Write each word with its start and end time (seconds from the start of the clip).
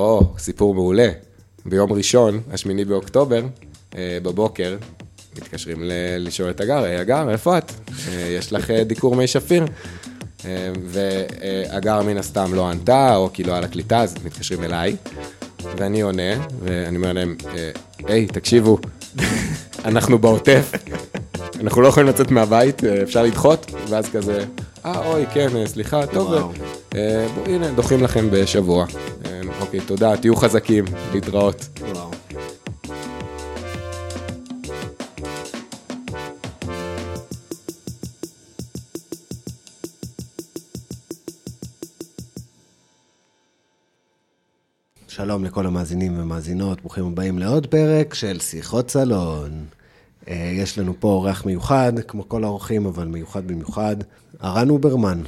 או, 0.00 0.22
סיפור 0.38 0.74
מעולה. 0.74 1.08
ביום 1.66 1.92
ראשון, 1.92 2.40
השמיני 2.52 2.84
באוקטובר, 2.84 3.42
אה, 3.96 4.18
בבוקר, 4.22 4.76
מתקשרים 5.36 5.84
ל- 5.84 5.92
לשאול 6.18 6.50
את 6.50 6.60
הגר, 6.60 6.82
היי 6.84 6.96
הגר, 6.96 7.30
איפה 7.30 7.58
את? 7.58 7.72
אה, 8.08 8.34
יש 8.38 8.52
לך 8.52 8.70
אה, 8.70 8.84
דיקור 8.84 9.16
מי 9.16 9.26
שפיר. 9.26 9.64
והגר 10.84 12.02
מן 12.02 12.16
הסתם 12.16 12.54
לא 12.54 12.68
ענתה, 12.70 13.16
או 13.16 13.30
כי 13.32 13.44
לא 13.44 13.52
היה 13.52 13.60
לה 13.60 13.68
קליטה, 13.68 14.00
אז 14.00 14.14
מתקשרים 14.24 14.64
אליי. 14.64 14.96
ואני 15.76 16.00
עונה, 16.00 16.46
ואני 16.64 16.96
אומר 16.96 17.12
להם, 17.12 17.36
היי, 18.06 18.26
תקשיבו, 18.26 18.78
אנחנו 19.84 20.18
בעוטף, 20.18 20.72
אנחנו 21.60 21.82
לא 21.82 21.88
יכולים 21.88 22.08
לצאת 22.08 22.30
מהבית, 22.30 22.84
אפשר 22.84 23.22
לדחות? 23.22 23.70
ואז 23.88 24.08
כזה, 24.12 24.44
אה, 24.84 25.06
אוי, 25.08 25.24
כן, 25.34 25.66
סליחה, 25.66 26.06
טוב, 26.06 26.52
הנה, 27.46 27.70
דוחים 27.76 28.02
לכם 28.02 28.28
בשבוע. 28.32 28.86
אוקיי, 29.70 29.86
תודה, 29.86 30.16
תהיו 30.16 30.36
חזקים, 30.36 30.84
להתראות. 31.12 31.56
וואו. 31.80 32.10
שלום 45.08 45.44
לכל 45.44 45.66
המאזינים 45.66 46.20
ומאזינות, 46.20 46.80
ברוכים 46.80 47.06
הבאים 47.06 47.38
לעוד 47.38 47.66
פרק 47.66 48.14
של 48.14 48.40
שיחות 48.40 48.90
סלון. 48.90 49.64
אה, 50.28 50.52
יש 50.54 50.78
לנו 50.78 50.94
פה 51.00 51.08
אורח 51.08 51.44
מיוחד, 51.44 51.92
כמו 52.08 52.28
כל 52.28 52.44
האורחים, 52.44 52.86
אבל 52.86 53.06
מיוחד 53.06 53.46
במיוחד, 53.46 53.96
הרן 54.40 54.70
אוברמן, 54.70 55.22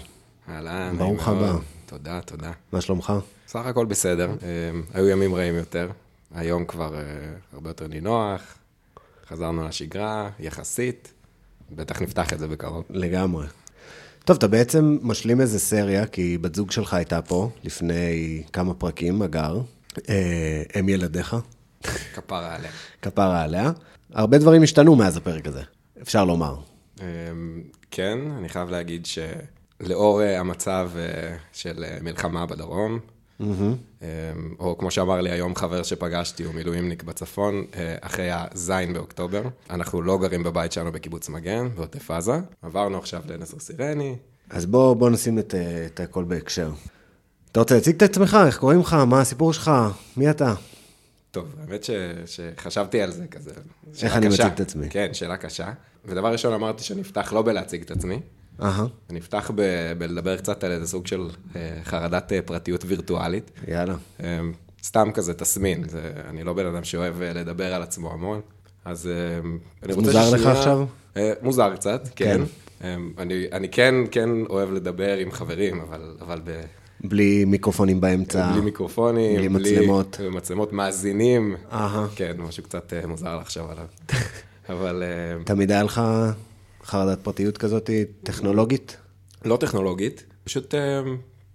אהלן, 0.48 0.98
ברוך. 0.98 1.28
הבא. 1.28 1.71
תודה, 1.92 2.20
תודה. 2.20 2.52
מה 2.72 2.80
שלומך? 2.80 3.12
סך 3.46 3.66
הכל 3.66 3.86
בסדר, 3.86 4.30
אה, 4.42 4.70
היו 4.94 5.08
ימים 5.08 5.34
רעים 5.34 5.54
יותר, 5.54 5.90
היום 6.34 6.64
כבר 6.64 6.94
אה, 6.94 7.00
הרבה 7.52 7.70
יותר 7.70 7.86
נינוח, 7.86 8.42
חזרנו 9.28 9.68
לשגרה, 9.68 10.30
יחסית, 10.40 11.12
בטח 11.70 12.02
נפתח 12.02 12.32
את 12.32 12.38
זה 12.38 12.48
בקרוב. 12.48 12.84
לגמרי. 12.90 13.46
טוב, 14.24 14.36
אתה 14.36 14.48
בעצם 14.48 14.98
משלים 15.02 15.40
איזה 15.40 15.58
סריה, 15.58 16.06
כי 16.06 16.38
בת 16.38 16.54
זוג 16.54 16.70
שלך 16.70 16.94
הייתה 16.94 17.22
פה 17.22 17.50
לפני 17.64 18.42
כמה 18.52 18.74
פרקים, 18.74 19.22
אגר, 19.22 19.60
אה, 20.08 20.62
אם 20.80 20.88
ילדיך, 20.88 21.36
כפרה 22.14 22.54
עליה. 22.54 22.70
כפרה 23.02 23.42
עליה. 23.42 23.70
הרבה 24.12 24.38
דברים 24.38 24.62
השתנו 24.62 24.96
מאז 24.96 25.16
הפרק 25.16 25.46
הזה, 25.46 25.62
אפשר 26.02 26.24
לומר. 26.24 26.56
אה, 27.00 27.06
כן, 27.90 28.18
אני 28.38 28.48
חייב 28.48 28.70
להגיד 28.70 29.06
שלאור 29.06 29.61
אה, 29.90 30.40
המצב 30.40 30.90
אה, 30.96 31.36
של 31.52 31.84
אה, 31.84 31.98
מלחמה 32.02 32.46
בדרום, 32.46 32.98
אה, 33.40 34.06
או 34.58 34.78
כמו 34.78 34.90
שאמר 34.90 35.20
לי 35.20 35.30
היום 35.30 35.56
חבר 35.56 35.82
שפגשתי, 35.82 36.44
הוא 36.44 36.54
מילואימניק 36.54 37.02
בצפון, 37.02 37.64
אחרי 38.00 38.28
הזין 38.32 38.92
באוקטובר. 38.92 39.42
אנחנו 39.70 40.02
לא 40.02 40.18
גרים 40.18 40.42
בבית 40.42 40.72
שלנו 40.72 40.92
בקיבוץ 40.92 41.28
מגן, 41.28 41.68
בעוטף 41.74 42.10
עזה. 42.10 42.40
עברנו 42.62 42.98
עכשיו 42.98 43.22
לנסר 43.28 43.58
סירני. 43.58 44.16
אז 44.50 44.66
בוא, 44.66 44.94
בוא 44.94 45.10
נשים 45.10 45.38
את, 45.38 45.54
את 45.86 46.00
הכל 46.00 46.24
בהקשר. 46.24 46.72
אתה 47.52 47.60
רוצה 47.60 47.74
להציג 47.74 47.96
את 47.96 48.02
עצמך? 48.02 48.38
איך 48.46 48.58
קוראים 48.58 48.80
לך? 48.80 48.94
מה 48.94 49.20
הסיפור 49.20 49.52
שלך? 49.52 49.70
מי 50.16 50.30
אתה? 50.30 50.54
טוב, 51.30 51.54
האמת 51.60 51.84
ש, 51.84 51.90
שחשבתי 52.26 53.02
על 53.02 53.10
זה 53.10 53.26
כזה. 53.26 53.50
איך 54.02 54.16
אני 54.16 54.26
קשה. 54.26 54.42
מציג 54.44 54.54
את 54.54 54.60
עצמי? 54.60 54.90
כן, 54.90 55.14
שאלה 55.14 55.36
קשה. 55.36 55.72
ודבר 56.04 56.32
ראשון 56.32 56.52
אמרתי 56.52 56.82
שאני 56.82 57.00
אפתח 57.00 57.32
לא 57.32 57.42
בלהציג 57.42 57.82
את 57.82 57.90
עצמי, 57.90 58.20
אהה, 58.62 58.86
אני 59.10 59.18
אפתח 59.18 59.50
ב- 59.54 59.92
בלדבר 59.98 60.36
קצת 60.36 60.64
על 60.64 60.72
איזה 60.72 60.86
סוג 60.86 61.06
של 61.06 61.28
אה, 61.56 61.78
חרדת 61.84 62.32
אה, 62.32 62.42
פרטיות 62.42 62.84
וירטואלית. 62.86 63.50
יאללה. 63.68 63.94
אה, 64.22 64.40
סתם 64.82 65.10
כזה 65.14 65.34
תסמין, 65.34 65.88
זה, 65.88 66.12
אני 66.28 66.44
לא 66.44 66.52
בן 66.52 66.66
אדם 66.66 66.84
שאוהב 66.84 67.22
אה, 67.22 67.32
לדבר 67.32 67.74
על 67.74 67.82
עצמו 67.82 68.12
המון, 68.12 68.40
אז 68.84 69.10
אני 69.82 69.92
רוצה 69.92 70.06
מוזר 70.06 70.30
לך 70.34 70.46
עכשיו? 70.46 70.84
אה, 71.16 71.32
מוזר 71.42 71.76
קצת, 71.76 72.08
כן. 72.16 72.40
כן. 72.80 73.00
אני, 73.18 73.46
אני 73.52 73.68
כן, 73.68 73.94
כן 74.10 74.28
אוהב 74.50 74.72
לדבר 74.72 75.16
עם 75.16 75.30
חברים, 75.30 75.80
אבל, 75.80 76.16
אבל 76.20 76.40
ב, 76.44 76.60
בלי 77.04 77.44
מיקרופונים 77.44 78.00
באמצע. 78.00 78.52
בלי 78.52 78.60
מיקרופונים, 78.60 79.36
בלי 79.36 79.48
מצלמות. 79.48 80.16
בלי 80.20 80.28
מצלמות 80.28 80.72
מאזינים. 80.72 81.56
אהה. 81.72 82.06
כן, 82.16 82.32
משהו 82.38 82.62
קצת 82.62 82.92
אה, 82.92 83.06
מוזר 83.06 83.36
לחשוב 83.36 83.70
עליו. 83.70 83.84
אבל 84.68 85.02
אה, 85.02 85.44
תמיד 85.44 85.70
היה 85.70 85.82
לך 85.82 86.00
חרדת 86.84 87.18
פרטיות 87.22 87.58
כזאת 87.58 87.90
טכנולוגית? 88.22 88.96
לא 89.44 89.56
טכנולוגית, 89.56 90.24
פשוט 90.44 90.74
אה, 90.74 91.02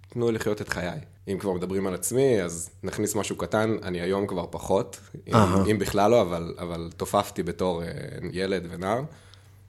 תנו 0.10 0.32
לי 0.32 0.36
לחיות 0.36 0.62
את 0.62 0.70
חיי. 0.70 1.00
אם 1.28 1.38
כבר 1.40 1.54
מדברים 1.54 1.88
על 1.88 1.94
עצמי, 1.94 2.42
אז 2.44 2.70
נכניס 2.84 3.16
משהו 3.16 3.36
קטן, 3.36 3.78
אני 3.84 4.02
היום 4.02 4.28
כבר 4.28 4.46
פחות, 4.50 5.00
אם. 5.28 5.34
אם 5.72 5.80
בכלל 5.80 6.12
לא, 6.12 6.22
אבל, 6.22 6.56
אבל 6.60 6.90
תופפתי 6.98 7.44
בתור 7.44 7.84
אה, 7.84 7.88
ילד 8.32 8.68
ונער, 8.70 9.02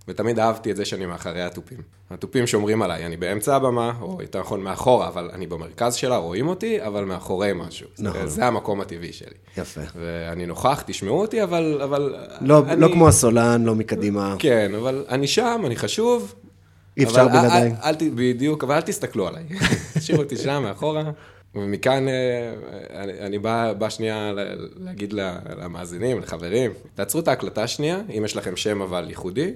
ותמיד 0.09 0.39
אהבתי 0.39 0.71
את 0.71 0.77
זה 0.77 0.85
שאני 0.85 1.07
מאחורי 1.07 1.43
התופים. 1.43 1.79
התופים 2.11 2.47
שומרים 2.47 2.83
עליי, 2.83 3.07
אני 3.07 3.17
באמצע 3.17 3.57
הבמה, 3.57 3.93
או 4.01 4.23
יותר 4.23 4.41
נכון 4.41 4.61
מאחורה, 4.61 5.09
אבל 5.09 5.31
אני 5.33 5.47
במרכז 5.47 5.95
שלה, 5.95 6.17
רואים 6.17 6.49
אותי, 6.49 6.83
אבל 6.87 7.05
מאחורי 7.05 7.53
משהו. 7.55 7.87
נכון. 7.99 8.21
זה, 8.21 8.27
זה 8.27 8.45
המקום 8.47 8.81
הטבעי 8.81 9.13
שלי. 9.13 9.35
יפה. 9.57 9.81
ואני 9.97 10.47
נוכח, 10.47 10.83
תשמעו 10.87 11.21
אותי, 11.21 11.43
אבל... 11.43 11.81
אבל 11.85 12.15
לא, 12.41 12.63
אני... 12.69 12.81
לא 12.81 12.89
כמו 12.93 13.09
הסולן, 13.09 13.65
לא 13.65 13.75
מקדימה. 13.75 14.37
כן, 14.39 14.73
אבל 14.75 15.05
אני 15.09 15.27
שם, 15.27 15.63
אני 15.67 15.77
חשוב. 15.77 16.35
אי 16.97 17.05
אפשר 17.05 17.29
בלעדיי. 17.29 17.69
אל- 17.85 17.95
אל 18.01 18.11
בדיוק, 18.15 18.65
אבל 18.65 18.75
אל 18.75 18.81
תסתכלו 18.81 19.29
עליי. 19.29 19.45
תשאירו 19.99 20.23
אותי 20.23 20.37
שם, 20.37 20.63
מאחורה. 20.63 21.11
ומכאן 21.55 22.09
אה, 22.09 22.15
אני, 23.03 23.13
אני 23.21 23.39
בא, 23.39 23.73
בא 23.73 23.89
שנייה 23.89 24.33
להגיד 24.77 25.15
למאזינים, 25.59 26.19
לחברים, 26.19 26.71
תעצרו 26.95 27.21
את 27.21 27.29
ההקלטה 27.29 27.67
שנייה, 27.67 28.01
אם 28.19 28.25
יש 28.25 28.37
לכם 28.37 28.57
שם 28.57 28.83
אבל 28.83 29.07
ייחודי, 29.09 29.51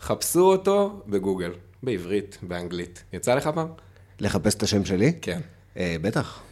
חפשו 0.00 0.52
אותו 0.52 1.02
בגוגל, 1.06 1.52
בעברית, 1.82 2.38
באנגלית. 2.42 3.04
יצא 3.12 3.34
לך 3.34 3.46
פעם? 3.46 3.68
לחפש 4.20 4.54
את 4.54 4.62
השם 4.62 4.84
שלי? 4.84 5.12
כן. 5.22 5.40
אה, 5.76 5.96
בטח. 6.02 6.42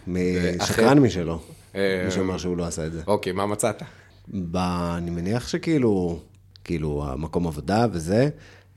שקרן 0.65 0.99
משלו. 0.99 1.41
אה, 1.75 2.03
מי 2.05 2.11
שאומר 2.11 2.39
שהוא 2.39 2.57
לא 2.57 2.67
עשה 2.67 2.87
את 2.87 2.93
זה. 2.93 3.03
אוקיי, 3.07 3.33
מה 3.33 3.47
מצאת? 3.47 3.83
ב... 4.29 4.57
אני 4.97 5.11
מניח 5.11 5.49
שכאילו, 5.49 6.21
כאילו, 6.65 7.05
המקום 7.07 7.47
עבודה 7.47 7.87
וזה, 7.93 8.29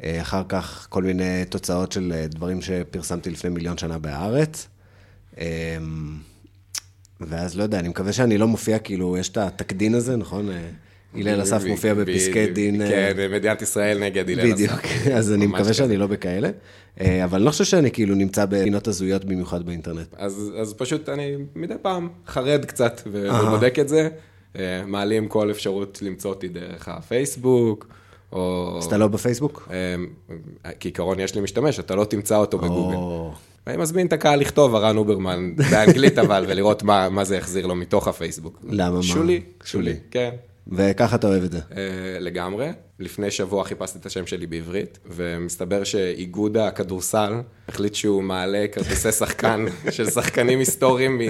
אה, 0.03 0.21
אחר 0.21 0.43
כך 0.49 0.87
כל 0.89 1.03
מיני 1.03 1.45
תוצאות 1.49 1.91
של 1.91 2.13
אה, 2.15 2.27
דברים 2.27 2.61
שפרסמתי 2.61 3.29
לפני 3.29 3.49
מיליון 3.49 3.77
שנה 3.77 3.97
בהארץ. 3.97 4.67
אה, 5.39 5.77
ואז 7.19 7.57
לא 7.57 7.63
יודע, 7.63 7.79
אני 7.79 7.87
מקווה 7.87 8.13
שאני 8.13 8.37
לא 8.37 8.47
מופיע, 8.47 8.79
כאילו, 8.79 9.17
יש 9.17 9.29
את 9.29 9.37
התקדין 9.37 9.95
הזה, 9.95 10.15
נכון? 10.15 10.49
הלל 11.15 11.43
אסף 11.43 11.63
מופיע 11.65 11.93
בפסקי 11.93 12.47
דין. 12.47 12.81
אה, 12.81 12.89
כן, 12.89 13.31
מדינת 13.31 13.61
ישראל 13.61 13.99
נגד 13.99 14.29
הלל 14.29 14.39
אסף. 14.39 14.53
בדיוק, 14.53 14.79
אז 15.17 15.33
אני 15.33 15.47
מקווה. 15.47 15.73
שאני 15.73 15.97
לא 15.97 16.07
בכאלה. 16.07 16.49
אה, 17.01 17.23
אבל 17.23 17.37
אני 17.37 17.45
לא 17.45 17.51
חושב 17.51 17.63
שאני 17.63 17.91
כאילו 17.91 18.15
נמצא 18.15 18.45
בפינות 18.45 18.87
הזויות 18.87 19.25
במיוחד 19.25 19.65
באינטרנט. 19.65 20.07
אז, 20.17 20.73
פשוט 20.77 21.09
אני 21.09 21.35
מדי 21.55 21.73
פעם 21.81 22.09
חרד 22.27 22.65
קצת 22.65 23.01
ובודק 23.05 23.79
את 23.79 23.89
זה. 23.89 24.09
אה, 24.55 24.83
מעלים 24.87 25.27
כל 25.27 25.51
אפשרות 25.51 25.99
למצוא 26.01 26.29
אותי 26.29 26.47
דרך 26.47 26.87
הפייסבוק, 26.87 27.87
או... 28.31 28.75
אז 28.77 28.85
אתה 28.85 28.97
לא 28.97 29.07
בפייסבוק? 29.07 29.71
כעיקרון 30.79 31.19
יש 31.19 31.35
לי 31.35 31.41
משתמש, 31.41 31.79
אתה 31.79 31.95
לא 31.95 32.05
תמצא 32.05 32.37
אותו 32.37 32.57
בגוגל. 32.57 32.97
אני 33.67 33.77
מזמין 33.77 34.07
את 34.07 34.13
הקהל 34.13 34.39
לכתוב 34.39 34.75
הרן 34.75 34.97
אוברמן, 34.97 35.55
באנגלית 35.55 36.17
אבל, 36.23 36.45
ולראות 36.47 36.83
מה, 36.83 37.09
מה 37.09 37.23
זה 37.23 37.35
יחזיר 37.35 37.67
לו 37.67 37.75
מתוך 37.75 38.07
הפייסבוק. 38.07 38.59
למה, 38.63 38.95
מה? 38.95 39.03
שולי, 39.03 39.19
שולי. 39.23 39.41
שולי, 39.63 39.95
כן. 40.11 40.29
וככה 40.71 41.15
אתה 41.15 41.27
אוהב 41.27 41.43
את 41.43 41.51
זה. 41.51 41.59
אה, 41.77 42.19
לגמרי. 42.19 42.69
לפני 42.99 43.31
שבוע 43.31 43.63
חיפשתי 43.63 43.99
את 43.99 44.05
השם 44.05 44.25
שלי 44.25 44.47
בעברית, 44.47 44.99
ומסתבר 45.05 45.83
שאיגוד 45.83 46.57
הכדורסל 46.57 47.33
החליט 47.67 47.95
שהוא 47.95 48.23
מעלה 48.23 48.65
כרטיסי 48.71 49.11
שחקן 49.11 49.65
של 49.95 50.09
שחקנים 50.09 50.59
היסטוריים 50.59 51.21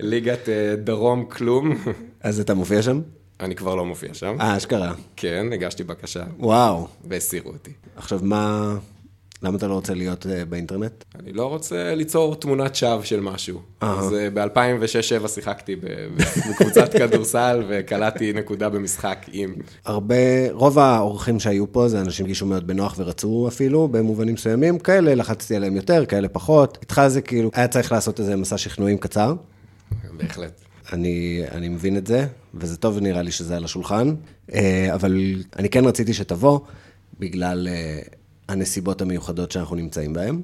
מליגת 0.00 0.48
אה, 0.48 0.76
דרום 0.76 1.24
כלום. 1.24 1.84
אז 2.20 2.40
אתה 2.40 2.54
מופיע 2.54 2.82
שם? 2.82 3.00
אני 3.40 3.54
כבר 3.54 3.74
לא 3.74 3.84
מופיע 3.84 4.14
שם. 4.14 4.36
אה, 4.40 4.56
אשכרה. 4.56 4.94
כן, 5.16 5.46
הגשתי 5.52 5.84
בקשה, 5.84 6.24
וואו. 6.38 6.88
והסירו 7.04 7.50
אותי. 7.50 7.72
עכשיו, 7.96 8.20
מה... 8.22 8.76
למה 9.42 9.56
אתה 9.56 9.68
לא 9.68 9.74
רוצה 9.74 9.94
להיות 9.94 10.26
אה, 10.26 10.44
באינטרנט? 10.44 11.04
אני 11.20 11.32
לא 11.32 11.46
רוצה 11.46 11.94
ליצור 11.94 12.34
תמונת 12.34 12.74
שווא 12.74 13.02
של 13.02 13.20
משהו. 13.20 13.60
אז 13.80 14.14
ב-2006-2007 14.34 15.28
שיחקתי 15.28 15.76
בקבוצת 16.50 16.92
כדורסל 16.92 17.64
וקלעתי 17.68 18.32
נקודה 18.32 18.68
במשחק 18.68 19.26
עם... 19.32 19.54
הרבה, 19.84 20.14
רוב 20.50 20.78
האורחים 20.78 21.40
שהיו 21.40 21.72
פה 21.72 21.88
זה 21.88 22.00
אנשים 22.00 22.12
שהרגישו 22.12 22.46
מאוד 22.46 22.66
בנוח 22.66 22.94
ורצו 22.98 23.48
אפילו, 23.48 23.88
במובנים 23.88 24.34
מסוימים. 24.34 24.78
כאלה 24.78 25.14
לחצתי 25.14 25.56
עליהם 25.56 25.76
יותר, 25.76 26.06
כאלה 26.06 26.28
פחות. 26.28 26.78
איתך 26.82 27.02
זה 27.08 27.20
כאילו, 27.20 27.50
היה 27.54 27.68
צריך 27.68 27.92
לעשות 27.92 28.20
איזה 28.20 28.36
מסע 28.36 28.58
שכנועים 28.58 28.98
קצר. 28.98 29.34
בהחלט. 30.16 30.60
אני, 30.92 31.42
אני 31.52 31.68
מבין 31.68 31.96
את 31.96 32.06
זה, 32.06 32.26
וזה 32.54 32.76
טוב 32.76 32.98
נראה 32.98 33.22
לי 33.22 33.30
שזה 33.30 33.56
על 33.56 33.64
השולחן, 33.64 34.14
אה, 34.54 34.94
אבל 34.94 35.34
אני 35.56 35.68
כן 35.68 35.84
רציתי 35.84 36.14
שתבוא, 36.14 36.60
בגלל 37.18 37.68
אה, 37.70 38.00
הנסיבות 38.48 39.02
המיוחדות 39.02 39.52
שאנחנו 39.52 39.76
נמצאים 39.76 40.12
בהן. 40.12 40.42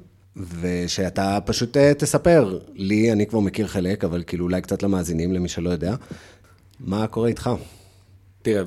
ושאתה 0.61 1.39
פשוט 1.45 1.77
אה, 1.77 1.93
תספר 1.93 2.59
לי, 2.73 3.11
אני 3.11 3.25
כבר 3.25 3.39
מכיר 3.39 3.67
חלק, 3.67 4.03
אבל 4.03 4.23
כאילו 4.27 4.43
אולי 4.45 4.61
קצת 4.61 4.83
למאזינים, 4.83 5.33
למי 5.33 5.49
שלא 5.49 5.69
יודע, 5.69 5.95
מה 6.79 7.07
קורה 7.07 7.27
איתך? 7.27 7.49
תראה, 8.41 8.63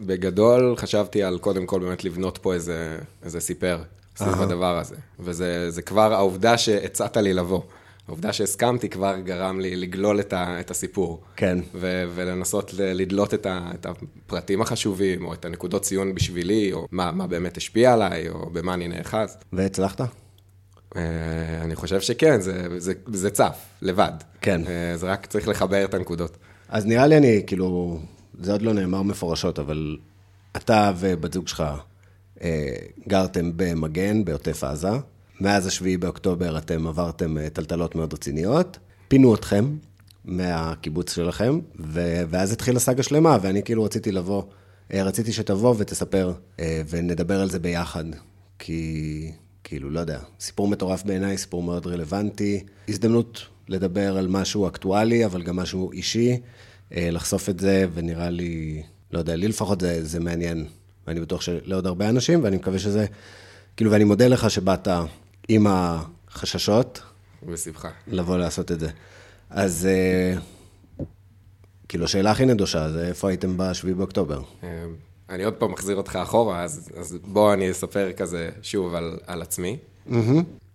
בגדול 0.00 0.76
חשבתי 0.76 1.22
על 1.22 1.38
קודם 1.38 1.66
כל 1.66 1.80
באמת 1.80 2.04
לבנות 2.04 2.38
פה 2.42 2.54
איזה, 2.54 2.98
איזה 3.22 3.40
סיפר 3.40 3.82
סביב 4.16 4.40
הדבר 4.42 4.78
הזה. 4.78 4.96
וזה 5.20 5.70
זה 5.70 5.82
כבר 5.82 6.12
העובדה 6.12 6.58
שהצעת 6.58 7.16
לי 7.16 7.32
לבוא. 7.32 7.60
העובדה 8.08 8.32
שהסכמתי 8.32 8.88
כבר 8.88 9.18
גרם 9.18 9.60
לי 9.60 9.76
לגלול 9.76 10.20
את, 10.20 10.32
ה, 10.32 10.60
את 10.60 10.70
הסיפור. 10.70 11.22
כן. 11.36 11.58
ו- 11.74 12.04
ולנסות 12.14 12.74
לדלות 12.74 13.34
את, 13.34 13.46
ה- 13.46 13.70
את 13.74 13.86
הפרטים 13.86 14.62
החשובים, 14.62 15.24
או 15.24 15.34
את 15.34 15.44
הנקודות 15.44 15.82
ציון 15.82 16.14
בשבילי, 16.14 16.72
או 16.72 16.86
מה, 16.90 17.12
מה 17.12 17.26
באמת 17.26 17.56
השפיע 17.56 17.92
עליי, 17.92 18.28
או 18.28 18.50
במה 18.50 18.74
אני 18.74 18.88
נאחז. 18.88 19.36
והצלחת? 19.52 20.00
אה, 20.96 21.02
אני 21.60 21.74
חושב 21.76 22.00
שכן, 22.00 22.40
זה, 22.40 22.66
זה, 22.78 22.92
זה 23.06 23.30
צף, 23.30 23.58
לבד. 23.82 24.12
כן. 24.40 24.60
אה, 24.66 24.96
זה 24.96 25.06
רק 25.06 25.26
צריך 25.26 25.48
לחבר 25.48 25.84
את 25.84 25.94
הנקודות. 25.94 26.36
אז 26.68 26.86
נראה 26.86 27.06
לי 27.06 27.16
אני, 27.16 27.42
כאילו, 27.46 27.98
זה 28.40 28.52
עוד 28.52 28.62
לא 28.62 28.72
נאמר 28.72 29.02
מפורשות, 29.02 29.58
אבל 29.58 29.96
אתה 30.56 30.92
ובת 30.96 31.32
זוג 31.32 31.48
שלך 31.48 31.64
אה, 32.42 32.74
גרתם 33.08 33.50
במגן, 33.56 34.24
בעוטף 34.24 34.64
עזה. 34.64 34.88
מאז 35.42 35.66
השביעי 35.66 35.96
באוקטובר 35.96 36.58
אתם 36.58 36.86
עברתם 36.86 37.38
אה, 37.38 37.50
טלטלות 37.50 37.94
מאוד 37.94 38.14
רציניות, 38.14 38.78
פינו 39.08 39.34
אתכם 39.34 39.76
מהקיבוץ 40.24 41.14
שלכם, 41.14 41.58
ו- 41.80 42.22
ואז 42.28 42.52
התחילה 42.52 42.80
סאגה 42.80 43.02
שלמה, 43.02 43.38
ואני 43.42 43.62
כאילו 43.62 43.84
רציתי 43.84 44.12
לבוא, 44.12 44.42
אה, 44.92 45.02
רציתי 45.02 45.32
שתבוא 45.32 45.74
ותספר, 45.78 46.32
אה, 46.60 46.82
ונדבר 46.90 47.40
על 47.40 47.50
זה 47.50 47.58
ביחד, 47.58 48.04
כי 48.58 49.30
כאילו, 49.64 49.90
לא 49.90 50.00
יודע, 50.00 50.18
סיפור 50.40 50.68
מטורף 50.68 51.02
בעיניי, 51.04 51.38
סיפור 51.38 51.62
מאוד 51.62 51.86
רלוונטי, 51.86 52.64
הזדמנות 52.88 53.46
לדבר 53.68 54.16
על 54.16 54.28
משהו 54.28 54.68
אקטואלי, 54.68 55.24
אבל 55.24 55.42
גם 55.42 55.56
משהו 55.56 55.92
אישי, 55.92 56.40
לחשוף 56.90 57.48
את 57.48 57.60
זה, 57.60 57.86
ונראה 57.94 58.30
לי, 58.30 58.82
לא 59.12 59.18
יודע, 59.18 59.36
לי 59.36 59.48
לפחות 59.48 59.80
זה, 59.80 60.04
זה 60.04 60.20
מעניין, 60.20 60.66
ואני 61.06 61.20
בטוח 61.20 61.40
שלעוד 61.40 61.86
הרבה 61.86 62.08
אנשים, 62.08 62.44
ואני 62.44 62.56
מקווה 62.56 62.78
שזה, 62.78 63.06
כאילו, 63.76 63.90
ואני 63.90 64.04
מודה 64.04 64.28
לך 64.28 64.50
שבאת 64.50 64.88
עם 65.48 65.66
החששות, 65.68 67.02
בשמחה. 67.46 67.88
לבוא 68.06 68.36
לעשות 68.36 68.72
את 68.72 68.80
זה. 68.80 68.88
אז 69.50 69.86
אה, 69.90 70.38
כאילו, 71.88 72.04
השאלה 72.04 72.30
הכי 72.30 72.44
נדושה 72.44 72.90
זה 72.90 73.08
איפה 73.08 73.28
הייתם 73.28 73.56
ב-7 73.56 73.94
באוקטובר? 73.96 74.42
אה, 74.62 74.84
אני 75.30 75.44
עוד 75.44 75.54
פעם 75.54 75.72
מחזיר 75.72 75.96
אותך 75.96 76.16
אחורה, 76.16 76.62
אז, 76.62 76.90
אז 76.96 77.18
בוא 77.24 77.52
אני 77.52 77.70
אספר 77.70 78.12
כזה 78.12 78.50
שוב 78.62 78.94
על, 78.94 79.18
על 79.26 79.42
עצמי. 79.42 79.78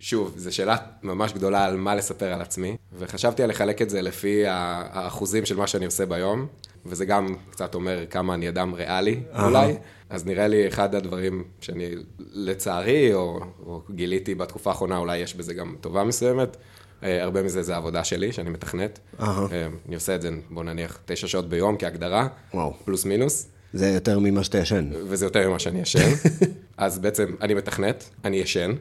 שוב, 0.00 0.32
זו 0.36 0.54
שאלה 0.54 0.76
ממש 1.02 1.32
גדולה 1.32 1.64
על 1.64 1.76
מה 1.76 1.94
לספר 1.94 2.32
על 2.32 2.40
עצמי, 2.40 2.76
וחשבתי 2.98 3.42
על 3.42 3.50
לחלק 3.50 3.82
את 3.82 3.90
זה 3.90 4.02
לפי 4.02 4.46
האחוזים 4.46 5.44
של 5.44 5.56
מה 5.56 5.66
שאני 5.66 5.84
עושה 5.84 6.06
ביום, 6.06 6.46
וזה 6.86 7.04
גם 7.04 7.34
קצת 7.50 7.74
אומר 7.74 8.04
כמה 8.10 8.34
אני 8.34 8.48
אדם 8.48 8.74
ריאלי 8.74 9.20
אולי, 9.42 9.76
אז 10.10 10.26
נראה 10.26 10.48
לי 10.48 10.68
אחד 10.68 10.94
הדברים 10.94 11.44
שאני 11.60 11.90
לצערי, 12.32 13.14
או, 13.14 13.40
או 13.66 13.82
גיליתי 13.90 14.34
בתקופה 14.34 14.70
האחרונה, 14.70 14.98
אולי 14.98 15.18
יש 15.18 15.34
בזה 15.34 15.54
גם 15.54 15.76
טובה 15.80 16.04
מסוימת, 16.04 16.56
אה, 17.02 17.22
הרבה 17.22 17.42
מזה 17.42 17.62
זה 17.62 17.74
העבודה 17.74 18.04
שלי, 18.04 18.32
שאני 18.32 18.50
מתכנת. 18.50 18.98
אה, 19.20 19.46
אני 19.86 19.94
עושה 19.94 20.14
את 20.14 20.22
זה, 20.22 20.30
בוא 20.50 20.64
נניח, 20.64 20.98
תשע 21.06 21.26
שעות 21.26 21.48
ביום 21.48 21.76
כהגדרה, 21.78 22.28
וואו. 22.54 22.74
פלוס 22.84 23.04
מינוס. 23.04 23.48
זה 23.72 23.88
יותר 23.88 24.18
ממה 24.18 24.44
שאתה 24.44 24.58
ישן. 24.58 24.90
וזה 25.08 25.26
יותר 25.26 25.48
ממה 25.48 25.58
שאני 25.58 25.80
ישן. 25.80 26.08
אז 26.76 26.98
בעצם 26.98 27.34
אני 27.40 27.54
מתכנת, 27.54 28.10
אני 28.24 28.36
ישן, 28.36 28.72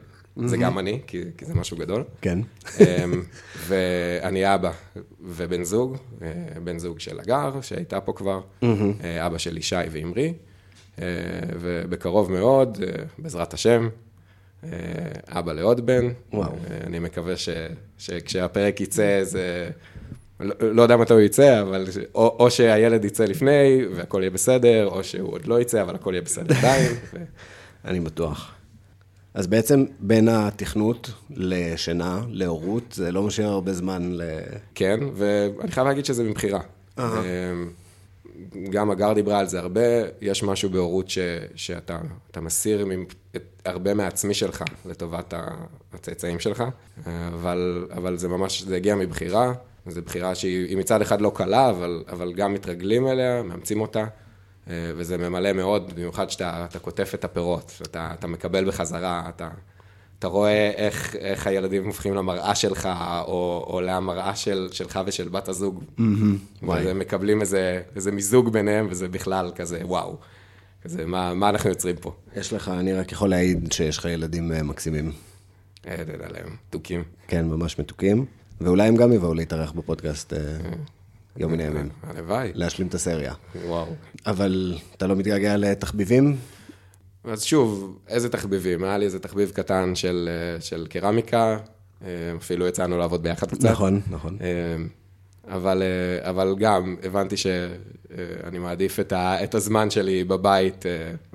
זה 0.46 0.58
גם 0.58 0.80
אני, 0.80 1.00
כי, 1.08 1.22
כי 1.38 1.46
זה 1.46 1.54
משהו 1.54 1.78
גדול. 1.78 2.04
כן. 2.22 2.40
אמ, 2.80 3.24
ואני 3.68 4.56
אבא 4.56 4.72
ובן 5.22 5.64
זוג, 5.64 5.98
אה, 6.22 6.60
בן 6.64 6.80
זוג 6.80 7.00
של 7.00 7.20
הגר, 7.20 7.62
שהייתה 7.62 8.02
פה 8.02 8.14
כבר, 8.14 8.42
אה, 8.64 9.28
אבא 9.28 9.38
של 9.38 9.58
ישי 9.58 9.76
ואמרי, 9.92 10.34
ובקרוב 11.60 12.32
מאוד, 12.32 12.78
אה, 12.84 13.04
בעזרת 13.18 13.54
השם, 13.54 13.90
אה, 14.64 14.70
אבא 15.28 15.54
לעוד 15.54 15.86
בן. 15.86 16.10
וואו. 16.34 16.52
אה, 16.52 16.78
אני 16.86 17.00
מקווה 17.00 17.38
ש, 17.38 17.50
שכשהפרק 17.98 18.82
יצא, 18.82 19.24
זה... 19.24 19.70
לא, 20.40 20.56
לא 20.60 20.82
יודע 20.82 20.98
מתי 20.98 21.14
הוא 21.14 21.22
יצא, 21.22 21.62
אבל 21.62 21.88
או, 22.16 22.36
או 22.40 22.52
שהילד 22.52 23.06
יצא 23.06 23.26
לפני 23.26 23.86
והכל 23.96 24.20
יהיה 24.22 24.32
בסדר, 24.32 24.88
או 24.88 25.04
שהוא 25.04 25.34
עוד 25.34 25.48
לא 25.48 25.62
יצא, 25.62 25.82
אבל 25.82 25.96
הכל 25.96 26.14
יהיה 26.14 26.22
בסדר 26.22 26.56
עדיין. 26.58 26.92
ו... 27.14 27.18
אני 27.86 28.00
בטוח. 28.00 28.52
אז 29.34 29.48
בעצם 29.48 29.86
בין 30.00 30.28
התכנות 30.28 31.12
לשינה, 31.30 32.22
להורות, 32.30 32.84
זה 32.92 33.12
לא 33.12 33.24
משאיר 33.24 33.48
הרבה 33.48 33.74
זמן 33.74 34.12
ל... 34.12 34.22
כן, 34.76 35.00
ואני 35.14 35.72
חייב 35.72 35.88
להגיד 35.88 36.06
שזה 36.06 36.24
מבחירה. 36.24 36.60
גם 38.70 38.92
הגר 38.92 39.14
דיברה 39.14 39.40
על 39.40 39.48
זה 39.48 39.60
הרבה, 39.60 39.82
יש 40.22 40.44
משהו 40.44 40.70
בהורות 40.70 41.10
ש, 41.10 41.18
שאתה 41.56 42.00
אתה 42.32 42.42
מסיר 42.42 42.86
ממ- 42.86 43.06
את, 43.36 43.62
הרבה 43.66 43.94
מעצמי 43.94 44.34
שלך 44.34 44.64
לטובת 44.86 45.34
הצאצאים 45.94 46.40
שלך, 46.40 46.64
אבל, 47.08 47.88
אבל 47.94 48.18
זה 48.18 48.28
ממש, 48.28 48.62
זה 48.62 48.76
הגיע 48.76 48.96
מבחירה, 48.96 49.54
זו 49.88 50.02
בחירה 50.02 50.36
שהיא 50.36 50.68
היא 50.68 50.78
מצד 50.78 51.02
אחד 51.02 51.22
לא 51.22 51.32
קלה, 51.36 51.70
אבל, 51.70 52.04
אבל 52.10 52.34
גם 52.34 52.54
מתרגלים 52.54 53.08
אליה, 53.08 53.44
מאמצים 53.44 53.82
אותה, 53.82 54.06
אה, 54.70 54.92
וזה 54.96 55.18
ממלא 55.18 55.54
מאוד, 55.54 55.94
במיוחד 55.96 56.30
שאתה 56.30 56.66
אתה 56.66 56.80
קוטף 56.80 57.12
את 57.14 57.24
הפירות, 57.24 57.82
אתה, 57.82 58.10
אתה 58.14 58.28
מקבל 58.28 58.68
בחזרה, 58.68 59.24
אתה... 59.30 59.50
אתה 60.20 60.28
רואה 60.28 60.72
איך, 60.76 61.16
איך 61.16 61.48
הילדים 61.48 61.86
הופכים 61.86 62.14
למראה 62.14 62.56
שלך, 62.56 62.90
או, 63.28 63.66
או 63.70 63.82
למראה 63.82 64.36
של, 64.36 64.70
שלך 64.72 65.00
ושל 65.06 65.30
בת 65.30 65.48
הזוג. 65.48 65.84
וואי. 66.64 66.86
והם 66.86 67.00
מקבלים 67.00 67.42
איזה, 67.42 67.82
איזה 67.96 68.12
מיזוג 68.12 68.54
ביניהם, 68.54 68.88
וזה 68.90 69.08
בכלל 69.08 69.52
כזה, 69.56 69.80
וואו. 69.84 70.18
כזה, 70.84 71.06
מה, 71.06 71.34
מה 71.34 71.50
אנחנו 71.50 71.70
יוצרים 71.70 71.96
פה? 71.96 72.14
יש 72.36 72.54
לך, 72.54 72.70
אני 72.70 72.94
רק 72.94 73.12
יכול 73.12 73.30
להעיד 73.30 73.72
שיש 73.72 73.98
לך 73.98 74.06
ילדים 74.06 74.52
אה, 74.52 74.64
מקסימים. 74.64 75.12
אה, 75.88 76.02
אתה 76.02 76.12
יודע 76.12 76.28
להם, 76.30 76.56
מתוקים. 76.68 77.04
כן, 77.28 77.46
ממש 77.46 77.80
מתוקים. 77.80 78.26
ואולי 78.62 78.88
הם 78.88 78.96
גם 78.96 79.14
יבואו 79.14 79.34
להתארח 79.34 79.72
בפודקאסט 79.72 80.34
אה, 80.34 80.40
יום 81.38 81.52
מן 81.52 81.60
הימים. 81.60 81.90
הלוואי, 82.04 82.52
להשלים 82.54 82.88
את 82.88 82.94
הסריה. 82.94 83.34
וואו. 83.66 83.88
אבל 84.26 84.78
אתה 84.98 85.08
לא 85.08 85.16
מתגעגע 85.16 85.58
לתחביבים? 85.58 86.38
אז 87.32 87.44
שוב, 87.44 88.00
איזה 88.08 88.30
תחביבים? 88.30 88.84
היה 88.84 88.98
לי 88.98 89.06
איזה 89.06 89.20
תחביב 89.20 89.52
קטן 89.56 89.96
של, 89.96 90.30
אה, 90.32 90.62
של 90.62 90.88
קרמיקה, 90.90 91.58
אה, 92.06 92.10
אפילו 92.38 92.68
יצאנו 92.68 92.98
לעבוד 92.98 93.24
ביחד 93.24 93.52
קצת. 93.52 93.70
נכון, 93.70 94.02
נכון. 94.10 94.38
אה, 94.42 94.48
אבל, 95.56 95.84
אבל 96.22 96.56
גם 96.60 96.96
הבנתי 97.04 97.38
שאני 97.38 98.60
מעדיף 98.60 99.00
את, 99.00 99.12
ה, 99.12 99.44
את 99.44 99.56
הזמן 99.56 99.90
שלי 99.90 100.24
בבית, 100.24 100.86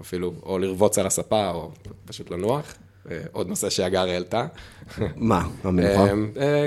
אפילו 0.01 0.35
או 0.43 0.59
לרבוץ 0.59 0.99
על 0.99 1.07
הספה 1.07 1.51
או 1.51 1.71
פשוט 2.05 2.31
לנוח. 2.31 2.75
עוד 3.33 3.49
נושא 3.49 3.71
שהגר 3.71 4.09
העלתה. 4.09 4.47
מה, 5.17 5.49
המנוחה? 5.65 6.07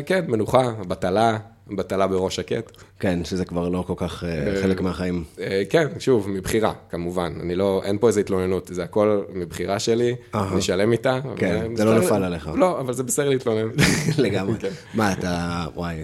כן, 0.06 0.26
מנוחה, 0.28 0.72
בטלה, 0.88 1.38
בטלה 1.68 2.08
בראש 2.08 2.36
שקט. 2.36 2.72
כן, 3.00 3.26
שזה 3.26 3.46
כבר 3.46 3.70
לא 3.70 3.84
כל 3.88 3.94
כך 3.98 4.24
אה, 4.24 4.62
חלק 4.62 4.82
מהחיים. 4.82 5.24
אה, 5.40 5.64
כן, 5.70 5.88
שוב, 6.00 6.30
מבחירה, 6.30 6.74
כמובן. 6.90 7.34
אני 7.42 7.56
לא, 7.56 7.82
אין 7.86 7.98
פה 7.98 8.08
איזה 8.08 8.20
התלוננות, 8.20 8.70
זה 8.74 8.84
הכל 8.84 9.22
מבחירה 9.34 9.80
שלי. 9.80 10.16
אני 10.34 10.62
שלם 10.62 10.92
איתה. 10.92 11.20
כן, 11.36 11.76
זה 11.76 11.86
לא 11.86 12.00
נפל 12.00 12.24
עליך. 12.24 12.50
לא, 12.56 12.80
אבל 12.80 12.94
זה 12.94 13.04
בסדר 13.04 13.30
להתלונן. 13.30 13.68
לגמרי. 14.18 14.60
כן. 14.60 14.70
מה, 14.94 15.14
אתה, 15.14 15.66
וואי. 15.76 16.04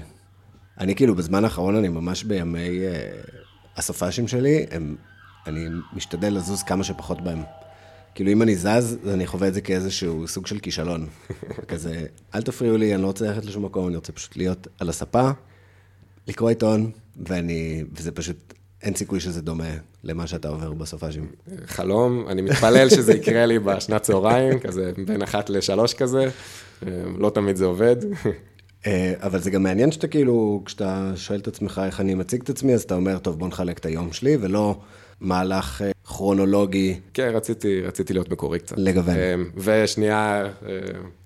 אני 0.80 0.96
כאילו, 0.96 1.16
בזמן 1.16 1.44
האחרון 1.44 1.76
אני 1.76 1.88
ממש 1.88 2.24
בימי 2.24 2.80
אה, 2.80 3.10
הסופאשים 3.78 4.28
שלי, 4.28 4.66
אני 5.48 5.68
משתדל 5.94 6.34
לזוז 6.34 6.64
כמה 6.64 6.84
שפחות 6.84 7.22
בהם. 7.22 7.42
כאילו, 8.16 8.32
אם 8.32 8.42
אני 8.42 8.56
זז, 8.56 8.98
אני 9.14 9.28
חווה 9.28 9.48
את 9.48 9.54
זה 9.54 9.62
כאיזשהו 9.62 10.28
סוג 10.28 10.48
של 10.48 10.60
כישלון. 10.60 11.08
כזה, 11.68 12.06
אל 12.36 12.42
תפריעו 12.42 12.78
לי, 12.78 12.94
אני 12.94 13.02
לא 13.02 13.08
רוצה 13.08 13.26
ללכת 13.26 13.46
לשום 13.46 13.66
מקום, 13.66 13.88
אני 13.88 13.96
רוצה 13.96 14.12
פשוט 14.12 14.38
להיות 14.38 14.68
על 14.80 14.90
הספה, 14.90 15.30
לקרוא 16.32 16.50
עיתון, 16.50 16.92
ואני, 17.28 17.84
וזה 17.94 18.12
פשוט, 18.12 18.54
אין 18.84 18.96
סיכוי 18.96 19.20
שזה 19.20 19.42
דומה 19.42 19.70
למה 20.04 20.28
שאתה 20.28 20.48
עובר 20.48 20.74
בסופאשים. 20.74 21.28
חלום, 21.66 22.26
אני 22.28 22.42
מתפלל 22.42 22.90
שזה 22.90 23.14
יקרה 23.14 23.46
לי 23.46 23.60
בשנת 23.60 24.02
צהריים, 24.02 24.60
כזה 24.60 24.92
בין 25.06 25.22
אחת 25.22 25.50
לשלוש 25.50 25.94
כזה, 25.94 26.24
אה, 26.88 26.92
לא 27.18 27.30
תמיד 27.30 27.56
זה 27.56 27.66
עובד. 27.66 27.96
אה, 28.88 29.14
אבל 29.18 29.40
זה 29.40 29.52
גם 29.52 29.64
מעניין 29.64 29.92
שאתה 29.92 30.08
כאילו, 30.08 30.62
כשאתה 30.66 31.12
שואל 31.16 31.40
את 31.40 31.48
עצמך 31.48 31.82
איך 31.86 32.00
אני 32.00 32.14
מציג 32.16 32.42
את 32.42 32.50
עצמי, 32.50 32.74
אז 32.74 32.82
אתה 32.82 32.96
אומר, 32.96 33.18
טוב, 33.18 33.40
בוא 33.40 33.48
נחלק 33.48 33.78
את 33.78 33.86
היום 33.86 34.14
שלי, 34.14 34.38
ולא 34.42 34.80
מהלך 35.20 35.82
אה, 35.82 35.92
כרונולוגי. 36.06 37.00
כן, 37.14 37.32
רציתי, 37.34 37.82
רציתי 37.82 38.14
להיות 38.14 38.30
מקורי 38.30 38.60
קצת. 38.60 38.76
לגוון. 38.78 39.16
אה, 39.16 39.36
ושנייה, 39.56 40.46
אה, 40.46 40.80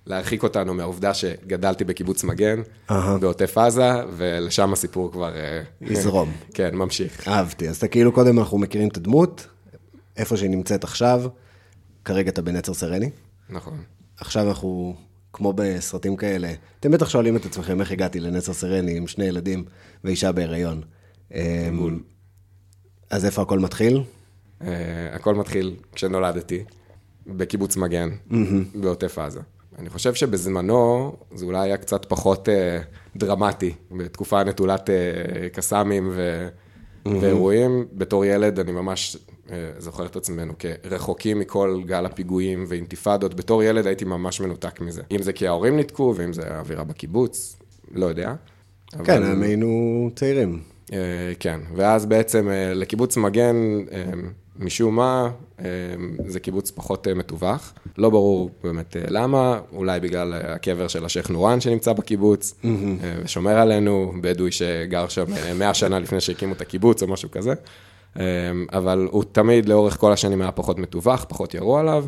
להרחיק 0.05 0.43
אותנו 0.43 0.73
מהעובדה 0.73 1.13
שגדלתי 1.13 1.83
בקיבוץ 1.83 2.23
מגן. 2.23 2.61
בעוטף 3.19 3.57
עזה, 3.57 3.91
ולשם 4.17 4.73
הסיפור 4.73 5.11
כבר... 5.11 5.35
אה, 5.35 5.61
יזרום. 5.81 6.31
כן, 6.53 6.75
ממשיך. 6.75 7.27
אהבתי. 7.27 7.69
אז 7.69 7.77
אתה 7.77 7.87
כאילו, 7.87 8.11
קודם 8.11 8.39
אנחנו 8.39 8.57
מכירים 8.57 8.87
את 8.87 8.97
הדמות, 8.97 9.47
איפה 10.17 10.37
שהיא 10.37 10.49
נמצאת 10.49 10.83
עכשיו, 10.83 11.23
כרגע 12.05 12.29
אתה 12.29 12.41
בנצר 12.41 12.73
סרני, 12.73 13.09
נכון. 13.49 13.77
עכשיו 14.19 14.47
אנחנו 14.47 14.95
כמו 15.33 15.53
בסרטים 15.53 16.15
כאלה, 16.15 16.53
אתם 16.79 16.91
בטח 16.91 17.09
שואלים 17.09 17.35
את 17.35 17.45
עצמכם 17.45 17.81
איך 17.81 17.91
הגעתי 17.91 18.19
לנצר 18.19 18.53
סרני 18.53 18.97
עם 18.97 19.07
שני 19.07 19.25
ילדים 19.25 19.65
ואישה 20.03 20.31
בהיריון. 20.31 20.81
אמ, 21.33 21.99
אז 23.09 23.25
איפה 23.25 23.41
הכל 23.41 23.59
מתחיל? 23.59 24.03
Uh, 24.61 24.65
הכל 25.13 25.35
מתחיל 25.35 25.75
כשנולדתי, 25.93 26.63
בקיבוץ 27.27 27.77
מגן, 27.77 28.09
בעוטף 28.81 29.19
עזה. 29.19 29.39
אני 29.79 29.89
חושב 29.89 30.13
שבזמנו 30.13 31.11
זה 31.33 31.45
אולי 31.45 31.59
היה 31.59 31.77
קצת 31.77 32.05
פחות 32.05 32.47
uh, 32.47 33.17
דרמטי, 33.17 33.73
בתקופה 33.91 34.43
נטולת 34.43 34.89
uh, 34.89 35.55
קסאמים 35.55 36.09
ו... 36.13 36.47
ואירועים. 37.21 37.85
בתור 37.93 38.25
ילד 38.25 38.59
אני 38.59 38.71
ממש 38.71 39.17
uh, 39.47 39.51
זוכר 39.77 40.05
את 40.05 40.15
עצמנו 40.15 40.53
כרחוקים 40.59 41.39
מכל 41.39 41.81
גל 41.85 42.05
הפיגועים 42.05 42.65
ואינתיפאדות. 42.67 43.33
בתור 43.33 43.63
ילד 43.63 43.87
הייתי 43.87 44.05
ממש 44.05 44.41
מנותק 44.41 44.81
מזה. 44.81 45.01
אם 45.11 45.21
זה 45.21 45.33
כי 45.33 45.47
ההורים 45.47 45.75
ניתקו, 45.75 46.13
ואם 46.17 46.33
זה 46.33 46.53
האווירה 46.53 46.83
בקיבוץ, 46.83 47.57
לא 47.91 48.05
יודע. 48.05 48.33
כן, 49.03 49.23
הם 49.23 49.43
היינו 49.43 50.09
צעירים. 50.15 50.61
Uh, 50.87 50.91
כן, 51.39 51.59
ואז 51.75 52.05
בעצם 52.05 52.47
uh, 52.47 52.75
לקיבוץ 52.75 53.17
מגן, 53.17 53.55
uh, 53.87 53.91
משום 54.59 54.95
מה, 54.95 55.29
uh, 55.57 55.61
זה 56.27 56.39
קיבוץ 56.39 56.71
פחות 56.71 57.07
uh, 57.07 57.13
מתווך. 57.13 57.73
לא 57.97 58.09
ברור 58.09 58.49
באמת 58.63 58.95
uh, 58.95 58.99
למה, 59.09 59.59
אולי 59.73 59.99
בגלל 59.99 60.33
הקבר 60.33 60.87
של 60.87 61.05
השייח' 61.05 61.29
נורן 61.29 61.61
שנמצא 61.61 61.93
בקיבוץ, 61.93 62.55
ושומר 63.23 63.57
עלינו, 63.57 64.13
בדואי 64.21 64.51
שגר 64.51 65.07
שם 65.07 65.25
uh, 65.33 65.53
100 65.55 65.73
שנה 65.73 65.99
לפני 65.99 66.21
שהקימו 66.21 66.53
את 66.53 66.61
הקיבוץ 66.61 67.03
או 67.03 67.07
משהו 67.07 67.31
כזה. 67.31 67.53
אבל 68.73 69.07
הוא 69.11 69.23
תמיד 69.31 69.69
לאורך 69.69 69.97
כל 69.97 70.11
השנים 70.11 70.41
היה 70.41 70.51
פחות 70.51 70.79
מתווך, 70.79 71.25
פחות 71.29 71.53
ירו 71.53 71.77
עליו. 71.77 72.05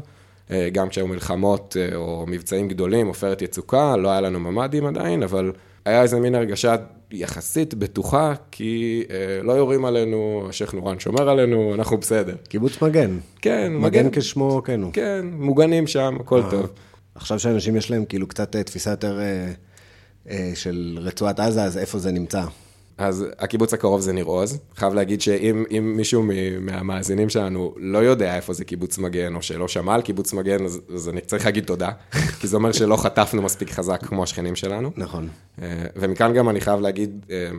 גם 0.72 0.90
כשהיו 0.90 1.08
מלחמות 1.08 1.78
או 1.96 2.26
מבצעים 2.28 2.68
גדולים, 2.68 3.08
עופרת 3.08 3.42
יצוקה, 3.42 3.98
לא 3.98 4.10
היה 4.10 4.22
לנו 4.22 4.40
ממ"דים 4.40 4.86
עדיין, 4.86 5.24
אבל 5.24 5.52
היה 5.88 6.02
איזה 6.02 6.20
מין 6.20 6.36
הרגשה 6.36 6.76
יחסית 7.12 7.74
בטוחה, 7.74 8.34
כי 8.52 9.04
אה, 9.10 9.44
לא 9.44 9.54
יורים 9.54 9.86
עלינו, 9.86 10.46
השייח' 10.50 10.74
נורן 10.74 11.00
שומר 11.00 11.30
עלינו, 11.30 11.74
אנחנו 11.74 11.98
בסדר. 11.98 12.36
קיבוץ 12.50 12.82
מגן. 12.82 13.18
כן, 13.42 13.74
מגן 13.76 14.10
כשמו 14.12 14.62
כן 14.66 14.82
הוא. 14.82 14.94
כן, 14.94 15.26
מוגנים 15.34 15.88
שם, 15.88 16.18
הכל 16.20 16.42
טוב. 16.52 16.70
עכשיו 17.16 17.40
שאנשים 17.40 17.76
יש 17.76 17.92
להם 17.92 18.06
כאילו 18.06 18.28
קצת 18.28 18.56
אה, 18.56 18.64
תפיסה 18.64 18.90
יותר 18.90 19.20
אה, 19.20 19.52
אה, 20.30 20.52
של 20.56 20.98
רצועת 21.02 21.40
עזה, 21.40 21.64
אז 21.64 21.78
איפה 21.78 22.00
זה 22.00 22.12
נמצא? 22.12 22.44
אז 22.98 23.26
הקיבוץ 23.40 23.74
הקרוב 23.74 24.02
זה 24.02 24.14
ניר 24.14 24.26
עוז. 24.26 24.60
חייב 24.76 24.94
להגיד 24.94 25.22
שאם 25.22 25.64
אם 25.72 25.94
מישהו 25.98 26.24
מהמאזינים 26.62 27.30
שלנו 27.30 27.76
לא 27.78 27.98
יודע 27.98 28.36
איפה 28.36 28.54
זה 28.54 28.66
קיבוץ 28.66 28.98
מגן, 28.98 29.36
או 29.36 29.42
שלא 29.42 29.68
שמע 29.68 29.94
על 29.94 30.02
קיבוץ 30.02 30.34
מגן, 30.34 30.66
אז, 30.66 30.82
אז 30.94 31.10
אני 31.10 31.22
צריך 31.22 31.46
להגיד 31.46 31.64
תודה, 31.64 31.90
כי 32.40 32.48
זה 32.48 32.58
אומר 32.58 32.72
שלא 32.72 32.98
חטפנו 32.98 33.42
מספיק 33.42 33.72
חזק 33.72 34.06
כמו 34.06 34.24
השכנים 34.24 34.56
שלנו. 34.56 34.92
נכון. 34.98 35.28
אה, 35.62 35.86
ומכאן 35.96 36.34
גם 36.34 36.50
אני 36.50 36.62
חייב 36.62 36.80
להגיד 36.80 37.26
אה, 37.30 37.50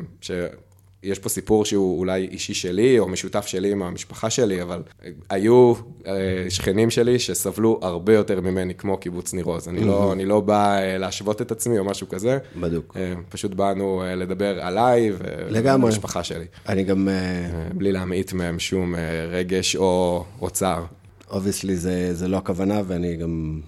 שיש 1.03 1.19
פה 1.19 1.29
סיפור 1.29 1.65
שהוא 1.65 1.99
אולי 1.99 2.29
אישי 2.31 2.55
שלי, 2.55 2.99
או 2.99 3.09
משותף 3.09 3.47
שלי 3.47 3.73
עם 3.73 3.83
המשפחה 3.83 4.31
שלי, 4.31 4.63
אבל 4.63 4.83
היו 5.31 5.75
אה, 6.07 6.47
שכנים 6.49 6.91
שלי 6.91 7.19
שסבלו 7.19 7.81
הרבה 7.83 8.15
יותר 8.15 8.41
ממני, 8.41 8.75
כמו 8.75 8.97
קיבוץ 8.97 9.35
ניר 9.35 9.45
עוז. 9.45 9.69
אני, 9.69 9.85
לא, 9.85 10.13
אני 10.13 10.25
לא 10.25 10.41
בא 10.41 10.79
אה, 10.79 10.99
להשוות 10.99 11.43
את 11.43 11.53
עצמי 11.53 11.79
או 11.79 11.85
משהו 11.85 12.09
כזה. 12.09 12.39
בדוק. 12.57 12.97
אה, 12.97 13.15
פשוט 13.29 13.55
באנו 13.55 14.03
אה, 14.03 14.15
לדבר 14.15 14.61
עליי. 14.61 15.13
ולמשפחה 15.19 16.25
שלי. 16.25 16.47
אני 16.69 16.85
גם, 16.85 17.09
אה, 17.09 17.69
בלי 17.75 17.93
להמעיט 17.93 18.33
מהם 18.33 18.59
שום 18.59 18.95
אה, 18.95 19.01
רגש 19.31 19.77
או, 19.77 20.25
או 20.41 20.51
צער. 20.51 20.85
obviously 21.31 21.77
זה, 21.77 22.15
זה 22.15 22.29
לא 22.29 22.37
הכוונה, 22.37 22.83
ואני 22.87 23.17
גם... 23.17 23.61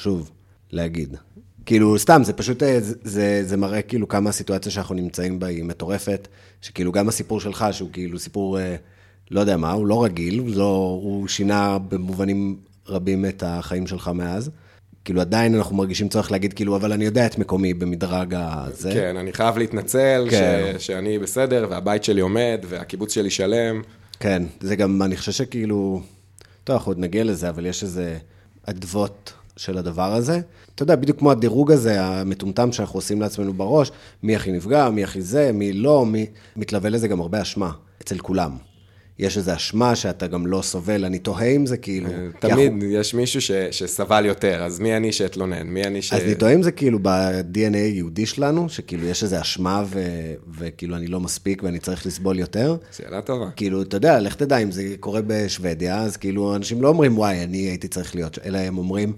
חשוב 0.00 0.30
להגיד. 0.70 1.16
כאילו, 1.66 1.98
סתם, 1.98 2.20
זה 2.24 2.32
פשוט, 2.32 2.62
אה, 2.62 2.80
זה, 2.80 2.94
זה, 3.04 3.40
זה 3.44 3.56
מראה 3.56 3.82
כאילו 3.82 4.08
כמה 4.08 4.30
הסיטואציה 4.30 4.72
שאנחנו 4.72 4.94
נמצאים 4.94 5.38
בה 5.38 5.46
היא 5.46 5.64
מטורפת, 5.64 6.28
שכאילו 6.60 6.92
גם 6.92 7.08
הסיפור 7.08 7.40
שלך, 7.40 7.64
שהוא 7.72 7.90
כאילו 7.92 8.18
סיפור, 8.18 8.58
אה, 8.58 8.76
לא 9.30 9.40
יודע 9.40 9.56
מה, 9.56 9.72
הוא 9.72 9.86
לא 9.86 10.04
רגיל, 10.04 10.42
לא, 10.46 10.98
הוא 11.02 11.28
שינה 11.28 11.78
במובנים 11.78 12.56
רבים 12.88 13.24
את 13.26 13.42
החיים 13.46 13.86
שלך 13.86 14.10
מאז. 14.14 14.50
כאילו, 15.04 15.20
עדיין 15.20 15.54
אנחנו 15.54 15.76
מרגישים 15.76 16.08
צורך 16.08 16.32
להגיד, 16.32 16.52
כאילו, 16.52 16.76
אבל 16.76 16.92
אני 16.92 17.04
יודע 17.04 17.26
את 17.26 17.38
מקומי 17.38 17.74
במדרג 17.74 18.34
הזה. 18.38 18.90
כן, 18.92 19.16
אני 19.16 19.32
חייב 19.32 19.58
להתנצל 19.58 20.26
כן. 20.30 20.74
ש, 20.78 20.86
שאני 20.86 21.18
בסדר, 21.18 21.66
והבית 21.70 22.04
שלי 22.04 22.20
עומד, 22.20 22.64
והקיבוץ 22.68 23.14
שלי 23.14 23.30
שלם. 23.30 23.82
כן, 24.20 24.42
זה 24.60 24.76
גם, 24.76 25.02
אני 25.02 25.16
חושב 25.16 25.32
שכאילו, 25.32 26.02
טוב, 26.64 26.76
אנחנו 26.76 26.90
עוד 26.90 26.98
נגיע 26.98 27.24
לזה, 27.24 27.48
אבל 27.48 27.66
יש 27.66 27.82
איזה 27.82 28.18
אדוות 28.66 29.32
של 29.60 29.78
הדבר 29.78 30.14
הזה. 30.14 30.40
אתה 30.74 30.82
יודע, 30.82 30.96
בדיוק 30.96 31.18
כמו 31.18 31.30
הדירוג 31.30 31.72
הזה, 31.72 32.02
המטומטם 32.02 32.72
שאנחנו 32.72 32.98
עושים 32.98 33.20
לעצמנו 33.20 33.52
בראש, 33.52 33.90
מי 34.22 34.36
הכי 34.36 34.52
נפגע, 34.52 34.90
מי 34.90 35.04
הכי 35.04 35.22
זה, 35.22 35.50
מי 35.52 35.72
לא, 35.72 36.06
מי... 36.06 36.26
מתלווה 36.56 36.90
לזה 36.90 37.08
גם 37.08 37.20
הרבה 37.20 37.42
אשמה, 37.42 37.70
אצל 38.02 38.18
כולם. 38.18 38.56
יש 39.18 39.36
איזו 39.36 39.54
אשמה 39.54 39.96
שאתה 39.96 40.26
גם 40.26 40.46
לא 40.46 40.62
סובל, 40.62 41.04
אני 41.04 41.18
תוהה 41.18 41.46
אם 41.46 41.66
זה 41.66 41.76
כאילו... 41.76 42.08
כי 42.08 42.14
תמיד 42.48 42.72
אנחנו- 42.72 42.84
יש 42.84 43.14
מישהו 43.14 43.40
ש, 43.40 43.50
שסבל 43.70 44.26
יותר, 44.26 44.62
אז 44.62 44.80
מי 44.80 44.96
אני 44.96 45.12
שאתלונן? 45.12 45.66
מי 45.66 45.82
אני 45.82 46.02
ש... 46.02 46.12
אז 46.12 46.22
אני 46.22 46.34
תוהה 46.34 46.54
אם 46.54 46.62
זה 46.62 46.72
כאילו 46.72 46.98
ב-DNA 47.02 47.76
היהודי 47.76 48.26
שלנו, 48.26 48.68
שכאילו 48.68 49.06
יש 49.06 49.22
איזו 49.22 49.40
אשמה 49.40 49.84
ו- 49.86 50.34
וכאילו 50.58 50.96
אני 50.96 51.06
לא 51.06 51.20
מספיק 51.20 51.62
ואני 51.62 51.78
צריך 51.78 52.06
לסבול 52.06 52.38
יותר. 52.38 52.76
שאלה 52.96 53.22
טובה. 53.22 53.50
כאילו, 53.56 53.82
אתה 53.82 53.96
יודע, 53.96 54.20
לך 54.20 54.34
תדע, 54.34 54.58
אם 54.58 54.70
זה 54.70 54.94
קורה 55.00 55.20
בשוודיה, 55.26 56.02
אז 56.02 56.16
כאילו, 56.16 56.56
אנשים 56.56 56.82
לא 56.82 56.88
אומרים, 56.88 57.18
וואי, 57.18 57.44
אני 57.44 57.58
הייתי 57.58 57.88
צריך 57.88 58.14
להיות, 58.14 58.34
שם", 58.34 58.40
אלא 58.44 58.58
הם 58.58 58.78
אומרים, 58.78 59.12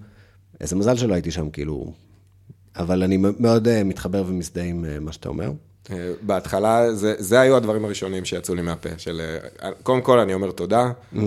איזה 0.62 0.76
מזל 0.76 0.96
שלא 0.96 1.14
הייתי 1.14 1.30
שם, 1.30 1.50
כאילו. 1.50 1.92
אבל 2.76 3.02
אני 3.02 3.16
מאוד 3.16 3.68
אה, 3.68 3.84
מתחבר 3.84 4.24
ומזדהה 4.26 4.64
עם 4.64 4.84
אה, 4.84 5.00
מה 5.00 5.12
שאתה 5.12 5.28
אומר. 5.28 5.50
אה, 5.90 6.12
בהתחלה, 6.22 6.94
זה, 6.94 7.14
זה 7.18 7.40
היו 7.40 7.56
הדברים 7.56 7.84
הראשונים 7.84 8.24
שיצאו 8.24 8.54
לי 8.54 8.62
מהפה, 8.62 8.88
של 8.96 9.20
קודם 9.82 10.00
כל 10.00 10.18
אני 10.18 10.34
אומר 10.34 10.50
תודה, 10.50 10.90
אה, 11.16 11.22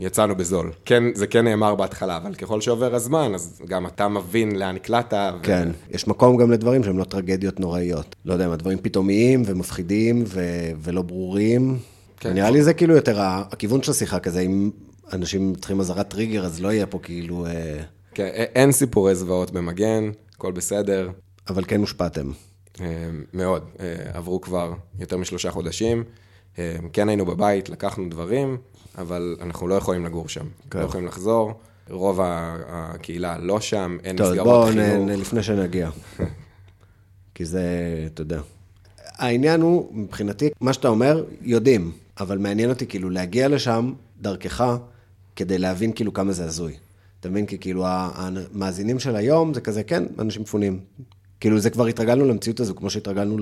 יצאנו 0.00 0.36
בזול. 0.36 0.72
כן, 0.84 1.04
זה 1.14 1.26
כן 1.26 1.44
נאמר 1.44 1.74
בהתחלה, 1.74 2.16
אבל 2.16 2.34
ככל 2.34 2.60
שעובר 2.60 2.94
הזמן, 2.94 3.32
אז 3.34 3.62
גם 3.68 3.86
אתה 3.86 4.08
מבין 4.08 4.58
לאן 4.58 4.74
נקלעת. 4.74 5.12
ו- 5.12 5.42
כן, 5.42 5.68
יש 5.90 6.08
מקום 6.08 6.36
גם 6.36 6.50
לדברים 6.50 6.84
שהם 6.84 6.98
לא 6.98 7.04
טרגדיות 7.04 7.60
נוראיות. 7.60 8.16
לא 8.24 8.32
יודע, 8.32 8.48
מה, 8.48 8.56
דברים 8.56 8.78
פתאומיים 8.82 9.42
ומפחידים 9.46 10.24
ו- 10.26 10.70
ולא 10.82 11.02
ברורים. 11.02 11.78
כן. 12.20 12.32
נראה 12.32 12.50
לי 12.50 12.62
זה 12.62 12.74
כאילו 12.74 12.94
יותר 12.94 13.16
הכיוון 13.20 13.82
של 13.82 13.90
השיחה 13.90 14.18
כזה, 14.18 14.40
אם 14.40 14.70
אנשים 15.12 15.54
צריכים 15.54 15.80
אזהרת 15.80 16.08
טריגר, 16.08 16.44
אז 16.44 16.60
לא 16.60 16.72
יהיה 16.72 16.86
פה 16.86 16.98
כאילו... 17.02 17.46
כן, 18.16 18.26
אין 18.34 18.72
סיפורי 18.72 19.14
זוועות 19.14 19.50
במגן, 19.50 20.10
הכל 20.34 20.52
בסדר. 20.52 21.10
אבל 21.48 21.64
כן 21.68 21.80
הושפעתם. 21.80 22.30
אה, 22.80 22.86
מאוד. 23.34 23.64
אה, 23.80 23.94
עברו 24.12 24.40
כבר 24.40 24.72
יותר 25.00 25.16
משלושה 25.16 25.50
חודשים. 25.50 26.04
אה, 26.58 26.76
כן 26.92 27.08
היינו 27.08 27.26
בבית, 27.26 27.68
לקחנו 27.68 28.08
דברים, 28.10 28.56
אבל 28.98 29.36
אנחנו 29.40 29.68
לא 29.68 29.74
יכולים 29.74 30.04
לגור 30.04 30.28
שם. 30.28 30.46
כן. 30.70 30.78
לא 30.78 30.84
יכולים 30.84 31.06
לחזור. 31.06 31.52
רוב 31.90 32.20
הקהילה 32.22 33.38
לא 33.38 33.60
שם, 33.60 33.96
אין 34.04 34.16
טוב, 34.16 34.26
מסגרות 34.30 34.46
בואו 34.46 34.66
חינוך. 34.66 35.08
נ- 35.08 35.20
לפני 35.20 35.42
שנגיע. 35.42 35.90
כי 37.34 37.44
זה, 37.44 37.62
אתה 38.06 38.22
יודע. 38.22 38.40
העניין 39.04 39.60
הוא, 39.60 39.88
מבחינתי, 39.92 40.48
מה 40.60 40.72
שאתה 40.72 40.88
אומר, 40.88 41.24
יודעים, 41.42 41.92
אבל 42.20 42.38
מעניין 42.38 42.70
אותי 42.70 42.86
כאילו 42.86 43.10
להגיע 43.10 43.48
לשם 43.48 43.92
דרכך, 44.20 44.76
כדי 45.36 45.58
להבין 45.58 45.92
כאילו 45.92 46.12
כמה 46.12 46.32
זה 46.32 46.44
הזוי. 46.44 46.76
אתה 47.20 47.28
מבין? 47.28 47.46
כי 47.46 47.58
כאילו 47.58 47.84
המאזינים 47.86 48.98
של 48.98 49.16
היום 49.16 49.54
זה 49.54 49.60
כזה, 49.60 49.82
כן, 49.82 50.04
אנשים 50.18 50.42
מפונים. 50.42 50.80
כאילו 51.40 51.60
זה 51.60 51.70
כבר 51.70 51.86
התרגלנו 51.86 52.24
למציאות 52.24 52.60
הזו, 52.60 52.74
כמו 52.74 52.90
שהתרגלנו 52.90 53.38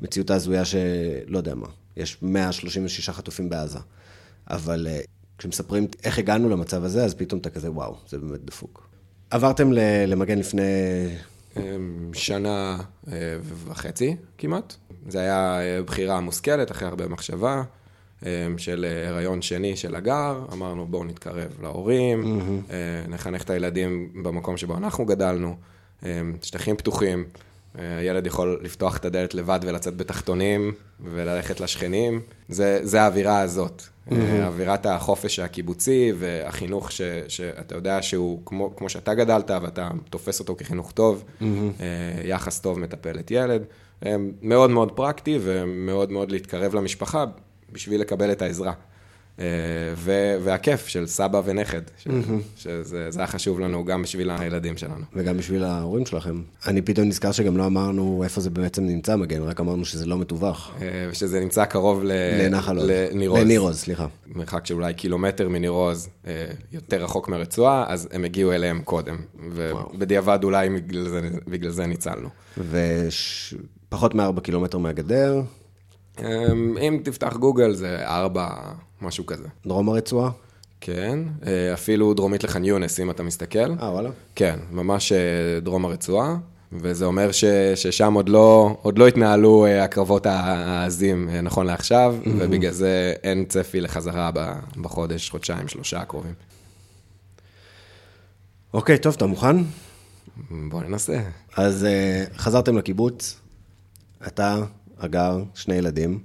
למציאות 0.00 0.30
ההזויה 0.30 0.64
שלא 0.64 1.38
יודע 1.38 1.54
מה, 1.54 1.66
יש 1.96 2.18
136 2.22 3.10
חטופים 3.10 3.48
בעזה. 3.48 3.78
אבל 4.50 4.86
אה, 4.90 5.00
כשמספרים 5.38 5.86
איך 6.04 6.18
הגענו 6.18 6.48
למצב 6.48 6.84
הזה, 6.84 7.04
אז 7.04 7.14
פתאום 7.14 7.40
אתה 7.40 7.50
כזה, 7.50 7.70
וואו, 7.70 7.96
זה 8.08 8.18
באמת 8.18 8.44
דפוק. 8.44 8.88
עברתם 9.30 9.72
למגן 10.06 10.38
לפני... 10.38 10.62
אמ, 11.56 12.10
שנה 12.14 12.78
אה, 13.08 13.36
וחצי 13.64 14.16
כמעט. 14.38 14.74
זה 15.08 15.20
היה 15.20 15.60
אה, 15.60 15.82
בחירה 15.82 16.20
מושכלת 16.20 16.70
אחרי 16.70 16.88
הרבה 16.88 17.08
מחשבה 17.08 17.62
של 18.56 18.86
אה, 18.88 19.08
הריון 19.08 19.42
שני 19.42 19.76
של 19.76 19.94
הגר. 19.94 20.44
אמרנו 20.52 20.86
בואו 20.86 21.04
נתקרב 21.04 21.48
להורים, 21.62 22.40
אה, 22.70 22.76
נחנך 23.08 23.42
את 23.42 23.50
הילדים 23.50 24.10
במקום 24.22 24.56
שבו 24.56 24.76
אנחנו 24.76 25.04
גדלנו, 25.06 25.56
אמ, 26.02 26.08
שטחים 26.42 26.76
פתוחים. 26.76 27.24
אה, 27.78 27.98
הילד 27.98 28.26
יכול 28.26 28.60
לפתוח 28.62 28.96
את 28.96 29.04
הדלת 29.04 29.34
לבד 29.34 29.60
ולצאת 29.62 29.96
בתחתונים 29.96 30.72
וללכת 31.00 31.60
לשכנים. 31.60 32.20
זה, 32.48 32.80
זה 32.82 33.02
האווירה 33.02 33.40
הזאת. 33.40 33.82
אה, 34.12 34.46
אווירת 34.46 34.86
החופש 34.86 35.38
הקיבוצי 35.38 36.12
והחינוך 36.18 36.92
ש, 36.92 37.00
שאתה 37.28 37.74
יודע 37.74 38.02
שהוא 38.02 38.42
כמו, 38.44 38.76
כמו 38.76 38.88
שאתה 38.88 39.14
גדלת 39.14 39.50
ואתה 39.62 39.88
תופס 40.10 40.40
אותו 40.40 40.56
כחינוך 40.56 40.92
טוב, 40.92 41.24
אה, 41.42 41.46
יחס 42.24 42.60
טוב 42.60 42.78
מטפלת 42.78 43.30
ילד. 43.30 43.62
אה, 44.06 44.16
מאוד 44.42 44.70
מאוד 44.70 44.92
פרקטי 44.92 45.38
ומאוד 45.42 46.12
מאוד 46.12 46.32
להתקרב 46.32 46.74
למשפחה 46.74 47.24
בשביל 47.72 48.00
לקבל 48.00 48.32
את 48.32 48.42
העזרה. 48.42 48.72
אה, 49.40 49.44
ו- 49.96 50.36
והכיף 50.44 50.86
של 50.86 51.06
סבא 51.06 51.42
ונכד, 51.44 51.80
ש- 51.98 52.08
שזה 52.56 53.10
זה 53.10 53.20
היה 53.20 53.26
חשוב 53.26 53.60
לנו 53.60 53.84
גם 53.84 54.02
בשביל 54.02 54.30
הילדים 54.30 54.76
שלנו. 54.76 55.04
וגם 55.14 55.36
בשביל 55.36 55.64
ההורים 55.64 56.06
שלכם. 56.06 56.42
אני 56.66 56.82
פתאום 56.82 57.08
נזכר 57.08 57.32
שגם 57.32 57.56
לא 57.56 57.66
אמרנו 57.66 58.20
איפה 58.24 58.40
זה 58.40 58.50
בעצם 58.50 58.84
נמצא 58.86 59.16
מגן, 59.16 59.42
רק 59.42 59.60
אמרנו 59.60 59.84
שזה 59.84 60.06
לא 60.06 60.16
מטווח. 60.18 60.74
אה, 60.82 61.08
ושזה 61.10 61.40
נמצא 61.40 61.64
קרוב 61.64 62.04
ל- 62.04 62.12
לנחל 62.46 62.76
עוז. 62.78 62.90
לניר 62.90 63.30
עוז. 63.30 63.40
לניר 63.40 63.60
עוז, 63.60 63.76
סליחה. 63.78 64.06
מרחק 64.26 64.66
של 64.66 64.74
אולי 64.74 64.94
קילומטר 64.94 65.48
מניר 65.48 65.70
עוז, 65.70 66.08
אה, 66.26 66.32
יותר 66.72 67.04
רחוק 67.04 67.28
מהרצועה, 67.28 67.84
אז 67.88 68.08
הם 68.12 68.24
הגיעו 68.24 68.52
אליהם 68.52 68.80
קודם. 68.84 69.16
ובדיעבד 69.52 70.38
אולי 70.44 70.68
בגלל 70.70 71.08
זה, 71.08 71.20
בגלל 71.48 71.70
זה 71.70 71.86
ניצלנו. 71.86 72.28
ופחות 73.88 74.14
מארבע 74.14 74.40
קילומטר 74.40 74.78
מהגדר, 74.78 75.42
אם 76.80 77.00
תפתח 77.04 77.36
גוגל 77.36 77.74
זה 77.74 78.06
ארבע, 78.06 78.48
משהו 79.02 79.26
כזה. 79.26 79.48
דרום 79.66 79.88
הרצועה. 79.88 80.30
כן, 80.80 81.18
אה, 81.46 81.74
אפילו 81.74 82.14
דרומית 82.14 82.44
לח'אן 82.44 82.64
יונס, 82.64 83.00
אם 83.00 83.10
אתה 83.10 83.22
מסתכל. 83.22 83.58
אה, 83.58 83.90
וואלה. 83.90 84.10
כן, 84.34 84.58
ממש 84.70 85.12
אה, 85.12 85.60
דרום 85.60 85.84
הרצועה, 85.84 86.36
וזה 86.72 87.04
אומר 87.04 87.32
ש, 87.32 87.44
ששם 87.74 88.14
עוד 88.14 88.28
לא, 88.28 88.76
עוד 88.82 88.98
לא 88.98 89.08
התנהלו 89.08 89.66
אה, 89.66 89.84
הקרבות 89.84 90.26
העזים 90.26 91.28
נכון 91.42 91.66
לעכשיו, 91.66 92.16
ובגלל 92.38 92.72
זה 92.72 93.14
אין 93.22 93.44
צפי 93.44 93.80
לחזרה 93.80 94.30
בחודש, 94.76 95.30
חודשיים, 95.30 95.68
שלושה 95.68 96.00
הקרובים. 96.00 96.34
אוקיי, 98.74 98.98
טוב, 98.98 99.14
אתה 99.14 99.26
מוכן? 99.26 99.56
בוא 100.50 100.82
ננסה. 100.82 101.20
אז 101.56 101.86
חזרתם 102.36 102.78
לקיבוץ, 102.78 103.40
אתה, 104.26 104.58
אגר, 104.98 105.42
שני 105.54 105.74
ילדים. 105.74 106.18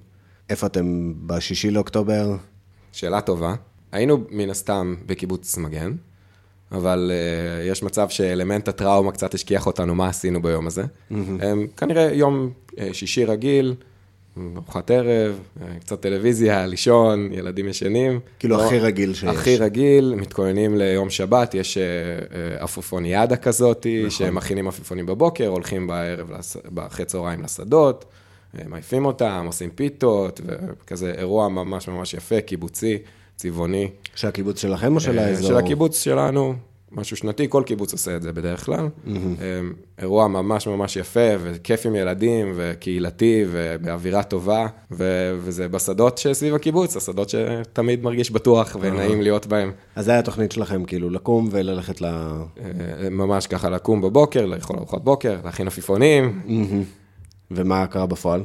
איפה 0.50 0.68
אתם 0.68 1.14
בשישי 1.26 1.72
לאוקטובר? 1.72 2.36
שאלה 2.92 3.22
טובה. 3.22 3.56
היינו 3.92 4.24
מן 4.30 4.50
הסתם 4.50 4.96
בקיבוץ 5.06 5.58
מגן, 5.58 5.94
אבל 6.72 7.12
uh, 7.12 7.70
יש 7.72 7.84
מצב 7.84 8.10
שאלמנט 8.10 8.68
הטראומה 8.68 9.12
קצת 9.12 9.34
השכיח 9.34 9.68
אותנו 9.68 9.96
מה 9.96 10.08
עשינו 10.08 10.42
ביום 10.42 10.68
הזה. 10.68 10.84
Mm-hmm. 10.84 11.14
Um, 11.16 11.78
כנראה 11.78 12.12
יום 12.14 12.52
uh, 12.72 12.80
שישי 12.94 13.26
רגיל, 13.26 13.76
ארוחת 14.56 14.92
ערב, 14.92 15.40
uh, 15.58 15.64
קצת 15.80 16.02
טלוויזיה, 16.02 16.66
לישון, 16.66 17.30
ילדים 17.34 17.68
ישנים. 17.68 18.20
כאילו, 18.40 18.58
לא, 18.58 18.66
הכי 18.66 18.80
רגיל 18.80 19.14
שיש. 19.14 19.24
הכי 19.24 19.58
רגיל, 19.58 20.14
מתכוננים 20.18 20.78
ליום 20.78 21.10
שבת, 21.10 21.54
יש 21.54 21.78
uh, 21.78 21.80
uh, 21.80 22.64
עפופוניאדה 22.64 23.36
כזאת, 23.36 23.88
נכון. 23.98 24.10
שמכינים 24.10 24.68
עפיפונים 24.68 25.06
בבוקר, 25.06 25.48
הולכים 25.48 25.88
בערב, 25.88 26.32
לס... 26.32 26.58
אחרי 26.78 27.06
צהריים 27.06 27.44
לשדות. 27.44 28.06
אה, 28.60 28.64
מעיפים 28.68 29.06
אותם, 29.06 29.44
עושים 29.46 29.70
פיתות, 29.70 30.42
וכזה 30.46 31.14
אירוע 31.18 31.48
ממש 31.50 31.88
ממש 31.88 32.14
יפה, 32.14 32.42
קיבוצי, 32.42 32.98
צבעוני. 33.36 33.90
של 34.16 34.28
הקיבוץ 34.28 34.62
שלכם 34.62 34.96
או 34.96 35.00
של 35.00 35.20
האזור? 35.20 35.48
של 35.48 35.58
הקיבוץ 35.58 36.04
שלנו, 36.04 36.54
משהו 36.92 37.18
שנתי, 37.18 37.46
כל 37.50 37.64
קיבוץ 37.66 37.94
עושה 37.94 38.16
את 38.16 38.22
זה 38.22 38.32
בדרך 38.32 38.66
כלל. 38.66 38.88
Mm-hmm. 39.06 39.10
אירוע 40.00 40.28
ממש 40.28 40.68
ממש 40.68 40.96
יפה, 40.96 41.30
וכיף 41.42 41.86
עם 41.86 41.96
ילדים, 41.96 42.52
וקהילתי, 42.56 43.46
ובאווירה 43.52 44.24
טובה, 44.24 44.68
ו- 44.92 45.38
וזה 45.40 45.68
בשדות 45.68 46.18
שסביב 46.18 46.56
הקיבוץ, 46.56 46.98
השדות 46.98 47.30
שתמיד 47.30 48.04
מרגיש 48.04 48.32
בטוח 48.32 48.78
ונעים 48.80 49.22
להיות 49.22 49.46
בהם. 49.46 49.72
אז 49.96 50.06
זה 50.06 50.12
היה 50.12 50.20
התוכנית 50.20 50.52
שלכם, 50.52 50.86
כאילו, 50.86 51.10
לקום 51.10 51.50
וללכת 51.52 52.02
ל... 52.02 52.06
אה, 52.06 53.10
ממש 53.12 53.48
ככה, 53.48 53.70
לקום 53.70 54.02
בבוקר, 54.02 54.46
לאכול 54.46 54.78
ארוחת 54.78 55.02
בוקר, 55.02 55.38
להכין 55.46 55.68
עפיפונים. 55.68 56.42
Mm-hmm. 56.46 57.01
ומה 57.56 57.88
קרה 57.88 58.06
בפועל? 58.06 58.44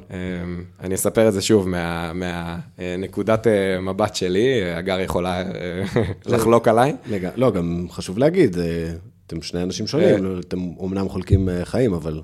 אני 0.80 0.94
אספר 0.94 1.28
את 1.28 1.32
זה 1.32 1.42
שוב 1.42 1.68
מהנקודת 2.14 3.46
אה, 3.46 3.80
מבט 3.80 4.14
שלי, 4.14 4.72
הגר 4.72 5.00
יכולה 5.00 5.42
אה, 5.42 5.82
לחלוק 6.32 6.68
עליי. 6.68 6.96
לא, 7.36 7.50
גם 7.50 7.86
חשוב 7.90 8.18
להגיד, 8.18 8.56
אתם 9.26 9.42
שני 9.42 9.62
אנשים 9.62 9.86
שונים, 9.86 10.40
אתם 10.40 10.58
אומנם 10.78 11.08
חולקים 11.08 11.48
חיים, 11.64 11.94
אבל... 11.94 12.20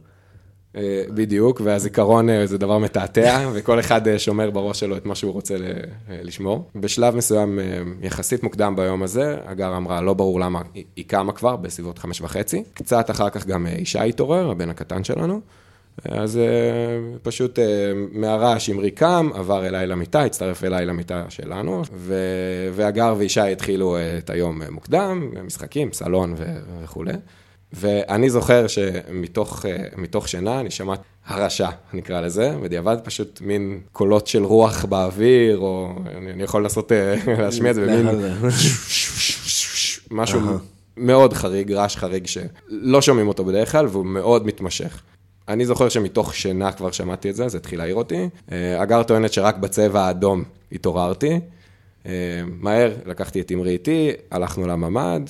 בדיוק, 1.14 1.60
והזיכרון 1.64 2.46
זה 2.46 2.58
דבר 2.58 2.78
מתעתע, 2.78 3.46
וכל 3.54 3.80
אחד 3.80 4.18
שומר 4.18 4.50
בראש 4.50 4.80
שלו 4.80 4.96
את 4.96 5.06
מה 5.06 5.14
שהוא 5.14 5.32
רוצה 5.32 5.54
לשמור. 6.08 6.70
בשלב 6.74 7.16
מסוים, 7.16 7.58
יחסית 8.00 8.42
מוקדם 8.42 8.76
ביום 8.76 9.02
הזה, 9.02 9.36
הגר 9.46 9.76
אמרה, 9.76 10.00
לא 10.00 10.14
ברור 10.14 10.40
למה 10.40 10.62
היא 10.96 11.04
קמה 11.06 11.32
כבר, 11.32 11.56
בסביבות 11.56 11.98
חמש 11.98 12.20
וחצי. 12.20 12.62
קצת 12.74 13.10
אחר 13.10 13.30
כך 13.30 13.46
גם 13.46 13.66
ישי 13.78 13.98
התעורר, 13.98 14.50
הבן 14.50 14.70
הקטן 14.70 15.04
שלנו. 15.04 15.40
אז 16.04 16.38
פשוט 17.22 17.58
מהרעש 18.12 18.70
אמרי 18.70 18.90
קם, 18.90 19.30
עבר 19.34 19.66
אליי 19.66 19.86
למיטה, 19.86 20.24
הצטרף 20.24 20.64
אליי 20.64 20.86
למיטה 20.86 21.24
שלנו, 21.28 21.82
והגר 22.72 23.14
וישי 23.18 23.40
התחילו 23.40 23.96
את 24.18 24.30
היום 24.30 24.62
מוקדם, 24.70 25.30
משחקים, 25.44 25.92
סלון 25.92 26.34
וכולי. 26.82 27.12
ואני 27.72 28.30
זוכר 28.30 28.66
שמתוך 28.66 29.64
שינה 30.28 30.60
אני 30.60 30.70
שמעת 30.70 31.00
הרעשה, 31.26 31.68
נקרא 31.92 32.20
לזה, 32.20 32.54
בדיעבד 32.62 32.96
פשוט 33.04 33.40
מין 33.40 33.80
קולות 33.92 34.26
של 34.26 34.44
רוח 34.44 34.84
באוויר, 34.84 35.58
או 35.58 35.94
אני 36.16 36.42
יכול 36.42 36.62
לנסות 36.62 36.92
להשמיע 37.38 37.70
את 37.70 37.74
זה 37.74 37.86
במין 37.86 38.08
משהו 40.10 40.40
מאוד 40.96 41.32
חריג, 41.32 41.72
רעש 41.72 41.96
חריג 41.96 42.26
שלא 42.26 43.02
שומעים 43.02 43.28
אותו 43.28 43.44
בדרך 43.44 43.72
כלל, 43.72 43.86
והוא 43.86 44.06
מאוד 44.06 44.46
מתמשך. 44.46 45.02
אני 45.52 45.66
זוכר 45.66 45.88
שמתוך 45.88 46.34
שינה 46.34 46.72
כבר 46.72 46.90
שמעתי 46.90 47.30
את 47.30 47.36
זה, 47.36 47.48
זה 47.48 47.58
התחיל 47.58 47.78
להעיר 47.78 47.94
אותי. 47.94 48.28
הגר 48.78 49.02
טוענת 49.02 49.32
שרק 49.32 49.56
בצבע 49.56 50.00
האדום 50.00 50.44
התעוררתי. 50.72 51.40
מהר 52.60 52.92
לקחתי 53.06 53.40
את 53.40 53.52
אמרי 53.52 53.70
איתי, 53.70 54.10
הלכנו 54.30 54.66
לממ"ד, 54.66 55.20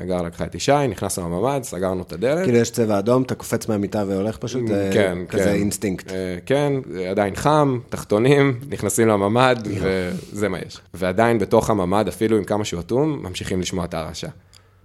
הגר 0.00 0.22
לקחה 0.22 0.44
את 0.44 0.54
ישי, 0.54 0.72
נכנסנו 0.88 1.24
לממ"ד, 1.24 1.60
סגרנו 1.62 2.02
את 2.02 2.12
הדלת. 2.12 2.44
כאילו 2.44 2.58
יש 2.58 2.70
צבע 2.70 2.98
אדום, 2.98 3.22
אתה 3.22 3.34
קופץ 3.34 3.68
מהמיטה 3.68 4.04
והולך 4.08 4.36
פשוט, 4.36 4.62
כן, 4.92 5.18
כזה 5.28 5.44
כן. 5.44 5.50
אינסטינקט. 5.50 6.12
כן, 6.46 6.72
עדיין 7.10 7.34
חם, 7.34 7.78
תחתונים, 7.88 8.60
נכנסים 8.68 9.08
לממ"ד, 9.08 9.56
וזה 9.80 10.48
מה 10.48 10.58
יש. 10.66 10.78
ועדיין 10.94 11.38
בתוך 11.38 11.70
הממ"ד, 11.70 12.08
אפילו 12.08 12.36
עם 12.36 12.44
כמה 12.44 12.64
שהוא 12.64 12.80
אטום, 12.80 13.22
ממשיכים 13.22 13.60
לשמוע 13.60 13.84
את 13.84 13.94
הרעשה. 13.94 14.28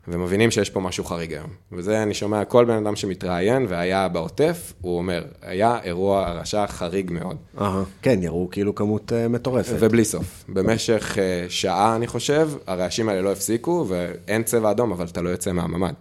ומבינים 0.08 0.52
שיש 0.52 0.70
פה 0.70 0.80
משהו 0.80 1.04
חריג 1.04 1.34
היום. 1.34 1.50
וזה 1.72 2.04
אני 2.04 2.14
שומע 2.14 2.46
כל 2.46 2.66
בן 2.66 2.86
אדם 2.86 2.96
שמתראיין 2.96 3.66
והיה 3.70 4.08
בעוטף, 4.08 4.74
הוא 4.82 4.98
אומר, 4.98 5.26
היה 5.42 5.80
אירוע 5.84 6.28
הרעשה 6.28 6.68
חריג 6.68 7.12
מאוד. 7.12 7.38
אהה, 7.62 7.84
כן, 8.02 8.24
יראו 8.24 8.48
כאילו 8.52 8.76
כמות 8.76 9.12
uh, 9.12 9.30
מטורפת. 9.30 9.76
ובלי 9.80 10.06
סוף. 10.06 10.46
במשך 10.50 11.16
uh, 11.16 11.52
שעה, 11.52 11.96
אני 11.96 12.08
חושב, 12.08 12.50
הרעשים 12.68 13.10
האלה 13.10 13.22
לא 13.22 13.32
הפסיקו, 13.32 13.86
ואין 13.88 14.44
צבע 14.44 14.72
אדום, 14.72 14.92
אבל 14.92 15.06
אתה 15.06 15.22
לא 15.22 15.30
יוצא 15.30 15.52
מהממ"ד. 15.52 15.94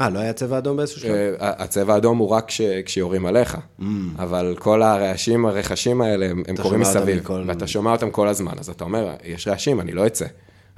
אה, 0.00 0.10
לא 0.10 0.18
היה 0.18 0.32
צבע 0.32 0.58
אדום 0.58 0.76
באיזשהו 0.76 1.00
שלב? 1.00 1.34
Uh, 1.38 1.42
הצבע 1.42 1.94
האדום 1.94 2.18
הוא 2.18 2.28
רק 2.28 2.46
כש, 2.46 2.60
כשיורים 2.84 3.26
עליך, 3.26 3.56
mm. 3.80 3.82
אבל 4.18 4.54
כל 4.58 4.82
הרעשים, 4.82 5.46
הרכשים 5.46 6.00
האלה, 6.00 6.26
הם, 6.30 6.42
הם 6.48 6.56
קורים 6.56 6.80
מסביב, 6.80 7.18
מכל... 7.18 7.44
ואתה 7.46 7.66
שומע 7.66 7.92
אותם 7.92 8.10
כל 8.10 8.28
הזמן, 8.28 8.52
אז 8.58 8.68
אתה 8.68 8.84
אומר, 8.84 9.14
יש 9.24 9.48
רעשים, 9.48 9.80
אני 9.80 9.92
לא 9.92 10.06
אצא. 10.06 10.26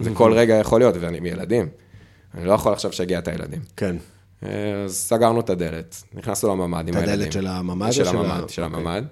וכל 0.00 0.32
רגע 0.32 0.54
יכול 0.54 0.80
להיות, 0.80 0.94
ואני 1.00 1.18
עם 1.18 1.26
ילדים. 1.26 1.68
אני 2.36 2.46
לא 2.46 2.52
יכול 2.52 2.72
עכשיו 2.72 2.90
לשגע 2.90 3.18
את 3.18 3.28
הילדים. 3.28 3.60
כן. 3.76 3.96
אז 4.84 4.94
סגרנו 4.94 5.40
את 5.40 5.50
הדלת, 5.50 6.02
נכנסנו 6.14 6.50
לממ"ד 6.50 6.88
עם 6.88 6.94
הילדים. 6.94 7.14
את 7.14 7.18
הדלת 7.18 7.32
של 7.32 7.46
הממ"ד? 7.46 7.92
של 7.92 8.08
הממ"ד, 8.08 8.48
של 8.48 8.62
הממ"ד. 8.62 9.02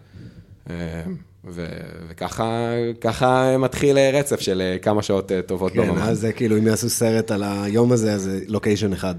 וככה 1.44 3.56
מתחיל 3.58 3.98
רצף 3.98 4.40
של 4.40 4.76
כמה 4.82 5.02
שעות 5.02 5.32
טובות 5.46 5.74
בממ"ד. 5.74 5.98
כן, 5.98 6.02
אז 6.02 6.20
זה 6.20 6.32
כאילו, 6.32 6.58
אם 6.58 6.66
יעשו 6.66 6.90
סרט 6.90 7.30
על 7.30 7.42
היום 7.42 7.92
הזה, 7.92 8.14
אז 8.14 8.22
זה 8.22 8.40
לוקיישן 8.46 8.92
אחד. 8.92 9.14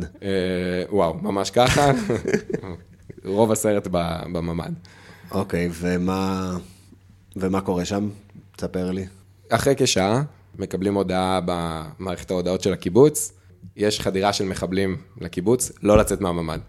וואו, 0.89 1.17
ממש 1.21 1.51
ככה. 1.51 1.91
רוב 3.25 3.51
הסרט 3.51 3.87
בממ"ד. 3.91 4.71
אוקיי, 5.31 5.69
ומה 7.35 7.61
קורה 7.63 7.85
שם? 7.85 8.09
תספר 8.55 8.91
לי. 8.91 9.05
אחרי 9.49 9.73
כשעה, 9.77 10.23
מקבלים 10.59 10.93
הודעה 10.93 11.39
במערכת 11.45 12.31
ההודעות 12.31 12.61
של 12.61 12.73
הקיבוץ, 12.73 13.31
יש 13.75 14.01
חדירה 14.01 14.34
של 14.34 14.45
מחבלים 14.45 14.97
לקיבוץ, 15.21 15.71
לא 15.84 15.97
לצאת 15.97 16.21
מהממ"ד. 16.21 16.60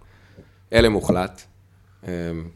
אלה 0.73 0.89
מוחלט. 0.89 1.43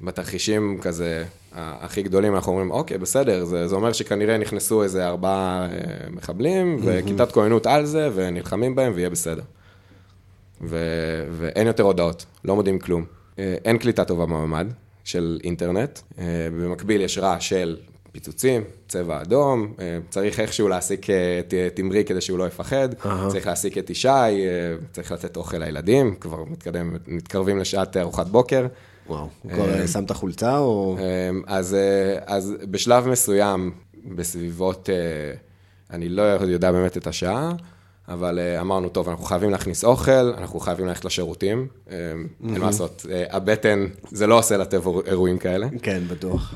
בתרחישים 0.00 0.78
כזה, 0.82 1.24
הכי 1.52 2.02
גדולים, 2.02 2.34
אנחנו 2.34 2.52
אומרים, 2.52 2.70
אוקיי, 2.70 2.98
בסדר, 2.98 3.44
זה, 3.44 3.68
זה 3.68 3.74
אומר 3.74 3.92
שכנראה 3.92 4.38
נכנסו 4.38 4.82
איזה 4.82 5.06
ארבעה 5.06 5.68
מחבלים, 6.10 6.80
וכיתת 6.84 7.32
כהנות 7.32 7.66
על 7.66 7.84
זה, 7.84 8.10
ונלחמים 8.14 8.74
בהם, 8.74 8.92
ויהיה 8.94 9.10
בסדר. 9.10 9.42
ו, 10.62 10.76
ואין 11.30 11.66
יותר 11.66 11.82
הודעות, 11.82 12.26
לא 12.44 12.54
מודיעים 12.54 12.78
כלום. 12.78 13.04
אין 13.38 13.78
קליטה 13.78 14.04
טובה 14.04 14.26
בממ"ד 14.26 14.66
של 15.04 15.40
אינטרנט. 15.44 15.98
במקביל 16.58 17.00
יש 17.00 17.18
רעש 17.18 17.48
של 17.48 17.76
פיצוצים, 18.12 18.62
צבע 18.88 19.22
אדום, 19.22 19.74
צריך 20.10 20.40
איכשהו 20.40 20.68
להעסיק 20.68 21.06
תמרי 21.74 22.04
כדי 22.04 22.20
שהוא 22.20 22.38
לא 22.38 22.46
יפחד, 22.46 22.88
uh-huh. 22.92 23.08
צריך 23.28 23.46
להעסיק 23.46 23.78
את 23.78 23.90
ישי, 23.90 24.08
צריך 24.92 25.12
לתת 25.12 25.36
אוכל 25.36 25.58
לילדים, 25.58 26.14
כבר 26.14 26.44
מתקדם, 26.44 26.96
מתקרבים 27.06 27.58
לשעת 27.58 27.96
ארוחת 27.96 28.26
בוקר. 28.26 28.66
וואו, 29.06 29.28
כבר 29.48 29.86
שמת 29.86 30.12
חולצה 30.12 30.58
או... 30.58 30.96
אז, 31.46 31.76
אז 32.26 32.54
בשלב 32.70 33.08
מסוים, 33.08 33.70
בסביבות 34.14 34.88
אני 35.90 36.08
לא 36.08 36.22
יודע 36.22 36.72
באמת 36.72 36.96
את 36.96 37.06
השעה, 37.06 37.52
אבל 38.10 38.38
uh, 38.38 38.60
אמרנו, 38.60 38.88
טוב, 38.88 39.08
אנחנו 39.08 39.24
חייבים 39.24 39.50
להכניס 39.50 39.84
אוכל, 39.84 40.32
אנחנו 40.38 40.60
חייבים 40.60 40.86
ללכת 40.86 41.04
לשירותים, 41.04 41.66
mm-hmm. 41.68 41.90
אין 42.44 42.60
מה 42.60 42.66
לעשות, 42.66 43.06
uh, 43.06 43.34
הבטן, 43.36 43.86
זה 44.10 44.26
לא 44.26 44.38
עושה 44.38 44.56
לטב 44.56 44.82
אירועים 45.06 45.38
כאלה. 45.38 45.68
כן, 45.82 46.02
בטוח. 46.10 46.54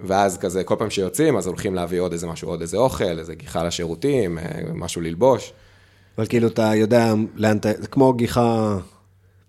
ואז 0.00 0.38
כזה, 0.38 0.64
כל 0.64 0.74
פעם 0.78 0.90
שיוצאים, 0.90 1.36
אז 1.36 1.46
הולכים 1.46 1.74
להביא 1.74 2.00
עוד 2.00 2.12
איזה 2.12 2.26
משהו, 2.26 2.48
עוד 2.48 2.60
איזה 2.60 2.76
אוכל, 2.76 3.18
איזה 3.18 3.34
גיחה 3.34 3.64
לשירותים, 3.64 4.38
משהו 4.74 5.00
ללבוש. 5.00 5.52
אבל 6.18 6.26
כאילו, 6.26 6.48
אתה 6.48 6.74
יודע 6.74 7.14
לאן 7.36 7.56
אתה, 7.56 7.68
זה 7.78 7.88
כמו 7.88 8.12
גיחה 8.12 8.78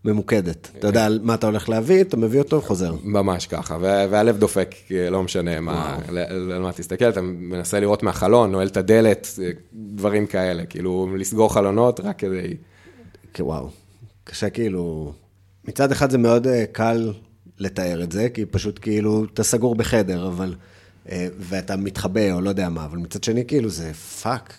ממוקדת. 0.05 0.71
אתה 0.79 0.87
יודע 0.87 1.07
מה 1.23 1.33
אתה 1.33 1.47
הולך 1.47 1.69
להביא, 1.69 2.01
אתה 2.01 2.17
מביא 2.17 2.39
אותו 2.39 2.57
וחוזר. 2.57 2.95
ממש 3.03 3.47
ככה, 3.47 3.77
והלב 3.81 4.37
דופק, 4.37 4.75
לא 5.11 5.23
משנה 5.23 5.59
מה, 5.59 5.97
על 6.07 6.61
מה 6.61 6.71
תסתכל, 6.71 7.09
אתה 7.09 7.21
מנסה 7.21 7.79
לראות 7.79 8.03
מהחלון, 8.03 8.51
נועל 8.51 8.67
את 8.67 8.77
הדלת, 8.77 9.27
דברים 9.73 10.27
כאלה, 10.27 10.65
כאילו, 10.65 11.15
לסגור 11.17 11.53
חלונות 11.53 11.99
רק 11.99 12.19
כדי... 12.19 12.53
וואו, 13.39 13.69
קשה 14.23 14.49
כאילו... 14.49 15.13
מצד 15.65 15.91
אחד 15.91 16.11
זה 16.11 16.17
מאוד 16.17 16.47
אה, 16.47 16.65
קל 16.71 17.13
לתאר 17.59 18.03
את 18.03 18.11
זה, 18.11 18.29
כי 18.29 18.45
פשוט 18.45 18.79
כאילו, 18.81 19.25
אתה 19.33 19.43
סגור 19.43 19.75
בחדר, 19.75 20.27
אבל... 20.27 20.55
אה, 21.09 21.27
ואתה 21.39 21.75
מתחבא, 21.75 22.31
או 22.31 22.41
לא 22.41 22.49
יודע 22.49 22.69
מה, 22.69 22.85
אבל 22.85 22.97
מצד 22.97 23.23
שני, 23.23 23.45
כאילו, 23.45 23.69
זה 23.69 23.93
fuck, 23.93 24.54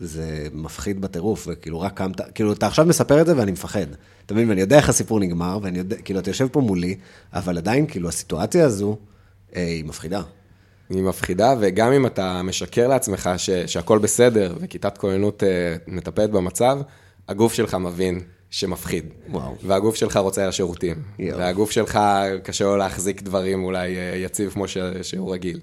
זה 0.00 0.48
מפחיד 0.52 1.00
בטירוף, 1.00 1.48
וכאילו 1.50 1.80
רק 1.80 1.94
קמת, 1.94 2.20
כאילו, 2.34 2.52
אתה 2.52 2.66
עכשיו 2.66 2.84
מספר 2.84 3.20
את 3.20 3.26
זה 3.26 3.36
ואני 3.36 3.52
מפחד. 3.52 3.86
אתה 4.26 4.34
מבין, 4.34 4.48
ואני 4.48 4.60
יודע 4.60 4.76
איך 4.76 4.88
הסיפור 4.88 5.20
נגמר, 5.20 5.58
ואני 5.62 5.78
יודע, 5.78 5.96
כאילו, 5.96 6.20
אתה 6.20 6.30
יושב 6.30 6.48
פה 6.48 6.60
מולי, 6.60 6.96
אבל 7.32 7.58
עדיין, 7.58 7.86
כאילו, 7.86 8.08
הסיטואציה 8.08 8.64
הזו, 8.64 8.96
אה, 9.56 9.66
היא 9.66 9.84
מפחידה. 9.84 10.22
היא 10.90 11.02
מפחידה, 11.02 11.54
וגם 11.60 11.92
אם 11.92 12.06
אתה 12.06 12.42
משקר 12.42 12.88
לעצמך 12.88 13.30
ש, 13.36 13.50
שהכל 13.50 13.98
בסדר, 13.98 14.54
וכיתת 14.60 14.98
כוננות 14.98 15.42
אה, 15.42 15.76
מטפלת 15.86 16.30
במצב, 16.30 16.78
הגוף 17.28 17.54
שלך 17.54 17.74
מבין 17.74 18.20
שמפחיד. 18.50 19.04
וואו. 19.30 19.54
והגוף 19.62 19.94
שלך 19.94 20.16
רוצה 20.16 20.48
לשירותים. 20.48 21.02
יו. 21.18 21.38
והגוף 21.38 21.70
שלך 21.70 21.98
קשה 22.42 22.64
לו 22.64 22.76
להחזיק 22.76 23.22
דברים 23.22 23.64
אולי 23.64 23.96
אה, 23.96 24.16
יציב 24.16 24.50
כמו 24.50 24.68
ש, 24.68 24.78
שהוא 25.02 25.34
רגיל. 25.34 25.60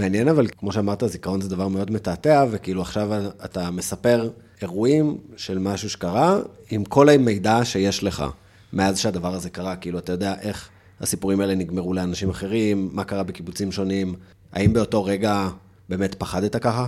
מעניין, 0.00 0.28
אבל 0.28 0.46
כמו 0.58 0.72
שאמרת, 0.72 1.02
זיכרון 1.06 1.40
זה 1.40 1.48
דבר 1.48 1.68
מאוד 1.68 1.90
מתעתע, 1.90 2.44
וכאילו 2.50 2.82
עכשיו 2.82 3.10
אתה 3.44 3.70
מספר 3.70 4.30
אירועים 4.62 5.18
של 5.36 5.58
משהו 5.58 5.90
שקרה, 5.90 6.38
עם 6.70 6.84
כל 6.84 7.08
המידע 7.08 7.64
שיש 7.64 8.04
לך 8.04 8.24
מאז 8.72 8.98
שהדבר 8.98 9.34
הזה 9.34 9.50
קרה. 9.50 9.76
כאילו, 9.76 9.98
אתה 9.98 10.12
יודע 10.12 10.34
איך 10.40 10.68
הסיפורים 11.00 11.40
האלה 11.40 11.54
נגמרו 11.54 11.94
לאנשים 11.94 12.30
אחרים, 12.30 12.90
מה 12.92 13.04
קרה 13.04 13.22
בקיבוצים 13.22 13.72
שונים, 13.72 14.14
האם 14.52 14.72
באותו 14.72 15.04
רגע 15.04 15.48
באמת 15.88 16.14
פחדת 16.14 16.56
ככה? 16.56 16.86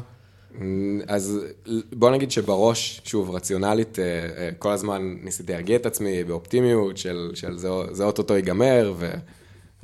אז 1.07 1.41
בוא 1.93 2.11
נגיד 2.11 2.31
שבראש, 2.31 3.01
שוב, 3.05 3.31
רציונלית, 3.31 3.99
אה, 3.99 4.05
אה, 4.05 4.51
כל 4.59 4.71
הזמן 4.71 5.17
ניסיתי 5.23 5.53
להרגיע 5.53 5.77
את 5.77 5.87
עצמי 5.87 6.25
באופטימיות 6.25 6.97
של, 6.97 7.31
של 7.35 7.59
זה, 7.59 7.69
זה 7.91 8.05
אוטוטו 8.05 8.37
ייגמר, 8.37 8.95
ו... 8.99 9.11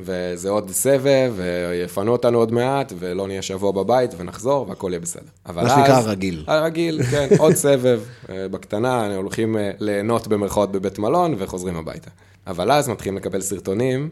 וזה 0.00 0.50
עוד 0.50 0.70
סבב, 0.70 1.34
ויפנו 1.36 2.12
אותנו 2.12 2.38
עוד 2.38 2.52
מעט, 2.52 2.92
ולא 2.98 3.26
נהיה 3.26 3.42
שבוע 3.42 3.72
בבית, 3.72 4.10
ונחזור, 4.18 4.68
והכל 4.68 4.90
יהיה 4.90 5.00
בסדר. 5.00 5.30
מה 5.54 5.68
שנקרא 5.68 6.00
רגיל. 6.00 6.44
הרגיל, 6.46 7.02
כן, 7.02 7.28
עוד 7.38 7.54
סבב 7.64 8.00
אה, 8.28 8.48
בקטנה, 8.48 9.16
הולכים 9.16 9.56
אה, 9.56 9.70
ליהנות 9.78 10.28
במרכאות 10.28 10.72
בבית 10.72 10.98
מלון, 10.98 11.34
וחוזרים 11.38 11.76
הביתה. 11.76 12.10
אבל 12.46 12.72
אז 12.72 12.88
מתחילים 12.88 13.16
לקבל 13.16 13.40
סרטונים 13.40 14.08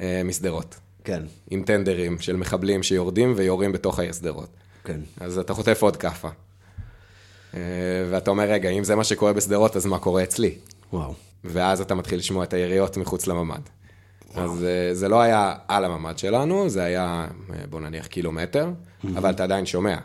אה, 0.00 0.22
משדרות. 0.24 0.76
כן. 1.04 1.22
עם 1.50 1.62
טנדרים 1.62 2.18
של 2.20 2.36
מחבלים 2.36 2.82
שיורדים 2.82 3.32
ויורים 3.36 3.72
בתוך 3.72 3.98
העיר 3.98 4.12
שדרות. 4.12 4.48
כן. 4.84 5.00
אז 5.20 5.38
אתה 5.38 5.54
חוטף 5.54 5.82
עוד 5.82 5.96
כאפה. 5.96 6.28
ואתה 8.10 8.30
אומר, 8.30 8.44
רגע, 8.44 8.70
אם 8.70 8.84
זה 8.84 8.94
מה 8.94 9.04
שקורה 9.04 9.32
בשדרות, 9.32 9.76
אז 9.76 9.86
מה 9.86 9.98
קורה 9.98 10.22
אצלי? 10.22 10.54
וואו. 10.92 11.14
ואז 11.44 11.80
אתה 11.80 11.94
מתחיל 11.94 12.18
לשמוע 12.18 12.44
את 12.44 12.52
היריות 12.52 12.96
מחוץ 12.96 13.26
לממ"ד. 13.26 13.60
אז 14.34 14.64
אה, 14.64 14.94
זה 14.94 15.08
לא 15.08 15.20
היה 15.20 15.54
על 15.68 15.84
הממ"ד 15.84 16.18
שלנו, 16.18 16.68
זה 16.68 16.82
היה, 16.82 17.26
אה, 17.50 17.56
בוא 17.70 17.80
נניח 17.80 18.06
קילומטר, 18.06 18.70
אבל 19.16 19.30
אתה 19.30 19.42
עדיין 19.42 19.66
שומע. 19.66 19.96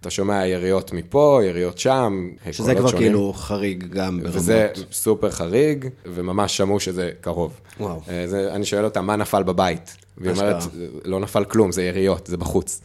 אתה 0.00 0.10
שומע 0.10 0.46
יריות 0.46 0.92
מפה, 0.92 1.40
יריות 1.44 1.78
שם, 1.78 2.30
שזה 2.52 2.74
כבר 2.74 2.88
שונים. 2.88 3.06
כאילו 3.06 3.32
חריג 3.32 3.84
גם 3.92 4.18
ברמות. 4.18 4.36
וזה 4.36 4.68
סופר 4.92 5.30
חריג, 5.30 5.88
וממש 6.06 6.56
שמעו 6.56 6.80
שזה 6.80 7.10
קרוב. 7.20 7.60
וואו. 7.80 8.00
אה, 8.08 8.26
זה, 8.26 8.54
אני 8.54 8.64
שואל 8.64 8.84
אותה, 8.84 9.00
מה 9.00 9.16
נפל 9.16 9.42
בבית? 9.42 9.96
והיא 10.18 10.32
אומרת, 10.32 10.62
לא 11.04 11.20
נפל 11.20 11.44
כלום, 11.44 11.72
זה 11.72 11.82
יריות, 11.82 12.26
זה 12.26 12.36
בחוץ. 12.36 12.80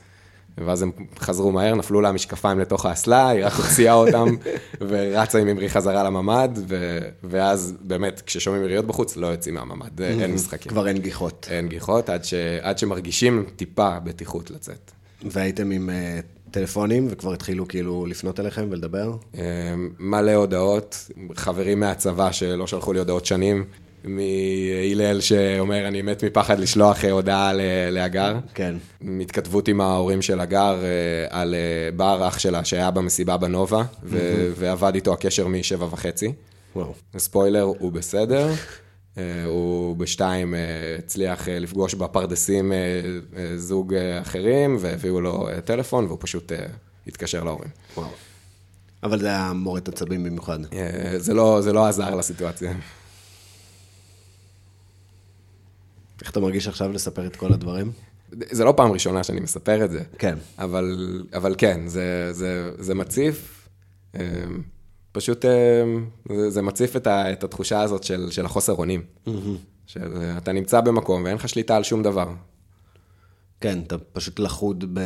ואז 0.58 0.82
הם 0.82 0.92
חזרו 1.20 1.52
מהר, 1.52 1.76
נפלו 1.76 2.02
לה 2.02 2.10
המשקפיים 2.10 2.60
לתוך 2.60 2.86
האסלה, 2.86 3.30
היא 3.30 3.46
רק 3.46 3.54
הוציאה 3.54 3.94
אותם, 3.94 4.36
ורצה 4.89 5.39
עם 5.39 5.48
אמרי 5.48 5.70
חזרה 5.70 6.04
לממ"ד, 6.04 6.50
ו... 6.68 7.00
ואז 7.24 7.74
באמת, 7.82 8.22
כששומעים 8.26 8.63
יריות 8.63 8.86
בחוץ, 8.86 9.18
לא 9.18 9.28
יוצאים 9.28 9.56
מהממ"ד, 9.56 10.02
אין 10.02 10.34
משחקים. 10.34 10.72
כבר 10.72 10.88
אין 10.88 10.98
גיחות. 10.98 11.48
אין 11.52 11.68
גיחות, 11.68 12.10
עד, 12.10 12.24
ש... 12.24 12.34
עד 12.62 12.78
שמרגישים 12.78 13.46
טיפה 13.56 14.00
בטיחות 14.00 14.52
לצאת. 14.52 14.92
והייתם 15.32 15.72
עם 15.72 15.89
uh, 15.89 16.52
טלפונים, 16.52 17.08
וכבר 17.10 17.34
התחילו 17.34 17.68
כאילו 17.68 18.06
לפנות 18.06 18.39
אליכם 18.39 18.68
ולדבר? 18.70 19.16
Uh, 19.34 19.38
מלא 20.00 20.32
הודעות, 20.32 21.10
חברים 21.36 21.80
מהצבא 21.80 22.32
שלא 22.32 22.68
שלחו 22.68 22.94
לי 22.94 23.00
הודעות 23.00 23.26
שנים, 23.26 23.66
מהלל 24.04 25.22
שאומר, 25.22 25.88
אני 25.88 26.02
מת 26.02 26.24
מפחד 26.24 26.60
לשלוח 26.60 27.06
אה, 27.06 27.12
הודעה 27.12 27.52
להגר. 27.92 28.39
כן. 28.54 28.76
התכתבות 29.22 29.68
עם 29.68 29.82
ההורים 29.82 30.22
של 30.22 30.39
הגר 30.39 30.84
אה, 30.84 30.89
על 31.30 31.56
אה, 31.56 31.92
בר 31.96 32.28
אח 32.28 32.39
שלה 32.39 32.66
שהיה 32.66 32.92
במסיבה 32.92 33.38
בנובה, 33.38 33.84
ועבד 34.56 34.96
איתו 34.96 35.13
הקשר 35.13 35.48
משבע 35.48 35.86
וחצי. 35.86 36.34
וואו. 36.76 36.94
ספוילר, 37.18 37.62
הוא 37.62 37.92
בסדר. 37.92 38.52
הוא 39.46 39.98
בשתיים 39.98 40.54
הצליח 41.00 41.48
לפגוש 41.48 41.94
בפרדסים 41.94 42.72
זוג 43.56 43.94
אחרים, 44.22 44.78
והביאו 44.80 45.22
לו 45.22 45.48
טלפון, 45.66 46.06
והוא 46.06 46.18
פשוט 46.22 46.52
התקשר 47.08 47.44
להורים. 47.44 47.70
וואו. 47.98 48.08
אבל 49.04 49.20
זה 49.20 49.28
היה 49.28 49.52
מורד 49.56 49.89
עצבים 49.89 50.24
במיוחד. 50.24 50.60
זה 51.18 51.34
לא, 51.34 51.62
זה 51.62 51.74
לא 51.74 51.86
עזר 51.86 52.16
לסיטואציה. 52.16 52.74
איך 56.21 56.32
אתה 56.32 56.39
מרגיש 56.39 56.67
עכשיו 56.67 56.91
לספר 56.91 57.28
את 57.28 57.36
כל 57.36 57.54
הדברים? 57.54 57.91
זה 58.32 58.63
לא 58.63 58.73
פעם 58.78 58.91
ראשונה 58.91 59.23
שאני 59.23 59.39
מספר 59.39 59.86
את 59.86 59.91
זה. 59.91 60.04
כן. 60.17 60.38
אבל, 60.58 61.21
אבל 61.34 61.56
כן, 61.58 61.88
זה, 61.88 62.34
זה, 62.34 62.71
זה 62.78 62.95
מציף, 62.95 63.67
אמ, 64.15 64.21
פשוט 65.12 65.45
אמ, 65.45 66.06
זה 66.49 66.62
מציף 66.62 66.95
את, 66.95 67.08
ה, 67.08 67.32
את 67.32 67.43
התחושה 67.43 67.82
הזאת 67.82 68.04
של, 68.04 68.32
של 68.32 68.45
החוסר 68.45 68.73
אונים. 68.73 69.02
Mm-hmm. 69.28 69.32
שאתה 69.86 70.52
נמצא 70.52 70.82
במקום 70.82 71.23
ואין 71.23 71.36
לך 71.36 71.49
שליטה 71.49 71.76
על 71.76 71.84
שום 71.84 72.04
דבר. 72.04 72.30
כן, 73.62 73.80
אתה 73.88 73.97
פשוט 73.97 74.39
לחוד 74.39 74.86
ב, 74.93 75.02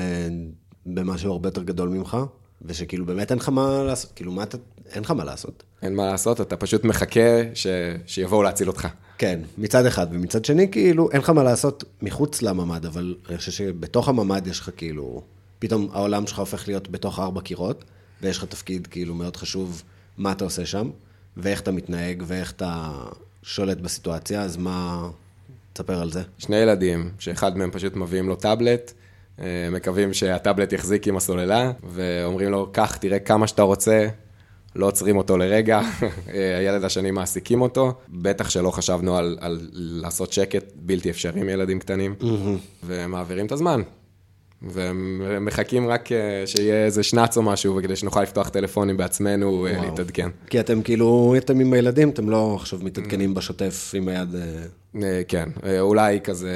במשהו 0.86 1.32
הרבה 1.32 1.48
יותר 1.48 1.63
גדול 1.63 1.89
ממך, 1.89 2.17
ושכאילו 2.62 3.06
באמת 3.06 3.32
אין 3.32 3.39
לך 3.39 3.50
מה 3.50 3.84
לעשות, 3.84 4.12
כאילו 4.12 4.32
מה 4.32 4.43
אתה, 4.43 4.58
אין 4.86 5.04
לך 5.04 5.12
מה 5.12 5.24
לעשות. 5.24 5.63
אין 5.82 5.96
מה 5.96 6.06
לעשות, 6.06 6.41
אתה 6.41 6.58
פשוט 6.58 6.84
מחכה 6.84 7.41
ש, 7.54 7.67
שיבואו 8.06 8.43
להציל 8.43 8.67
אותך. 8.67 8.88
כן, 9.18 9.40
מצד 9.58 9.86
אחד, 9.86 10.08
ומצד 10.12 10.46
שני, 10.46 10.72
כאילו, 10.72 11.12
אין 11.12 11.22
לך 11.22 11.30
מה 11.30 11.44
לעשות 11.44 11.84
מחוץ 12.02 12.42
לממ"ד, 12.42 12.86
אבל 12.86 13.16
אני 13.30 13.38
חושב 13.38 13.52
שבתוך 13.52 14.10
הממ"ד 14.10 14.48
יש 14.48 14.60
לך 14.60 14.70
כאילו, 14.78 15.22
פתאום 15.60 15.90
העולם 15.94 16.28
שלך 16.28 16.40
הופך 16.40 16.68
להיות 16.68 16.92
בתוך 16.92 17.20
ארבע 17.20 17.42
קירות, 17.42 17.84
ויש 18.22 18.38
לך 18.38 18.44
תפקיד 18.44 18.88
כאילו 18.88 19.16
מאוד 19.16 19.36
חשוב 19.38 19.84
מה 20.18 20.32
אתה 20.32 20.44
עושה 20.44 20.66
שם, 20.66 20.90
ואיך 21.38 21.62
אתה 21.62 21.72
מתנהג, 21.72 22.24
ואיך 22.28 22.52
אתה 22.52 22.92
שולט 23.44 23.78
בסיטואציה, 23.78 24.42
אז 24.42 24.58
מה... 24.58 25.10
תספר 25.78 26.02
על 26.02 26.12
זה. 26.12 26.22
שני 26.38 26.56
ילדים, 26.56 27.12
שאחד 27.20 27.58
מהם 27.58 27.72
פשוט 27.72 27.96
מביאים 27.96 28.30
לו 28.30 28.36
טאבלט, 28.36 28.94
אה, 29.40 29.70
מקווים 29.72 30.14
שהטאבלט 30.14 30.74
יחזיק 30.74 31.08
עם 31.08 31.18
הסוללה, 31.18 31.72
ואומרים 31.90 32.52
לו, 32.52 32.70
קח, 32.72 32.96
תראה 32.96 33.20
כמה 33.20 33.48
שאתה 33.48 33.62
רוצה, 33.62 34.08
לא 34.78 34.86
עוצרים 34.86 35.18
אותו 35.18 35.38
לרגע, 35.38 35.82
הילד 36.58 36.84
השני 36.84 37.12
מעסיקים 37.12 37.62
אותו, 37.62 37.94
בטח 38.10 38.50
שלא 38.50 38.72
חשבנו 38.72 39.18
על, 39.18 39.38
על 39.42 39.60
לעשות 39.74 40.34
שקט 40.34 40.63
בלתי 40.76 41.10
אפשרי 41.10 41.42
עם 41.42 41.50
ילדים 41.50 41.80
קטנים, 41.80 42.16
ומעבירים 42.84 43.46
את 43.46 43.52
הזמן. 43.52 43.82
ומחכים 44.62 45.88
רק 45.88 46.12
אה, 46.12 46.44
שיהיה 46.46 46.86
איזה 46.86 47.04
שנץ 47.04 47.38
או 47.38 47.42
משהו, 47.42 47.76
וכדי 47.76 47.96
שנוכל 47.96 48.22
לפתוח 48.22 48.50
טלפונים 48.50 48.98
בעצמנו, 48.98 49.68
אה, 49.68 49.72
וואו. 49.72 49.86
להתעדכן. 49.86 50.30
כי 50.50 50.60
אתם 50.60 50.82
כאילו, 50.82 51.36
אתם 51.38 51.60
עם 51.60 51.74
הילדים, 51.74 52.10
אתם 52.10 52.30
לא 52.30 52.56
עכשיו 52.60 52.80
מתעדכנים 52.84 53.34
בשוטף 53.34 53.92
עם 53.96 54.08
היד... 54.08 54.36
אה, 55.04 55.22
כן, 55.28 55.50
אולי 55.80 56.20
כזה 56.24 56.52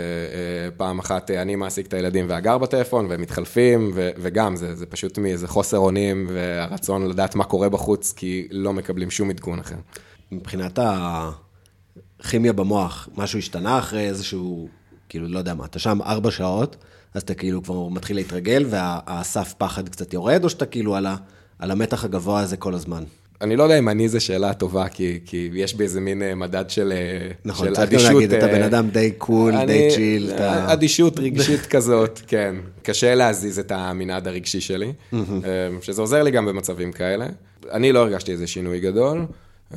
פעם 0.78 1.00
אחת 1.00 1.32
אני 1.32 1.56
מעסיק 1.56 1.88
את 1.88 1.94
הילדים 1.94 2.26
והגר 2.30 2.58
בטלפון, 2.58 3.06
והם 3.06 3.22
מתחלפים, 3.22 3.92
וגם 3.96 4.56
זה, 4.56 4.76
זה 4.76 4.86
פשוט 4.86 5.18
מאיזה 5.18 5.48
חוסר 5.48 5.78
אונים 5.78 6.28
והרצון 6.30 7.08
לדעת 7.08 7.36
מה 7.36 7.44
קורה 7.44 7.70
בחוץ, 7.70 8.14
כי 8.14 8.48
לא 8.52 8.74
מקבלים 8.74 9.12
שום 9.12 9.30
עדכון 9.30 9.60
אחר. 9.60 9.76
מבחינת 10.32 10.80
הכימיה 12.20 12.54
במוח, 12.54 13.10
משהו 13.16 13.40
השתנה 13.40 13.80
אחרי 13.80 14.08
איזשהו, 14.08 14.68
כאילו, 15.10 15.28
לא 15.28 15.40
יודע 15.40 15.54
מה, 15.54 15.66
אתה 15.66 15.80
שם 15.80 16.02
ארבע 16.02 16.32
שעות, 16.32 16.76
אז 17.14 17.22
אתה 17.22 17.34
כאילו 17.34 17.64
כבר 17.64 17.88
מתחיל 17.88 18.16
להתרגל, 18.16 18.66
והסף 18.70 19.54
פחד 19.58 19.90
קצת 19.90 20.14
יורד, 20.14 20.44
או 20.44 20.50
שאתה 20.50 20.66
כאילו 20.66 20.96
על, 20.96 21.06
ה, 21.06 21.16
על 21.60 21.72
המתח 21.72 22.06
הגבוה 22.06 22.40
הזה 22.40 22.58
כל 22.58 22.74
הזמן? 22.74 23.04
אני 23.42 23.56
לא 23.56 23.64
יודע 23.64 23.80
אם 23.80 23.90
אני 23.90 24.10
זו 24.10 24.20
שאלה 24.26 24.54
טובה, 24.54 24.88
כי, 24.88 25.20
כי 25.26 25.50
יש 25.54 25.74
בי 25.76 25.84
איזה 25.84 26.00
מין 26.02 26.22
אה, 26.24 26.36
מדד 26.36 26.70
של, 26.70 26.94
אה, 26.96 27.32
נכון, 27.46 27.68
של 27.68 27.74
צריך 27.76 27.90
גם 27.90 27.96
אדישות. 27.96 28.14
להגיד, 28.14 28.34
אתה 28.34 28.48
אה, 28.48 28.52
בן 28.52 28.64
אדם 28.64 28.90
די 28.90 29.12
קול, 29.18 29.54
אני- 29.56 29.66
די 29.66 29.90
צ'יל, 29.96 30.32
אתה... 30.36 30.74
אדישות 30.74 31.20
רגשית 31.20 31.66
כזאת, 31.66 32.20
כן. 32.28 32.56
קשה 32.84 33.16
להזיז 33.16 33.60
את 33.60 33.72
המנעד 33.72 34.28
הרגשי 34.28 34.62
שלי, 34.62 34.94
שזה 35.82 36.02
עוזר 36.02 36.24
לי 36.24 36.32
גם 36.32 36.46
במצבים 36.46 36.92
כאלה. 36.92 37.26
אני 37.72 37.92
לא 37.92 38.00
הרגשתי 38.00 38.32
איזה 38.32 38.48
שינוי 38.48 38.80
גדול. 38.80 39.26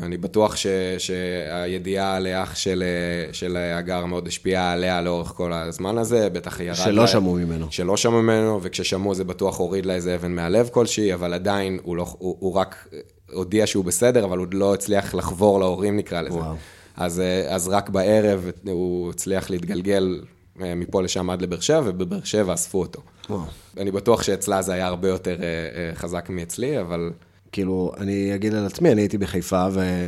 אני 0.02 0.16
בטוח 0.16 0.56
ש, 0.56 0.66
שהידיעה 0.98 2.16
על 2.16 2.26
האח 2.26 2.54
של, 2.56 2.84
של 3.32 3.56
הגר 3.56 4.04
מאוד 4.06 4.26
השפיעה 4.28 4.72
עליה 4.72 5.02
לאורך 5.02 5.28
כל 5.28 5.52
הזמן 5.52 5.98
הזה, 5.98 6.28
בטח 6.30 6.60
ירד 6.60 6.74
שלא 6.76 7.02
לה- 7.02 7.06
שמעו 7.08 7.34
ממנו. 7.34 7.66
שלא 7.70 7.96
שמעו 7.96 8.22
ממנו, 8.22 8.60
וכששמעו 8.62 9.14
זה 9.14 9.24
בטוח 9.24 9.58
הוריד 9.58 9.86
לה 9.86 9.94
איזה 9.94 10.14
אבן 10.14 10.32
מהלב 10.32 10.68
כלשהי, 10.72 11.14
אבל 11.14 11.34
עדיין 11.34 11.78
הוא, 11.82 11.96
לא, 11.96 12.06
הוא, 12.18 12.36
הוא 12.40 12.52
רק 12.54 12.88
הודיע 13.32 13.66
שהוא 13.66 13.84
בסדר, 13.84 14.24
אבל 14.24 14.38
הוא 14.38 14.46
לא 14.52 14.74
הצליח 14.74 15.14
לחבור 15.14 15.60
להורים 15.60 15.96
נקרא 15.96 16.22
לזה. 16.22 16.38
וואו. 16.38 16.54
אז, 16.96 17.20
אה, 17.20 17.54
אז 17.54 17.68
רק 17.68 17.88
בערב 17.88 18.50
הוא 18.64 19.10
הצליח 19.10 19.50
להתגלגל 19.50 20.20
אה, 20.62 20.74
מפה 20.74 21.02
לשם 21.02 21.30
עד 21.30 21.42
לבאר 21.42 21.60
שבע, 21.60 21.82
ובבאר 21.84 22.24
שבע 22.24 22.54
אספו 22.54 22.80
אותו. 22.80 23.00
וואו. 23.30 23.42
אני 23.76 23.90
בטוח 23.90 24.22
שאצלה 24.22 24.62
זה 24.62 24.72
היה 24.72 24.86
הרבה 24.86 25.08
יותר 25.08 25.36
אה, 25.42 25.94
חזק 25.94 26.26
מאצלי, 26.30 26.80
אבל 26.80 27.10
כאילו, 27.52 27.92
אני 27.96 28.34
אגיד 28.34 28.54
על 28.54 28.66
עצמי, 28.66 28.92
אני 28.92 29.00
הייתי 29.00 29.18
בחיפה, 29.18 29.66
ו... 29.72 30.06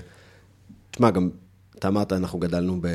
תשמע, 0.90 1.10
גם, 1.10 1.30
אתה 1.78 1.88
אמרת, 1.88 2.12
אנחנו 2.12 2.38
גדלנו 2.38 2.78
ב... 2.80 2.86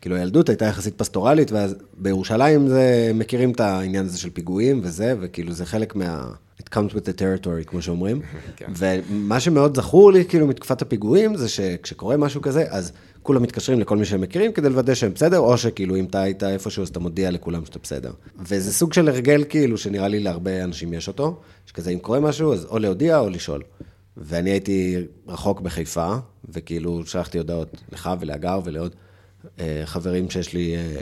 כאילו, 0.00 0.16
הילדות 0.16 0.48
הייתה 0.48 0.64
יחסית 0.64 0.98
פסטורלית, 0.98 1.52
ואז 1.52 1.74
בירושלים 1.98 2.68
זה, 2.68 3.10
מכירים 3.14 3.50
את 3.50 3.60
העניין 3.60 4.04
הזה 4.04 4.18
של 4.18 4.30
פיגועים 4.30 4.80
וזה, 4.82 5.14
וכאילו, 5.20 5.52
זה 5.52 5.66
חלק 5.66 5.94
מה... 5.94 6.30
It 6.60 6.68
comes 6.74 6.94
with 6.94 7.04
the 7.04 7.20
territory, 7.20 7.64
כמו 7.66 7.82
שאומרים. 7.82 8.22
כן. 8.56 8.72
ומה 8.76 9.40
שמאוד 9.40 9.76
זכור 9.76 10.12
לי, 10.12 10.24
כאילו, 10.24 10.46
מתקופת 10.46 10.82
הפיגועים, 10.82 11.36
זה 11.36 11.48
שכשקורה 11.48 12.16
משהו 12.16 12.42
כזה, 12.42 12.64
אז 12.68 12.92
כולם 13.22 13.42
מתקשרים 13.42 13.80
לכל 13.80 13.96
מי 13.96 14.04
שהם 14.04 14.20
מכירים 14.20 14.52
כדי 14.52 14.68
לוודא 14.68 14.94
שהם 14.94 15.14
בסדר, 15.14 15.38
או 15.38 15.58
שכאילו, 15.58 15.96
אם 15.96 16.04
אתה 16.04 16.22
היית 16.22 16.42
איפשהו, 16.42 16.82
אז 16.82 16.88
אתה 16.88 17.00
מודיע 17.00 17.30
לכולם 17.30 17.64
שאתה 17.64 17.78
בסדר. 17.82 18.10
וזה 18.38 18.72
סוג 18.72 18.92
של 18.92 19.08
הרגל, 19.08 19.44
כאילו, 19.48 19.78
שנראה 19.78 20.08
לי 20.08 20.20
להרבה 20.20 20.64
אנשים 20.64 20.92
יש 20.92 21.08
אותו, 21.08 21.40
שכזה, 21.66 21.90
אם 21.90 21.98
קורה 21.98 22.20
משהו, 22.20 22.52
אז 22.52 22.64
או 22.64 22.78
להודיע 22.78 23.18
או 23.18 23.30
לשאול. 23.30 23.62
ואני 24.16 24.50
הייתי 24.50 24.96
רחוק 25.28 25.60
בחיפה, 25.60 26.14
וכאילו, 26.48 27.06
שלחתי 27.06 27.38
הודעות 27.38 27.82
לך 27.92 28.10
ולהגר 28.20 28.60
ולעוד 28.64 28.94
אה, 29.60 29.82
חברים 29.84 30.30
שיש 30.30 30.52
לי 30.52 30.76
אה, 30.76 30.96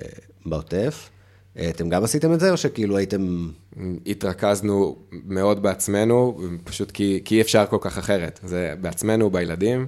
בעוטף. 0.47 1.11
אה, 1.59 1.71
אתם 1.71 1.88
גם 1.88 2.05
עשיתם 2.05 2.33
את 2.33 2.40
זה, 2.40 2.51
או 2.51 2.57
שכאילו 2.57 2.97
הייתם... 2.97 3.49
התרכזנו 4.07 4.97
מאוד 5.12 5.62
בעצמנו, 5.62 6.40
פשוט 6.64 6.90
כי, 6.90 7.21
כי 7.25 7.37
אי 7.37 7.40
אפשר 7.40 7.67
כל 7.67 7.79
כך 7.81 7.99
אחרת. 7.99 8.40
זה 8.43 8.75
בעצמנו, 8.81 9.31
בילדים. 9.31 9.87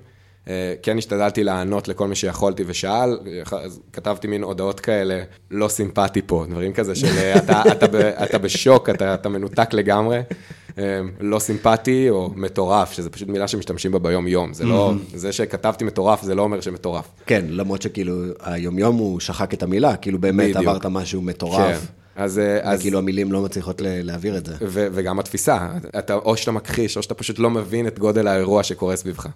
אה, 0.48 0.74
כן 0.82 0.98
השתדלתי 0.98 1.44
לענות 1.44 1.88
לכל 1.88 2.08
מי 2.08 2.14
שיכולתי 2.14 2.64
ושאל, 2.66 3.18
אז 3.52 3.80
כתבתי 3.92 4.26
מין 4.28 4.42
הודעות 4.42 4.80
כאלה, 4.80 5.22
לא 5.50 5.68
סימפטי 5.68 6.22
פה, 6.26 6.44
דברים 6.50 6.72
כזה 6.72 6.94
של 6.94 7.06
אה, 7.06 7.38
אתה, 7.38 7.62
אתה, 7.72 8.24
אתה 8.24 8.38
בשוק, 8.38 8.90
אתה, 8.90 9.14
אתה 9.14 9.28
מנותק 9.28 9.72
לגמרי, 9.72 10.16
אה, 10.16 10.22
לא 11.20 11.38
סימפטי 11.38 12.10
או 12.10 12.30
מטורף, 12.36 12.92
שזה 12.92 13.10
פשוט 13.10 13.28
מילה 13.28 13.48
שמשתמשים 13.48 13.92
בה 13.92 13.98
ביום-יום. 13.98 14.54
זה 14.54 14.64
לא, 14.64 14.92
זה 15.14 15.32
שכתבתי 15.32 15.84
מטורף, 15.84 16.22
זה 16.22 16.34
לא 16.34 16.42
אומר 16.42 16.60
שמטורף. 16.60 17.08
כן, 17.26 17.44
למרות 17.48 17.82
שכאילו, 17.82 18.22
היומיום 18.42 18.96
הוא 18.96 19.20
שחק 19.20 19.54
את 19.54 19.62
המילה, 19.62 19.96
כאילו 19.96 20.18
באמת 20.18 20.56
בדיוק. 20.56 20.68
עברת 20.68 20.86
משהו 20.86 21.20
כן. 21.20 21.26
מטורף. 21.26 21.86
אז, 22.16 22.38
אה, 22.38 22.58
אז 22.62 22.80
וכאילו 22.80 22.98
המילים 22.98 23.32
לא 23.32 23.42
מצליחות 23.42 23.82
להעביר 23.84 24.36
את 24.36 24.46
זה. 24.46 24.54
ו- 24.60 24.86
וגם 24.92 25.18
התפיסה, 25.18 25.68
אתה, 25.98 26.14
או 26.14 26.36
שאתה 26.36 26.50
מכחיש, 26.50 26.96
או 26.96 27.02
שאתה 27.02 27.14
פשוט 27.14 27.38
לא 27.38 27.50
מבין 27.50 27.86
את 27.86 27.98
גודל 27.98 28.26
האירוע 28.26 28.62
שקורה 28.62 28.96
סביבך. 28.96 29.26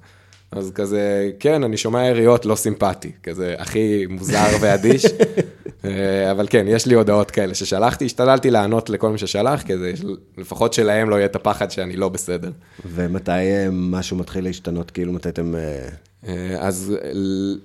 אז 0.53 0.71
כזה, 0.75 1.31
כן, 1.41 1.65
אני 1.65 1.77
שומע 1.77 2.07
יריות 2.07 2.47
לא 2.47 2.55
סימפטי, 2.55 3.13
כזה 3.23 3.55
הכי 3.59 4.07
מוזר 4.09 4.47
ואדיש, 4.61 5.07
אבל 6.31 6.47
כן, 6.51 6.65
יש 6.69 6.87
לי 6.87 6.95
הודעות 6.95 7.31
כאלה 7.31 7.55
ששלחתי, 7.55 8.05
השתדלתי 8.05 8.51
לענות 8.51 8.91
לכל 8.91 9.11
מי 9.11 9.19
ששלח, 9.19 9.63
כדי 9.67 9.93
לפחות 10.39 10.73
שלהם 10.73 11.11
לא 11.11 11.17
יהיה 11.17 11.27
את 11.27 11.37
הפחד 11.37 11.71
שאני 11.71 11.97
לא 11.97 12.09
בסדר. 12.09 12.51
ומתי 12.87 13.31
אה, 13.31 13.69
משהו 13.73 14.17
מתחיל 14.17 14.45
להשתנות, 14.45 14.91
כאילו 14.91 15.13
מתי 15.13 15.29
אתם... 15.29 15.55
אה, 15.55 15.89
אה, 16.29 16.57
אז 16.61 16.97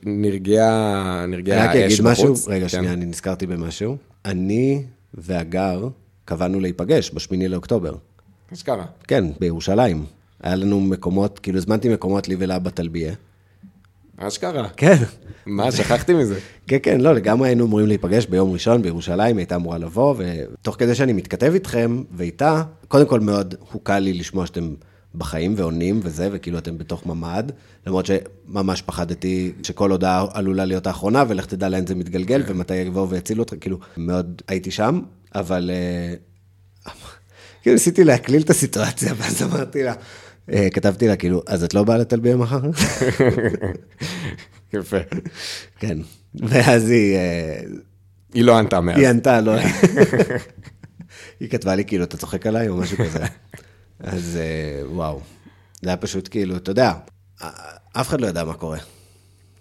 נרגעה, 0.04 1.26
נרגעה 1.28 1.60
אני 1.60 1.68
רק 1.68 1.76
האש 1.76 1.94
אגיד 1.94 2.06
משהו, 2.06 2.26
בחוץ. 2.26 2.48
רגע, 2.48 2.66
כן. 2.66 2.70
שנייה, 2.70 2.94
אני 2.94 3.06
נזכרתי 3.06 3.48
במשהו. 3.48 3.98
אני 4.26 4.84
והגר 5.14 5.88
קבענו 6.26 6.60
להיפגש 6.60 7.12
בשמיני 7.14 7.48
לאוקטובר. 7.48 7.96
אשכרה. 8.54 8.86
כן, 9.08 9.26
בירושלים. 9.40 10.06
היה 10.44 10.56
לנו 10.56 10.82
מקומות, 10.82 11.40
כאילו 11.40 11.58
הזמנתי 11.58 11.90
מקומות 11.90 12.28
לי 12.28 12.36
ולה 12.40 12.60
בטלביה. 12.60 13.14
אשכרה. 14.18 14.70
כן. 14.70 14.96
מה, 15.46 15.72
שכחתי 15.72 16.14
מזה. 16.14 16.40
כן, 16.68 16.78
כן, 16.84 17.02
לא, 17.02 17.14
לגמרי 17.14 17.50
היינו 17.50 17.66
אמורים 17.66 17.88
להיפגש 17.88 18.26
ביום 18.26 18.52
ראשון 18.52 18.82
בירושלים, 18.82 19.38
היא 19.38 19.42
הייתה 19.42 19.56
אמורה 19.56 19.78
לבוא, 19.78 20.16
ותוך 20.18 20.76
כדי 20.80 20.96
שאני 20.96 21.14
מתכתב 21.14 21.52
איתכם 21.54 22.04
ואיתה, 22.12 22.64
קודם 22.88 23.06
כל 23.06 23.20
מאוד 23.20 23.56
הוקל 23.72 24.00
לי 24.00 24.14
לשמוע 24.14 24.46
שאתם 24.46 24.74
בחיים 25.16 25.54
ועונים 25.58 26.00
וזה, 26.04 26.30
וכאילו 26.32 26.58
אתם 26.58 26.78
בתוך 26.78 27.06
ממ"ד, 27.06 27.52
למרות 27.88 28.06
שממש 28.06 28.82
פחדתי 28.82 29.52
שכל 29.64 29.92
הודעה 29.92 30.26
עלולה 30.34 30.66
להיות 30.66 30.88
האחרונה, 30.88 31.24
ולך 31.28 31.46
תדע 31.46 31.70
לאן 31.70 31.88
זה 31.88 31.96
מתגלגל, 31.96 32.44
ומתי 32.48 32.76
יבואו 32.76 33.10
ויצילו 33.10 33.44
אותך, 33.44 33.54
כאילו, 33.62 33.80
מאוד 33.98 34.42
הייתי 34.48 34.72
שם, 34.72 35.02
אבל 35.36 35.72
אה, 35.74 36.14
כאילו 37.62 37.74
ניסיתי 37.74 38.04
להקליל 38.04 38.42
את 38.42 38.50
הסיטואציה, 38.50 39.14
ואז 39.18 39.44
אמרתי 39.44 39.84
לה, 39.84 39.94
כתבתי 40.74 41.08
לה, 41.08 41.16
כאילו, 41.16 41.42
אז 41.48 41.64
את 41.64 41.74
לא 41.74 41.84
באה 41.84 41.98
לטלביה 41.98 42.38
מחר? 42.38 42.62
יפה. 44.74 44.98
כן. 45.80 45.98
ואז 46.36 46.90
היא, 46.90 47.16
אה, 47.16 47.60
היא 48.34 48.44
לא 48.44 48.58
ענתה 48.58 48.82
מאז. 48.82 48.98
היא 48.98 49.08
ענתה, 49.08 49.42
לא. 49.42 49.52
היא 51.40 51.50
כתבה 51.50 51.76
לי, 51.76 51.86
כאילו, 51.86 52.04
אתה 52.04 52.18
צוחק 52.18 52.48
עליי 52.48 52.70
או 52.70 52.78
משהו 52.78 52.98
כזה. 52.98 53.26
אז 54.00 54.38
אה, 54.42 54.88
וואו. 54.88 55.22
זה 55.82 55.90
היה 55.90 55.98
פשוט 55.98 56.28
כאילו, 56.32 56.58
אתה 56.58 56.72
יודע, 56.72 56.94
אף 57.94 58.08
אחד 58.08 58.22
לא 58.22 58.28
ידע 58.28 58.44
מה 58.44 58.54
קורה. 58.54 58.78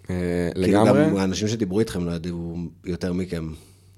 אה, 0.09 0.49
כאילו, 0.53 0.67
לגמרי. 0.67 1.05
גם 1.05 1.17
האנשים 1.17 1.47
שדיברו 1.47 1.79
איתכם 1.79 2.05
לא 2.05 2.11
ידעו 2.11 2.57
יותר 2.85 3.13
מכם. 3.13 3.49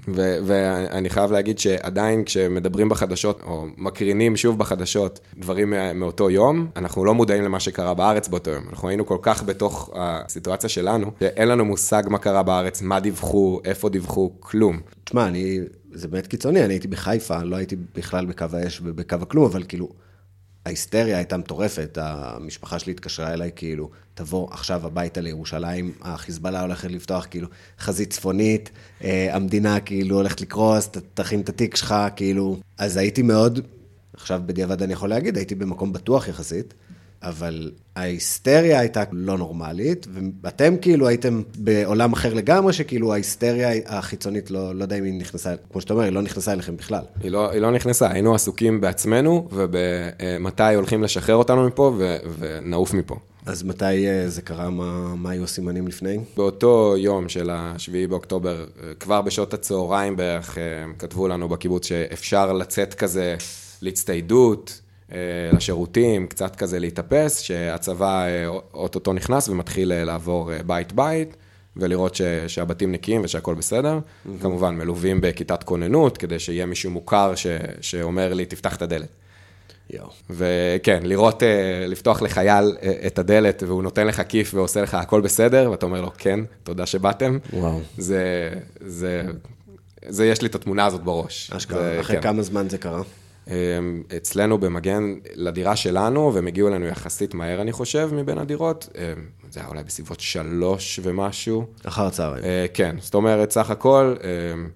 ו- 0.07 0.37
ואני 0.43 1.09
חייב 1.09 1.31
להגיד 1.31 1.59
שעדיין 1.59 2.23
כשמדברים 2.23 2.89
בחדשות, 2.89 3.41
או 3.45 3.65
מקרינים 3.77 4.37
שוב 4.37 4.59
בחדשות 4.59 5.19
דברים 5.37 5.73
מאותו 5.95 6.29
יום, 6.29 6.67
אנחנו 6.75 7.05
לא 7.05 7.13
מודעים 7.13 7.43
למה 7.43 7.59
שקרה 7.59 7.93
בארץ 7.93 8.27
באותו 8.27 8.51
יום. 8.51 8.63
אנחנו 8.69 8.87
היינו 8.87 9.05
כל 9.05 9.17
כך 9.21 9.43
בתוך 9.43 9.89
הסיטואציה 9.95 10.69
שלנו, 10.69 11.11
שאין 11.19 11.47
לנו 11.47 11.65
מושג 11.65 12.03
מה 12.09 12.17
קרה 12.17 12.43
בארץ, 12.43 12.81
מה 12.81 12.99
דיווחו, 12.99 13.59
איפה 13.65 13.89
דיווחו, 13.89 14.31
כלום. 14.39 14.79
תשמע, 15.03 15.27
אני, 15.27 15.59
זה 15.91 16.07
באמת 16.07 16.27
קיצוני, 16.27 16.65
אני 16.65 16.73
הייתי 16.73 16.87
בחיפה, 16.87 17.43
לא 17.43 17.55
הייתי 17.55 17.75
בכלל 17.95 18.25
בקו 18.25 18.45
האש 18.53 18.81
ובקו 18.83 19.15
הכלום, 19.21 19.45
אבל 19.45 19.63
כאילו, 19.67 19.89
ההיסטריה 20.67 21.17
הייתה 21.17 21.37
מטורפת, 21.37 21.97
המשפחה 22.01 22.79
שלי 22.79 22.91
התקשרה 22.91 23.33
אליי, 23.33 23.51
כאילו, 23.55 23.89
תבוא 24.13 24.47
עכשיו 24.51 24.85
הביתה 24.85 25.21
לירושלים, 25.21 25.91
החיזבאללה 26.01 26.61
הולכת 26.61 26.91
לפתוח, 26.91 27.27
כאילו, 27.29 27.47
חזית 27.79 28.13
צפונית, 28.13 28.69
אה, 29.03 29.35
המדינה 29.35 29.79
כאילו 29.79 30.15
הולכת 30.15 30.41
לקרוס, 30.41 30.89
תכין 31.13 31.41
את 31.41 31.49
התיק 31.49 31.75
שלך, 31.75 31.95
כאילו, 32.15 32.57
אז 32.77 32.97
הייתי 32.97 33.21
מאוד, 33.21 33.59
עכשיו 34.13 34.41
בדיעבד 34.45 34.83
אני 34.83 34.93
יכול 34.93 35.09
להגיד, 35.09 35.37
הייתי 35.37 35.55
במקום 35.55 35.93
בטוח 35.93 36.27
יחסית, 36.27 36.73
אבל 37.23 37.71
ההיסטריה 37.95 38.79
הייתה 38.79 39.03
לא 39.11 39.37
נורמלית, 39.37 40.07
ואתם 40.43 40.75
כאילו 40.81 41.07
הייתם 41.07 41.41
בעולם 41.57 42.13
אחר 42.13 42.33
לגמרי, 42.33 42.73
שכאילו 42.73 43.13
ההיסטריה 43.13 43.69
החיצונית, 43.85 44.51
לא, 44.51 44.75
לא 44.75 44.83
יודע 44.83 44.97
אם 44.97 45.03
היא 45.03 45.13
נכנסה, 45.13 45.53
כמו 45.71 45.81
שאתה 45.81 45.93
אומר, 45.93 46.03
היא 46.03 46.11
לא 46.11 46.21
נכנסה 46.21 46.53
אליכם 46.53 46.77
בכלל. 46.77 47.03
היא 47.23 47.31
לא, 47.31 47.51
היא 47.51 47.61
לא 47.61 47.71
נכנסה, 47.71 48.11
היינו 48.11 48.35
עסוקים 48.35 48.81
בעצמנו, 48.81 49.47
ובמתי 49.51 50.75
הולכים 50.75 51.03
לשחרר 51.03 51.35
אותנו 51.35 51.67
מפה 51.67 51.93
ו- 51.97 52.17
ונעוף 52.39 52.93
מפה. 52.93 53.15
אז 53.47 53.63
מתי 53.63 54.07
אה, 54.07 54.29
זה 54.29 54.41
קרה? 54.41 54.69
מה, 54.69 55.15
מה 55.15 55.29
היו 55.29 55.43
הסימנים 55.43 55.87
לפני? 55.87 56.19
באותו 56.37 56.95
יום 56.97 57.29
של 57.29 57.49
ה-7 57.49 58.09
באוקטובר, 58.09 58.65
אה, 58.83 58.93
כבר 58.99 59.21
בשעות 59.21 59.53
הצהריים 59.53 60.15
בערך, 60.15 60.57
אה, 60.57 60.63
כתבו 60.99 61.27
לנו 61.27 61.49
בקיבוץ 61.49 61.87
שאפשר 61.87 62.53
לצאת 62.53 62.93
כזה 62.93 63.35
להצטיידות, 63.81 64.81
לשירותים, 65.53 66.27
קצת 66.27 66.55
כזה 66.55 66.79
להתאפס, 66.79 67.39
שהצבא 67.39 68.25
אה, 68.27 68.47
אוטוטו 68.73 69.13
נכנס 69.13 69.49
ומתחיל 69.49 69.91
אה, 69.91 70.03
לעבור 70.03 70.53
אה, 70.53 70.57
בית-בית, 70.65 71.35
ולראות 71.77 72.15
ש- 72.15 72.21
שהבתים 72.47 72.91
נקיים 72.91 73.21
ושהכול 73.23 73.55
בסדר. 73.55 73.99
כמובן, 74.41 74.75
מלווים 74.75 75.21
בכיתת 75.21 75.63
כוננות, 75.63 76.17
כדי 76.17 76.39
שיהיה 76.39 76.65
מישהו 76.65 76.91
מוכר 76.91 77.35
ש- 77.35 77.47
שאומר 77.81 78.33
לי, 78.33 78.45
תפתח 78.45 78.75
את 78.75 78.81
הדלת. 78.81 79.07
יואו. 79.93 80.07
וכן, 80.29 80.99
לראות, 81.03 81.43
אה, 81.43 81.47
לפתוח 81.87 82.21
לחייל 82.21 82.77
אה, 82.83 82.93
את 83.07 83.19
הדלת 83.19 83.63
והוא 83.67 83.83
נותן 83.83 84.07
לך 84.07 84.21
כיף 84.29 84.53
ועושה 84.53 84.81
לך 84.81 84.93
הכל 84.93 85.21
בסדר, 85.21 85.67
ואתה 85.71 85.85
אומר 85.85 86.01
לו, 86.01 86.11
כן, 86.17 86.39
תודה 86.63 86.85
שבאתם. 86.85 87.37
וואו. 87.53 87.79
זה, 87.97 88.49
זה 88.81 89.23
זה, 90.09 90.25
יש 90.25 90.41
לי 90.41 90.47
את 90.47 90.55
התמונה 90.55 90.85
הזאת 90.85 91.01
בראש. 91.03 91.51
אשכרה, 91.51 91.99
אחרי 92.01 92.15
כן. 92.15 92.21
כמה 92.21 92.41
זמן 92.41 92.69
זה 92.69 92.77
קרה? 92.77 93.01
אמ, 93.47 94.03
אצלנו 94.17 94.57
במגן, 94.57 95.15
לדירה 95.35 95.75
שלנו, 95.75 96.31
והם 96.33 96.47
הגיעו 96.47 96.67
אלינו 96.67 96.85
יחסית 96.85 97.33
מהר, 97.33 97.61
אני 97.61 97.71
חושב, 97.71 98.09
מבין 98.13 98.37
הדירות. 98.37 98.89
אמ, 98.95 99.01
זה 99.51 99.59
היה 99.59 99.69
אולי 99.69 99.83
בסביבות 99.83 100.19
שלוש 100.19 100.99
ומשהו. 101.03 101.65
אחר 101.83 102.05
הצהריים. 102.05 102.43
אה, 102.43 102.65
כן, 102.73 102.95
זאת 102.99 103.13
אומרת, 103.13 103.51
סך 103.51 103.69
הכל, 103.69 104.15
אמ, 104.23 104.69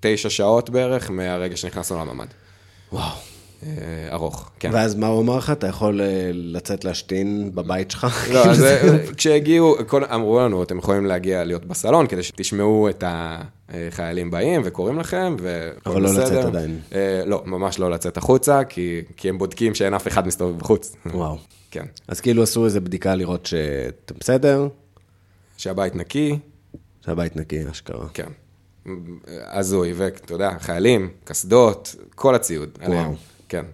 תשע 0.00 0.30
שעות 0.30 0.70
בערך 0.70 1.10
מהרגע 1.10 1.56
שנכנסנו 1.56 1.98
לממ"ד. 1.98 2.26
וואו. 2.92 3.37
אה, 3.62 3.68
ארוך, 4.12 4.50
כן. 4.58 4.70
ואז 4.72 4.94
מה 4.94 5.06
הוא 5.06 5.22
אמר 5.22 5.36
לך? 5.36 5.50
אתה 5.50 5.66
יכול 5.66 6.00
אה, 6.00 6.06
לצאת 6.32 6.84
להשתין 6.84 7.50
בבית 7.54 7.90
שלך? 7.90 8.06
לא, 8.34 8.44
אז 8.44 8.62
אה, 8.64 8.98
כשהגיעו, 9.16 9.76
כל- 9.86 10.04
אמרו 10.04 10.40
לנו, 10.40 10.62
אתם 10.62 10.78
יכולים 10.78 11.06
להגיע 11.06 11.44
להיות 11.44 11.64
בסלון 11.64 12.06
כדי 12.06 12.22
שתשמעו 12.22 12.88
את 12.90 13.04
החיילים 13.68 14.30
באים 14.30 14.62
וקוראים 14.64 14.98
לכם, 14.98 15.36
והכל 15.42 15.90
אבל 15.90 16.02
לא 16.02 16.10
בסדר. 16.10 16.24
לצאת 16.24 16.44
עדיין. 16.44 16.80
אה, 16.94 17.22
לא, 17.26 17.42
ממש 17.46 17.78
לא 17.78 17.90
לצאת 17.90 18.16
החוצה, 18.16 18.64
כי 18.64 19.02
כי 19.16 19.28
הם 19.28 19.38
בודקים 19.38 19.74
שאין 19.74 19.94
אף 19.94 20.08
אחד 20.08 20.26
מסתובב 20.26 20.58
בחוץ. 20.58 20.96
וואו. 21.06 21.38
כן. 21.70 21.84
אז 22.08 22.20
כאילו 22.20 22.42
עשו 22.42 22.64
איזה 22.64 22.80
בדיקה 22.80 23.14
לראות 23.14 23.46
שאתם 23.46 24.14
בסדר, 24.20 24.68
שהבית 25.56 25.96
נקי, 25.96 26.38
שהבית 27.04 27.36
נקי, 27.36 27.70
אשכרה. 27.70 28.06
כן. 28.14 28.28
הזוי, 29.50 29.92
ואתה 29.92 30.32
יודע, 30.34 30.50
חיילים, 30.60 31.08
קסדות, 31.24 31.94
כל 32.14 32.34
הציוד. 32.34 32.68
עליהם. 32.80 33.12
כן. 33.48 33.64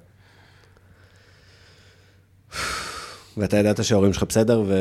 ואתה 3.37 3.57
ידעת 3.57 3.85
שההורים 3.85 4.13
שלך 4.13 4.23
בסדר, 4.29 4.63
ו... 4.67 4.75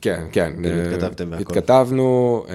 כן, 0.00 0.24
כן. 0.32 0.52
אה, 0.64 0.84
התכתבתם 0.84 1.28
והכל. 1.30 1.42
התכתבנו 1.42 2.44
אה, 2.48 2.54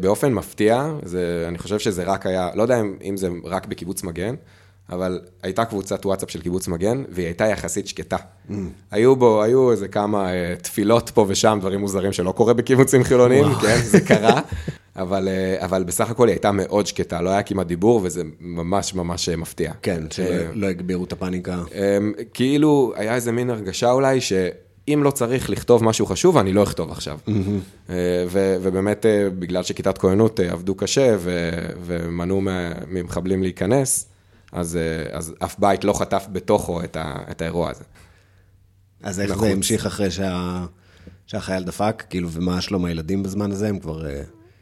באופן 0.00 0.32
מפתיע, 0.32 0.92
זה, 1.02 1.44
אני 1.48 1.58
חושב 1.58 1.78
שזה 1.78 2.04
רק 2.04 2.26
היה, 2.26 2.50
לא 2.54 2.62
יודע 2.62 2.80
אם, 2.80 2.96
אם 3.02 3.16
זה 3.16 3.28
רק 3.44 3.66
בקיבוץ 3.66 4.02
מגן, 4.02 4.34
אבל 4.90 5.20
הייתה 5.42 5.64
קבוצת 5.64 6.06
וואטסאפ 6.06 6.30
של 6.30 6.40
קיבוץ 6.40 6.68
מגן, 6.68 7.04
והיא 7.08 7.26
הייתה 7.26 7.46
יחסית 7.46 7.88
שקטה. 7.88 8.16
Mm. 8.16 8.52
היו 8.90 9.16
בו, 9.16 9.42
היו 9.42 9.70
איזה 9.70 9.88
כמה 9.88 10.32
אה, 10.32 10.54
תפילות 10.62 11.10
פה 11.10 11.24
ושם, 11.28 11.58
דברים 11.60 11.80
מוזרים 11.80 12.12
שלא 12.12 12.32
קורה 12.32 12.54
בקיבוצים 12.54 13.04
חילוניים, 13.04 13.46
כן, 13.62 13.78
זה 13.82 14.00
קרה, 14.00 14.40
אבל, 14.98 15.28
אה, 15.28 15.64
אבל 15.64 15.84
בסך 15.84 16.10
הכל 16.10 16.28
היא 16.28 16.34
הייתה 16.34 16.52
מאוד 16.52 16.86
שקטה, 16.86 17.22
לא 17.22 17.30
היה 17.30 17.42
כמעט 17.42 17.66
דיבור, 17.66 18.00
וזה 18.04 18.22
ממש 18.40 18.94
ממש 18.94 19.28
אה, 19.28 19.36
מפתיע. 19.36 19.72
כן, 19.82 20.02
שלא 20.10 20.26
לא 20.54 20.66
הגבירו 20.66 21.04
את 21.04 21.12
הפאניקה. 21.12 21.62
אמ, 21.74 22.12
כאילו, 22.34 22.92
היה 22.96 23.14
איזה 23.14 23.32
מין 23.32 23.50
הרגשה 23.50 23.90
אולי, 23.92 24.20
שאם 24.20 25.00
לא 25.04 25.10
צריך 25.10 25.50
לכתוב 25.50 25.84
משהו 25.84 26.06
חשוב, 26.06 26.36
אני 26.36 26.52
לא 26.52 26.62
אכתוב 26.62 26.90
עכשיו. 26.90 27.18
אה, 27.90 27.94
ו- 28.28 28.56
ובאמת, 28.62 29.06
בגלל 29.38 29.62
שכיתת 29.62 29.98
כהנות 29.98 30.40
עבדו 30.40 30.74
קשה 30.74 31.16
ו- 31.18 31.68
ומנעו 31.80 32.40
ממחבלים 32.88 33.42
להיכנס, 33.42 34.06
אז, 34.52 34.78
אז 35.12 35.34
אף 35.44 35.58
בית 35.58 35.84
לא 35.84 35.92
חטף 35.92 36.26
בתוכו 36.32 36.84
את, 36.84 36.96
ה- 36.96 37.18
את 37.30 37.42
האירוע 37.42 37.70
הזה. 37.70 37.84
אז 39.02 39.20
איך 39.20 39.30
לחוץ. 39.30 39.44
זה 39.44 39.52
המשיך 39.52 39.86
אחרי 39.86 40.10
שה... 40.10 40.64
שהחייל 41.26 41.62
דפק? 41.64 42.04
כאילו, 42.10 42.30
ומה 42.30 42.60
שלום 42.60 42.84
הילדים 42.84 43.22
בזמן 43.22 43.52
הזה? 43.52 43.68
הם 43.68 43.78
כבר... 43.78 44.04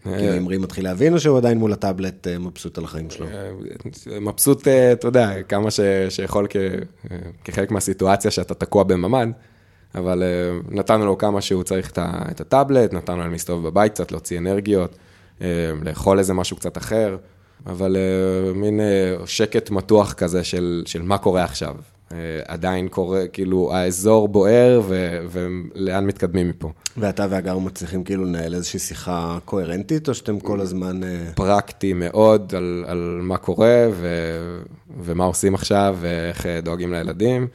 אה, 0.06 0.18
כאילו, 0.18 0.36
אמרי 0.36 0.58
מתחיל 0.58 0.84
להבין, 0.84 1.14
או 1.14 1.20
שהוא 1.20 1.38
עדיין 1.38 1.58
מול 1.58 1.72
הטאבלט 1.72 2.26
אה, 2.26 2.38
מבסוט 2.38 2.78
על 2.78 2.84
החיים 2.84 3.10
שלו? 3.10 3.26
אה, 3.26 4.20
מבסוט, 4.20 4.68
אה, 4.68 4.92
אתה 4.92 5.08
יודע, 5.08 5.42
כמה 5.42 5.70
ש, 5.70 5.80
שיכול 6.08 6.46
אה, 6.56 7.16
כחלק 7.44 7.70
מהסיטואציה 7.70 8.30
שאתה 8.30 8.54
תקוע 8.54 8.84
בממ"ד, 8.84 9.28
אבל 9.94 10.22
אה, 10.22 10.58
נתנו 10.70 11.06
לו 11.06 11.18
כמה 11.18 11.40
שהוא 11.40 11.62
צריך 11.62 11.90
את, 11.90 12.40
הטאבלט, 12.40 12.92
נתנו 12.92 13.16
לו 13.16 13.28
להסתובב 13.28 13.68
בבית 13.68 13.92
קצת, 13.92 14.12
להוציא 14.12 14.38
אנרגיות, 14.38 14.96
אה, 15.42 15.46
לאכול 15.82 16.18
איזה 16.18 16.34
משהו 16.34 16.56
קצת 16.56 16.78
אחר, 16.78 17.16
אבל 17.66 17.96
אה, 17.96 18.52
מין 18.52 18.80
אה, 18.80 19.16
שקט 19.26 19.70
מתוח 19.70 20.12
כזה 20.12 20.44
של, 20.44 20.82
של 20.86 21.02
מה 21.02 21.18
קורה 21.18 21.44
עכשיו. 21.44 21.74
אה, 22.12 22.40
עדיין 22.46 22.88
קורה, 22.88 23.28
כאילו, 23.32 23.72
האזור 23.74 24.28
בוער, 24.28 24.80
ו, 24.84 25.18
ולאן 25.30 26.06
מתקדמים 26.06 26.48
מפה. 26.48 26.72
ואתה 26.96 27.26
והגר 27.30 27.58
מצליחים 27.58 28.04
כאילו 28.04 28.24
לנהל 28.24 28.54
איזושהי 28.54 28.78
שיחה 28.78 29.38
קוהרנטית, 29.44 30.08
או 30.08 30.14
שאתם 30.14 30.40
כל 30.40 30.60
הזמן... 30.60 31.04
אה, 31.04 31.30
פרקטי 31.34 31.92
מאוד 31.92 32.54
על, 32.56 32.84
על 32.86 33.20
מה 33.22 33.36
קורה 33.36 33.88
ו, 33.92 34.08
ומה 35.00 35.24
עושים 35.24 35.54
עכשיו 35.54 35.96
ואיך 36.00 36.46
אה, 36.46 36.60
דואגים 36.60 36.92
לילדים 36.92 37.46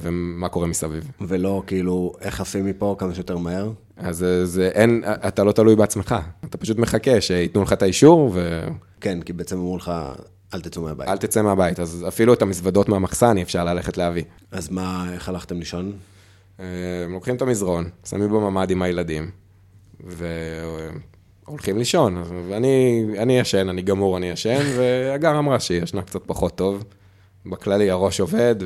ומה 0.00 0.48
קורה 0.48 0.66
מסביב. 0.66 1.10
ולא 1.20 1.62
כאילו, 1.66 2.12
איך 2.20 2.40
עפים 2.40 2.66
מפה 2.66 2.96
כמה 2.98 3.14
שיותר 3.14 3.38
מהר? 3.38 3.70
אז 3.96 4.16
זה, 4.16 4.46
זה 4.46 4.68
אין, 4.68 5.04
אתה 5.06 5.44
לא 5.44 5.52
תלוי 5.52 5.76
בעצמך, 5.76 6.14
אתה 6.44 6.58
פשוט 6.58 6.78
מחכה 6.78 7.20
שייתנו 7.20 7.62
לך 7.62 7.72
את 7.72 7.82
האישור 7.82 8.30
ואל 8.34 8.68
כן, 9.00 9.20
כי 9.22 9.32
בעצם 9.32 9.56
אמרו 9.56 9.76
לך, 9.76 9.92
אל 10.54 10.60
תצאו 10.60 10.82
מהבית. 10.82 11.08
תצא 11.20 11.42
מהבית. 11.42 11.80
אז 11.80 12.04
אפילו 12.08 12.34
את 12.34 12.42
המזוודות 12.42 12.88
מהמחסן 12.88 13.36
אי 13.36 13.42
אפשר 13.42 13.64
ללכת 13.64 13.96
להביא. 13.96 14.24
אז 14.50 14.70
מה, 14.70 15.12
איך 15.12 15.28
הלכתם 15.28 15.58
לישון? 15.58 15.92
אה, 16.60 16.64
לוקחים 17.08 17.36
את 17.36 17.42
המזרון, 17.42 17.88
שמים 18.04 18.28
בממ"ד 18.28 18.70
עם 18.70 18.82
הילדים 18.82 19.30
והולכים 21.46 21.78
לישון. 21.78 22.22
ואני 22.48 23.04
אני 23.18 23.38
ישן, 23.38 23.68
אני 23.68 23.82
גמור, 23.82 24.16
אני 24.16 24.30
ישן, 24.30 24.62
והגר 24.76 25.38
אמרה 25.38 25.60
שהיא 25.60 25.82
ישנה 25.82 26.02
קצת 26.02 26.20
פחות 26.26 26.56
טוב. 26.56 26.84
בכללי 27.46 27.90
הראש 27.90 28.20
עובד 28.20 28.56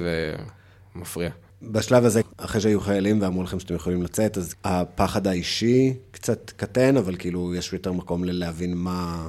ומפריע. 0.95 1.31
בשלב 1.63 2.05
הזה, 2.05 2.21
אחרי 2.37 2.61
שהיו 2.61 2.81
חיילים 2.81 3.23
ואמרו 3.23 3.43
לכם 3.43 3.61
שאתם 3.61 3.75
יכולים 3.75 4.03
לצאת, 4.03 4.39
אז 4.39 4.55
הפחד 4.65 5.27
האישי 5.27 5.95
קצת 6.11 6.53
קטן, 6.57 6.97
אבל 6.97 7.17
כאילו, 7.17 7.55
יש 7.55 7.73
יותר 7.73 7.93
מקום 7.93 8.25
ל- 8.25 8.39
להבין 8.39 8.75
מה... 8.75 9.29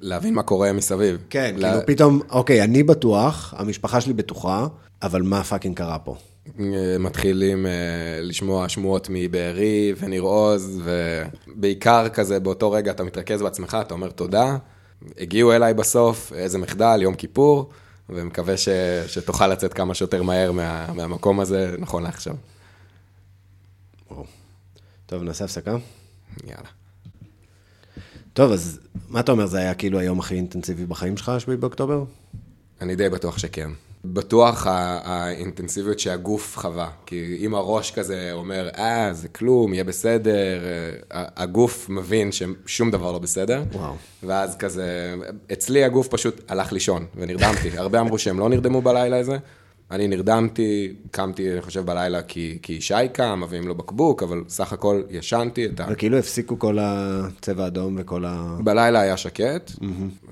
להבין 0.00 0.34
מה 0.34 0.42
קורה 0.42 0.72
מסביב. 0.72 1.18
כן, 1.30 1.54
לה- 1.58 1.70
כאילו 1.70 1.86
פתאום, 1.86 2.20
אוקיי, 2.30 2.62
אני 2.64 2.82
בטוח, 2.82 3.54
המשפחה 3.56 4.00
שלי 4.00 4.12
בטוחה, 4.12 4.66
אבל 5.02 5.22
מה 5.22 5.44
fucking 5.44 5.76
קרה 5.76 5.98
פה? 5.98 6.16
אה, 6.60 6.64
מתחילים 6.98 7.66
אה, 7.66 7.70
לשמוע 8.22 8.68
שמועות 8.68 9.06
מבארי 9.10 9.94
וניר 9.98 10.22
עוז, 10.22 10.82
ובעיקר 10.84 12.08
כזה 12.08 12.40
באותו 12.40 12.70
רגע 12.70 12.90
אתה 12.90 13.04
מתרכז 13.04 13.42
בעצמך, 13.42 13.78
אתה 13.80 13.94
אומר 13.94 14.10
תודה. 14.10 14.56
הגיעו 15.18 15.52
אליי 15.52 15.74
בסוף, 15.74 16.32
איזה 16.32 16.58
מחדל, 16.58 16.98
יום 17.02 17.14
כיפור, 17.14 17.70
ומקווה 18.08 18.56
ש, 18.56 18.68
שתוכל 19.06 19.46
לצאת 19.48 19.74
כמה 19.74 19.94
שיותר 19.94 20.22
מהר 20.22 20.52
מה, 20.52 20.92
מהמקום 20.94 21.40
הזה, 21.40 21.74
נכון 21.78 22.02
לעכשיו. 22.02 22.34
טוב, 25.06 25.22
נעשה 25.22 25.44
הפסקה. 25.44 25.76
יאללה. 26.46 26.68
טוב, 28.32 28.52
אז 28.52 28.80
מה 29.08 29.20
אתה 29.20 29.32
אומר, 29.32 29.46
זה 29.46 29.58
היה 29.58 29.74
כאילו 29.74 29.98
היום 29.98 30.18
הכי 30.18 30.34
אינטנסיבי 30.34 30.86
בחיים 30.86 31.16
שלך, 31.16 31.32
7 31.38 31.56
באוקטובר? 31.56 32.04
אני 32.80 32.96
די 32.96 33.08
בטוח 33.08 33.38
שכן. 33.38 33.70
בטוח 34.04 34.66
האינטנסיביות 34.66 35.98
שהגוף 35.98 36.58
חווה. 36.58 36.90
כי 37.06 37.36
אם 37.40 37.54
הראש 37.54 37.90
כזה 37.90 38.30
אומר, 38.32 38.68
אה, 38.78 39.08
זה 39.12 39.28
כלום, 39.28 39.74
יהיה 39.74 39.84
בסדר, 39.84 40.58
אה, 41.12 41.24
הגוף 41.36 41.88
מבין 41.88 42.30
ששום 42.32 42.90
דבר 42.90 43.12
לא 43.12 43.18
בסדר. 43.18 43.62
וואו. 43.72 43.94
ואז 44.22 44.56
כזה, 44.56 45.14
אצלי 45.52 45.84
הגוף 45.84 46.08
פשוט 46.08 46.40
הלך 46.48 46.72
לישון 46.72 47.06
ונרדמתי. 47.16 47.78
הרבה 47.78 48.00
אמרו 48.00 48.18
שהם 48.18 48.38
לא 48.38 48.48
נרדמו 48.48 48.82
בלילה 48.82 49.18
הזה. 49.18 49.36
אני 49.90 50.08
נרדמתי, 50.08 50.94
קמתי, 51.10 51.52
אני 51.52 51.60
חושב, 51.60 51.86
בלילה 51.86 52.22
כי, 52.22 52.58
כי 52.62 52.80
שי 52.80 52.94
קם, 53.12 53.40
מביאים 53.42 53.68
לו 53.68 53.74
בקבוק, 53.74 54.22
אבל 54.22 54.44
סך 54.48 54.72
הכל 54.72 55.02
ישנתי 55.10 55.66
את 55.66 55.80
ה... 55.80 55.86
וכאילו 55.90 56.18
הפסיקו 56.18 56.58
כל 56.58 56.78
הצבע 56.80 57.64
האדום 57.64 57.96
וכל 57.98 58.24
ה... 58.24 58.56
בלילה 58.64 59.00
היה 59.00 59.16
שקט, 59.16 59.70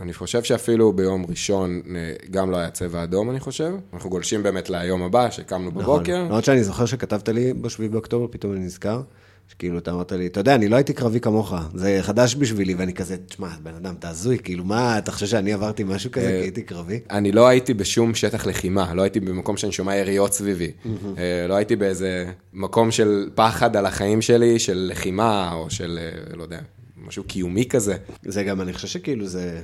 אני 0.01 0.15
חושב 0.15 0.43
שאפילו 0.43 0.93
ביום 0.93 1.27
ראשון 1.29 1.83
אה, 1.97 2.13
גם 2.31 2.51
לא 2.51 2.57
היה 2.57 2.71
צבע 2.71 3.03
אדום, 3.03 3.31
אני 3.31 3.41
חושב. 3.41 3.75
אנחנו 3.93 4.11
גולשים 4.11 4.43
באמת 4.43 4.71
ליום 4.71 5.03
הבא, 5.03 5.31
שקמנו 5.31 5.71
בבוקר. 5.71 6.13
נכון. 6.13 6.27
למרות 6.27 6.45
שאני 6.45 6.65
זוכר 6.65 6.87
שכתבת 6.87 7.29
לי 7.29 7.53
ב-7 7.53 7.89
באוקטובר, 7.91 8.27
פתאום 8.31 8.53
אני 8.53 8.61
נזכר, 8.61 9.03
שכאילו 9.49 9.79
אתה 9.79 9.91
אמרת 9.91 10.13
לי, 10.13 10.27
אתה 10.27 10.41
יודע, 10.41 10.55
אני 10.55 10.69
לא 10.69 10.77
הייתי 10.77 10.93
קרבי 10.93 11.21
כמוך, 11.21 11.55
זה 11.75 11.99
חדש 12.03 12.35
בשבילי, 12.35 12.75
ואני 12.75 12.95
כזה, 12.95 13.17
תשמע, 13.27 13.49
בן 13.63 13.75
אדם, 13.75 13.95
אתה 13.99 14.09
הזוי, 14.09 14.39
כאילו, 14.39 14.65
מה, 14.65 14.99
אתה 14.99 15.13
חושב 15.13 15.27
שאני 15.27 15.53
עברתי 15.53 15.85
משהו 15.85 16.11
כזה, 16.11 16.27
כי 16.27 16.33
הייתי 16.33 16.63
קרבי? 16.63 17.01
אני 17.11 17.33
לא 17.33 17.49
הייתי 17.49 17.75
בשום 17.75 18.15
שטח 18.15 18.47
לחימה, 18.47 18.95
לא 18.95 19.03
הייתי 19.03 19.21
במקום 19.21 19.57
שאני 19.57 19.73
שומע 19.73 19.97
יריות 19.97 20.33
סביבי. 20.33 20.73
אה, 21.19 21.47
לא 21.49 21.55
הייתי 21.55 21.77
באיזה 21.77 22.33
מקום 22.53 22.91
של 22.91 23.31
פחד 23.35 23.77
על 23.77 23.87
החיים 23.87 24.23
שלי, 24.23 24.59
של 24.59 24.89
לחימה, 24.91 25.53
או 25.53 25.71
של, 25.71 25.99
אה, 26.01 26.37
לא 26.37 26.43
יודע, 26.43 26.61
משהו 26.97 27.25
קיומי 27.25 27.65
כזה. 27.69 27.97
זה 28.25 28.43
גם, 28.43 28.61
אני 28.61 28.73
חושב 28.73 28.89
שכאילו 28.89 29.27
זה 29.27 29.61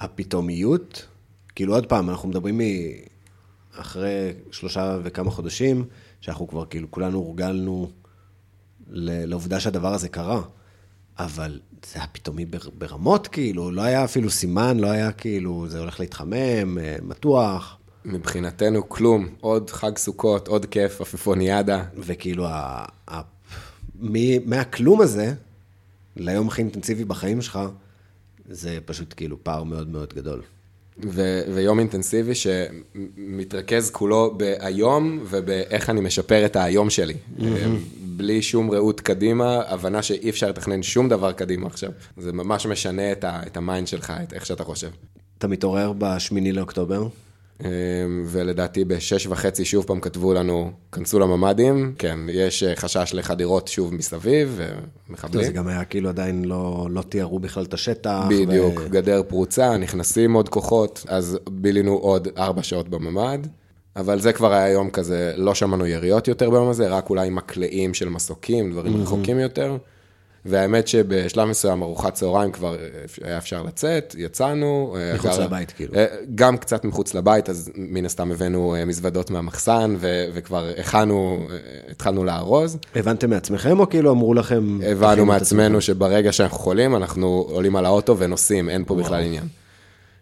הפתאומיות, 0.00 1.06
כאילו 1.54 1.74
עוד 1.74 1.86
פעם, 1.86 2.10
אנחנו 2.10 2.28
מדברים 2.28 2.60
אחרי 3.76 4.32
שלושה 4.50 4.98
וכמה 5.04 5.30
חודשים, 5.30 5.84
שאנחנו 6.20 6.48
כבר 6.48 6.64
כאילו 6.64 6.90
כולנו 6.90 7.18
הורגלנו 7.18 7.90
לעובדה 8.90 9.60
שהדבר 9.60 9.94
הזה 9.94 10.08
קרה, 10.08 10.42
אבל 11.18 11.60
זה 11.92 11.98
היה 11.98 12.06
פתאומי 12.12 12.44
בר- 12.44 12.70
ברמות, 12.78 13.28
כאילו, 13.28 13.70
לא 13.70 13.82
היה 13.82 14.04
אפילו 14.04 14.30
סימן, 14.30 14.78
לא 14.78 14.86
היה 14.90 15.12
כאילו, 15.12 15.66
זה 15.68 15.78
הולך 15.80 16.00
להתחמם, 16.00 16.78
אה, 16.78 16.96
מתוח, 17.02 17.76
מבחינתנו 18.04 18.88
כלום, 18.88 19.28
עוד 19.40 19.70
חג 19.70 19.98
סוכות, 19.98 20.48
עוד 20.48 20.66
כיף, 20.66 21.00
עפיפוניאדה. 21.00 21.84
וכאילו, 21.98 22.46
ה- 22.46 22.84
ה- 23.10 23.20
מ- 24.00 24.50
מהכלום 24.50 25.00
הזה, 25.00 25.34
ליום 26.16 26.48
הכי 26.48 26.62
אינטנסיבי 26.62 27.04
בחיים 27.04 27.42
שלך, 27.42 27.58
זה 28.48 28.78
פשוט 28.84 29.14
כאילו 29.16 29.44
פער 29.44 29.62
מאוד 29.62 29.88
מאוד 29.88 30.14
גדול. 30.14 30.42
ו- 31.04 31.42
ויום 31.54 31.78
אינטנסיבי 31.78 32.32
שמתרכז 32.34 33.90
כולו 33.90 34.34
בהיום 34.36 35.20
ובאיך 35.30 35.90
אני 35.90 36.00
משפר 36.00 36.44
את 36.46 36.56
היום 36.56 36.90
שלי. 36.90 37.14
בלי 38.16 38.42
שום 38.42 38.70
ראות 38.70 39.00
קדימה, 39.00 39.62
הבנה 39.68 40.02
שאי 40.02 40.30
אפשר 40.30 40.48
לתכנן 40.48 40.82
שום 40.82 41.08
דבר 41.08 41.32
קדימה 41.32 41.66
עכשיו. 41.66 41.90
זה 42.16 42.32
ממש 42.32 42.66
משנה 42.66 43.12
את, 43.12 43.24
ה- 43.24 43.40
את 43.46 43.56
ה 43.56 43.62
mind 43.62 43.86
שלך, 43.88 44.12
את 44.22 44.32
איך 44.32 44.46
שאתה 44.46 44.64
חושב. 44.64 44.88
אתה 45.38 45.48
מתעורר 45.48 45.92
בשמיני 45.98 46.52
לאוקטובר, 46.52 47.08
ולדעתי 48.26 48.84
בשש 48.84 49.26
וחצי 49.26 49.64
שוב 49.64 49.84
פעם 49.84 50.00
כתבו 50.00 50.34
לנו, 50.34 50.70
כנסו 50.92 51.18
לממ"דים, 51.18 51.94
כן, 51.98 52.18
יש 52.32 52.62
אה, 52.62 52.76
חשש 52.76 53.10
לחדירות 53.14 53.68
שוב 53.68 53.94
מסביב, 53.94 54.60
לא, 54.60 54.66
ומחבלים. 55.10 55.44
זה 55.44 55.52
גם 55.52 55.68
היה 55.68 55.84
כאילו 55.84 56.08
עדיין 56.08 56.44
לא, 56.44 56.88
לא 56.90 57.02
תיארו 57.02 57.38
בכלל 57.38 57.64
את 57.64 57.74
השטח. 57.74 58.24
בדיוק, 58.28 58.80
ו... 58.84 58.88
גדר 58.90 59.22
פרוצה, 59.28 59.76
נכנסים 59.76 60.32
עוד 60.32 60.48
כוחות, 60.48 61.04
אז 61.08 61.38
בילינו 61.50 61.92
עוד 61.92 62.28
ארבע 62.38 62.62
שעות 62.62 62.88
בממ"ד, 62.88 63.38
אבל 63.96 64.20
זה 64.20 64.32
כבר 64.32 64.52
היה 64.52 64.72
יום 64.72 64.90
כזה, 64.90 65.32
לא 65.36 65.54
שמענו 65.54 65.86
יריות 65.86 66.28
יותר 66.28 66.50
ביום 66.50 66.68
הזה, 66.68 66.88
רק 66.88 67.10
אולי 67.10 67.30
מקלעים 67.30 67.94
של 67.94 68.08
מסוקים, 68.08 68.72
דברים 68.72 69.02
רחוקים 69.02 69.38
יותר. 69.38 69.76
והאמת 70.48 70.88
שבשלב 70.88 71.48
מסוים, 71.48 71.82
ארוחת 71.82 72.14
צהריים 72.14 72.52
כבר 72.52 72.76
היה 73.24 73.38
אפשר 73.38 73.62
לצאת, 73.62 74.14
יצאנו. 74.18 74.96
מחוץ 75.14 75.30
הגר- 75.30 75.44
לבית, 75.44 75.70
כאילו. 75.70 75.94
אה, 75.94 76.04
גם 76.34 76.56
קצת 76.56 76.84
מחוץ 76.84 77.14
לבית, 77.14 77.48
אז 77.48 77.70
מן 77.74 78.04
הסתם 78.04 78.32
הבאנו 78.32 78.74
אה, 78.74 78.84
מזוודות 78.84 79.30
מהמחסן, 79.30 79.94
ו- 79.98 80.24
וכבר 80.34 80.70
הכנו, 80.78 81.46
אה, 81.50 81.56
התחלנו 81.90 82.24
לארוז. 82.24 82.78
הבנתם 82.96 83.30
מעצמכם, 83.30 83.80
או 83.80 83.88
כאילו 83.88 84.10
אמרו 84.12 84.34
לכם... 84.34 84.78
הבנו 84.86 85.26
מעצמנו 85.26 85.80
שברגע 85.80 86.32
שאנחנו 86.32 86.58
חולים, 86.58 86.96
אנחנו 86.96 87.46
עולים 87.50 87.76
על 87.76 87.86
האוטו 87.86 88.18
ונוסעים, 88.18 88.68
אין 88.68 88.84
פה 88.84 88.94
בכלל 88.94 89.22
עניין. 89.22 89.44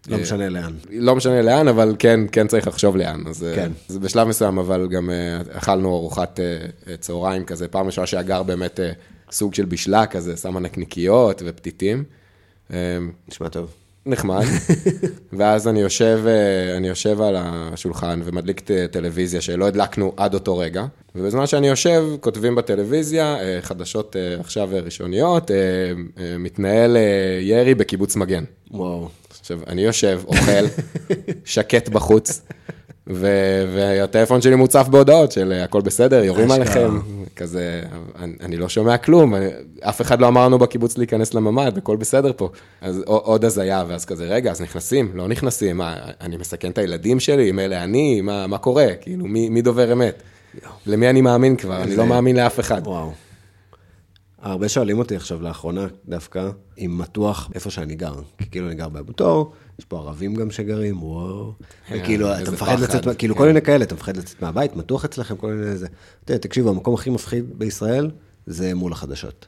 לא 0.08 0.18
משנה 0.18 0.48
לאן. 0.48 0.72
לא 0.92 1.16
משנה 1.16 1.42
לאן, 1.42 1.68
אבל 1.68 1.96
כן, 1.98 2.20
כן 2.32 2.46
צריך 2.46 2.66
לחשוב 2.68 2.96
לאן. 2.96 3.22
אז 3.28 3.46
כן. 3.54 3.72
אז 3.90 3.98
בשלב 3.98 4.28
מסוים, 4.28 4.58
אבל 4.58 4.88
גם 4.88 5.10
אה, 5.10 5.58
אכלנו 5.58 5.96
ארוחת 5.96 6.40
אה, 6.40 6.44
אה, 6.88 6.96
צהריים 6.96 7.44
כזה, 7.44 7.68
פעם 7.68 7.86
ראשונה 7.86 8.06
שהגר 8.06 8.42
באמת 8.42 8.80
אה, 8.80 8.90
סוג 9.30 9.54
של 9.54 9.64
בישלה 9.64 10.06
כזה, 10.06 10.36
שמה 10.36 10.60
נקניקיות 10.60 11.42
ופתיתים. 11.44 12.04
אה, 12.72 12.98
נשמע 13.28 13.48
טוב. 13.48 13.74
נחמד. 14.06 14.44
ואז 15.38 15.68
אני 15.68 15.80
יושב, 15.80 16.20
אה, 16.26 16.76
אני 16.76 16.88
יושב 16.88 17.20
על 17.20 17.36
השולחן 17.38 18.20
ומדליק 18.24 18.60
טלוויזיה 18.90 19.40
שלא 19.40 19.66
הדלקנו 19.66 20.12
עד 20.16 20.34
אותו 20.34 20.58
רגע. 20.58 20.86
ובזמן 21.14 21.46
שאני 21.46 21.68
יושב, 21.68 22.04
כותבים 22.20 22.54
בטלוויזיה, 22.54 23.36
אה, 23.40 23.58
חדשות 23.62 24.16
אה, 24.16 24.40
עכשיו 24.40 24.68
ראשוניות, 24.72 25.50
מתנהל 26.38 26.96
ירי 27.40 27.74
בקיבוץ 27.74 28.16
מגן. 28.16 28.44
וואו. 28.70 29.08
עכשיו, 29.40 29.60
אני 29.66 29.84
יושב, 29.84 30.20
אוכל, 30.26 30.66
שקט 31.44 31.88
בחוץ, 31.88 32.42
ו- 33.06 33.64
והטלפון 33.74 34.40
שלי 34.42 34.54
מוצף 34.54 34.86
בהודעות 34.90 35.32
של 35.32 35.52
אה, 35.52 35.64
הכל 35.64 35.80
בסדר, 35.80 36.24
יורים. 36.24 36.50
עליכם, 36.50 36.98
כזה, 37.36 37.82
אני, 38.18 38.32
אני 38.40 38.56
לא 38.56 38.68
שומע 38.68 38.96
כלום, 38.96 39.34
אני- 39.34 39.48
אף 39.80 40.00
אחד 40.00 40.20
לא 40.20 40.28
אמר 40.28 40.44
לנו 40.44 40.58
בקיבוץ 40.58 40.98
להיכנס 40.98 41.34
לממ"ד, 41.34 41.78
הכל 41.78 41.96
בסדר 41.96 42.32
פה. 42.36 42.48
אז 42.80 43.02
עוד 43.06 43.44
הזיה, 43.44 43.84
ואז 43.88 44.04
כזה, 44.04 44.24
רגע, 44.24 44.50
אז 44.50 44.60
נכנסים, 44.60 45.10
לא 45.14 45.28
נכנסים, 45.28 45.76
מה, 45.76 45.94
אני 46.20 46.36
מסכן 46.36 46.70
את 46.70 46.78
הילדים 46.78 47.20
שלי, 47.20 47.50
אם 47.50 47.58
אלה 47.58 47.84
אני, 47.84 48.20
מה, 48.20 48.46
מה 48.46 48.58
קורה, 48.58 48.86
כאילו, 49.00 49.26
מי, 49.26 49.48
מי 49.48 49.62
דובר 49.62 49.92
אמת? 49.92 50.22
למי 50.86 51.10
אני 51.10 51.20
מאמין 51.20 51.56
כבר? 51.56 51.82
אני 51.82 51.96
לא 51.96 52.06
מאמין 52.06 52.36
לאף 52.36 52.60
אחד. 52.60 52.82
וואו. 52.86 53.12
הרבה 54.44 54.68
שואלים 54.68 54.98
אותי 54.98 55.16
עכשיו 55.16 55.42
לאחרונה, 55.42 55.86
דווקא, 56.08 56.50
אם 56.78 56.98
מתוח 56.98 57.50
איפה 57.54 57.70
שאני 57.70 57.94
גר. 57.94 58.14
כי 58.38 58.50
כאילו 58.50 58.66
אני 58.66 58.74
גר 58.74 58.88
באבו 58.88 59.12
תור, 59.12 59.52
יש 59.78 59.84
פה 59.84 59.98
ערבים 59.98 60.34
גם 60.34 60.50
שגרים, 60.50 61.02
וואו. 61.02 61.52
וכאילו, 61.92 62.34
אתה 62.34 62.50
מפחד 62.50 62.76
פחד. 62.76 62.96
לצאת, 62.96 63.18
כאילו 63.18 63.36
כל 63.36 63.46
מיני 63.46 63.62
כאלה, 63.62 63.84
אתה 63.84 63.94
מפחד 63.94 64.16
לצאת 64.16 64.42
מהבית, 64.42 64.76
מתוח 64.76 65.04
אצלכם, 65.04 65.36
כל 65.36 65.52
מיני 65.52 65.76
זה. 65.76 65.86
תקשיבו, 66.24 66.70
המקום 66.70 66.94
הכי 66.94 67.10
מפחיד 67.10 67.58
בישראל 67.58 68.10
זה 68.46 68.74
מול 68.74 68.92
החדשות. 68.92 69.46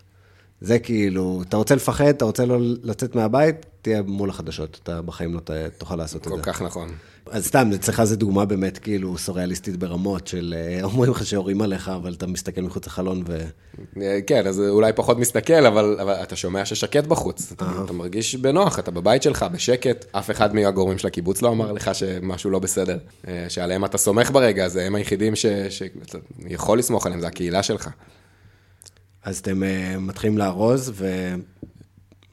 זה 0.66 0.78
כאילו, 0.78 1.42
אתה 1.48 1.56
רוצה 1.56 1.74
לפחד, 1.74 2.04
אתה 2.06 2.24
רוצה 2.24 2.46
לא 2.46 2.56
לצאת 2.82 3.14
מהבית, 3.14 3.56
תהיה 3.82 4.02
מול 4.02 4.30
החדשות. 4.30 4.80
אתה 4.82 5.02
בחיים 5.02 5.34
לא 5.34 5.40
תוכל 5.78 5.96
לעשות 5.96 6.22
את 6.22 6.26
כל 6.28 6.36
זה. 6.36 6.42
כך 6.42 6.62
נכון. 6.62 6.88
אז 7.30 7.46
סתם, 7.46 7.70
אצלך 7.74 8.04
זו 8.04 8.16
דוגמה 8.16 8.44
באמת 8.44 8.78
כאילו 8.78 9.18
סוריאליסטית 9.18 9.76
ברמות 9.76 10.26
של 10.26 10.54
אה, 10.56 10.84
אומרים 10.84 11.10
לך 11.10 11.26
שיורים 11.26 11.62
עליך, 11.62 11.88
אבל 11.88 12.12
אתה 12.12 12.26
מסתכל 12.26 12.60
מחוץ 12.60 12.86
לחלון 12.86 13.22
ו... 13.28 13.38
אה, 14.02 14.18
כן, 14.26 14.46
אז 14.46 14.60
אולי 14.60 14.92
פחות 14.92 15.18
מסתכל, 15.18 15.66
אבל, 15.66 15.96
אבל 16.00 16.12
אתה 16.12 16.36
שומע 16.36 16.64
ששקט 16.64 17.04
בחוץ. 17.06 17.52
אתה, 17.52 17.66
אתה 17.84 17.92
מרגיש 17.92 18.34
בנוח, 18.34 18.78
אתה 18.78 18.90
בבית 18.90 19.22
שלך, 19.22 19.46
בשקט. 19.52 20.04
אף 20.12 20.30
אחד 20.30 20.54
מהגורמים 20.54 20.98
של 20.98 21.06
הקיבוץ 21.06 21.42
לא 21.42 21.48
אמר 21.48 21.72
לך 21.72 21.94
שמשהו 21.94 22.50
לא 22.50 22.58
בסדר. 22.58 22.98
אה, 23.28 23.46
שעליהם 23.48 23.84
אתה 23.84 23.98
סומך 23.98 24.30
ברגע 24.30 24.64
הזה, 24.64 24.84
הם 24.86 24.94
היחידים 24.94 25.36
ש- 25.36 25.46
שאתה 25.68 26.18
יכול 26.48 26.78
לסמוך 26.78 27.06
עליהם, 27.06 27.20
זה 27.20 27.26
הקהילה 27.26 27.62
שלך. 27.62 27.88
אז 29.26 29.38
אתם 29.38 29.62
uh, 29.62 29.98
מתחילים 30.00 30.38
לארוז, 30.38 30.92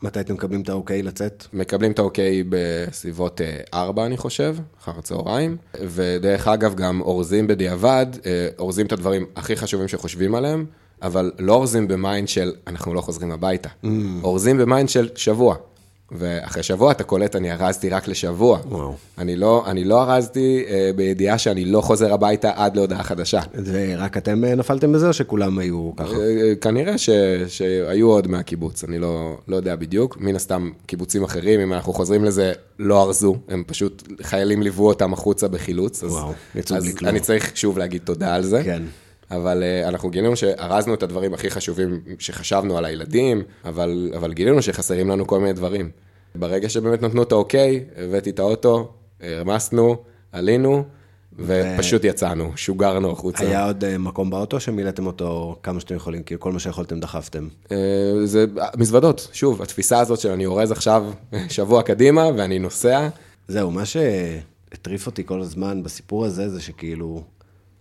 ומתי 0.01 0.19
אתם 0.19 0.33
מקבלים 0.33 0.61
את 0.61 0.69
האוקיי 0.69 1.01
לצאת? 1.01 1.45
מקבלים 1.53 1.91
את 1.91 1.99
האוקיי 1.99 2.43
בסביבות 2.49 3.41
אה, 3.41 3.59
ארבע, 3.73 4.05
אני 4.05 4.17
חושב, 4.17 4.55
אחר 4.81 4.91
הצהריים. 4.97 5.57
ודרך 5.81 6.47
אגב, 6.47 6.75
גם 6.75 7.01
אורזים 7.01 7.47
בדיעבד, 7.47 8.05
אה, 8.25 8.47
אורזים 8.59 8.85
את 8.85 8.91
הדברים 8.91 9.25
הכי 9.35 9.55
חשובים 9.55 9.87
שחושבים 9.87 10.35
עליהם, 10.35 10.65
אבל 11.01 11.31
לא 11.39 11.53
אורזים 11.53 11.87
ב 11.87 11.95
mind 11.95 12.27
של 12.27 12.51
אנחנו 12.67 12.93
לא 12.93 13.01
חוזרים 13.01 13.31
הביתה. 13.31 13.69
אורזים 14.23 14.57
ב 14.57 14.64
mind 14.64 14.89
של 14.89 15.09
שבוע. 15.15 15.55
ואחרי 16.13 16.63
שבוע 16.63 16.91
אתה 16.91 17.03
קולט, 17.03 17.35
אני 17.35 17.51
ארזתי 17.51 17.89
רק 17.89 18.07
לשבוע. 18.07 18.59
וואו. 18.65 18.95
אני 19.17 19.35
לא, 19.35 19.63
אני 19.67 19.83
לא 19.83 20.03
ארזתי 20.03 20.65
אה, 20.67 20.91
בידיעה 20.95 21.37
שאני 21.37 21.65
לא 21.65 21.81
חוזר 21.81 22.13
הביתה 22.13 22.51
עד 22.55 22.75
להודעה 22.75 23.03
חדשה. 23.03 23.41
ורק 23.65 24.17
אתם 24.17 24.45
אה, 24.45 24.55
נפלתם 24.55 24.93
בזה, 24.93 25.07
או 25.07 25.13
שכולם 25.13 25.59
היו 25.59 25.91
ככה? 25.97 26.15
אה, 26.15 26.53
כנראה 26.61 26.97
ש, 26.97 27.09
שהיו 27.47 28.07
עוד 28.07 28.27
מהקיבוץ, 28.27 28.83
אני 28.83 28.99
לא, 28.99 29.37
לא 29.47 29.55
יודע 29.55 29.75
בדיוק. 29.75 30.17
מן 30.19 30.35
הסתם, 30.35 30.69
קיבוצים 30.85 31.23
אחרים, 31.23 31.59
אם 31.59 31.73
אנחנו 31.73 31.93
חוזרים 31.93 32.25
לזה, 32.25 32.53
לא 32.79 33.03
ארזו, 33.03 33.35
הם 33.47 33.63
פשוט, 33.67 34.03
חיילים 34.21 34.61
ליוו 34.61 34.87
אותם 34.87 35.13
החוצה 35.13 35.47
בחילוץ. 35.47 36.03
אז, 36.03 36.11
וואו, 36.11 36.33
יצאו 36.55 36.77
אז 36.77 36.83
בלי 36.83 36.95
כלום. 36.95 37.09
אני 37.09 37.19
צריך 37.19 37.57
שוב 37.57 37.77
להגיד 37.77 38.01
תודה 38.05 38.35
על 38.35 38.43
זה. 38.43 38.63
כן. 38.63 38.83
אבל 39.31 39.63
uh, 39.63 39.87
אנחנו 39.87 40.09
גילינו 40.09 40.35
שארזנו 40.35 40.93
את 40.93 41.03
הדברים 41.03 41.33
הכי 41.33 41.49
חשובים 41.49 41.99
שחשבנו 42.19 42.77
על 42.77 42.85
הילדים, 42.85 43.43
אבל, 43.65 44.11
אבל 44.15 44.33
גילינו 44.33 44.61
שחסרים 44.61 45.09
לנו 45.09 45.27
כל 45.27 45.39
מיני 45.39 45.53
דברים. 45.53 45.89
ברגע 46.35 46.69
שבאמת 46.69 47.01
נתנו 47.01 47.23
את 47.23 47.31
האוקיי, 47.31 47.85
הבאתי 47.97 48.29
את 48.29 48.39
האוטו, 48.39 48.93
הרמסנו, 49.21 49.97
עלינו, 50.31 50.83
ופשוט 51.39 52.03
יצאנו, 52.03 52.51
שוגרנו 52.55 53.11
החוצה. 53.11 53.43
היה 53.43 53.65
עוד 53.65 53.83
אה, 53.83 53.97
מקום 53.97 54.29
באוטו 54.29 54.59
שמילאתם 54.59 55.07
אותו 55.07 55.59
כמה 55.63 55.79
שאתם 55.79 55.95
יכולים, 55.95 56.23
כאילו 56.23 56.41
כל 56.41 56.51
מה 56.51 56.59
שיכולתם 56.59 56.99
דחפתם. 56.99 57.47
אה, 57.71 57.77
זה 58.23 58.45
מזוודות, 58.77 59.29
שוב, 59.33 59.61
התפיסה 59.61 59.99
הזאת 59.99 60.19
של 60.19 60.31
אני 60.31 60.45
אורז 60.45 60.71
עכשיו 60.71 61.11
שבוע 61.49 61.83
קדימה 61.83 62.29
ואני 62.37 62.59
נוסע, 62.59 63.09
זהו, 63.47 63.71
מה 63.71 63.83
שהטריף 63.85 65.05
אותי 65.05 65.25
כל 65.25 65.41
הזמן 65.41 65.83
בסיפור 65.83 66.25
הזה, 66.25 66.49
זה 66.49 66.61
שכאילו, 66.61 67.23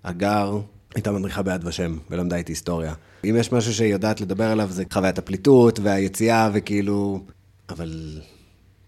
הגר 0.04 0.58
הייתה 0.94 1.12
מדריכה 1.12 1.42
ביד 1.42 1.66
ושם, 1.66 1.96
ולמדה 2.10 2.36
איתי 2.36 2.52
היסטוריה. 2.52 2.94
אם 3.24 3.36
יש 3.38 3.52
משהו 3.52 3.74
שהיא 3.74 3.92
יודעת 3.92 4.20
לדבר 4.20 4.44
עליו, 4.44 4.68
זה 4.70 4.84
חוויית 4.92 5.18
הפליטות 5.18 5.80
והיציאה, 5.82 6.50
וכאילו... 6.52 7.20
אבל, 7.68 8.20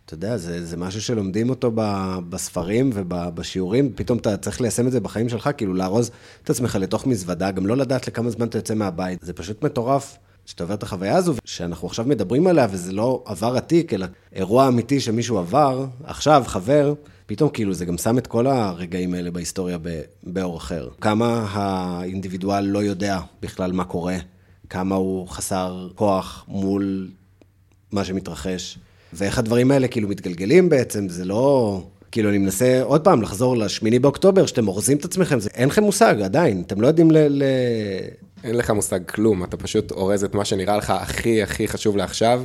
אתה 0.06 0.14
יודע, 0.14 0.36
זה, 0.36 0.66
זה 0.66 0.76
משהו 0.76 1.02
שלומדים 1.02 1.50
אותו 1.50 1.70
ב, 1.74 1.80
בספרים 2.28 2.90
ובשיעורים, 2.94 3.92
פתאום 3.94 4.18
אתה 4.18 4.36
צריך 4.36 4.60
ליישם 4.60 4.86
את 4.86 4.92
זה 4.92 5.00
בחיים 5.00 5.28
שלך, 5.28 5.50
כאילו 5.56 5.74
לארוז 5.74 6.10
את 6.42 6.50
עצמך 6.50 6.76
לתוך 6.80 7.06
מזוודה, 7.06 7.50
גם 7.50 7.66
לא 7.66 7.76
לדעת 7.76 8.08
לכמה 8.08 8.30
זמן 8.30 8.46
אתה 8.46 8.58
יוצא 8.58 8.74
מהבית. 8.74 9.18
זה 9.22 9.32
פשוט 9.32 9.64
מטורף. 9.64 10.18
שאתה 10.46 10.64
עובר 10.64 10.74
את 10.74 10.82
החוויה 10.82 11.16
הזו, 11.16 11.34
שאנחנו 11.44 11.88
עכשיו 11.88 12.04
מדברים 12.04 12.46
עליה, 12.46 12.66
וזה 12.70 12.92
לא 12.92 13.22
עבר 13.26 13.56
עתיק, 13.56 13.94
אלא 13.94 14.06
אירוע 14.32 14.68
אמיתי 14.68 15.00
שמישהו 15.00 15.38
עבר, 15.38 15.86
עכשיו, 16.04 16.42
חבר, 16.46 16.94
פתאום 17.26 17.50
כאילו 17.50 17.74
זה 17.74 17.84
גם 17.84 17.98
שם 17.98 18.18
את 18.18 18.26
כל 18.26 18.46
הרגעים 18.46 19.14
האלה 19.14 19.30
בהיסטוריה 19.30 19.78
באור 20.22 20.56
אחר. 20.56 20.88
כמה 21.00 21.46
האינדיבידואל 21.50 22.64
לא 22.64 22.78
יודע 22.78 23.20
בכלל 23.42 23.72
מה 23.72 23.84
קורה, 23.84 24.16
כמה 24.70 24.94
הוא 24.94 25.28
חסר 25.28 25.88
כוח 25.94 26.44
מול 26.48 27.10
מה 27.92 28.04
שמתרחש, 28.04 28.78
ואיך 29.14 29.38
הדברים 29.38 29.70
האלה 29.70 29.88
כאילו 29.88 30.08
מתגלגלים 30.08 30.68
בעצם, 30.68 31.08
זה 31.08 31.24
לא... 31.24 31.80
כאילו, 32.12 32.30
אני 32.30 32.38
מנסה 32.38 32.82
עוד 32.82 33.00
פעם 33.00 33.22
לחזור 33.22 33.56
לשמיני 33.56 33.98
באוקטובר, 33.98 34.46
שאתם 34.46 34.68
אורזים 34.68 34.96
את 34.96 35.04
עצמכם, 35.04 35.40
זה... 35.40 35.50
אין 35.54 35.68
לכם 35.68 35.82
מושג 35.82 36.20
עדיין, 36.24 36.62
אתם 36.66 36.80
לא 36.80 36.86
יודעים 36.86 37.10
ל... 37.10 37.18
ל... 37.28 37.42
אין 38.44 38.56
לך 38.56 38.70
מושג 38.70 39.00
כלום, 39.06 39.44
אתה 39.44 39.56
פשוט 39.56 39.90
אורז 39.90 40.24
את 40.24 40.34
מה 40.34 40.44
שנראה 40.44 40.76
לך 40.76 40.90
הכי 40.90 41.42
הכי 41.42 41.68
חשוב 41.68 41.96
לעכשיו. 41.96 42.42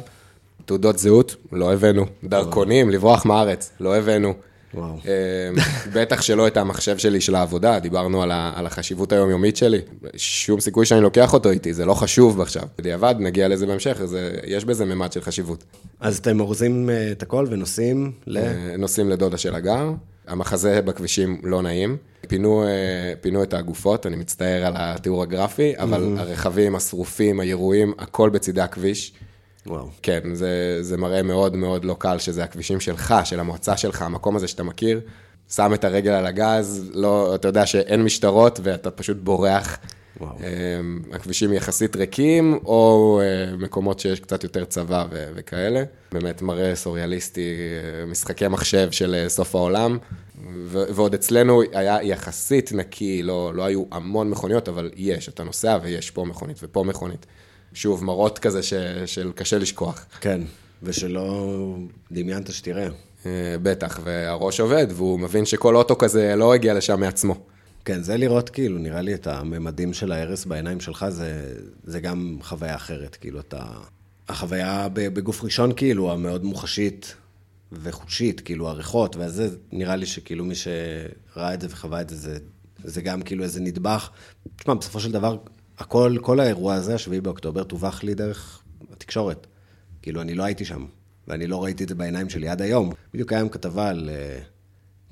תעודות 0.65 0.99
זהות, 0.99 1.35
לא 1.51 1.73
הבאנו. 1.73 2.05
דרכונים, 2.23 2.89
לברוח 2.89 3.25
מהארץ, 3.25 3.71
לא 3.79 3.95
הבאנו. 3.97 4.33
וואו. 4.73 4.95
אה, 5.07 5.49
בטח 5.93 6.21
שלא 6.21 6.47
את 6.47 6.57
המחשב 6.57 6.97
שלי 6.97 7.21
של 7.21 7.35
העבודה, 7.35 7.79
דיברנו 7.79 8.23
על, 8.23 8.31
ה, 8.31 8.51
על 8.55 8.65
החשיבות 8.65 9.11
היומיומית 9.11 9.57
שלי. 9.57 9.79
שום 10.17 10.59
סיכוי 10.59 10.85
שאני 10.85 11.01
לוקח 11.01 11.33
אותו 11.33 11.49
איתי, 11.49 11.73
זה 11.73 11.85
לא 11.85 11.93
חשוב 11.93 12.41
עכשיו. 12.41 12.63
בדיעבד, 12.77 13.15
נגיע 13.19 13.47
לזה 13.47 13.65
בהמשך, 13.65 14.01
זה, 14.05 14.39
יש 14.45 14.65
בזה 14.65 14.85
ממד 14.85 15.11
של 15.11 15.21
חשיבות. 15.21 15.63
אז 15.99 16.17
אתם 16.17 16.39
אורזים 16.39 16.89
אה, 16.89 17.11
את 17.11 17.23
הכל 17.23 17.47
ונוסעים 17.49 18.11
ל... 18.27 18.37
אה, 18.37 18.77
נוסעים 18.77 19.09
לדודה 19.09 19.37
של 19.37 19.55
הגר, 19.55 19.91
המחזה 20.27 20.81
בכבישים 20.81 21.41
לא 21.43 21.61
נעים. 21.61 21.97
פינו, 22.27 22.63
אה, 22.63 23.13
פינו 23.21 23.43
את 23.43 23.53
הגופות, 23.53 24.05
אני 24.05 24.15
מצטער 24.15 24.65
על 24.65 24.73
התיאור 24.75 25.23
הגרפי, 25.23 25.73
אבל 25.77 26.15
הרכבים, 26.17 26.75
השרופים, 26.75 27.39
הירויים, 27.39 27.93
הכל 27.97 28.29
בצידי 28.29 28.61
הכביש. 28.61 29.13
וואו. 29.69 29.87
כן, 30.01 30.19
זה, 30.33 30.77
זה 30.81 30.97
מראה 30.97 31.23
מאוד 31.23 31.55
מאוד 31.55 31.85
לא 31.85 31.95
קל, 31.99 32.17
שזה 32.17 32.43
הכבישים 32.43 32.79
שלך, 32.79 33.15
של 33.23 33.39
המועצה 33.39 33.77
שלך, 33.77 34.01
המקום 34.01 34.35
הזה 34.35 34.47
שאתה 34.47 34.63
מכיר, 34.63 35.01
שם 35.49 35.73
את 35.73 35.83
הרגל 35.83 36.11
על 36.11 36.25
הגז, 36.25 36.89
לא, 36.93 37.35
אתה 37.35 37.47
יודע 37.47 37.65
שאין 37.65 38.03
משטרות 38.03 38.59
ואתה 38.63 38.91
פשוט 38.91 39.17
בורח. 39.17 39.77
וואו. 40.19 40.37
אמ, 40.39 40.99
הכבישים 41.11 41.53
יחסית 41.53 41.95
ריקים, 41.95 42.59
או 42.65 43.21
אה, 43.23 43.55
מקומות 43.57 43.99
שיש 43.99 44.19
קצת 44.19 44.43
יותר 44.43 44.65
צבא 44.65 45.05
ו- 45.11 45.29
וכאלה. 45.35 45.83
באמת 46.11 46.41
מראה 46.41 46.75
סוריאליסטי, 46.75 47.41
אה, 47.41 48.05
משחקי 48.05 48.47
מחשב 48.47 48.91
של 48.91 49.15
אה, 49.15 49.29
סוף 49.29 49.55
העולם. 49.55 49.97
ו- 50.65 50.83
ועוד 50.95 51.13
אצלנו 51.13 51.61
היה 51.73 52.03
יחסית 52.03 52.71
נקי, 52.73 53.23
לא, 53.23 53.51
לא 53.55 53.63
היו 53.63 53.83
המון 53.91 54.29
מכוניות, 54.29 54.69
אבל 54.69 54.89
יש, 54.95 55.29
אתה 55.29 55.43
נוסע 55.43 55.77
ויש 55.83 56.11
פה 56.11 56.25
מכונית 56.25 56.59
ופה 56.63 56.83
מכונית. 56.83 57.25
שוב, 57.73 58.03
מראות 58.03 58.39
כזה 58.39 58.63
ש- 58.63 58.73
של 59.05 59.31
קשה 59.35 59.57
לשכוח. 59.57 60.05
כן, 60.21 60.41
ושלא 60.83 61.75
דמיינת 62.11 62.53
שתראה. 62.53 62.87
אה, 63.25 63.55
בטח, 63.63 63.99
והראש 64.03 64.59
עובד, 64.59 64.87
והוא 64.95 65.19
מבין 65.19 65.45
שכל 65.45 65.75
אוטו 65.75 65.97
כזה 65.97 66.35
לא 66.35 66.53
הגיע 66.53 66.73
לשם 66.73 66.99
מעצמו. 66.99 67.35
כן, 67.85 68.03
זה 68.03 68.17
לראות 68.17 68.49
כאילו, 68.49 68.77
נראה 68.77 69.01
לי 69.01 69.13
את 69.13 69.27
הממדים 69.27 69.93
של 69.93 70.11
ההרס 70.11 70.45
בעיניים 70.45 70.79
שלך, 70.79 71.05
זה, 71.09 71.53
זה 71.83 71.99
גם 71.99 72.37
חוויה 72.41 72.75
אחרת. 72.75 73.15
כאילו, 73.15 73.39
אתה... 73.39 73.63
החוויה 74.29 74.87
בגוף 74.93 75.43
ראשון, 75.43 75.71
כאילו, 75.75 76.11
המאוד 76.11 76.43
מוחשית 76.43 77.15
וחושית, 77.71 78.41
כאילו, 78.41 78.69
הריחות, 78.69 79.15
וזה, 79.19 79.49
נראה 79.71 79.95
לי 79.95 80.05
שכאילו 80.05 80.45
מי 80.45 80.55
שראה 80.55 81.53
את 81.53 81.61
זה 81.61 81.67
וחווה 81.69 82.01
את 82.01 82.09
זה, 82.09 82.15
זה, 82.15 82.37
זה 82.83 83.01
גם 83.01 83.21
כאילו 83.21 83.43
איזה 83.43 83.59
נדבך. 83.61 84.09
תשמע, 84.55 84.73
בסופו 84.73 84.99
של 84.99 85.11
דבר, 85.11 85.37
הכל, 85.79 86.15
כל 86.21 86.39
האירוע 86.39 86.73
הזה, 86.73 86.95
השביעי 86.95 87.21
באוקטובר, 87.21 87.63
תווך 87.63 88.03
לי 88.03 88.13
דרך 88.13 88.61
התקשורת. 88.93 89.47
כאילו, 90.01 90.21
אני 90.21 90.35
לא 90.35 90.43
הייתי 90.43 90.65
שם, 90.65 90.85
ואני 91.27 91.47
לא 91.47 91.63
ראיתי 91.63 91.83
את 91.83 91.89
זה 91.89 91.95
בעיניים 91.95 92.29
שלי 92.29 92.49
עד 92.49 92.61
היום. 92.61 92.91
בדיוק 93.13 93.33
היום 93.33 93.49
כתבה 93.49 93.89
על 93.89 94.09
uh, 94.09 94.43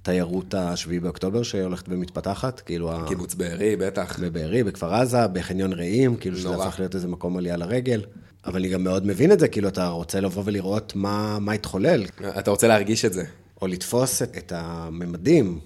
תיירות 0.02 0.54
השביעי 0.54 1.00
באוקטובר 1.00 1.44
שהולכת 1.44 1.86
ומתפתחת, 1.90 2.60
כאילו... 2.60 2.92
ה- 2.92 3.06
קיבוץ 3.08 3.34
בארי, 3.34 3.76
בטח. 3.76 4.20
בבארי, 4.20 4.64
בכפר 4.64 4.94
עזה, 4.94 5.28
בחניון 5.28 5.74
רעים, 5.74 6.16
כאילו 6.16 6.38
שזה. 6.38 6.56
הפך 6.56 6.80
להיות 6.80 6.96
איזה 6.96 7.08
מקום 7.08 7.38
עלייה 7.38 7.58
לרגל. 7.58 8.02
אבל 8.46 8.60
אני 8.60 8.70
גם 8.70 8.84
מאוד 8.84 9.06
מבין 9.08 9.32
את 9.32 9.40
זה, 9.40 9.48
כאילו, 9.48 9.68
אתה 9.68 9.88
רוצה 9.88 10.20
לבוא 10.20 10.44
ולראות 10.46 10.96
מה, 10.96 11.40
מה 11.40 11.52
התחולל, 11.52 12.06
אתה 12.40 12.52
רוצה 12.52 12.68
להרגיש 12.68 13.06
את 13.06 13.14
זה. 13.14 13.24
או 13.62 13.68
לתפוס 13.68 14.22
את, 14.22 14.38
את 14.38 14.54
הממדים. 14.56 15.60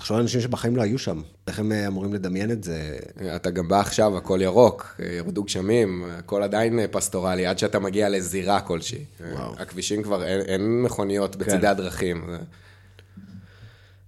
תחשוב 0.00 0.16
על 0.16 0.22
אנשים 0.22 0.40
שבחיים 0.40 0.76
לא 0.76 0.82
היו 0.82 0.98
שם. 0.98 1.22
איך 1.46 1.58
הם 1.58 1.72
אה, 1.72 1.86
אמורים 1.86 2.14
לדמיין 2.14 2.50
את 2.50 2.64
זה? 2.64 2.98
אתה 3.36 3.50
גם 3.50 3.68
בא 3.68 3.80
עכשיו, 3.80 4.16
הכל 4.16 4.38
ירוק, 4.42 5.00
ירדו 5.16 5.42
גשמים, 5.42 6.04
הכל 6.10 6.42
עדיין 6.42 6.78
פסטורלי, 6.90 7.46
עד 7.46 7.58
שאתה 7.58 7.78
מגיע 7.78 8.08
לזירה 8.08 8.60
כלשהי. 8.60 9.04
וואו. 9.20 9.54
הכבישים 9.58 10.02
כבר, 10.02 10.24
אין, 10.24 10.40
אין 10.40 10.82
מכוניות 10.82 11.36
בצידי 11.36 11.60
כן. 11.60 11.66
הדרכים. 11.66 12.24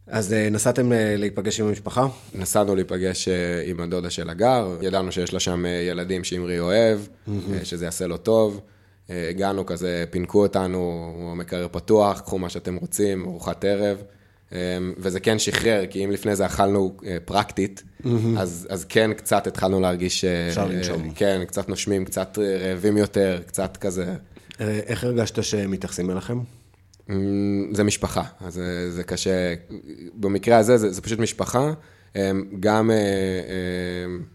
אז 0.07 0.32
אה, 0.32 0.49
נסעתם 0.51 0.93
אה, 0.93 1.14
להיפגש 1.18 1.61
עם 1.61 1.66
המשפחה? 1.66 2.07
נסענו 2.34 2.74
להיפגש 2.74 3.28
אה, 3.28 3.62
עם 3.66 3.80
הדודה 3.80 4.11
של 4.11 4.30
הגר, 4.30 4.76
ידענו 4.82 5.12
שיש 5.12 5.32
לה 5.32 5.40
שם 5.40 5.66
אה, 5.66 5.70
ילדים 5.70 6.24
שאמרי 6.24 6.61
אוהב, 6.61 6.99
אה, 7.28 7.64
שזה 7.64 7.84
יעשה 7.84 8.07
לו 8.07 8.16
טוב. 8.16 8.61
אה, 9.11 9.28
הגענו 9.28 9.66
כזה, 9.66 10.05
פינקו 10.11 10.43
אותנו, 10.43 11.12
המקרר 11.32 11.68
פתוח, 11.72 12.20
קחו 12.20 12.38
מה 12.38 12.49
שאתם 12.49 12.76
רוצים, 12.76 13.24
ארוחת 13.24 13.64
ערב. 13.64 14.03
אה, 14.53 14.59
וזה 14.98 15.20
כן 15.20 15.38
שחרר, 15.38 15.86
כי 15.90 16.05
אם 16.05 16.11
לפני 16.11 16.36
זה 16.36 16.46
אכלנו 16.46 16.96
אה, 17.07 17.16
פרקטית, 17.24 17.82
אז, 18.38 18.66
אז 18.70 18.84
כן 18.84 19.11
קצת 19.16 19.46
התחלנו 19.46 19.80
להרגיש... 19.80 20.24
אה, 20.24 20.48
אפשר 20.48 20.61
אה, 20.61 20.66
לנשום. 20.66 21.11
כן, 21.14 21.42
קצת 21.46 21.68
נושמים, 21.68 22.05
קצת 22.05 22.38
רעבים 22.38 22.96
יותר, 22.96 23.40
קצת 23.46 23.76
כזה... 23.76 24.14
איך 24.61 25.05
הרגשת 25.05 25.42
שמתייחסים 25.42 26.11
אליכם? 26.11 26.38
אמ, 27.11 27.70
זה 27.74 27.84
משפחה, 27.84 28.22
אז 28.40 28.55
זה, 28.55 28.90
זה 28.90 29.03
קשה. 29.03 29.55
במקרה 30.14 30.57
הזה 30.57 30.76
זה, 30.76 30.90
זה 30.90 31.03
פשוט 31.03 31.18
משפחה. 31.18 31.72
אמ, 32.16 32.44
גם 32.61 32.90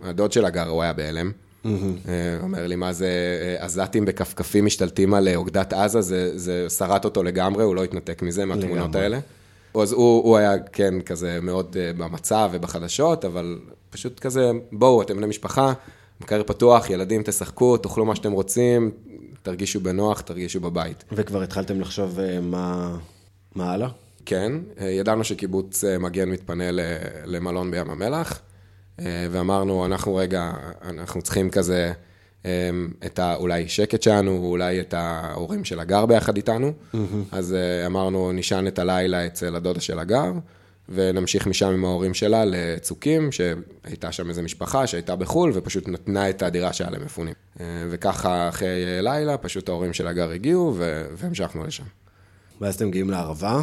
הדוד 0.01 0.31
של 0.31 0.45
הגר, 0.45 0.69
הוא 0.69 0.83
היה 0.83 0.93
בהלם. 0.93 1.31
אומר 2.41 2.67
לי, 2.67 2.75
מה 2.75 2.93
זה, 2.93 3.09
עזתים 3.59 4.05
בכפכפים 4.05 4.65
משתלטים 4.65 5.13
על 5.13 5.27
אוגדת 5.35 5.73
עזה, 5.73 6.01
זה, 6.01 6.37
זה 6.37 6.69
שרט 6.69 7.05
אותו 7.05 7.23
לגמרי, 7.23 7.63
הוא 7.63 7.75
לא 7.75 7.83
התנתק 7.83 8.21
מזה, 8.21 8.45
מהתמונות 8.45 8.89
לגמרי. 8.89 9.03
האלה. 9.03 9.19
אז 9.81 9.91
הוא, 9.91 10.23
הוא 10.23 10.37
היה, 10.37 10.59
כן, 10.59 11.01
כזה 11.01 11.39
מאוד 11.41 11.77
אה, 11.79 11.91
במצב 11.97 12.49
ובחדשות, 12.53 13.25
אבל 13.25 13.59
פשוט 13.89 14.19
כזה, 14.19 14.51
בואו, 14.71 15.01
אתם 15.01 15.17
בני 15.17 15.25
משפחה, 15.27 15.73
מקרר 16.21 16.43
פתוח, 16.43 16.89
ילדים, 16.89 17.23
תשחקו, 17.23 17.77
תאכלו 17.77 18.05
מה 18.05 18.15
שאתם 18.15 18.31
רוצים, 18.31 18.91
תרגישו 19.43 19.79
בנוח, 19.79 20.21
תרגישו 20.21 20.59
בבית. 20.59 21.03
וכבר 21.11 21.41
התחלתם 21.41 21.81
לחשוב 21.81 22.19
אה, 22.19 22.39
מה, 22.41 22.97
מה 23.55 23.71
הלאה? 23.73 23.89
כן, 24.25 24.51
אה, 24.79 24.89
ידענו 24.89 25.23
שקיבוץ 25.23 25.83
מגן 25.99 26.29
מתפנה 26.29 26.71
ל- 26.71 26.79
למלון 27.25 27.71
בים 27.71 27.89
המלח, 27.89 28.39
ואמרנו, 29.31 29.85
אנחנו 29.85 30.15
רגע, 30.15 30.51
אנחנו 30.81 31.21
צריכים 31.21 31.49
כזה 31.49 31.91
את 33.05 33.19
ה, 33.19 33.35
אולי 33.35 33.67
שקט 33.67 34.01
שלנו, 34.01 34.37
אולי 34.43 34.81
את 34.81 34.93
ההורים 34.93 35.65
של 35.65 35.79
הגר 35.79 36.05
ביחד 36.05 36.35
איתנו, 36.35 36.73
אז 37.31 37.53
אה, 37.53 37.85
אמרנו, 37.85 38.31
נשען 38.31 38.67
את 38.67 38.79
הלילה 38.79 39.25
אצל 39.25 39.55
הדודה 39.55 39.79
של 39.79 39.99
הגר, 39.99 40.31
ונמשיך 40.89 41.47
משם 41.47 41.67
עם 41.67 41.85
ההורים 41.85 42.13
שלה 42.13 42.43
לצוקים, 42.45 43.29
שהייתה 43.31 44.11
שם 44.11 44.29
איזו 44.29 44.41
משפחה 44.41 44.87
שהייתה 44.87 45.15
בחו"ל, 45.15 45.51
ופשוט 45.53 45.87
נתנה 45.87 46.29
את 46.29 46.41
הדירה 46.41 46.73
שהיה 46.73 46.89
למפונים. 46.89 47.33
אה, 47.59 47.65
וככה 47.89 48.49
אחרי 48.49 48.85
אה, 48.85 49.01
לילה, 49.01 49.37
פשוט 49.37 49.69
ההורים 49.69 49.93
של 49.93 50.07
הגר 50.07 50.31
הגיעו, 50.31 50.75
והמשכנו 51.17 51.65
לשם. 51.65 51.83
ואז 52.61 52.75
אתם 52.75 52.87
מגיעים 52.87 53.09
לערבה, 53.09 53.61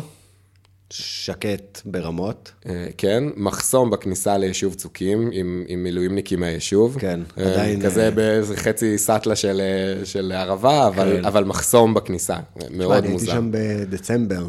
שקט 0.91 1.80
ברמות. 1.85 2.53
אה, 2.66 2.87
כן, 2.99 3.24
מחסום 3.37 3.91
בכניסה 3.91 4.39
ליישוב 4.39 4.74
צוקים 4.74 5.30
עם, 5.32 5.64
עם 5.68 5.82
מילואימניקים 5.82 6.41
מהיישוב. 6.41 6.97
כן, 7.01 7.20
אה, 7.39 7.53
עדיין, 7.53 7.82
כזה 7.82 8.05
אה, 8.05 8.11
באיזה 8.11 8.57
חצי 8.57 8.99
סאטלה 8.99 9.37
של, 9.37 9.61
של 10.05 10.32
ערבה, 10.32 10.89
אבל, 10.89 11.16
כן. 11.16 11.24
אבל 11.24 11.45
מחסום 11.45 11.95
בכניסה, 11.95 12.37
מאוד 12.70 13.05
אני 13.05 13.12
מוזר. 13.12 13.32
הייתי 13.32 13.37
שם 13.37 13.49
בדצמבר, 13.53 14.47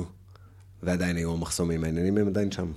ועדיין 0.84 1.16
היו 1.16 1.38
מחסומים, 1.38 1.84
העניינים 1.84 2.18
הם 2.18 2.28
עדיין 2.28 2.52
שם. 2.52 2.72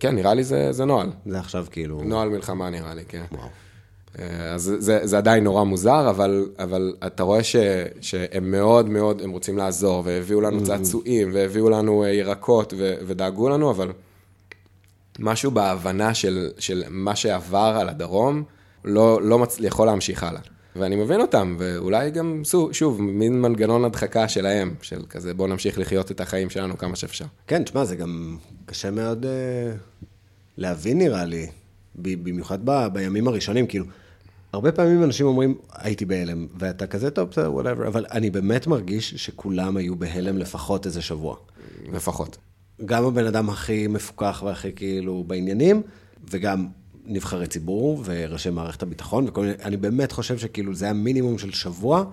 כן, 0.00 0.14
נראה 0.14 0.34
לי 0.34 0.44
זה, 0.44 0.72
זה 0.72 0.84
נוהל. 0.84 1.10
זה 1.26 1.38
עכשיו 1.38 1.66
כאילו... 1.70 2.02
נוהל 2.04 2.28
מלחמה 2.28 2.70
נראה 2.70 2.94
לי, 2.94 3.02
כן. 3.08 3.24
וואו. 3.32 3.48
אה, 4.18 4.54
אז 4.54 4.74
זה, 4.78 5.00
זה 5.02 5.18
עדיין 5.18 5.44
נורא 5.44 5.64
מוזר, 5.64 6.10
אבל, 6.10 6.48
אבל 6.58 6.94
אתה 7.06 7.22
רואה 7.22 7.42
ש, 7.42 7.56
שהם 8.00 8.50
מאוד 8.50 8.88
מאוד, 8.88 9.22
הם 9.22 9.30
רוצים 9.30 9.58
לעזור, 9.58 10.02
והביאו 10.06 10.40
לנו 10.40 10.62
צעצועים, 10.64 11.30
והביאו 11.32 11.70
לנו 11.70 12.04
אה, 12.04 12.08
ירקות, 12.08 12.74
ו, 12.78 12.94
ודאגו 13.06 13.48
לנו, 13.48 13.70
אבל 13.70 13.92
משהו 15.18 15.50
בהבנה 15.50 16.14
של, 16.14 16.50
של 16.58 16.84
מה 16.88 17.16
שעבר 17.16 17.76
על 17.80 17.88
הדרום, 17.88 18.42
לא, 18.84 19.22
לא 19.22 19.38
מצ... 19.38 19.58
יכול 19.60 19.86
להמשיך 19.86 20.22
הלאה. 20.22 20.40
ואני 20.76 20.96
מבין 20.96 21.20
אותם, 21.20 21.56
ואולי 21.58 22.10
גם, 22.10 22.42
שוב, 22.72 23.02
מין 23.02 23.40
מנגנון 23.40 23.84
הדחקה 23.84 24.28
שלהם, 24.28 24.74
של 24.82 25.02
כזה, 25.10 25.34
בואו 25.34 25.48
נמשיך 25.48 25.78
לחיות 25.78 26.10
את 26.10 26.20
החיים 26.20 26.50
שלנו 26.50 26.78
כמה 26.78 26.96
שאפשר. 26.96 27.24
כן, 27.46 27.64
תשמע, 27.64 27.84
זה 27.84 27.96
גם 27.96 28.36
קשה 28.66 28.90
מאוד 28.90 29.26
אה, 29.26 29.72
להבין 30.56 30.98
נראה 30.98 31.24
לי, 31.24 31.46
במיוחד 31.94 32.58
ב, 32.64 32.86
בימים 32.92 33.28
הראשונים, 33.28 33.66
כאילו, 33.66 33.84
הרבה 34.52 34.72
פעמים 34.72 35.02
אנשים 35.04 35.26
אומרים, 35.26 35.54
הייתי 35.74 36.04
בהלם, 36.04 36.46
ואתה 36.58 36.86
כזה, 36.86 37.10
טוב, 37.10 37.28
בסדר, 37.28 37.52
whatever, 37.52 37.86
אבל 37.88 38.06
אני 38.10 38.30
באמת 38.30 38.66
מרגיש 38.66 39.14
שכולם 39.14 39.76
היו 39.76 39.96
בהלם 39.96 40.38
לפחות 40.38 40.86
איזה 40.86 41.02
שבוע. 41.02 41.36
לפחות. 41.92 42.38
גם 42.84 43.04
הבן 43.04 43.26
אדם 43.26 43.50
הכי 43.50 43.86
מפוקח 43.86 44.42
והכי 44.46 44.72
כאילו 44.72 45.24
בעניינים, 45.26 45.82
וגם 46.30 46.66
נבחרי 47.04 47.46
ציבור 47.46 48.02
וראשי 48.04 48.50
מערכת 48.50 48.82
הביטחון 48.82 49.28
וכל 49.28 49.40
מיני, 49.40 49.54
אני 49.62 49.76
באמת 49.76 50.12
חושב 50.12 50.38
שכאילו 50.38 50.74
זה 50.74 50.90
המינימום 50.90 51.38
של 51.38 51.52
שבוע, 51.52 52.04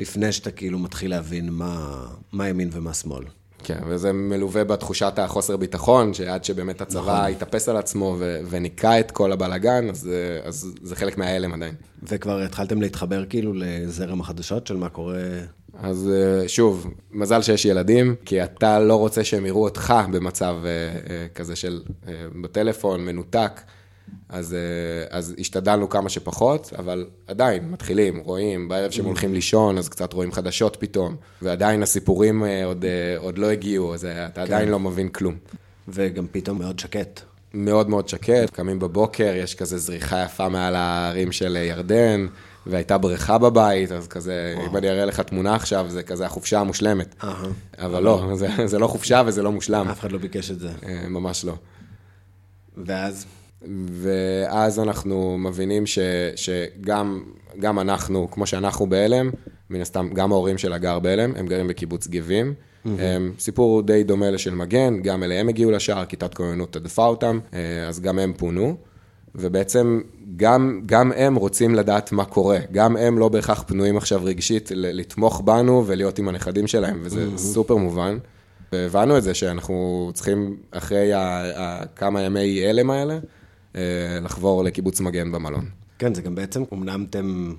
לפני 0.00 0.32
שאתה 0.32 0.50
כאילו 0.50 0.78
מתחיל 0.78 1.10
להבין 1.10 1.50
מה, 1.50 2.06
מה 2.32 2.48
ימין 2.48 2.68
ומה 2.72 2.94
שמאל. 2.94 3.24
כן, 3.64 3.78
וזה 3.86 4.12
מלווה 4.12 4.64
בתחושת 4.64 5.18
החוסר 5.18 5.56
ביטחון, 5.56 6.14
שעד 6.14 6.44
שבאמת 6.44 6.80
הצבא 6.80 7.00
נכון. 7.00 7.32
התאפס 7.32 7.68
על 7.68 7.76
עצמו 7.76 8.16
ו- 8.18 8.40
וניקה 8.50 9.00
את 9.00 9.10
כל 9.10 9.32
הבלגן, 9.32 9.90
אז, 9.90 10.10
אה, 10.12 10.48
אז 10.48 10.72
זה 10.82 10.96
חלק 10.96 11.18
מההלם 11.18 11.52
עדיין. 11.52 11.74
וכבר 12.02 12.40
התחלתם 12.40 12.82
להתחבר 12.82 13.24
כאילו 13.24 13.52
לזרם 13.54 14.20
החדשות 14.20 14.66
של 14.66 14.76
מה 14.76 14.88
קורה 14.88 15.18
אז 15.82 16.10
אה, 16.12 16.48
שוב, 16.48 16.94
מזל 17.12 17.42
שיש 17.42 17.64
ילדים, 17.64 18.14
כי 18.24 18.44
אתה 18.44 18.78
לא 18.78 18.96
רוצה 18.96 19.24
שהם 19.24 19.46
יראו 19.46 19.64
אותך 19.64 19.94
במצב 20.12 20.56
אה, 20.64 21.26
כזה 21.34 21.56
של 21.56 21.82
בטלפון, 22.42 23.04
מנותק. 23.04 23.60
אז, 24.28 24.54
אה, 24.54 25.18
אז 25.18 25.34
השתדלנו 25.38 25.88
כמה 25.88 26.08
שפחות, 26.08 26.72
אבל 26.78 27.06
עדיין, 27.26 27.70
מתחילים, 27.70 28.18
רואים, 28.18 28.68
בערב 28.68 28.90
שהם 28.90 29.04
הולכים 29.04 29.34
לישון, 29.34 29.78
אז 29.78 29.88
קצת 29.88 30.12
רואים 30.12 30.32
חדשות 30.32 30.76
פתאום, 30.80 31.16
ועדיין 31.42 31.82
הסיפורים 31.82 32.44
אה, 32.44 32.64
עוד, 32.64 32.84
אה, 32.84 33.18
עוד 33.18 33.38
לא 33.38 33.50
הגיעו, 33.50 33.94
אז 33.94 34.04
אה, 34.04 34.26
אתה 34.26 34.42
עדיין 34.42 34.68
לא 34.68 34.80
מבין 34.80 35.08
כלום. 35.08 35.34
וגם 35.88 36.26
פתאום 36.32 36.58
מאוד 36.58 36.78
שקט. 36.78 37.20
מאוד 37.54 37.88
מאוד 37.88 38.08
שקט, 38.08 38.50
קמים 38.52 38.78
בבוקר, 38.78 39.32
יש 39.36 39.54
כזה 39.54 39.78
זריחה 39.78 40.22
יפה 40.22 40.48
מעל 40.48 40.74
ההרים 40.74 41.32
של 41.32 41.56
ירדן, 41.56 42.26
והייתה 42.66 42.98
בריכה 42.98 43.38
בבית, 43.38 43.92
אז 43.92 44.08
כזה, 44.08 44.54
אם 44.70 44.76
אני 44.76 44.88
אראה 44.88 45.04
לך 45.04 45.20
תמונה 45.20 45.54
עכשיו, 45.54 45.86
זה 45.88 46.02
כזה 46.02 46.26
החופשה 46.26 46.60
המושלמת. 46.60 47.14
אהה. 47.24 47.46
אבל 47.78 48.02
לא, 48.02 48.30
זה, 48.34 48.48
זה 48.66 48.78
לא 48.78 48.86
חופשה 48.86 49.22
וזה 49.26 49.42
לא 49.42 49.52
מושלם, 49.52 49.88
אף 49.88 50.00
אחד 50.00 50.12
לא 50.12 50.18
ביקש 50.18 50.50
את 50.50 50.58
זה. 50.58 50.68
אה, 50.86 51.08
ממש 51.08 51.44
לא. 51.44 51.54
ואז, 52.76 53.26
ואז 53.90 54.80
אנחנו 54.80 55.38
מבינים 55.38 55.86
ש, 55.86 55.98
שגם 56.36 57.24
גם 57.58 57.78
אנחנו, 57.78 58.30
כמו 58.30 58.46
שאנחנו 58.46 58.86
בהלם, 58.86 59.30
מן 59.70 59.80
הסתם, 59.80 60.08
גם 60.12 60.32
ההורים 60.32 60.58
של 60.58 60.72
הגר 60.72 60.98
בהלם, 60.98 61.32
הם 61.36 61.46
גרים 61.46 61.68
בקיבוץ 61.68 62.08
גבים. 62.08 62.54
הם, 62.98 63.32
סיפור 63.38 63.82
די 63.82 64.04
דומה 64.04 64.30
לשל 64.30 64.54
מגן, 64.54 65.02
גם 65.02 65.22
אליהם 65.22 65.48
הגיעו 65.48 65.70
לשער, 65.70 66.04
כיתת 66.04 66.34
כוננות 66.34 66.72
תדפה 66.72 67.06
אותם, 67.06 67.38
אה, 67.54 67.88
אז 67.88 68.00
גם 68.00 68.18
הם 68.18 68.32
פונו. 68.36 68.76
ובעצם 69.34 70.00
גם, 70.36 70.80
גם 70.86 71.12
הם 71.16 71.34
רוצים 71.34 71.74
לדעת 71.74 72.12
מה 72.12 72.24
קורה, 72.24 72.58
גם 72.72 72.96
הם 72.96 73.18
לא 73.18 73.28
בהכרח 73.28 73.64
פנויים 73.66 73.96
עכשיו 73.96 74.20
רגשית 74.24 74.70
לתמוך 74.74 75.40
בנו 75.44 75.84
ולהיות 75.86 76.18
עם 76.18 76.28
הנכדים 76.28 76.66
שלהם, 76.66 77.00
וזה 77.02 77.26
סופר 77.36 77.76
מובן. 77.76 78.18
והבנו 78.72 79.18
את 79.18 79.22
זה 79.22 79.34
שאנחנו 79.34 80.10
צריכים, 80.14 80.56
אחרי 80.70 81.12
ה- 81.12 81.20
ה- 81.56 81.86
כמה 81.96 82.22
ימי 82.22 82.66
הלם 82.66 82.90
האלה, 82.90 83.18
לחבור 84.22 84.64
לקיבוץ 84.64 85.00
מגן 85.00 85.32
במלון. 85.32 85.68
כן, 85.98 86.14
זה 86.14 86.22
גם 86.22 86.34
בעצם, 86.34 86.62
אמנם 86.72 87.06
אתם 87.10 87.54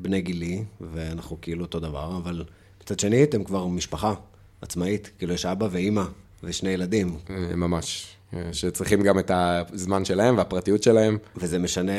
בני 0.00 0.20
גילי, 0.20 0.64
ואנחנו 0.80 1.36
כאילו 1.42 1.64
אותו 1.64 1.80
דבר, 1.80 2.16
אבל 2.16 2.44
מצד 2.82 3.00
שני, 3.00 3.22
אתם 3.22 3.44
כבר 3.44 3.66
משפחה 3.66 4.14
עצמאית, 4.60 5.10
כאילו 5.18 5.34
יש 5.34 5.46
אבא 5.46 5.68
ואימא 5.70 6.04
ושני 6.42 6.70
ילדים, 6.70 7.16
אה, 7.30 7.56
ממש. 7.56 8.14
אה, 8.34 8.52
שצריכים 8.52 9.02
גם 9.02 9.18
את 9.18 9.30
הזמן 9.34 10.04
שלהם 10.04 10.36
והפרטיות 10.36 10.82
שלהם. 10.82 11.18
וזה 11.36 11.58
משנה, 11.58 11.92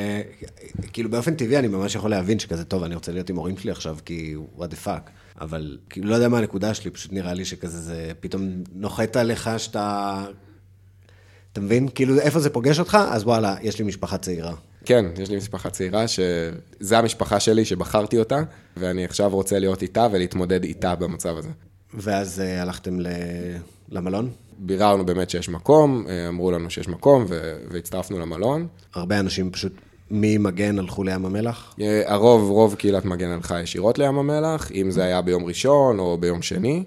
כאילו 0.93 1.09
באופן 1.09 1.35
טבעי 1.35 1.59
אני 1.59 1.67
ממש 1.67 1.95
יכול 1.95 2.11
להבין 2.11 2.39
שכזה, 2.39 2.65
טוב, 2.65 2.83
אני 2.83 2.95
רוצה 2.95 3.11
להיות 3.11 3.29
עם 3.29 3.37
ההורים 3.37 3.57
שלי 3.57 3.71
עכשיו, 3.71 3.97
כי 4.05 4.35
what 4.57 4.61
the 4.61 4.85
fuck. 4.85 5.09
אבל 5.41 5.77
כאילו 5.89 6.09
לא 6.09 6.15
יודע 6.15 6.29
מה 6.29 6.37
הנקודה 6.37 6.73
שלי, 6.73 6.91
פשוט 6.91 7.13
נראה 7.13 7.33
לי 7.33 7.45
שכזה 7.45 7.77
זה 7.77 8.11
פתאום 8.19 8.43
נוחת 8.73 9.15
עליך 9.15 9.49
שאתה... 9.57 10.25
אתה 11.53 11.61
מבין? 11.61 11.87
כאילו 11.95 12.19
איפה 12.19 12.39
זה 12.39 12.49
פוגש 12.49 12.79
אותך? 12.79 12.97
אז 13.11 13.23
וואלה, 13.23 13.55
יש 13.61 13.79
לי 13.79 13.85
משפחה 13.85 14.17
צעירה. 14.17 14.53
כן, 14.85 15.05
יש 15.17 15.29
לי 15.29 15.37
משפחה 15.37 15.69
צעירה, 15.69 16.05
שזה 16.07 16.97
המשפחה 16.97 17.39
שלי 17.39 17.65
שבחרתי 17.65 18.17
אותה, 18.19 18.39
ואני 18.77 19.05
עכשיו 19.05 19.29
רוצה 19.29 19.59
להיות 19.59 19.81
איתה 19.81 20.07
ולהתמודד 20.11 20.63
איתה 20.63 20.95
במצב 20.95 21.37
הזה. 21.37 21.49
ואז 21.93 22.39
אה, 22.41 22.61
הלכתם 22.61 22.99
ל... 22.99 23.07
למלון? 23.89 24.29
ביררנו 24.59 25.05
באמת 25.05 25.29
שיש 25.29 25.49
מקום, 25.49 26.05
אה, 26.09 26.27
אמרו 26.27 26.51
לנו 26.51 26.69
שיש 26.69 26.87
מקום, 26.87 27.25
ו- 27.29 27.57
והצטרפנו 27.71 28.19
למלון. 28.19 28.67
הרבה 28.93 29.19
אנשים 29.19 29.51
פשוט 29.51 29.73
ממגן 30.11 30.79
הלכו 30.79 31.03
לים 31.03 31.25
המלח? 31.25 31.75
אה, 31.81 32.01
הרוב, 32.05 32.49
רוב 32.49 32.75
קהילת 32.75 33.05
מגן 33.05 33.29
הלכה 33.29 33.61
ישירות 33.61 33.99
לים 33.99 34.17
המלח, 34.17 34.71
אם 34.71 34.91
זה 34.91 35.03
היה 35.03 35.21
ביום 35.21 35.45
ראשון 35.45 35.99
או 35.99 36.17
ביום 36.17 36.41
שני. 36.41 36.83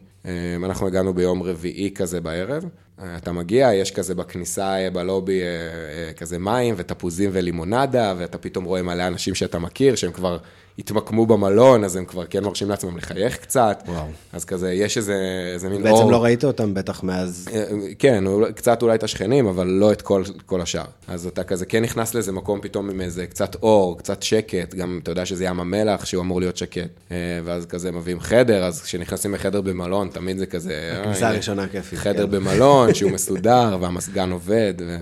אנחנו 0.64 0.86
הגענו 0.86 1.14
ביום 1.14 1.42
רביעי 1.42 1.90
כזה 1.94 2.20
בערב. 2.20 2.64
אה, 3.02 3.16
אתה 3.16 3.32
מגיע, 3.32 3.74
יש 3.74 3.90
כזה 3.90 4.14
בכניסה 4.14 4.76
אה, 4.78 4.90
בלובי 4.90 5.40
אה, 5.42 6.12
כזה 6.12 6.38
מים 6.38 6.74
ותפוזים 6.78 7.30
ולימונדה, 7.32 8.14
ואתה 8.18 8.38
פתאום 8.38 8.64
רואה 8.64 8.82
מלא 8.82 9.06
אנשים 9.06 9.34
שאתה 9.34 9.58
מכיר, 9.58 9.94
שהם 9.94 10.12
כבר 10.12 10.38
התמקמו 10.78 11.26
במלון, 11.26 11.84
אז 11.84 11.96
הם 11.96 12.04
כבר 12.04 12.24
כן 12.26 12.44
מרשים 12.44 12.70
לעצמם 12.70 12.96
לחייך 12.96 13.36
קצת. 13.36 13.82
וואו. 13.86 14.06
אז 14.32 14.44
כזה, 14.44 14.72
יש 14.72 14.96
איזה, 14.96 15.16
איזה 15.54 15.68
מין 15.68 15.86
אור. 15.86 15.96
בעצם 15.98 16.10
לא 16.10 16.24
ראית 16.24 16.44
אותם 16.44 16.74
בטח 16.74 17.02
מאז... 17.02 17.48
אה, 17.52 17.64
כן, 17.98 18.26
אולי- 18.26 18.52
קצת 18.52 18.82
אולי 18.82 18.94
את 18.94 19.02
השכנים, 19.02 19.46
אבל 19.46 19.66
לא 19.66 19.92
את 19.92 20.02
כל, 20.02 20.22
כל 20.46 20.60
השאר. 20.60 20.84
אז 21.08 21.26
אתה 21.26 21.44
כזה 21.44 21.66
כן 21.66 21.82
נכנס 21.82 22.14
לאיזה 22.14 22.32
מקום 22.32 22.60
פתאום 22.60 22.90
עם 22.90 23.00
איזה 23.00 23.26
קצת 23.26 23.54
אור, 23.62 23.98
קצת 23.98 24.22
שקט, 24.22 24.74
גם 24.74 25.00
אתה 25.02 25.10
יודע 25.10 25.26
שזה 25.26 25.44
ים 25.44 25.60
המלח, 25.60 26.04
שהוא 26.04 26.22
אמור 26.22 26.40
להיות 26.40 26.56
שקט. 26.56 26.88
אה, 27.10 27.16
ואז 27.44 27.66
כזה 27.66 27.92
מביאים 27.92 28.20
חדר, 28.20 28.64
אז 28.64 28.82
כשנכנסים 28.82 29.34
לחדר 29.34 29.60
במלון, 29.60 30.08
תמיד 30.12 30.38
זה 30.38 30.46
כזה... 30.46 30.72
אה, 30.94 31.00
הכניסה 31.00 31.28
הראשונה 31.28 31.68
כיפית, 31.68 31.98
חדר 31.98 32.26
כן. 32.26 32.30
במלון, 32.30 32.94
שהוא 32.94 33.10
מסודר, 33.10 33.76
והמזגן 33.80 34.30
עובד. 34.32 34.74
ו... 34.86 34.96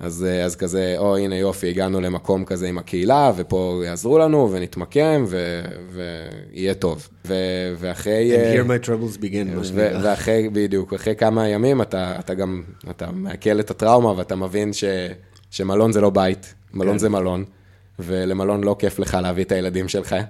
אז, 0.00 0.26
אה, 0.28 0.44
אז 0.44 0.56
כזה, 0.56 0.94
או 0.98 1.16
הנה 1.16 1.36
יופי, 1.36 1.68
הגענו 1.68 2.00
למקום 2.00 2.44
כזה 2.44 2.68
עם 2.68 2.78
הקהילה, 2.78 3.32
ופה 3.36 3.82
יעזרו 3.86 4.18
לנו, 4.18 4.48
ונתמקם, 4.52 5.24
ו... 5.28 5.62
ויהיה 5.90 6.74
טוב. 6.74 7.08
ו... 7.26 7.34
ואחרי... 7.78 8.32
אה, 8.36 8.52
And 8.52 8.56
here 8.56 8.68
my 8.68 8.86
troubles 8.86 9.18
begin, 9.18 9.56
מה 9.56 9.64
שנקרא. 9.64 10.00
ואחרי, 10.02 10.48
בדיוק, 10.52 10.94
אחרי 10.94 11.16
כמה 11.16 11.48
ימים 11.48 11.82
אתה, 11.82 12.18
אתה 12.18 12.34
גם, 12.34 12.62
אתה 12.90 13.10
מעכל 13.12 13.60
את 13.60 13.70
הטראומה 13.70 14.12
ואתה 14.16 14.36
מבין 14.36 14.72
ש, 14.72 14.84
שמלון 15.50 15.92
זה 15.92 16.00
לא 16.00 16.10
בית, 16.10 16.54
מלון 16.74 16.92
כן. 16.92 16.98
זה 16.98 17.08
מלון, 17.08 17.44
ולמלון 17.98 18.64
לא 18.64 18.76
כיף 18.78 18.98
לך 18.98 19.18
להביא 19.22 19.44
את 19.44 19.52
הילדים 19.52 19.88
שלך, 19.88 20.12
אה, 20.12 20.22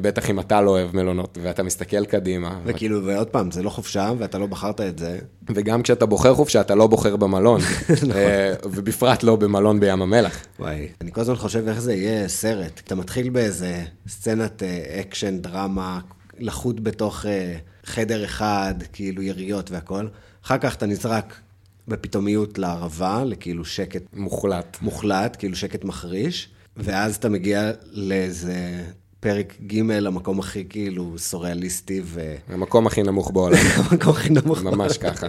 בטח 0.00 0.30
אם 0.30 0.40
אתה 0.40 0.60
לא 0.60 0.70
אוהב 0.70 0.96
מלונות, 0.96 1.38
ואתה 1.42 1.62
מסתכל 1.62 2.04
קדימה, 2.04 2.60
וכאילו, 2.64 3.04
ועוד 3.04 3.26
פעם, 3.26 3.50
זה 3.50 3.62
לא 3.62 3.70
חופשה, 3.70 4.12
ואתה 4.18 4.38
לא 4.38 4.46
בחרת 4.46 4.80
את 4.80 4.98
זה. 4.98 5.18
וגם 5.54 5.82
כשאתה 5.82 6.06
בוחר 6.06 6.34
חופשה, 6.34 6.60
אתה 6.60 6.74
לא 6.74 6.86
בוחר 6.86 7.16
במלון, 7.16 7.60
נכון. 7.90 8.10
אה, 8.10 8.54
ובפרט 8.64 9.22
לא 9.22 9.36
במלון 9.36 9.80
בים 9.80 10.02
המלח. 10.02 10.46
וואי, 10.58 10.88
אני 11.00 11.12
כל 11.12 11.20
הזמן 11.20 11.36
חושב 11.36 11.68
איך 11.68 11.80
זה 11.80 11.94
יהיה 11.94 12.28
סרט. 12.28 12.80
אתה 12.84 12.94
מתחיל 12.94 13.30
באיזה 13.30 13.84
סצנת 14.08 14.62
אה, 14.62 15.00
אקשן, 15.00 15.38
דרמה, 15.38 16.00
לחוט 16.38 16.76
בתוך 16.82 17.26
אה, 17.26 17.56
חדר 17.84 18.24
אחד, 18.24 18.74
כאילו 18.92 19.22
יריות 19.22 19.70
והכל. 19.70 20.06
אחר 20.44 20.58
כך 20.58 20.74
אתה 20.74 20.86
נזרק 20.86 21.40
בפתאומיות 21.88 22.58
לערבה, 22.58 23.24
לכאילו 23.24 23.64
שקט 23.64 24.02
מוחלט. 24.12 24.78
מוחלט, 24.82 25.36
כאילו 25.38 25.56
שקט 25.56 25.84
מחריש, 25.84 26.48
ואז 26.76 27.16
אתה 27.16 27.28
מגיע 27.28 27.70
לאיזה 27.92 28.82
פרק 29.20 29.54
ג', 29.66 29.90
המקום 29.90 30.38
הכי 30.38 30.64
כאילו 30.68 31.18
סוריאליסטי 31.18 32.00
ו... 32.04 32.34
המקום 32.48 32.86
הכי 32.86 33.02
נמוך 33.02 33.30
בעולם, 33.30 33.58
המקום 33.76 34.12
הכי 34.12 34.30
נמוך. 34.30 34.62
ממש 34.62 34.98
ככה. 34.98 35.26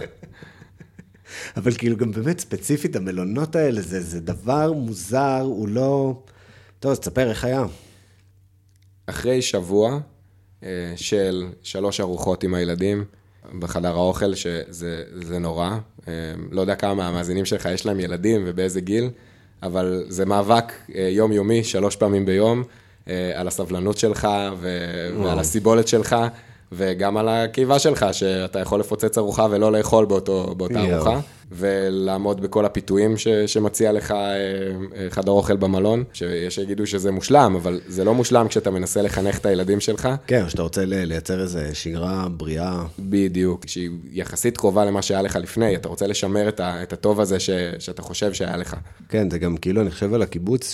אבל 1.56 1.72
כאילו 1.72 1.96
גם 1.96 2.12
באמת 2.12 2.38
ספציפית, 2.38 2.96
המלונות 2.96 3.56
האלה, 3.56 3.80
זה, 3.80 4.00
זה 4.00 4.20
דבר 4.20 4.72
מוזר, 4.72 5.40
הוא 5.40 5.68
לא... 5.68 6.22
טוב, 6.80 6.92
אז 6.92 7.00
תספר 7.00 7.30
איך 7.30 7.44
היה. 7.44 7.64
אחרי 9.06 9.42
שבוע 9.42 9.98
אה, 10.62 10.68
של 10.96 11.46
שלוש 11.62 12.00
ארוחות 12.00 12.44
עם 12.44 12.54
הילדים 12.54 13.04
בחדר 13.58 13.94
האוכל, 13.94 14.34
שזה 14.34 15.02
זה 15.12 15.38
נורא. 15.38 15.70
אה, 16.08 16.12
לא 16.50 16.60
יודע 16.60 16.74
כמה 16.74 16.94
מהמאזינים 16.94 17.44
שלך 17.44 17.68
יש 17.72 17.86
להם 17.86 18.00
ילדים 18.00 18.42
ובאיזה 18.46 18.80
גיל, 18.80 19.10
אבל 19.62 20.04
זה 20.08 20.26
מאבק 20.26 20.72
אה, 20.94 21.08
יומיומי, 21.12 21.64
שלוש 21.64 21.96
פעמים 21.96 22.26
ביום, 22.26 22.62
על 23.34 23.48
הסבלנות 23.48 23.98
שלך 23.98 24.28
ו- 24.60 25.22
ועל 25.22 25.38
הסיבולת 25.38 25.88
שלך. 25.88 26.16
וגם 26.72 27.16
על 27.16 27.28
הקיבה 27.28 27.78
שלך, 27.78 28.06
שאתה 28.12 28.58
יכול 28.58 28.80
לפוצץ 28.80 29.18
ארוחה 29.18 29.46
ולא 29.50 29.72
לאכול 29.72 30.04
באותו, 30.04 30.54
באותה 30.56 30.74
יואו. 30.74 30.94
ארוחה, 30.94 31.20
ולעמוד 31.52 32.40
בכל 32.40 32.64
הפיתויים 32.64 33.16
ש, 33.16 33.28
שמציע 33.28 33.92
לך 33.92 34.10
אה, 34.10 34.16
אה, 34.16 35.06
חדר 35.10 35.32
אוכל 35.32 35.56
במלון, 35.56 36.04
שיש 36.12 36.54
שיגידו 36.54 36.86
שזה 36.86 37.10
מושלם, 37.10 37.54
אבל 37.56 37.80
זה 37.88 38.04
לא 38.04 38.14
מושלם 38.14 38.48
כשאתה 38.48 38.70
מנסה 38.70 39.02
לחנך 39.02 39.38
את 39.38 39.46
הילדים 39.46 39.80
שלך, 39.80 40.08
כן, 40.26 40.48
שאתה 40.48 40.62
רוצה 40.62 40.84
לייצר 40.84 41.40
איזה 41.40 41.74
שגרה 41.74 42.26
בריאה. 42.30 42.82
בדיוק, 42.98 43.64
שהיא 43.66 43.90
יחסית 44.12 44.56
קרובה 44.56 44.84
למה 44.84 45.02
שהיה 45.02 45.22
לך 45.22 45.36
לפני, 45.36 45.76
אתה 45.76 45.88
רוצה 45.88 46.06
לשמר 46.06 46.48
את, 46.48 46.60
ה, 46.60 46.82
את 46.82 46.92
הטוב 46.92 47.20
הזה 47.20 47.40
ש, 47.40 47.50
שאתה 47.78 48.02
חושב 48.02 48.32
שהיה 48.32 48.56
לך. 48.56 48.76
כן, 49.08 49.30
זה 49.30 49.38
גם 49.38 49.56
כאילו, 49.56 49.82
אני 49.82 49.90
חושב 49.90 50.14
על 50.14 50.22
הקיבוץ, 50.22 50.70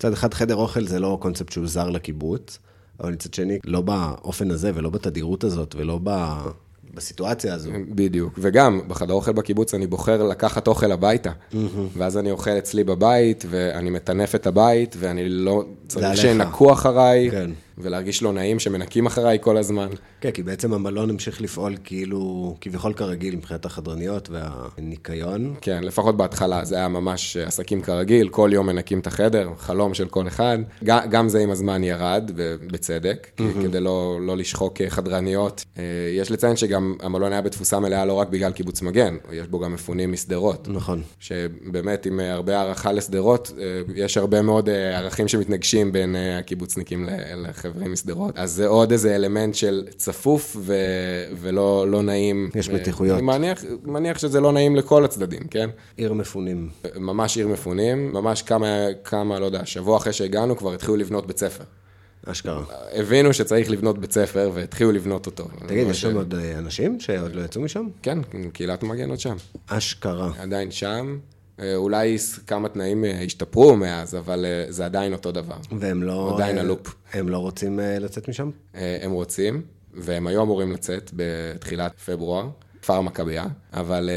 שמצד 0.00 0.12
אחד 0.12 0.34
חדר 0.34 0.54
אוכל 0.54 0.86
זה 0.86 1.00
לא 1.00 1.18
קונספט 1.20 1.52
שהוא 1.52 1.66
זר 1.66 1.90
לקיבוץ, 1.90 2.58
אבל 3.00 3.12
מצד 3.12 3.34
שני, 3.34 3.58
לא 3.64 3.80
באופן 3.80 4.50
הזה 4.50 4.70
ולא 4.74 4.90
בתדירות 4.90 5.44
הזאת 5.44 5.74
ולא 5.78 6.00
ב... 6.02 6.36
בסיטואציה 6.94 7.54
הזו. 7.54 7.70
בדיוק, 7.88 8.38
וגם 8.42 8.80
בחדר 8.88 9.14
אוכל 9.14 9.32
בקיבוץ 9.32 9.74
אני 9.74 9.86
בוחר 9.86 10.22
לקחת 10.22 10.68
אוכל 10.68 10.92
הביתה, 10.92 11.30
ואז 11.96 12.18
אני 12.18 12.30
אוכל 12.30 12.50
אצלי 12.50 12.84
בבית, 12.84 13.44
ואני 13.50 13.90
מטנף 13.90 14.34
את 14.34 14.46
הבית, 14.46 14.96
ואני 14.98 15.28
לא, 15.28 15.64
צריך. 15.88 16.16
שינקו 16.16 16.72
אחריי, 16.72 17.30
כן. 17.30 17.50
ולהרגיש 17.78 18.22
לא 18.22 18.32
נעים 18.32 18.58
שמנקים 18.58 19.06
אחריי 19.06 19.38
כל 19.40 19.56
הזמן. 19.56 19.88
כן, 20.20 20.30
כי 20.30 20.42
בעצם 20.42 20.72
המלון 20.72 21.10
המשיך 21.10 21.40
לפעול 21.42 21.76
כאילו, 21.84 22.54
כביכול 22.60 22.92
כרגיל 22.92 23.36
מבחינת 23.36 23.64
החדרניות 23.64 24.28
והניקיון. 24.30 25.54
כן, 25.60 25.84
לפחות 25.84 26.16
בהתחלה, 26.16 26.64
זה 26.64 26.76
היה 26.76 26.88
ממש 26.88 27.36
עסקים 27.36 27.82
כרגיל, 27.82 28.28
כל 28.28 28.50
יום 28.52 28.66
מנקים 28.66 28.98
את 28.98 29.06
החדר, 29.06 29.50
חלום 29.58 29.94
של 29.94 30.08
כל 30.08 30.28
אחד. 30.28 30.58
גם 30.84 31.28
זה 31.28 31.38
עם 31.38 31.50
הזמן 31.50 31.84
ירד, 31.84 32.30
ובצדק, 32.36 33.26
כי- 33.36 33.44
כדי 33.62 33.80
לא, 33.80 34.18
לא 34.22 34.36
לשחוק 34.36 34.80
אה, 34.80 34.90
חדרניות. 34.90 35.64
אה, 35.78 35.82
יש 36.16 36.30
לציין 36.30 36.56
שגם 36.56 36.94
המלון 37.02 37.32
היה 37.32 37.42
בתפוסה 37.42 37.80
מלאה 37.80 38.04
לא 38.04 38.12
רק 38.12 38.28
בגלל 38.28 38.52
קיבוץ 38.52 38.82
מגן, 38.82 39.16
יש 39.32 39.46
בו 39.48 39.58
גם 39.58 39.72
מפונים 39.72 40.12
משדרות. 40.12 40.68
נכון. 40.68 41.02
שבאמת, 41.20 42.06
עם 42.06 42.20
אה, 42.20 42.32
הרבה 42.32 42.58
הערכה 42.58 42.92
לשדרות, 42.92 43.52
יש 43.94 44.16
הרבה 44.16 44.42
מאוד 44.42 44.68
ערכים 44.70 45.28
שמתנגשים 45.28 45.92
בין 45.92 46.16
הקיבוצניקים 46.38 47.04
ל- 47.04 47.10
לחברים 47.70 47.92
משדרות. 47.92 48.38
אז 48.38 48.52
זה 48.52 48.66
עוד 48.66 48.92
איזה 48.92 49.16
אלמנט 49.16 49.54
של 49.54 49.86
צפוף 49.96 50.56
ו- 50.60 50.74
ולא 51.40 51.86
לא 51.88 52.02
נעים. 52.02 52.50
יש 52.54 52.68
אה, 52.68 52.74
מתיחויות. 52.74 53.18
אני 53.18 53.26
מניח, 53.26 53.64
מניח 53.84 54.18
שזה 54.18 54.40
לא 54.40 54.52
נעים 54.52 54.76
לכל 54.76 55.04
הצדדים, 55.04 55.42
כן? 55.50 55.70
עיר 55.96 56.12
מפונים. 56.12 56.68
ממש 56.96 57.36
עיר 57.36 57.48
מפונים, 57.48 58.12
ממש 58.12 58.42
כמה, 58.42 58.66
כמה, 59.04 59.38
לא 59.38 59.44
יודע, 59.44 59.66
שבוע 59.66 59.96
אחרי 59.96 60.12
שהגענו 60.12 60.56
כבר 60.56 60.74
התחילו 60.74 60.96
לבנות 60.96 61.26
בית 61.26 61.38
ספר. 61.38 61.64
אשכרה. 62.26 62.64
הבינו 62.92 63.32
שצריך 63.32 63.70
לבנות 63.70 63.98
בית 63.98 64.12
ספר 64.12 64.50
והתחילו 64.54 64.92
לבנות 64.92 65.26
אותו. 65.26 65.48
תגיד, 65.66 65.86
יש 65.88 66.00
שם 66.00 66.16
עוד 66.16 66.34
אה, 66.34 66.58
אנשים 66.58 67.00
שעוד 67.00 67.34
לא 67.34 67.42
יצאו 67.42 67.62
משם? 67.62 67.86
כן, 68.02 68.18
קהילת 68.52 68.82
מגן 68.82 69.10
עוד 69.10 69.20
שם. 69.20 69.36
אשכרה. 69.66 70.30
עדיין 70.38 70.70
שם. 70.70 71.18
אה, 71.60 71.76
אולי 71.76 72.16
כמה 72.46 72.68
תנאים 72.68 73.04
אה, 73.04 73.22
השתפרו 73.22 73.76
מאז, 73.76 74.16
אבל 74.16 74.44
אה, 74.44 74.72
זה 74.72 74.84
עדיין 74.84 75.12
אותו 75.12 75.32
דבר. 75.32 75.56
והם 75.78 76.02
לא... 76.02 76.32
עדיין 76.34 76.58
הלופ. 76.58 76.94
הם 77.12 77.28
לא 77.28 77.38
רוצים 77.38 77.80
לצאת 78.00 78.28
משם? 78.28 78.50
הם 78.74 79.10
רוצים, 79.10 79.62
והם 79.94 80.26
היו 80.26 80.42
אמורים 80.42 80.72
לצאת 80.72 81.10
בתחילת 81.16 81.98
פברואר, 81.98 82.48
כפר 82.82 82.94
המכבייה, 82.94 83.46
אבל 83.72 84.10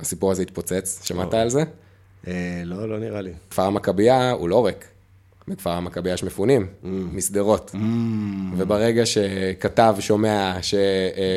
הסיפור 0.00 0.30
הזה 0.30 0.42
התפוצץ, 0.42 1.00
שמעת 1.04 1.34
על 1.34 1.48
זה? 1.48 1.62
לא, 2.64 2.88
לא 2.88 2.98
נראה 2.98 3.20
לי. 3.20 3.32
כפר 3.50 3.62
המכבייה 3.62 4.30
הוא 4.30 4.48
לא 4.48 4.66
ריק. 4.66 4.86
בכפר 5.48 5.70
המכבייה 5.70 6.14
יש 6.14 6.24
מפונים, 6.24 6.66
משדרות. 7.12 7.74
וברגע 8.56 9.06
שכתב 9.06 9.96
שומע 10.00 10.56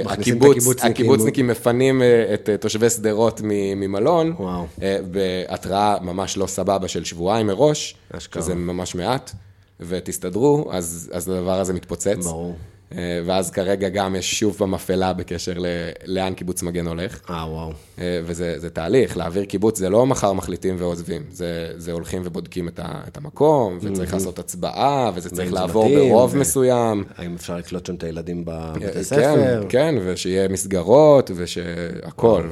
מכניסים 0.06 0.38
את 0.38 0.42
שהקיבוץ, 0.42 0.58
הקיבוצניקים. 0.58 1.06
הקיבוצניקים 1.06 1.48
מפנים 1.48 2.02
אה, 2.02 2.34
את 2.34 2.50
אה, 2.50 2.58
תושבי 2.58 2.90
שדרות 2.90 3.42
ממלון, 3.76 4.34
וואו. 4.40 4.66
אה, 4.82 5.00
בהתראה 5.12 5.98
ממש 6.02 6.38
לא 6.38 6.48
סבבה 6.48 6.88
של 6.88 7.04
שבועיים 7.04 7.48
מראש, 7.48 7.96
אשכרה. 8.12 8.44
שזה 8.44 8.56
ממש 8.56 8.96
מעט, 8.96 9.32
ותסתדרו, 9.80 10.70
אז, 10.72 11.10
אז 11.14 11.30
הדבר 11.30 11.60
הזה 11.60 11.74
מתפוצץ. 11.74 12.26
ברור. 12.26 12.56
אה, 12.92 12.98
ואז 13.26 13.52
כרגע 13.52 13.90
גם 13.90 14.16
יש 14.16 14.40
שוב 14.40 14.58
במפלה 14.60 15.14
בקשר 15.14 15.54
ל- 15.58 15.66
לאן 16.06 16.34
קיבוץ 16.34 16.64
מגן 16.64 16.88
הולך. 16.88 17.20
אה, 17.30 17.36
וואו. 17.50 17.72
אה, 18.00 18.22
וזה 18.26 18.60
זה 18.60 18.70
תהליך, 18.70 19.18
להעביר 19.18 19.46
קיבוץ 19.46 19.78
זה 19.80 19.90
לא 19.90 20.06
מחר 20.06 20.34
מחליטים 20.34 20.76
ועוזבים, 20.80 21.24
זה, 21.32 21.72
זה 21.78 21.92
הולכים 21.92 22.22
ובודקים 22.26 22.68
את, 22.68 22.80
ה, 22.80 23.02
את 23.08 23.18
המקום, 23.18 23.78
וצריך 23.82 24.14
לעשות 24.14 24.40
הצבעה, 24.40 25.12
וזה 25.16 25.30
צריך 25.30 25.54
לעבור 25.54 25.90
ברוב 25.96 26.32
ו- 26.36 26.40
מסוים. 26.40 27.04
האם 27.18 27.36
אפשר 27.36 27.58
לקלוט 27.58 27.86
שם 27.86 27.96
את 27.96 28.04
הילדים 28.04 28.44
בבתי 28.46 28.80
כן, 28.94 29.04
ספר? 29.04 29.66
כן, 29.70 29.96
ושיהיה 30.06 30.48
מסגרות, 30.48 31.32
ושהכול. 31.36 32.52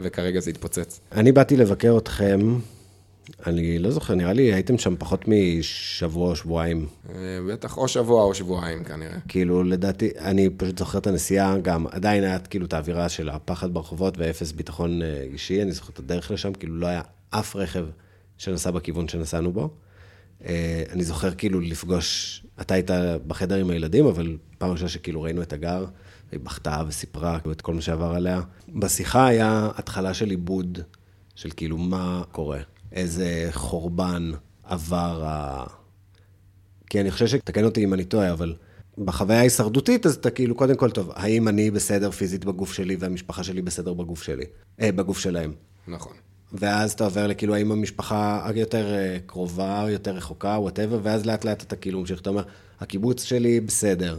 וכרגע 0.00 0.40
זה 0.40 0.50
התפוצץ. 0.50 1.00
אני 1.12 1.32
באתי 1.32 1.56
לבקר 1.56 1.98
אתכם, 1.98 2.40
אני 3.46 3.78
לא 3.78 3.90
זוכר, 3.90 4.14
נראה 4.14 4.32
לי 4.32 4.54
הייתם 4.54 4.78
שם 4.78 4.94
פחות 4.98 5.24
משבוע 5.28 6.30
או 6.30 6.36
שבועיים. 6.36 6.86
אה, 7.08 7.14
בטח 7.48 7.76
או 7.76 7.88
שבוע 7.88 8.22
או 8.22 8.34
שבועיים 8.34 8.84
כנראה. 8.84 9.18
כאילו, 9.28 9.62
לדעתי, 9.62 10.10
אני 10.18 10.50
פשוט 10.50 10.78
זוכר 10.78 10.98
את 10.98 11.06
הנסיעה, 11.06 11.58
גם 11.58 11.86
עדיין 11.86 12.24
היה 12.24 12.38
כאילו 12.38 12.66
את 12.66 12.72
האווירה 12.72 13.08
של 13.08 13.28
הפחד 13.28 13.74
ברחובות 13.74 14.18
ואפס 14.18 14.52
ביטחון 14.52 15.02
אה, 15.02 15.22
אישי, 15.32 15.62
אני 15.62 15.72
זוכר 15.72 15.92
את 15.92 15.98
הדרך 15.98 16.30
לשם, 16.30 16.52
כאילו 16.52 16.76
לא 16.76 16.86
היה 16.86 17.02
אף 17.30 17.56
רכב 17.56 17.86
שנסע 18.38 18.70
בכיוון 18.70 19.08
שנסענו 19.08 19.52
בו. 19.52 19.70
אה, 20.46 20.82
אני 20.92 21.04
זוכר 21.04 21.34
כאילו 21.34 21.60
לפגוש, 21.60 22.44
אתה 22.60 22.74
היית 22.74 22.90
בחדר 23.26 23.56
עם 23.56 23.70
הילדים, 23.70 24.06
אבל 24.06 24.36
פעם 24.58 24.70
ראשונה 24.70 24.88
שכאילו 24.88 25.22
ראינו 25.22 25.42
את 25.42 25.52
הגר, 25.52 25.84
היא 26.32 26.40
בכתה 26.40 26.82
וסיפרה 26.88 27.40
כאילו, 27.40 27.52
את 27.52 27.60
כל 27.60 27.74
מה 27.74 27.80
שעבר 27.80 28.14
עליה. 28.14 28.40
בשיחה 28.68 29.26
היה 29.26 29.70
התחלה 29.76 30.14
של 30.14 30.30
עיבוד, 30.30 30.78
של 31.34 31.50
כאילו 31.56 31.78
מה 31.78 32.22
קורה, 32.32 32.60
איזה 32.94 33.48
חורבן 33.52 34.32
עבר 34.62 35.22
ה... 35.26 35.64
כי 36.90 37.00
אני 37.00 37.10
חושב 37.10 37.26
שתקן 37.26 37.64
אותי 37.64 37.84
אם 37.84 37.94
אני 37.94 38.04
טועה, 38.04 38.32
אבל 38.32 38.54
בחוויה 38.98 39.38
ההישרדותית, 39.38 40.06
אז 40.06 40.14
אתה 40.14 40.30
כאילו, 40.30 40.54
קודם 40.54 40.76
כל, 40.76 40.90
טוב, 40.90 41.10
האם 41.14 41.48
אני 41.48 41.70
בסדר 41.70 42.10
פיזית 42.10 42.44
בגוף 42.44 42.72
שלי 42.72 42.96
והמשפחה 42.98 43.44
שלי 43.44 43.62
בסדר 43.62 43.94
בגוף 43.94 44.22
שלי? 44.22 44.44
אה, 44.80 44.92
בגוף 44.92 45.18
שלהם. 45.18 45.52
נכון. 45.88 46.12
ואז 46.52 46.92
אתה 46.92 47.04
עובר 47.04 47.26
לכאילו, 47.26 47.54
האם 47.54 47.72
המשפחה 47.72 48.48
יותר 48.54 48.94
אה, 48.94 49.18
קרובה, 49.26 49.86
יותר 49.88 50.10
רחוקה, 50.10 50.48
וואטאבר, 50.48 51.00
ואז 51.02 51.26
לאט 51.26 51.44
לאט 51.44 51.62
אתה 51.62 51.76
כאילו 51.76 52.00
ממשיך, 52.00 52.20
אתה 52.20 52.30
אומר, 52.30 52.42
הקיבוץ 52.80 53.24
שלי 53.24 53.60
בסדר. 53.60 54.18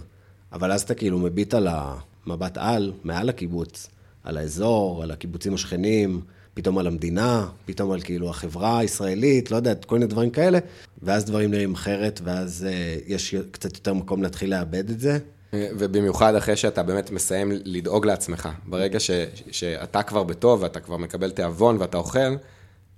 אבל 0.51 0.71
אז 0.71 0.81
אתה 0.81 0.93
כאילו 0.93 1.19
מביט 1.19 1.53
על 1.53 1.67
המבט 1.69 2.57
על, 2.57 2.93
מעל 3.03 3.29
הקיבוץ, 3.29 3.89
על 4.23 4.37
האזור, 4.37 5.03
על 5.03 5.11
הקיבוצים 5.11 5.53
השכנים, 5.53 6.21
פתאום 6.55 6.77
על 6.77 6.87
המדינה, 6.87 7.47
פתאום 7.65 7.91
על 7.91 8.01
כאילו 8.01 8.29
החברה 8.29 8.79
הישראלית, 8.79 9.51
לא 9.51 9.55
יודע, 9.55 9.75
כל 9.75 9.95
מיני 9.95 10.07
דברים 10.07 10.29
כאלה, 10.29 10.59
ואז 11.01 11.25
דברים 11.25 11.51
נראים 11.51 11.73
אחרת, 11.73 12.21
ואז 12.23 12.67
אה, 12.69 12.95
יש 13.07 13.35
קצת 13.51 13.77
יותר 13.77 13.93
מקום 13.93 14.23
להתחיל 14.23 14.49
לאבד 14.49 14.89
את 14.89 14.99
זה. 14.99 15.17
ובמיוחד 15.53 16.35
אחרי 16.35 16.55
שאתה 16.55 16.83
באמת 16.83 17.11
מסיים 17.11 17.51
לדאוג 17.65 18.05
לעצמך. 18.05 18.49
ברגע 18.65 18.99
ש, 18.99 19.11
שאתה 19.51 20.03
כבר 20.03 20.23
בטוב 20.23 20.61
ואתה 20.61 20.79
כבר 20.79 20.97
מקבל 20.97 21.31
תיאבון 21.31 21.77
ואתה 21.79 21.97
אוכל, 21.97 22.35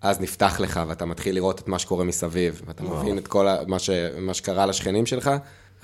אז 0.02 0.22
נפתח 0.22 0.60
לך 0.60 0.80
ואתה 0.88 1.06
מתחיל 1.06 1.36
לראות 1.36 1.60
את 1.60 1.68
מה 1.68 1.80
שקורה 1.80 2.04
מסביב, 2.04 2.62
ואתה 2.68 2.84
וואו. 2.84 3.04
מבין 3.04 3.18
את 3.18 3.28
כל 3.28 3.48
ה, 3.48 3.58
מה, 3.68 3.80
ש, 3.80 3.90
מה 4.20 4.34
שקרה 4.34 4.66
לשכנים 4.66 5.06
שלך, 5.06 5.32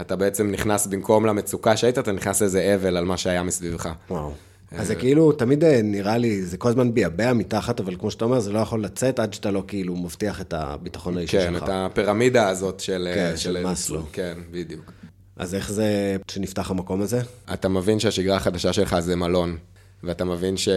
אתה 0.01 0.15
בעצם 0.15 0.51
נכנס 0.51 0.87
במקום 0.87 1.25
למצוקה 1.25 1.77
שהיית, 1.77 1.97
אתה 1.97 2.11
נכנס 2.11 2.41
לאיזה 2.41 2.75
אבל 2.75 2.97
על 2.97 3.05
מה 3.05 3.17
שהיה 3.17 3.43
מסביבך. 3.43 3.89
וואו. 4.09 4.31
אז 4.77 4.87
זה 4.87 4.95
כאילו, 4.95 5.31
תמיד 5.31 5.63
אה, 5.63 5.81
נראה 5.83 6.17
לי, 6.17 6.43
זה 6.43 6.57
כל 6.57 6.69
הזמן 6.69 6.93
ביאבע 6.93 7.33
מתחת, 7.33 7.79
אבל 7.79 7.95
כמו 7.95 8.11
שאתה 8.11 8.25
אומר, 8.25 8.39
זה 8.39 8.51
לא 8.51 8.59
יכול 8.59 8.83
לצאת 8.83 9.19
עד 9.19 9.33
שאתה 9.33 9.51
לא 9.51 9.63
כאילו 9.67 9.95
מבטיח 9.95 10.41
את 10.41 10.53
הביטחון 10.53 11.17
האישי 11.17 11.37
כן, 11.37 11.53
שלך. 11.53 11.63
את 11.63 11.69
הפירמידה 11.71 12.49
הזאת 12.49 12.79
של... 12.79 13.11
כן, 13.15 13.33
של 13.35 13.63
מאסלו. 13.63 14.03
כן, 14.11 14.37
בדיוק. 14.51 14.91
אז 15.37 15.55
איך 15.55 15.71
זה 15.71 16.17
שנפתח 16.31 16.71
המקום 16.71 17.01
הזה? 17.01 17.21
אתה 17.53 17.69
מבין 17.69 17.99
שהשגרה 17.99 18.37
החדשה 18.37 18.73
שלך 18.73 18.99
זה 18.99 19.15
מלון, 19.15 19.57
ואתה 20.03 20.25
מבין 20.25 20.57
ש, 20.57 20.69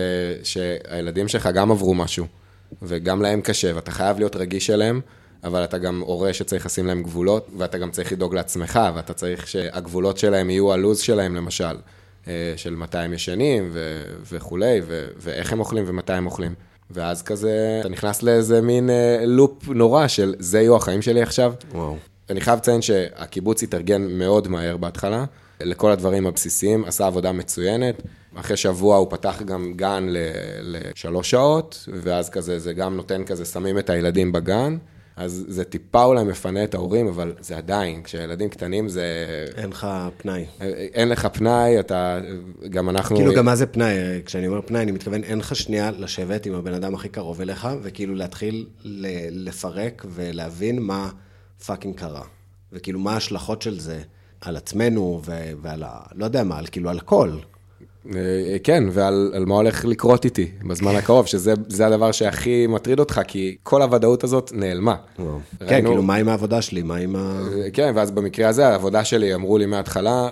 שהילדים 0.42 1.28
שלך 1.28 1.48
גם 1.54 1.70
עברו 1.70 1.94
משהו, 1.94 2.26
וגם 2.82 3.22
להם 3.22 3.40
קשה, 3.40 3.72
ואתה 3.74 3.90
חייב 3.90 4.18
להיות 4.18 4.36
רגיש 4.36 4.70
אליהם, 4.70 5.00
אבל 5.44 5.64
אתה 5.64 5.78
גם 5.78 6.00
הורה 6.00 6.32
שצריך 6.32 6.66
לשים 6.66 6.86
להם 6.86 7.02
גבולות, 7.02 7.48
ואתה 7.58 7.78
גם 7.78 7.90
צריך 7.90 8.12
לדאוג 8.12 8.34
לעצמך, 8.34 8.80
ואתה 8.94 9.12
צריך 9.12 9.48
שהגבולות 9.48 10.18
שלהם 10.18 10.50
יהיו 10.50 10.72
הלו"ז 10.72 10.98
שלהם, 10.98 11.36
למשל, 11.36 11.64
אה, 11.64 11.74
של 12.56 12.74
מתי 12.74 12.98
הם 12.98 13.12
ישנים 13.12 13.68
ו- 13.72 14.02
וכולי, 14.32 14.80
ו- 14.86 15.06
ואיך 15.16 15.52
הם 15.52 15.60
אוכלים 15.60 15.84
ומתי 15.86 16.12
הם 16.12 16.26
אוכלים. 16.26 16.54
ואז 16.90 17.22
כזה, 17.22 17.76
אתה 17.80 17.88
נכנס 17.88 18.22
לאיזה 18.22 18.60
מין 18.60 18.90
אה, 18.90 19.22
לופ 19.26 19.68
נורא 19.68 20.06
של 20.08 20.34
זה 20.38 20.60
יהיו 20.60 20.76
החיים 20.76 21.02
שלי 21.02 21.22
עכשיו. 21.22 21.54
וואו. 21.72 21.96
אני 22.30 22.40
חייב 22.40 22.58
לציין 22.58 22.82
שהקיבוץ 22.82 23.62
התארגן 23.62 24.02
מאוד 24.02 24.48
מהר 24.48 24.76
בהתחלה, 24.76 25.24
לכל 25.60 25.90
הדברים 25.90 26.26
הבסיסיים, 26.26 26.84
עשה 26.84 27.06
עבודה 27.06 27.32
מצוינת. 27.32 28.02
אחרי 28.34 28.56
שבוע 28.56 28.96
הוא 28.96 29.06
פתח 29.10 29.42
גם 29.44 29.72
גן 29.76 30.06
ל- 30.08 30.16
לשלוש 30.62 31.30
שעות, 31.30 31.88
ואז 32.02 32.30
כזה, 32.30 32.58
זה 32.58 32.72
גם 32.72 32.96
נותן 32.96 33.24
כזה, 33.24 33.44
שמים 33.44 33.78
את 33.78 33.90
הילדים 33.90 34.32
בגן. 34.32 34.76
אז 35.16 35.44
זה 35.48 35.64
טיפה 35.64 36.04
אולי 36.04 36.24
מפנה 36.24 36.64
את 36.64 36.74
ההורים, 36.74 37.08
אבל 37.08 37.32
זה 37.40 37.56
עדיין, 37.56 38.02
כשילדים 38.02 38.48
קטנים 38.48 38.88
זה... 38.88 39.04
אין 39.56 39.70
לך 39.70 39.86
פנאי. 40.16 40.44
אין 40.94 41.08
לך 41.08 41.26
פנאי, 41.32 41.80
אתה... 41.80 42.18
גם 42.70 42.90
אנחנו... 42.90 43.16
כאילו, 43.16 43.34
גם 43.34 43.44
מה 43.44 43.56
זה 43.56 43.66
פנאי? 43.66 43.94
כשאני 44.24 44.46
אומר 44.46 44.60
פנאי, 44.62 44.82
אני 44.82 44.92
מתכוון, 44.92 45.24
אין 45.24 45.38
לך 45.38 45.56
שנייה 45.56 45.90
לשבת 45.90 46.46
עם 46.46 46.54
הבן 46.54 46.74
אדם 46.74 46.94
הכי 46.94 47.08
קרוב 47.08 47.40
אליך, 47.40 47.68
וכאילו 47.82 48.14
להתחיל 48.14 48.66
ל- 48.84 49.46
לפרק 49.48 50.04
ולהבין 50.08 50.78
מה 50.82 51.10
fucking 51.66 51.94
קרה. 51.96 52.22
וכאילו, 52.72 52.98
מה 52.98 53.12
ההשלכות 53.12 53.62
של 53.62 53.80
זה 53.80 54.00
על 54.40 54.56
עצמנו 54.56 55.20
ו- 55.24 55.50
ועל 55.62 55.82
ה... 55.82 55.98
לא 56.14 56.24
יודע 56.24 56.44
מה, 56.44 56.58
על 56.58 56.66
כאילו, 56.66 56.90
על 56.90 56.98
הכל. 56.98 57.30
אה, 58.14 58.56
כן, 58.64 58.84
ועל 58.90 59.32
על 59.34 59.44
מה 59.44 59.54
הולך 59.54 59.84
לקרות 59.84 60.24
איתי 60.24 60.50
בזמן 60.62 60.96
הקרוב, 61.00 61.26
שזה 61.26 61.54
זה 61.68 61.86
הדבר 61.86 62.12
שהכי 62.12 62.66
מטריד 62.66 63.00
אותך, 63.00 63.20
כי 63.28 63.56
כל 63.62 63.82
הוודאות 63.82 64.24
הזאת 64.24 64.52
נעלמה. 64.54 64.96
כן, 65.66 65.84
כאילו, 65.86 66.02
מה 66.02 66.14
עם 66.14 66.28
העבודה 66.28 66.62
שלי? 66.62 66.82
מה 66.82 66.96
עם 66.96 67.16
ה... 67.16 67.40
אה, 67.56 67.70
כן, 67.70 67.92
ואז 67.94 68.10
במקרה 68.10 68.48
הזה, 68.48 68.68
העבודה 68.68 69.04
שלי, 69.04 69.34
אמרו 69.34 69.58
לי 69.58 69.66
מההתחלה, 69.66 70.28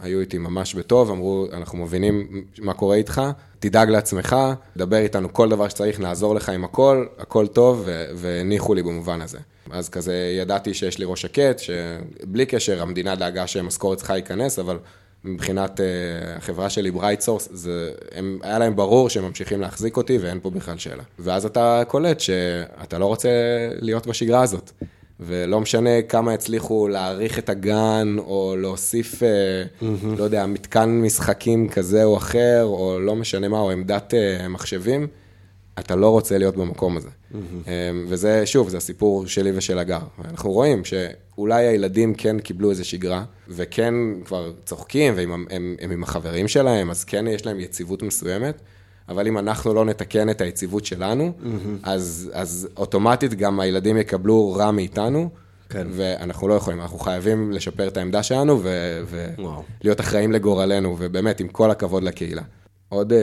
היו 0.00 0.20
איתי 0.20 0.38
ממש 0.38 0.74
בטוב, 0.74 1.10
אמרו, 1.10 1.46
אנחנו 1.52 1.78
מבינים 1.78 2.44
מה 2.58 2.74
קורה 2.74 2.96
איתך, 2.96 3.22
תדאג 3.58 3.90
לעצמך, 3.90 4.36
דבר 4.76 4.96
איתנו 4.96 5.32
כל 5.32 5.48
דבר 5.48 5.68
שצריך, 5.68 6.00
נעזור 6.00 6.34
לך 6.34 6.48
עם 6.48 6.64
הכל, 6.64 7.06
הכל 7.18 7.46
טוב, 7.46 7.88
והניחו 8.14 8.74
לי 8.74 8.82
במובן 8.82 9.20
הזה. 9.20 9.38
אז 9.70 9.88
כזה 9.88 10.14
ידעתי 10.40 10.74
שיש 10.74 10.98
לי 10.98 11.04
ראש 11.04 11.22
שקט, 11.22 11.58
שבלי 11.58 12.46
קשר, 12.46 12.82
המדינה 12.82 13.14
דאגה 13.14 13.46
שמשכורת 13.46 13.98
צריכה 13.98 14.12
להיכנס, 14.12 14.58
אבל 14.58 14.78
מבחינת 15.24 15.80
uh, 15.80 15.82
החברה 16.36 16.70
שלי, 16.70 16.90
BrightSource, 16.90 17.66
היה 18.42 18.58
להם 18.58 18.76
ברור 18.76 19.10
שהם 19.10 19.24
ממשיכים 19.24 19.60
להחזיק 19.60 19.96
אותי 19.96 20.18
ואין 20.18 20.40
פה 20.42 20.50
בכלל 20.50 20.78
שאלה. 20.78 21.02
ואז 21.18 21.46
אתה 21.46 21.82
קולט 21.88 22.20
שאתה 22.20 22.98
לא 22.98 23.06
רוצה 23.06 23.28
להיות 23.80 24.06
בשגרה 24.06 24.42
הזאת. 24.42 24.70
ולא 25.20 25.60
משנה 25.60 26.02
כמה 26.02 26.32
הצליחו 26.32 26.88
להאריך 26.88 27.38
את 27.38 27.48
הגן, 27.48 28.16
או 28.18 28.54
להוסיף, 28.58 29.22
mm-hmm. 29.22 29.84
לא 30.18 30.24
יודע, 30.24 30.46
מתקן 30.46 30.90
משחקים 30.90 31.68
כזה 31.68 32.04
או 32.04 32.16
אחר, 32.16 32.64
או 32.64 33.00
לא 33.00 33.16
משנה 33.16 33.48
מה, 33.48 33.60
או 33.60 33.70
עמדת 33.70 34.14
uh, 34.14 34.48
מחשבים, 34.48 35.06
אתה 35.78 35.96
לא 35.96 36.10
רוצה 36.10 36.38
להיות 36.38 36.56
במקום 36.56 36.96
הזה. 36.96 37.08
Mm-hmm. 37.34 37.68
וזה, 38.08 38.46
שוב, 38.46 38.68
זה 38.68 38.76
הסיפור 38.76 39.26
שלי 39.26 39.52
ושל 39.54 39.78
הגר. 39.78 40.00
אנחנו 40.24 40.52
רואים 40.52 40.82
שאולי 40.84 41.66
הילדים 41.66 42.14
כן 42.14 42.38
קיבלו 42.38 42.70
איזו 42.70 42.88
שגרה, 42.88 43.24
וכן 43.48 43.94
כבר 44.24 44.52
צוחקים, 44.64 45.14
והם 45.16 45.32
הם, 45.32 45.46
הם, 45.50 45.76
הם 45.80 45.90
עם 45.90 46.02
החברים 46.02 46.48
שלהם, 46.48 46.90
אז 46.90 47.04
כן 47.04 47.26
יש 47.26 47.46
להם 47.46 47.60
יציבות 47.60 48.02
מסוימת. 48.02 48.60
אבל 49.08 49.26
אם 49.26 49.38
אנחנו 49.38 49.74
לא 49.74 49.84
נתקן 49.84 50.30
את 50.30 50.40
היציבות 50.40 50.84
שלנו, 50.84 51.32
mm-hmm. 51.40 51.46
אז, 51.82 52.30
אז 52.34 52.68
אוטומטית 52.76 53.34
גם 53.34 53.60
הילדים 53.60 53.96
יקבלו 53.96 54.52
רע 54.52 54.70
מאיתנו, 54.70 55.30
כן. 55.68 55.86
ואנחנו 55.90 56.48
לא 56.48 56.54
יכולים, 56.54 56.80
אנחנו 56.80 56.98
חייבים 56.98 57.52
לשפר 57.52 57.88
את 57.88 57.96
העמדה 57.96 58.22
שלנו 58.22 58.60
ולהיות 58.62 60.00
אחראים 60.00 60.32
לגורלנו, 60.32 60.96
ובאמת, 60.98 61.40
עם 61.40 61.48
כל 61.48 61.70
הכבוד 61.70 62.02
לקהילה. 62.02 62.42
עוד 62.88 63.12
uh, 63.12 63.16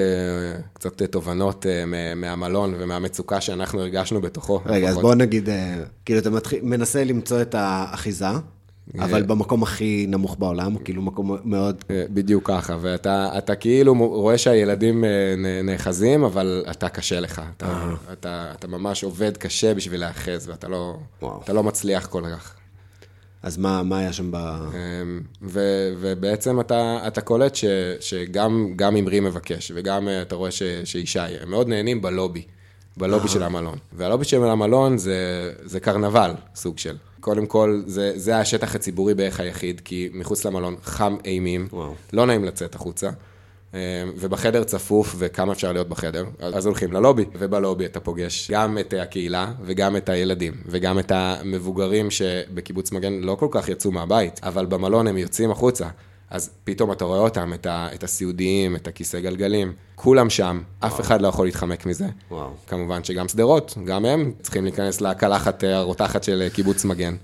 קצת 0.74 1.04
תובנות 1.04 1.66
uh, 1.66 2.16
מהמלון 2.16 2.74
ומהמצוקה 2.78 3.42
שאנחנו 3.42 3.80
הרגשנו 3.80 4.22
בתוכו. 4.22 4.62
רגע, 4.66 4.90
אז 4.90 4.98
בוא 4.98 5.16
נגיד, 5.16 5.48
uh, 5.48 5.52
כאילו 6.06 6.20
אתה 6.20 6.30
מתחיל, 6.30 6.60
מנסה 6.64 7.04
למצוא 7.04 7.42
את 7.42 7.56
האחיזה, 7.56 8.28
אבל 9.00 9.24
במקום 9.24 9.64
הכי 9.64 10.06
נמוך 10.10 10.36
בעולם, 10.40 10.78
כאילו 10.78 11.02
מקום 11.02 11.38
מאוד... 11.44 11.84
בדיוק 11.90 12.48
ככה, 12.48 12.78
ואתה 12.82 13.56
כאילו 13.60 13.94
רואה 13.96 14.38
שהילדים 14.38 15.04
נאחזים, 15.64 16.24
אבל 16.24 16.66
אתה 16.72 16.90
קשה 16.90 17.20
לך. 17.20 17.42
אתה, 17.58 17.84
אתה, 18.14 18.52
אתה 18.56 18.68
ממש 18.68 19.04
עובד 19.04 19.38
קשה 19.38 19.74
בשביל 19.74 20.00
להאחז, 20.00 20.50
ואתה 20.50 20.68
לא, 20.68 20.98
לא 21.54 21.64
מצליח 21.64 22.06
כל 22.06 22.24
כך. 22.36 22.56
אז 23.44 23.58
מה, 23.58 23.84
מה 23.84 24.00
היה 24.00 24.14
שם 24.14 24.32
ב... 24.32 24.36
אמ, 24.36 25.22
ו, 25.42 25.60
ובעצם 26.00 26.60
אתה, 26.60 27.00
אתה 27.08 27.22
קולט 27.22 27.56
ש, 27.56 27.66
שגם 28.00 28.74
אמרי 29.00 29.20
מבקש, 29.20 29.72
וגם 29.76 30.08
אה, 30.08 30.22
אתה 30.22 30.36
רואה 30.36 30.52
ש, 30.52 30.64
שישי, 30.84 31.20
הם 31.20 31.50
מאוד 31.50 31.68
נהנים 31.68 32.02
בלובי, 32.02 32.44
בלובי 32.98 33.28
של 33.28 33.44
המלון. 33.44 33.78
והלובי 33.94 34.26
של 34.26 34.44
המלון 34.44 34.98
זה, 34.98 35.52
זה 35.64 35.80
קרנבל, 35.80 36.32
סוג 36.56 36.78
של. 36.78 36.96
קודם 37.20 37.46
כל, 37.46 37.82
זה, 37.86 38.12
זה 38.16 38.38
השטח 38.38 38.76
הציבורי 38.76 39.14
בערך 39.14 39.40
היחיד, 39.40 39.82
כי 39.86 40.10
מחוץ 40.14 40.46
למלון 40.46 40.76
חם 40.84 41.18
אימים, 41.26 41.68
וואו. 41.72 41.94
לא 42.14 42.26
נעים 42.26 42.46
לצאת 42.46 42.76
החוצה. 42.76 43.10
אמ, 43.74 43.80
ובחדר 44.16 44.64
צפוף, 44.64 45.16
וכמה 45.18 45.54
אפשר 45.54 45.74
להיות 45.74 45.90
בחדר, 45.90 46.26
אז 46.40 46.66
הולכים 46.66 46.94
ללובי, 46.94 47.26
ובלובי 47.40 47.86
אתה 47.86 48.00
פוגש 48.00 48.52
גם 48.52 48.78
את 48.78 48.94
הקהילה, 49.02 49.52
וגם 49.64 49.98
את 49.98 50.10
הילדים, 50.10 50.54
וגם 50.66 51.00
את 51.00 51.12
המבוגרים 51.16 52.12
שבקיבוץ 52.12 52.92
מגן 52.92 53.14
לא 53.14 53.36
כל 53.36 53.48
כך 53.52 53.70
יצאו 53.70 53.92
מהבית, 53.92 54.40
אבל 54.44 54.66
במלון 54.66 55.08
הם 55.08 55.18
יוצאים 55.18 55.52
החוצה. 55.52 55.88
אז 56.30 56.50
פתאום 56.64 56.92
אתה 56.92 57.06
רואה 57.06 57.20
אותם, 57.20 57.54
את, 57.54 57.66
ה, 57.66 57.88
את 57.94 58.04
הסיעודיים, 58.04 58.76
את 58.76 58.88
הכיסא 58.88 59.20
גלגלים, 59.20 59.74
כולם 59.96 60.30
שם, 60.30 60.62
וואו. 60.82 60.92
אף 60.92 61.02
אחד 61.02 61.22
לא 61.22 61.28
יכול 61.28 61.46
להתחמק 61.46 61.86
מזה. 61.86 62.08
וואו. 62.32 62.50
כמובן 62.68 63.04
שגם 63.04 63.28
שדרות, 63.28 63.78
גם 63.86 64.06
הם 64.06 64.32
צריכים 64.42 64.64
להיכנס 64.64 65.02
לקלחת 65.02 65.64
הרותחת 65.64 66.24
של 66.24 66.48
קיבוץ 66.54 66.86
מגן. 66.86 67.16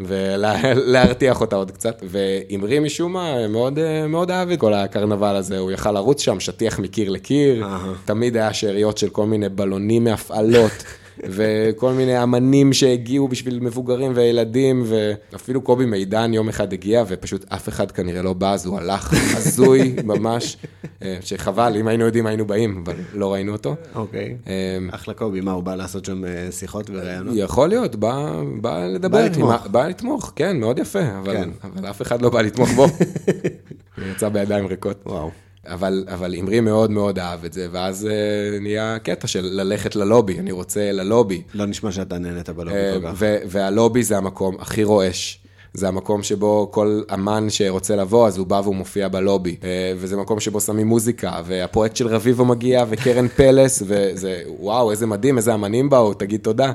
ולהרתיח 0.00 1.40
אותה 1.40 1.56
עוד 1.56 1.70
קצת. 1.70 2.02
ואמרי 2.08 2.78
משום 2.78 3.12
מה 3.12 3.48
מאוד, 3.48 3.78
מאוד 4.08 4.30
אהב 4.30 4.50
את 4.50 4.60
כל 4.60 4.74
הקרנבל 4.74 5.36
הזה, 5.36 5.58
הוא 5.58 5.72
יכל 5.72 5.92
לרוץ 5.92 6.20
שם, 6.20 6.40
שטיח 6.40 6.78
מקיר 6.78 7.10
לקיר, 7.10 7.66
תמיד 8.04 8.36
היה 8.36 8.52
שאריות 8.52 8.98
של 8.98 9.08
כל 9.08 9.26
מיני 9.26 9.48
בלונים 9.48 10.04
מהפעלות. 10.04 10.84
וכל 11.24 11.92
מיני 11.92 12.22
אמנים 12.22 12.72
שהגיעו 12.72 13.28
בשביל 13.28 13.60
מבוגרים 13.60 14.12
וילדים, 14.14 14.84
ואפילו 14.86 15.60
קובי 15.60 15.86
מידן 15.86 16.34
יום 16.34 16.48
אחד 16.48 16.72
הגיע, 16.72 17.04
ופשוט 17.08 17.44
אף 17.52 17.68
אחד 17.68 17.90
כנראה 17.90 18.22
לא 18.22 18.32
בא, 18.32 18.52
אז 18.52 18.66
הוא 18.66 18.78
הלך 18.78 19.12
הזוי 19.36 19.96
ממש, 20.04 20.56
אה, 21.02 21.18
שחבל, 21.20 21.76
אם 21.76 21.88
היינו 21.88 22.04
יודעים 22.04 22.26
היינו 22.26 22.46
באים, 22.46 22.82
אבל 22.84 22.94
לא 23.14 23.32
ראינו 23.32 23.52
אותו. 23.52 23.74
אוקיי, 23.94 24.36
אה, 24.46 24.78
אחלה 24.90 25.14
קובי, 25.14 25.40
מה, 25.40 25.52
הוא 25.52 25.62
בא 25.62 25.74
לעשות 25.74 26.04
שם 26.04 26.24
אה, 26.24 26.48
שיחות 26.50 26.90
וראיונות? 26.90 27.34
יכול 27.36 27.68
להיות, 27.68 27.96
בא, 27.96 28.42
בא 28.60 28.86
לדבר. 28.86 29.18
בא 29.18 29.24
לתמוך. 29.24 29.66
בא 29.66 29.88
לתמוך, 29.88 30.32
כן, 30.36 30.60
מאוד 30.60 30.78
יפה, 30.78 31.18
אבל, 31.18 31.36
כן. 31.36 31.50
אבל 31.62 31.90
אף 31.90 32.02
אחד 32.02 32.22
לא 32.22 32.30
בא 32.30 32.42
לתמוך 32.42 32.70
בו. 32.70 32.86
הוא 33.96 34.04
יצא 34.12 34.28
בידיים 34.28 34.66
ריקות. 34.66 35.02
וואו. 35.06 35.45
אבל, 35.66 36.04
אבל 36.08 36.34
אמרי 36.34 36.60
מאוד 36.60 36.90
מאוד 36.90 37.18
אהב 37.18 37.44
את 37.44 37.52
זה, 37.52 37.66
ואז 37.70 38.08
uh, 38.08 38.62
נהיה 38.62 38.98
קטע 39.02 39.26
של 39.26 39.44
ללכת 39.52 39.96
ללובי, 39.96 40.38
אני 40.38 40.52
רוצה 40.52 40.92
ללובי. 40.92 41.42
לא 41.54 41.66
נשמע 41.66 41.92
שאתה 41.92 42.18
נהנית 42.18 42.50
בלובי 42.50 42.92
uh, 42.92 43.00
כל 43.00 43.08
כך. 43.08 43.22
והלובי 43.48 44.02
זה 44.02 44.16
המקום 44.16 44.56
הכי 44.58 44.84
רועש. 44.84 45.40
זה 45.74 45.88
המקום 45.88 46.22
שבו 46.22 46.68
כל 46.72 47.02
אמן 47.14 47.46
שרוצה 47.50 47.96
לבוא, 47.96 48.26
אז 48.26 48.38
הוא 48.38 48.46
בא 48.46 48.60
והוא 48.64 48.76
מופיע 48.76 49.08
בלובי. 49.08 49.56
Uh, 49.60 49.64
וזה 49.96 50.16
מקום 50.16 50.40
שבו 50.40 50.60
שמים 50.60 50.86
מוזיקה, 50.86 51.40
והפרויקט 51.46 51.96
של 51.96 52.08
רביבו 52.08 52.44
מגיע, 52.44 52.84
וקרן 52.88 53.28
פלס, 53.28 53.82
וזה, 53.86 54.42
וואו, 54.46 54.90
איזה 54.90 55.06
מדהים, 55.06 55.36
איזה 55.36 55.54
אמנים 55.54 55.90
באו, 55.90 56.14
תגיד 56.14 56.40
תודה. 56.40 56.72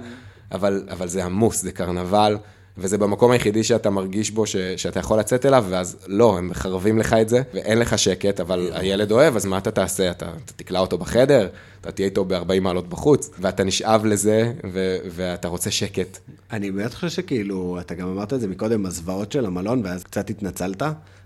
אבל, 0.51 0.83
אבל 0.91 1.07
זה 1.07 1.25
עמוס, 1.25 1.61
זה 1.61 1.71
קרנבל. 1.71 2.37
וזה 2.77 2.97
במקום 2.97 3.31
היחידי 3.31 3.63
שאתה 3.63 3.89
מרגיש 3.89 4.31
בו 4.31 4.45
ש, 4.45 4.55
שאתה 4.55 4.99
יכול 4.99 5.19
לצאת 5.19 5.45
אליו, 5.45 5.65
ואז 5.69 5.97
לא, 6.07 6.37
הם 6.37 6.47
מחרבים 6.47 6.97
לך 6.97 7.13
את 7.13 7.29
זה, 7.29 7.41
ואין 7.53 7.79
לך 7.79 7.99
שקט, 7.99 8.39
אבל 8.39 8.69
הילד 8.73 9.11
אוהב, 9.11 9.35
אז 9.35 9.45
מה 9.45 9.57
אתה 9.57 9.71
תעשה? 9.71 10.11
אתה, 10.11 10.25
אתה 10.25 10.53
תקלע 10.55 10.79
אותו 10.79 10.97
בחדר, 10.97 11.49
אתה 11.81 11.91
תהיה 11.91 12.05
איתו 12.05 12.25
ב-40 12.25 12.59
מעלות 12.61 12.89
בחוץ, 12.89 13.29
ואתה 13.39 13.63
נשאב 13.63 14.05
לזה, 14.05 14.53
ו, 14.73 14.97
ואתה 15.11 15.47
רוצה 15.47 15.71
שקט. 15.71 16.17
אני 16.51 16.71
באמת 16.71 16.93
חושב 16.93 17.09
שכאילו, 17.09 17.77
אתה 17.79 17.95
גם 17.95 18.07
אמרת 18.07 18.33
את 18.33 18.41
זה 18.41 18.47
מקודם, 18.47 18.85
הזוועות 18.85 19.31
של 19.31 19.45
המלון, 19.45 19.81
ואז 19.85 20.03
קצת 20.03 20.29
התנצלת, 20.29 20.83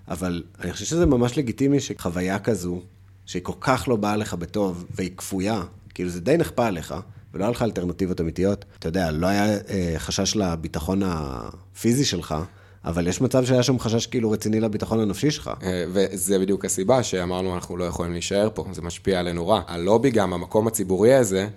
אבל 0.07 0.43
אני 0.61 0.71
חושב 0.73 0.85
שזה 0.85 1.05
ממש 1.05 1.37
לגיטימי 1.37 1.79
שחוויה 1.79 2.39
כזו, 2.39 2.81
שהיא 3.25 3.43
כל 3.43 3.53
כך 3.61 3.87
לא 3.87 3.95
באה 3.95 4.15
לך 4.15 4.33
בטוב, 4.33 4.85
והיא 4.95 5.11
כפויה, 5.17 5.63
כאילו 5.93 6.09
זה 6.09 6.21
די 6.21 6.37
נכפה 6.37 6.65
עליך. 6.65 6.95
ולא 7.35 7.43
היה 7.43 7.51
לך 7.51 7.61
אלטרנטיבות 7.61 8.21
אמיתיות. 8.21 8.65
אתה 8.79 8.87
יודע, 8.87 9.11
לא 9.11 9.27
היה 9.27 9.45
אה, 9.69 9.93
חשש 9.97 10.35
לביטחון 10.35 11.01
הפיזי 11.05 12.05
שלך, 12.05 12.35
אבל 12.85 13.07
יש 13.07 13.21
מצב 13.21 13.45
שהיה 13.45 13.63
שם 13.63 13.79
חשש 13.79 14.07
כאילו 14.07 14.31
רציני 14.31 14.59
לביטחון 14.59 14.99
הנפשי 14.99 15.31
שלך. 15.31 15.51
אה, 15.63 15.85
וזה 15.89 16.39
בדיוק 16.39 16.65
הסיבה 16.65 17.03
שאמרנו, 17.03 17.55
אנחנו 17.55 17.77
לא 17.77 17.83
יכולים 17.83 18.11
להישאר 18.11 18.49
פה, 18.53 18.65
זה 18.71 18.81
משפיע 18.81 19.19
עלינו 19.19 19.47
רע. 19.47 19.61
הלובי 19.67 20.11
גם, 20.11 20.33
המקום 20.33 20.67
הציבורי 20.67 21.13
הזה, 21.13 21.47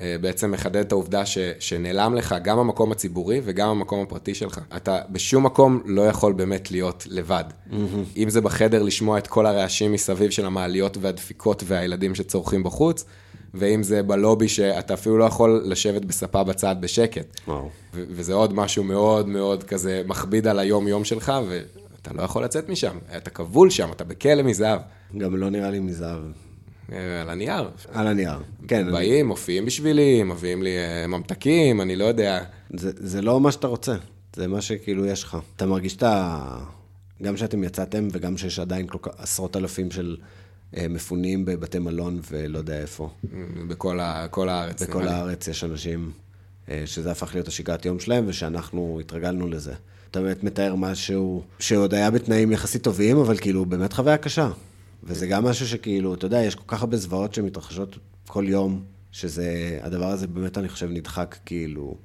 אה, 0.00 0.16
בעצם 0.20 0.50
מחדד 0.50 0.76
את 0.76 0.92
העובדה 0.92 1.26
ש, 1.26 1.38
שנעלם 1.58 2.14
לך 2.14 2.34
גם 2.42 2.58
המקום 2.58 2.92
הציבורי 2.92 3.40
וגם 3.44 3.68
המקום 3.68 4.02
הפרטי 4.02 4.34
שלך. 4.34 4.60
אתה 4.76 4.98
בשום 5.10 5.46
מקום 5.46 5.82
לא 5.84 6.02
יכול 6.02 6.32
באמת 6.32 6.70
להיות 6.70 7.06
לבד. 7.10 7.44
Mm-hmm. 7.70 7.74
אם 8.16 8.30
זה 8.30 8.40
בחדר 8.40 8.82
לשמוע 8.82 9.18
את 9.18 9.26
כל 9.26 9.46
הרעשים 9.46 9.92
מסביב 9.92 10.30
של 10.30 10.46
המעליות 10.46 10.96
והדפיקות 11.00 11.62
והילדים 11.66 12.14
שצורכים 12.14 12.62
בחוץ, 12.62 13.04
ואם 13.54 13.82
זה 13.82 14.02
בלובי 14.02 14.48
שאתה 14.48 14.94
אפילו 14.94 15.18
לא 15.18 15.24
יכול 15.24 15.62
לשבת 15.64 16.04
בספה 16.04 16.44
בצד 16.44 16.76
בשקט. 16.80 17.40
וואו. 17.48 17.70
וזה 17.94 18.34
עוד 18.34 18.54
משהו 18.54 18.84
מאוד 18.84 19.28
מאוד 19.28 19.64
כזה 19.64 20.02
מכביד 20.06 20.46
על 20.46 20.58
היום-יום 20.58 21.04
שלך, 21.04 21.32
ואתה 21.48 22.14
לא 22.14 22.22
יכול 22.22 22.44
לצאת 22.44 22.68
משם. 22.68 22.98
אתה 23.16 23.30
כבול 23.30 23.70
שם, 23.70 23.92
אתה 23.92 24.04
בכלא 24.04 24.42
מזהב. 24.42 24.80
גם 25.18 25.36
לא 25.36 25.50
נראה 25.50 25.70
לי 25.70 25.78
מזהב. 25.80 26.20
אה, 26.92 27.20
על 27.20 27.30
הנייר. 27.30 27.70
על 27.92 28.06
הנייר, 28.06 28.38
כן. 28.68 28.92
באים, 28.92 29.12
אני... 29.12 29.22
מופיעים 29.22 29.66
בשבילי, 29.66 30.22
מביאים 30.22 30.62
לי 30.62 30.78
אה, 30.78 31.06
ממתקים, 31.06 31.80
אני 31.80 31.96
לא 31.96 32.04
יודע. 32.04 32.44
זה, 32.76 32.90
זה 32.94 33.22
לא 33.22 33.40
מה 33.40 33.52
שאתה 33.52 33.66
רוצה, 33.66 33.94
זה 34.36 34.48
מה 34.48 34.60
שכאילו 34.60 35.06
יש 35.06 35.22
לך. 35.22 35.36
אתה 35.56 35.66
מרגיש 35.66 35.96
את 35.96 36.02
ה... 36.02 36.38
גם 37.22 37.36
שאתם 37.36 37.64
יצאתם 37.64 38.08
וגם 38.12 38.36
שיש 38.36 38.58
עדיין 38.58 38.86
כל 38.86 38.98
כך 39.02 39.12
עשרות 39.18 39.56
אלפים 39.56 39.90
של 39.90 40.16
מפונים 40.72 41.44
בבתי 41.44 41.78
מלון 41.78 42.20
ולא 42.30 42.58
יודע 42.58 42.80
איפה. 42.80 43.10
בכל 43.68 44.00
ה, 44.00 44.26
הארץ. 44.48 44.82
בכל 44.82 45.08
הארץ 45.08 45.48
יש 45.48 45.64
אנשים 45.64 46.12
אה, 46.68 46.82
שזה 46.86 47.10
הפך 47.10 47.34
להיות 47.34 47.48
השגרת 47.48 47.84
יום 47.84 48.00
שלהם, 48.00 48.24
ושאנחנו 48.26 48.98
התרגלנו 49.00 49.46
לזה. 49.46 49.74
אתה 50.10 50.20
באמת 50.20 50.44
מתאר 50.44 50.74
משהו 50.74 51.42
שעוד 51.58 51.94
היה 51.94 52.10
בתנאים 52.10 52.52
יחסית 52.52 52.82
טובים, 52.82 53.18
אבל 53.18 53.36
כאילו 53.38 53.64
באמת 53.64 53.92
חוויה 53.92 54.16
קשה. 54.16 54.50
וזה 55.04 55.26
גם 55.26 55.44
משהו 55.44 55.66
שכאילו, 55.66 56.14
אתה 56.14 56.26
יודע, 56.26 56.42
יש 56.42 56.54
כל 56.54 56.64
כך 56.66 56.80
הרבה 56.80 56.96
זוועות 56.96 57.34
שמתרחשות 57.34 57.98
כל 58.26 58.44
יום, 58.48 58.82
שזה, 59.12 59.78
הדבר 59.82 60.06
הזה 60.06 60.26
באמת, 60.26 60.58
אני 60.58 60.68
חושב, 60.68 60.88
נדחק 60.90 61.36
כאילו 61.44 61.96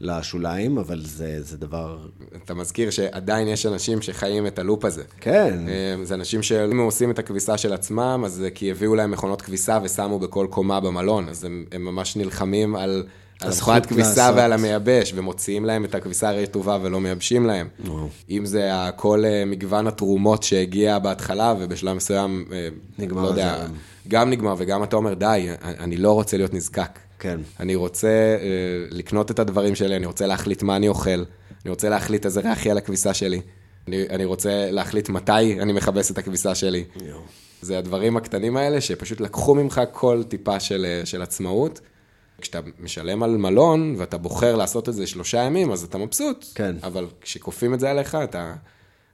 לשוליים, 0.00 0.78
אבל 0.78 1.02
זה, 1.04 1.42
זה 1.42 1.56
דבר... 1.56 1.98
אתה 2.44 2.54
מזכיר 2.54 2.90
שעדיין 2.90 3.48
יש 3.48 3.66
אנשים 3.66 4.02
שחיים 4.02 4.46
את 4.46 4.58
הלופ 4.58 4.84
הזה. 4.84 5.02
כן. 5.20 5.58
אה, 5.68 6.04
זה 6.04 6.14
אנשים 6.14 6.42
שאם 6.42 6.78
עושים 6.78 7.10
את 7.10 7.18
הכביסה 7.18 7.58
של 7.58 7.72
עצמם, 7.72 8.22
אז 8.26 8.32
זה 8.32 8.50
כי 8.50 8.70
הביאו 8.70 8.94
להם 8.94 9.10
מכונות 9.10 9.42
כביסה 9.42 9.78
ושמו 9.82 10.18
בכל 10.18 10.46
קומה 10.50 10.80
במלון, 10.80 11.28
אז 11.28 11.44
הם, 11.44 11.64
הם 11.72 11.84
ממש 11.84 12.16
נלחמים 12.16 12.76
על... 12.76 13.04
על 13.40 13.50
מכונת 13.50 13.86
כביסה. 13.86 14.30
ועל 14.36 14.52
המייבש, 14.52 15.12
ומוציאים 15.16 15.64
להם 15.64 15.84
את 15.84 15.94
הכביסה 15.94 16.30
הרטובה 16.30 16.78
ולא 16.82 17.00
מייבשים 17.00 17.46
להם. 17.46 17.68
וואו. 17.84 18.08
אם 18.30 18.46
זה 18.46 18.70
כל 18.96 19.24
אה, 19.24 19.44
מגוון 19.46 19.86
התרומות 19.86 20.42
שהגיע 20.42 20.98
בהתחלה, 20.98 21.54
ובשלב 21.58 21.96
מסוים, 21.96 22.44
אה, 22.52 22.68
נגמר 22.98 23.22
לא 23.22 23.28
יודע. 23.28 23.66
גם 24.08 24.30
נגמר, 24.30 24.54
וגם 24.58 24.82
אתה 24.82 24.96
אומר, 24.96 25.14
די, 25.14 25.48
אני 25.62 25.96
לא 25.96 26.12
רוצה 26.12 26.36
להיות 26.36 26.54
נזקק. 26.54 26.98
כן. 27.20 27.40
אני 27.60 27.74
רוצה 27.74 28.08
אה, 28.08 28.86
לקנות 28.90 29.30
את 29.30 29.38
הדברים 29.38 29.74
שלי, 29.74 29.96
אני 29.96 30.06
רוצה 30.06 30.26
להחליט 30.26 30.62
מה 30.62 30.76
אני 30.76 30.88
אוכל, 30.88 31.24
אני 31.64 31.70
רוצה 31.70 31.88
להחליט 31.88 32.26
איזה 32.26 32.40
ריח 32.40 32.66
יהיה 32.66 32.74
לכביסה 32.74 33.14
שלי, 33.14 33.40
אני, 33.88 34.04
אני 34.10 34.24
רוצה 34.24 34.70
להחליט 34.70 35.08
מתי 35.08 35.60
אני 35.60 35.72
מכבס 35.72 36.10
את 36.10 36.18
הכביסה 36.18 36.54
שלי. 36.54 36.84
יואו. 37.06 37.20
זה 37.62 37.78
הדברים 37.78 38.16
הקטנים 38.16 38.56
האלה 38.56 38.80
שפשוט 38.80 39.20
לקחו 39.20 39.54
ממך 39.54 39.80
כל 39.92 40.22
טיפה 40.28 40.60
של, 40.60 40.86
אה, 40.88 41.06
של 41.06 41.22
עצמאות. 41.22 41.80
כשאתה 42.40 42.60
משלם 42.78 43.22
על 43.22 43.36
מלון 43.36 43.94
ואתה 43.98 44.18
בוחר 44.18 44.56
לעשות 44.56 44.88
את 44.88 44.94
זה 44.94 45.06
שלושה 45.06 45.38
ימים, 45.38 45.72
אז 45.72 45.84
אתה 45.84 45.98
מבסוט. 45.98 46.44
כן. 46.54 46.76
אבל 46.82 47.06
כשכופים 47.20 47.74
את 47.74 47.80
זה 47.80 47.90
עליך, 47.90 48.14
אתה, 48.14 48.54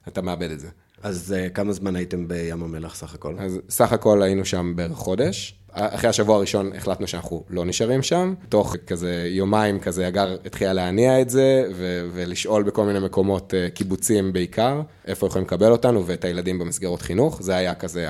אתה 0.07 0.21
מאבד 0.21 0.51
את 0.51 0.59
זה. 0.59 0.67
אז 1.03 1.35
uh, 1.37 1.49
כמה 1.53 1.73
זמן 1.73 1.95
הייתם 1.95 2.27
בים 2.27 2.63
המלח 2.63 2.95
סך 2.95 3.13
הכל? 3.13 3.35
אז 3.39 3.59
סך 3.69 3.91
הכל 3.93 4.21
היינו 4.21 4.45
שם 4.45 4.73
בערך 4.75 4.97
חודש. 4.97 5.59
אחרי 5.73 6.09
השבוע 6.09 6.35
הראשון 6.35 6.71
החלטנו 6.77 7.07
שאנחנו 7.07 7.43
לא 7.49 7.65
נשארים 7.65 8.01
שם. 8.03 8.33
תוך 8.49 8.75
כזה 8.87 9.27
יומיים 9.29 9.79
כזה, 9.79 10.07
הגר 10.07 10.35
התחילה 10.45 10.73
להניע 10.73 11.21
את 11.21 11.29
זה, 11.29 11.63
ו- 11.75 12.07
ולשאול 12.13 12.63
בכל 12.63 12.85
מיני 12.85 12.99
מקומות, 12.99 13.53
אה, 13.53 13.69
קיבוצים 13.69 14.33
בעיקר, 14.33 14.81
איפה 15.07 15.27
יכולים 15.27 15.47
לקבל 15.47 15.71
אותנו 15.71 16.05
ואת 16.05 16.25
הילדים 16.25 16.59
במסגרות 16.59 17.01
חינוך. 17.01 17.41
זה 17.41 17.55
היה 17.55 17.73
כזה 17.75 18.05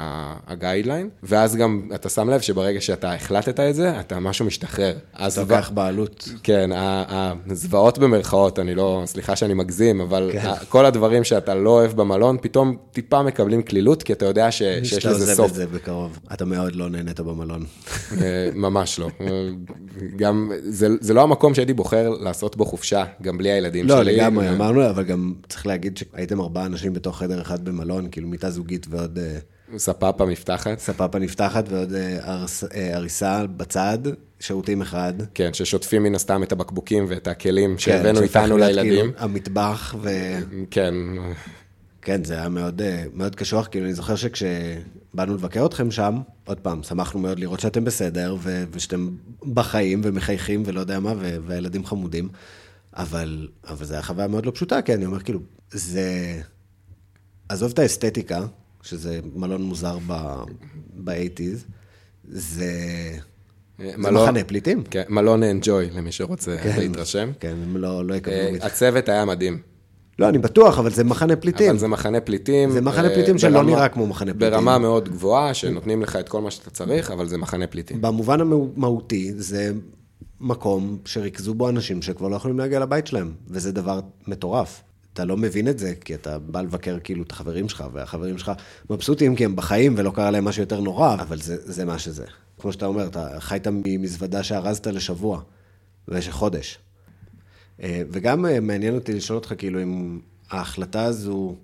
הגיידליין. 0.47 1.09
ואז 1.23 1.55
גם 1.55 1.89
אתה 1.95 2.09
שם 2.09 2.29
לב 2.29 2.41
שברגע 2.41 2.81
שאתה 2.81 3.13
החלטת 3.13 3.59
את 3.59 3.75
זה, 3.75 3.99
אתה 3.99 4.19
משהו 4.19 4.45
משתחרר. 4.45 4.93
אז 5.13 5.37
לוקח 5.39 5.71
בעלות. 5.73 6.29
כן, 6.43 6.69
הזוועות 7.49 7.97
במרכאות, 7.97 8.59
אני 8.59 8.75
לא, 8.75 9.01
סליחה 9.05 9.35
שאני 9.35 9.53
מגזים, 9.53 10.01
אבל 10.01 10.29
כן. 10.33 10.51
כל 10.69 10.85
הדברים 10.85 11.23
שאתה 11.23 11.55
לא 11.55 11.69
אוהב 11.69 11.91
במלון, 11.91 12.37
פתאום 12.41 12.77
טיפה 12.91 13.23
מקבלים 13.23 13.61
קלילות, 13.61 14.03
כי 14.03 14.13
אתה 14.13 14.25
יודע 14.25 14.51
ש- 14.51 14.57
שיש 14.57 14.89
שאתה 14.93 15.09
לזה 15.09 15.21
עוזב 15.31 15.33
סוף. 15.35 15.49
את 15.51 15.55
זה 15.55 15.67
בקרוב. 15.67 16.19
אתה 16.33 16.45
מאוד 16.45 16.75
לא 16.75 16.89
נהנית 16.89 17.19
במלון. 17.19 17.56
אה, 18.21 18.49
ממש 18.55 18.99
לא. 18.99 19.09
אה, 19.21 19.49
גם, 20.15 20.51
זה, 20.63 20.87
זה 21.01 21.13
לא 21.13 21.23
המקום 21.23 21.53
שהייתי 21.53 21.73
בוחר 21.73 22.09
לעשות 22.09 22.55
בו 22.55 22.65
חופשה, 22.65 23.03
גם 23.21 23.37
בלי 23.37 23.51
הילדים 23.51 23.87
לא, 23.87 24.03
שלי. 24.03 24.15
לגמרי, 24.15 24.47
אה, 24.47 24.53
אמרנו, 24.53 24.89
אבל 24.89 25.03
גם 25.03 25.33
צריך 25.49 25.67
להגיד 25.67 25.97
שהייתם 25.97 26.41
ארבעה 26.41 26.65
אנשים 26.65 26.93
בתוך 26.93 27.17
חדר 27.19 27.41
אחד 27.41 27.65
במלון, 27.65 28.07
כאילו 28.11 28.27
מיטה 28.27 28.49
זוגית 28.49 28.87
ועוד 28.89 29.19
ספאפה 29.77 30.25
מפתחת, 30.25 30.79
ספאפה 30.79 31.19
נפתחת 31.19 31.65
ועוד 31.69 31.93
ארס- 32.19 32.63
הריסה 32.93 33.45
בצד, 33.57 33.97
שירותים 34.39 34.81
אחד. 34.81 35.13
כן, 35.33 35.53
ששוטפים 35.53 36.03
מן 36.03 36.15
הסתם 36.15 36.43
את 36.43 36.51
הבקבוקים 36.51 37.05
ואת 37.07 37.27
הכלים 37.27 37.71
כן, 37.73 37.77
שהבאנו 37.79 38.21
איתנו 38.21 38.57
להיות 38.57 38.75
לילדים. 38.75 39.11
כאילו 39.11 39.11
המטבח, 39.17 39.95
וכן, 40.01 40.93
כן, 42.01 42.23
זה 42.23 42.33
היה 42.33 42.49
מאוד, 42.49 42.81
מאוד 43.13 43.35
קשוח, 43.35 43.67
כאילו 43.71 43.85
אני 43.85 43.93
זוכר 43.93 44.15
שכשבאנו 45.17 45.35
לבקר 45.35 45.65
אתכם 45.65 45.91
שם, 45.91 46.17
עוד 46.45 46.59
פעם, 46.59 46.83
שמחנו 46.83 47.19
מאוד 47.19 47.39
לראות 47.39 47.59
שאתם 47.59 47.83
בסדר, 47.85 48.35
ו- 48.39 48.63
ושאתם 48.71 49.09
בחיים 49.53 50.01
ומחייכים 50.03 50.63
ולא 50.65 50.79
יודע 50.79 50.99
מה, 50.99 51.13
ו- 51.19 51.37
והילדים 51.45 51.85
חמודים, 51.85 52.29
אבל, 52.93 53.47
אבל 53.67 53.85
זו 53.85 53.93
הייתה 53.93 54.07
חוויה 54.07 54.27
מאוד 54.27 54.45
לא 54.45 54.51
פשוטה, 54.51 54.81
כי 54.81 54.93
אני 54.93 55.05
אומר, 55.05 55.19
כאילו, 55.19 55.39
זה... 55.71 56.41
עזוב 57.49 57.71
את 57.71 57.79
האסתטיקה, 57.79 58.45
שזה 58.81 59.19
מלון 59.35 59.61
מוזר 59.61 59.97
ב-80's, 60.07 61.57
זה... 62.29 62.71
זה 63.79 63.93
מלון- 63.97 64.23
מחנה 64.23 64.43
פליטים. 64.43 64.83
כן, 64.83 65.03
מלון 65.09 65.43
אנג'וי, 65.43 65.89
למי 65.89 66.11
שרוצה 66.11 66.55
להתרשם. 66.77 67.31
כן, 67.39 67.55
הם 67.63 67.77
לא, 67.77 68.05
לא 68.05 68.13
אה, 68.13 68.17
יקבלו 68.17 68.35
מזה. 68.53 68.65
הצוות 68.65 69.09
היה 69.09 69.25
מדהים. 69.25 69.59
לא, 70.19 70.29
אני 70.29 70.37
בטוח, 70.37 70.79
אבל 70.79 70.89
זה 70.91 71.03
מחנה 71.03 71.35
פליטים. 71.35 71.69
אבל 71.69 71.77
זה 71.79 71.87
מחנה 71.87 72.19
פליטים. 72.21 72.71
זה 72.71 72.81
מחנה 72.81 73.07
אה, 73.07 73.13
פליטים 73.13 73.37
שלא 73.37 73.51
ברמה- 73.59 73.71
נראה 73.71 73.89
כמו 73.89 74.07
מחנה 74.07 74.33
פליטים. 74.33 74.51
ברמה 74.51 74.77
מאוד 74.77 75.09
גבוהה, 75.09 75.53
שנותנים 75.53 76.01
לך 76.01 76.15
את 76.15 76.29
כל 76.29 76.41
מה 76.41 76.51
שאתה 76.51 76.69
צריך, 76.69 77.11
אבל 77.11 77.27
זה 77.27 77.37
מחנה 77.37 77.67
פליטים. 77.67 78.01
במובן 78.01 78.41
המהותי, 78.41 79.33
זה 79.37 79.71
מקום 80.41 80.97
שריכזו 81.05 81.53
בו 81.53 81.69
אנשים 81.69 82.01
שכבר 82.01 82.27
לא 82.27 82.35
יכולים 82.35 82.59
להגיע 82.59 82.79
לבית 82.79 83.07
שלהם, 83.07 83.31
וזה 83.47 83.71
דבר 83.71 83.99
מטורף. 84.27 84.81
אתה 85.13 85.25
לא 85.25 85.37
מבין 85.37 85.67
את 85.67 85.79
זה, 85.79 85.93
כי 86.05 86.15
אתה 86.15 86.39
בא 86.39 86.61
לבקר 86.61 86.97
כאילו 87.03 87.23
את 87.23 87.31
החברים 87.31 87.69
שלך, 87.69 87.83
והחברים 87.93 88.37
שלך 88.37 88.51
מבסוטים 88.89 89.35
כי 89.35 89.45
הם 89.45 89.55
בחיים 89.55 89.93
ולא 89.97 90.11
קרה 90.11 90.31
להם 90.31 90.45
משהו 90.45 90.61
יותר 90.63 90.79
נורא, 90.81 91.13
אבל 91.13 91.37
זה, 91.41 91.55
זה 91.59 91.85
מה 91.85 91.99
שזה. 91.99 92.25
כמו 92.61 92.71
שאתה 92.71 92.85
אומר, 92.85 93.07
אתה 93.07 93.27
חיית 93.39 93.67
ממזוודה 93.71 94.43
שארזת 94.43 94.87
לשבוע, 94.87 95.39
במשך 96.07 96.31
חודש. 96.31 96.79
אה, 97.83 98.01
וגם 98.11 98.45
אה, 98.45 98.59
מעניין 98.59 98.95
אותי 98.95 99.13
לשאול 99.13 99.37
אותך, 99.37 99.53
כאילו, 99.57 99.81
אם 99.81 100.19
ההחלטה 100.49 101.03
הזו 101.03 101.55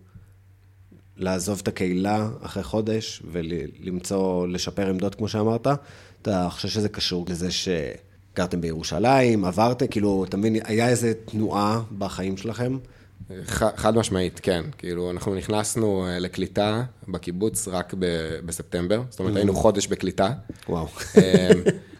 לעזוב 1.17 1.59
את 1.63 1.67
הקהילה 1.67 2.29
אחרי 2.41 2.63
חודש 2.63 3.23
ולמצוא, 3.31 4.47
לשפר 4.47 4.89
עמדות, 4.89 5.15
כמו 5.15 5.27
שאמרת, 5.27 5.67
אתה 6.21 6.47
חושב 6.51 6.67
שזה 6.67 6.89
קשור 6.89 7.25
לזה 7.29 7.49
שגרתם 7.51 8.61
בירושלים, 8.61 9.45
עברתם, 9.45 9.87
כאילו, 9.87 10.23
אתה 10.29 10.37
מבין, 10.37 10.55
היה 10.63 10.89
איזה 10.89 11.13
תנועה 11.25 11.81
בחיים 11.97 12.37
שלכם? 12.37 12.77
ח- 13.45 13.75
חד 13.75 13.95
משמעית, 13.95 14.39
כן. 14.43 14.63
כאילו, 14.77 15.11
אנחנו 15.11 15.35
נכנסנו 15.35 16.05
אה, 16.07 16.19
לקליטה 16.19 16.83
בקיבוץ 17.07 17.67
רק 17.67 17.93
ב- 17.99 18.39
בספטמבר, 18.45 19.01
זאת 19.09 19.19
אומרת, 19.19 19.35
היינו 19.35 19.53
חודש 19.55 19.87
בקליטה. 19.87 20.33
וואו. 20.69 20.87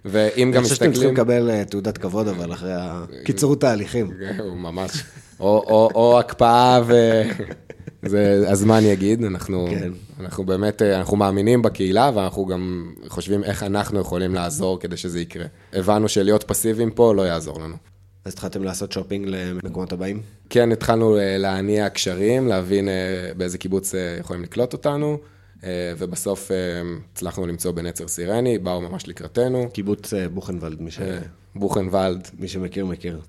ואם 0.05 0.51
גם 0.51 0.57
אני 0.57 0.63
חושב 0.63 0.75
שאתם 0.75 0.91
צריכים 0.91 1.11
מסתכלים... 1.11 1.13
לקבל 1.13 1.49
אה, 1.49 1.65
תעודת 1.65 1.97
כבוד, 1.97 2.27
אבל 2.27 2.53
אחרי 2.53 2.71
הקיצור 2.73 3.55
תהליכים. 3.55 4.11
ממש. 4.55 5.03
או, 5.39 6.19
הקפאה 6.19 6.81
ו... 6.87 7.21
זה 8.05 8.45
הזמן 8.47 8.79
יגיד, 8.83 9.23
אנחנו, 9.23 9.67
כן. 9.69 9.91
אנחנו 10.19 10.43
באמת, 10.43 10.81
אה, 10.81 10.97
אנחנו 10.97 11.17
מאמינים 11.17 11.61
בקהילה 11.61 12.11
ואנחנו 12.15 12.45
גם 12.45 12.93
חושבים 13.07 13.43
איך 13.43 13.63
אנחנו 13.63 13.99
יכולים 13.99 14.33
לעזור 14.33 14.79
כדי 14.79 14.97
שזה 14.97 15.19
יקרה. 15.19 15.45
הבנו 15.73 16.07
שלהיות 16.07 16.43
פסיביים 16.43 16.91
פה 16.91 17.13
לא 17.15 17.21
יעזור 17.21 17.59
לנו. 17.61 17.75
אז 18.25 18.33
התחלתם 18.33 18.63
לעשות 18.63 18.91
שופינג 18.91 19.27
למקומות 19.27 19.93
הבאים? 19.93 20.21
כן, 20.49 20.71
התחלנו 20.71 21.17
אה, 21.17 21.37
להניע 21.37 21.89
קשרים, 21.89 22.47
להבין 22.47 22.87
באיזה 23.37 23.57
קיבוץ 23.57 23.93
יכולים 24.19 24.43
לקלוט 24.43 24.73
אותנו, 24.73 25.17
ובסוף 25.97 26.51
אה, 26.51 26.57
הצלחנו 27.13 27.47
למצוא 27.47 27.71
בנצר 27.71 28.07
סירני, 28.07 28.57
באו 28.57 28.81
ממש 28.81 29.07
לקראתנו. 29.07 29.69
קיבוץ 29.73 30.13
אה, 30.13 30.29
בוכנוולד, 30.29 30.81
מי, 30.81 30.91
ש... 30.91 30.99
בוכנוולד, 31.55 32.29
מי 32.39 32.47
שמכיר, 32.47 32.85
מכיר. 32.85 33.21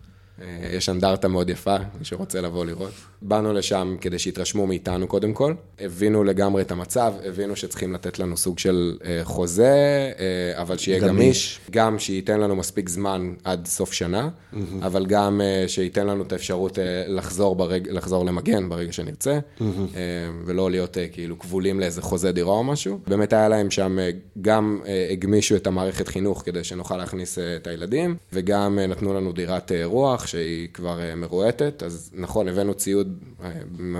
אה, 0.43 0.47
יש 0.72 0.89
אנדרטה 0.89 1.28
מאוד 1.28 1.51
יפה, 1.51 1.76
מי 1.99 2.05
שרוצה 2.05 2.41
לבוא 2.41 2.66
לראות. 2.66 2.93
באנו 3.22 3.53
לשם 3.53 3.97
כדי 4.01 4.18
שיתרשמו 4.18 4.66
מאיתנו 4.66 5.07
קודם 5.07 5.32
כל, 5.32 5.55
הבינו 5.80 6.24
לגמרי 6.24 6.62
את 6.62 6.72
המצב, 6.72 7.14
הבינו 7.24 7.57
שצריכים 7.57 7.93
לתת 7.93 8.18
לנו 8.18 8.37
סוג 8.37 8.59
של 8.59 8.97
אה, 9.05 9.20
חוזה, 9.24 10.12
אה, 10.18 10.62
אבל 10.62 10.78
שיהיה 10.78 10.99
גמיש. 10.99 11.11
גמיש, 11.11 11.61
גם 11.70 11.99
שייתן 11.99 12.41
לנו 12.41 12.57
מספיק 12.57 12.89
זמן 12.89 13.35
עד 13.45 13.66
סוף 13.66 13.93
שנה, 13.93 14.28
אבל 14.82 15.07
גם 15.07 15.41
שייתן 15.66 16.07
לנו 16.07 16.22
את 16.22 16.32
האפשרות 16.32 16.78
לחזור, 17.09 17.57
ברג... 17.57 17.89
לחזור 17.91 18.24
למגן 18.24 18.68
ברגע 18.68 18.93
שנרצה, 18.93 19.39
אה, 19.61 19.66
ולא 20.45 20.70
להיות 20.70 20.97
כאילו 21.12 21.39
כבולים 21.39 21.80
לאיזה 21.80 22.03
חוזה 22.03 22.32
דירה 22.32 22.53
או 22.53 22.64
משהו. 22.64 22.99
באמת 23.07 23.32
היה 23.32 23.49
להם 23.49 23.70
שם, 23.70 23.99
גם 24.41 24.80
הגמישו 25.12 25.57
את 25.57 25.66
המערכת 25.66 26.09
חינוך 26.09 26.43
כדי 26.45 26.64
שנוכל 26.64 26.97
להכניס 26.97 27.39
את 27.39 27.66
הילדים, 27.66 28.16
וגם 28.32 28.78
נתנו 28.78 29.14
לנו 29.14 29.32
דירת 29.32 29.72
אה, 29.72 29.85
רוח 30.25 30.31
שהיא 30.31 30.68
כבר 30.75 31.01
אה, 31.01 31.14
מרועטת, 31.14 31.83
אז 31.83 32.11
נכון, 32.14 32.49
הבאנו 32.49 32.75
ציוד 32.75 33.18
אה, 33.43 33.51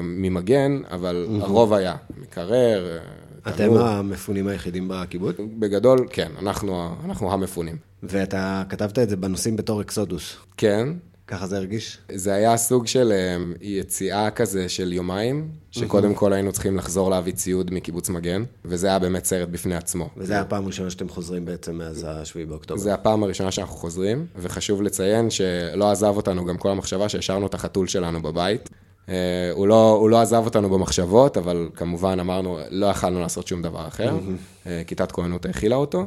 ממגן, 0.03 0.83
אבל 0.91 1.27
הרוב 1.41 1.73
היה 1.73 1.97
מקרר, 2.23 2.99
אה, 3.47 3.53
אתם 3.53 3.57
תנור. 3.57 3.79
המפונים 3.81 4.47
היחידים 4.47 4.89
בקיבוץ? 4.89 5.37
בגדול, 5.59 6.07
כן, 6.11 6.33
אנחנו, 6.39 6.95
אנחנו 7.05 7.33
המפונים. 7.33 7.77
ואתה 8.03 8.63
כתבת 8.69 8.99
את 8.99 9.09
זה 9.09 9.17
בנושאים 9.17 9.57
בתור 9.57 9.81
אקסודוס. 9.81 10.37
כן, 10.57 10.89
ככה 11.27 11.47
זה 11.47 11.57
הרגיש? 11.57 11.99
זה 12.15 12.35
היה 12.35 12.57
סוג 12.57 12.87
של 12.87 13.13
אה, 13.13 13.37
יציאה 13.61 14.31
כזה 14.31 14.69
של 14.69 14.93
יומיים, 14.93 15.49
שקודם 15.71 16.15
כל 16.15 16.33
היינו 16.33 16.53
צריכים 16.53 16.77
לחזור 16.77 17.11
להביא 17.11 17.33
ציוד 17.33 17.75
מקיבוץ 17.75 18.09
מגן, 18.09 18.45
וזה 18.65 18.87
היה 18.87 18.99
באמת 18.99 19.25
סרט 19.25 19.49
בפני 19.49 19.75
עצמו. 19.75 20.11
וזו 20.17 20.33
הייתה 20.33 20.47
הפעם 20.47 20.65
הראשונה 20.65 20.91
שאתם 20.91 21.09
חוזרים 21.09 21.45
בעצם 21.45 21.79
מאז 21.79 22.05
ה-7 22.05 22.49
באוקטובר. 22.49 22.81
זה 22.81 22.95
הפעם 22.95 23.23
הראשונה 23.23 23.51
שאנחנו 23.51 23.77
חוזרים, 23.77 24.27
וחשוב 24.37 24.83
לציין 24.83 25.31
שלא 25.31 25.91
עזב 25.91 26.13
אותנו 26.17 26.45
גם 26.45 26.59
כל 26.59 26.71
המחשבה 26.71 27.09
שהשארנו 27.09 27.47
את 27.47 27.55
החתול 27.55 27.87
שלנו 27.87 28.23
בבית. 28.23 28.71
אה, 29.09 29.15
הוא 29.53 29.69
לא, 29.69 29.91
הוא 29.91 30.11
לא 30.11 30.21
עזב 30.21 30.43
אותנו 30.45 30.71
במחשבות, 30.71 31.37
אבל 31.37 31.69
כמובן 31.75 32.21
אמרנו, 32.21 32.59
לא 32.71 32.87
יכלנו 32.87 33.21
לעשות 33.21 33.47
שום 33.47 33.63
דבר 33.63 33.89
אחר. 33.89 34.19
אה, 34.67 34.83
כיתת 34.87 35.13
כהנות 35.13 35.47
האכילה 35.47 35.77
אותו, 35.77 36.07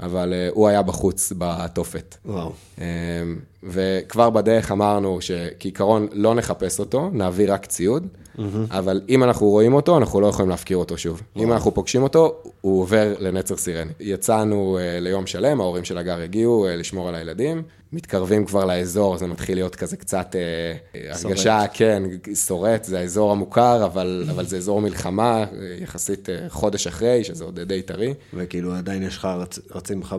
אבל 0.00 0.32
אה, 0.32 0.48
הוא 0.52 0.68
היה 0.68 0.82
בחוץ 0.82 1.32
בתופת. 1.38 2.16
וואו. 2.24 2.52
אה, 2.80 2.84
וכבר 3.66 4.30
בדרך 4.30 4.72
אמרנו 4.72 5.20
שכעיקרון 5.20 6.06
לא 6.12 6.34
נחפש 6.34 6.78
אותו, 6.78 7.10
נעביר 7.12 7.52
רק 7.52 7.66
ציוד, 7.66 8.06
אבל 8.70 9.00
אם 9.08 9.24
אנחנו 9.24 9.46
רואים 9.46 9.74
אותו, 9.74 9.98
אנחנו 9.98 10.20
לא 10.20 10.26
יכולים 10.26 10.50
להפקיר 10.50 10.76
אותו 10.76 10.98
שוב. 10.98 11.22
אם 11.36 11.52
אנחנו 11.52 11.74
פוגשים 11.74 12.02
אותו, 12.02 12.42
הוא 12.60 12.80
עובר 12.80 13.14
לנצר 13.18 13.56
סירני. 13.56 13.90
יצאנו 14.00 14.78
אה, 14.80 15.00
ליום 15.00 15.26
שלם, 15.26 15.60
ההורים 15.60 15.84
של 15.84 15.98
הגר 15.98 16.20
הגיעו 16.20 16.66
אה, 16.66 16.76
לשמור 16.76 17.08
על 17.08 17.14
הילדים, 17.14 17.62
מתקרבים 17.92 18.46
כבר 18.46 18.64
לאזור, 18.64 19.16
זה 19.16 19.26
מתחיל 19.26 19.58
להיות 19.58 19.76
כזה 19.76 19.96
קצת 19.96 20.36
אה, 20.36 21.10
הרגשה, 21.10 21.64
כן, 21.72 22.02
שורט, 22.34 22.84
זה 22.84 22.98
האזור 22.98 23.32
המוכר, 23.32 23.84
אבל, 23.84 24.24
אבל 24.30 24.46
זה 24.46 24.56
אזור 24.56 24.80
מלחמה, 24.80 25.44
יחסית 25.80 26.30
אה, 26.30 26.46
חודש 26.48 26.86
אחרי, 26.86 27.24
שזה 27.24 27.44
עוד 27.44 27.60
די 27.60 27.82
טרי. 27.82 28.14
וכאילו 28.34 28.74
עדיין 28.74 29.02
יש 29.02 29.16
לך, 29.16 29.24
רצ... 29.24 29.58
רצים 29.74 30.00
לך 30.00 30.16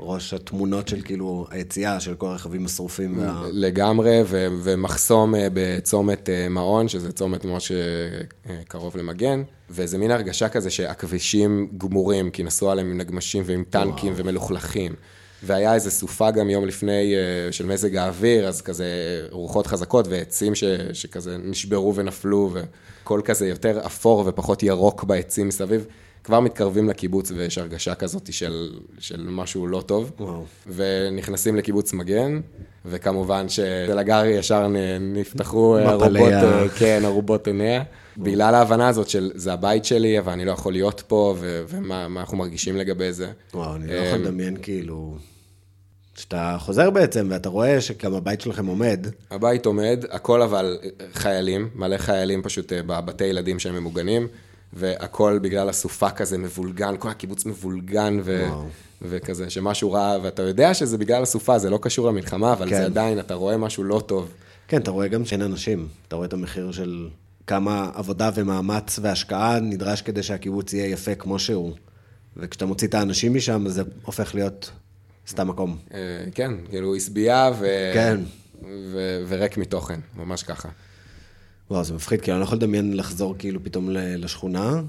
בראש 0.00 0.34
התמונות 0.34 0.88
של 0.88 1.02
כאילו 1.02 1.46
היציאה 1.50 2.00
של 2.00 2.14
כל 2.14 2.26
הרכבים 2.26 2.64
השרופים. 2.66 3.18
וה... 3.18 3.42
לגמרי, 3.52 4.20
ו- 4.26 4.46
ומחסום 4.62 5.34
אה, 5.34 5.48
בצומת 5.52 6.28
אה, 6.28 6.48
מעון, 6.48 6.88
שזה 6.88 7.12
צומת 7.12 7.44
ממש 7.44 7.72
אה, 7.72 8.56
קרוב 8.68 8.96
למגן, 8.96 9.42
וזה 9.70 9.98
מין 9.98 10.10
הרגשה 10.10 10.48
כזה 10.48 10.70
שהכבישים 10.70 11.68
גמורים, 11.78 12.30
כי 12.30 12.42
נסעו 12.42 12.70
עליהם 12.70 12.90
עם 12.90 12.98
נגמשים 12.98 13.42
ועם 13.46 13.64
טנקים 13.70 14.12
ומלוכלכים. 14.16 14.94
והיה 15.42 15.74
איזה 15.74 15.90
סופה 15.90 16.30
גם 16.30 16.50
יום 16.50 16.64
לפני 16.64 17.14
של 17.50 17.66
מזג 17.66 17.96
האוויר, 17.96 18.48
אז 18.48 18.62
כזה 18.62 18.86
רוחות 19.30 19.66
חזקות 19.66 20.06
ועצים 20.08 20.54
ש, 20.54 20.64
שכזה 20.92 21.36
נשברו 21.38 21.94
ונפלו, 21.94 22.50
וכל 22.52 23.20
כזה 23.24 23.48
יותר 23.48 23.86
אפור 23.86 24.24
ופחות 24.26 24.62
ירוק 24.62 25.04
בעצים 25.04 25.48
מסביב. 25.48 25.86
כבר 26.24 26.40
מתקרבים 26.40 26.88
לקיבוץ 26.88 27.30
ויש 27.30 27.58
הרגשה 27.58 27.94
כזאת 27.94 28.32
של, 28.32 28.78
של 28.98 29.26
משהו 29.30 29.66
לא 29.66 29.82
טוב. 29.86 30.12
וואו. 30.20 30.44
ונכנסים 30.66 31.56
לקיבוץ 31.56 31.92
מגן, 31.92 32.40
וכמובן 32.86 33.48
שלגר 33.48 34.24
ישר 34.24 34.66
נפתחו 35.00 35.78
ארובות, 35.78 36.32
ה- 36.32 36.60
אה, 36.62 36.68
כן, 36.68 37.02
ארובות 37.04 37.46
עיניה. 37.46 37.82
בגלל 38.18 38.54
ההבנה 38.54 38.88
הזאת 38.88 39.08
של 39.08 39.30
זה 39.34 39.52
הבית 39.52 39.84
שלי, 39.84 40.18
אבל 40.18 40.32
אני 40.32 40.44
לא 40.44 40.52
יכול 40.52 40.72
להיות 40.72 41.02
פה, 41.06 41.34
ו- 41.38 41.64
ומה 41.68 42.08
מה 42.08 42.20
אנחנו 42.20 42.36
מרגישים 42.36 42.76
לגבי 42.76 43.12
זה. 43.12 43.30
וואו, 43.54 43.74
אני 43.76 43.86
לא 43.86 43.92
יכול 43.92 44.18
לדמיין 44.18 44.56
כאילו... 44.62 45.16
שאתה 46.14 46.56
חוזר 46.58 46.90
בעצם 46.90 47.28
ואתה 47.30 47.48
רואה 47.48 47.80
שגם 47.80 48.14
הבית 48.14 48.40
שלכם 48.40 48.66
עומד, 48.66 49.06
הבית 49.30 49.66
עומד, 49.66 50.04
הכל 50.10 50.42
אבל 50.42 50.78
חיילים, 51.12 51.68
מלא 51.74 51.96
חיילים 51.98 52.42
פשוט 52.42 52.72
אה, 52.72 52.82
בבתי 52.82 53.24
ילדים 53.24 53.58
שהם 53.58 53.74
ממוגנים, 53.74 54.28
והכל 54.72 55.38
בגלל 55.42 55.68
הסופה 55.68 56.10
כזה 56.10 56.38
מבולגן, 56.38 56.94
כל 56.98 57.08
הקיבוץ 57.08 57.46
מבולגן 57.46 58.18
ו... 58.24 58.46
וואו. 58.48 58.66
וכזה, 59.02 59.50
שמשהו 59.50 59.92
רע, 59.92 60.18
ואתה 60.22 60.42
יודע 60.42 60.74
שזה 60.74 60.98
בגלל 60.98 61.22
הסופה, 61.22 61.58
זה 61.58 61.70
לא 61.70 61.78
קשור 61.82 62.08
למלחמה, 62.08 62.52
אבל 62.52 62.70
כן. 62.70 62.76
זה 62.76 62.84
עדיין, 62.84 63.18
אתה 63.18 63.34
רואה 63.34 63.56
משהו 63.56 63.84
לא 63.84 64.02
טוב. 64.06 64.32
כן, 64.68 64.80
אתה 64.80 64.90
רואה 64.90 65.08
גם 65.08 65.24
שאין 65.24 65.42
אנשים. 65.42 65.88
אתה 66.08 66.16
רואה 66.16 66.26
את 66.26 66.32
המחיר 66.32 66.72
של 66.72 67.08
כמה 67.46 67.90
עבודה 67.94 68.30
ומאמץ 68.34 68.98
והשקעה 69.02 69.60
נדרש 69.60 70.02
כדי 70.02 70.22
שהקיבוץ 70.22 70.72
יהיה 70.72 70.86
יפה 70.86 71.14
כמו 71.14 71.38
שהוא. 71.38 71.72
וכשאתה 72.36 72.66
מוציא 72.66 72.88
את 72.88 72.94
האנשים 72.94 73.34
משם, 73.34 73.68
זה 73.68 73.82
הופך 74.02 74.34
להיות 74.34 74.70
סתם 75.28 75.48
מקום. 75.48 75.78
אה, 75.94 75.98
כן, 76.34 76.52
כאילו 76.68 76.94
עשבייה 76.94 77.50
ו... 77.58 77.66
כן. 77.94 78.20
ו... 78.92 79.24
וריק 79.28 79.58
מתוכן, 79.58 80.00
ממש 80.16 80.42
ככה. 80.42 80.68
וואו, 81.70 81.84
זה 81.84 81.94
מפחיד, 81.94 82.20
כאילו, 82.20 82.34
אני 82.34 82.40
לא 82.40 82.44
יכול 82.44 82.58
לדמיין 82.58 82.96
לחזור 82.96 83.34
כאילו 83.38 83.64
פתאום 83.64 83.88
לשכונה 83.92 84.82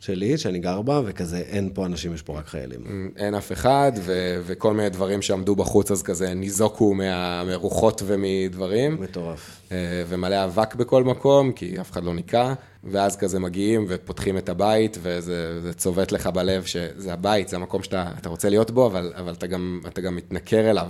שלי, 0.00 0.38
שאני 0.38 0.58
גר 0.58 0.82
בה, 0.82 1.00
וכזה, 1.04 1.38
אין 1.38 1.70
פה 1.74 1.86
אנשים, 1.86 2.14
יש 2.14 2.22
פה 2.22 2.38
רק 2.38 2.46
חיילים. 2.46 3.10
אין 3.16 3.34
אף 3.34 3.52
אחד, 3.52 3.92
ו... 3.96 4.40
וכל 4.46 4.74
מיני 4.74 4.88
דברים 4.88 5.22
שעמדו 5.22 5.56
בחוץ, 5.56 5.90
אז 5.90 6.02
כזה 6.02 6.34
ניזוקו 6.34 6.94
מה... 6.94 7.44
מרוחות 7.44 8.02
ומדברים. 8.06 9.00
מטורף. 9.00 9.60
אה, 9.72 10.02
ומלא 10.08 10.44
אבק 10.44 10.74
בכל 10.74 11.04
מקום, 11.04 11.52
כי 11.52 11.80
אף 11.80 11.90
אחד 11.90 12.04
לא 12.04 12.14
ניקה, 12.14 12.54
ואז 12.84 13.16
כזה 13.16 13.38
מגיעים 13.40 13.84
ופותחים 13.88 14.38
את 14.38 14.48
הבית, 14.48 14.98
וזה 15.02 15.60
זה 15.60 15.72
צובט 15.74 16.12
לך 16.12 16.26
בלב 16.26 16.64
שזה 16.64 17.12
הבית, 17.12 17.48
זה 17.48 17.56
המקום 17.56 17.82
שאתה 17.82 18.10
אתה 18.20 18.28
רוצה 18.28 18.48
להיות 18.48 18.70
בו, 18.70 18.86
אבל, 18.86 19.12
אבל 19.16 19.32
אתה, 19.32 19.46
גם, 19.46 19.80
אתה 19.88 20.00
גם 20.00 20.16
מתנכר 20.16 20.70
אליו. 20.70 20.86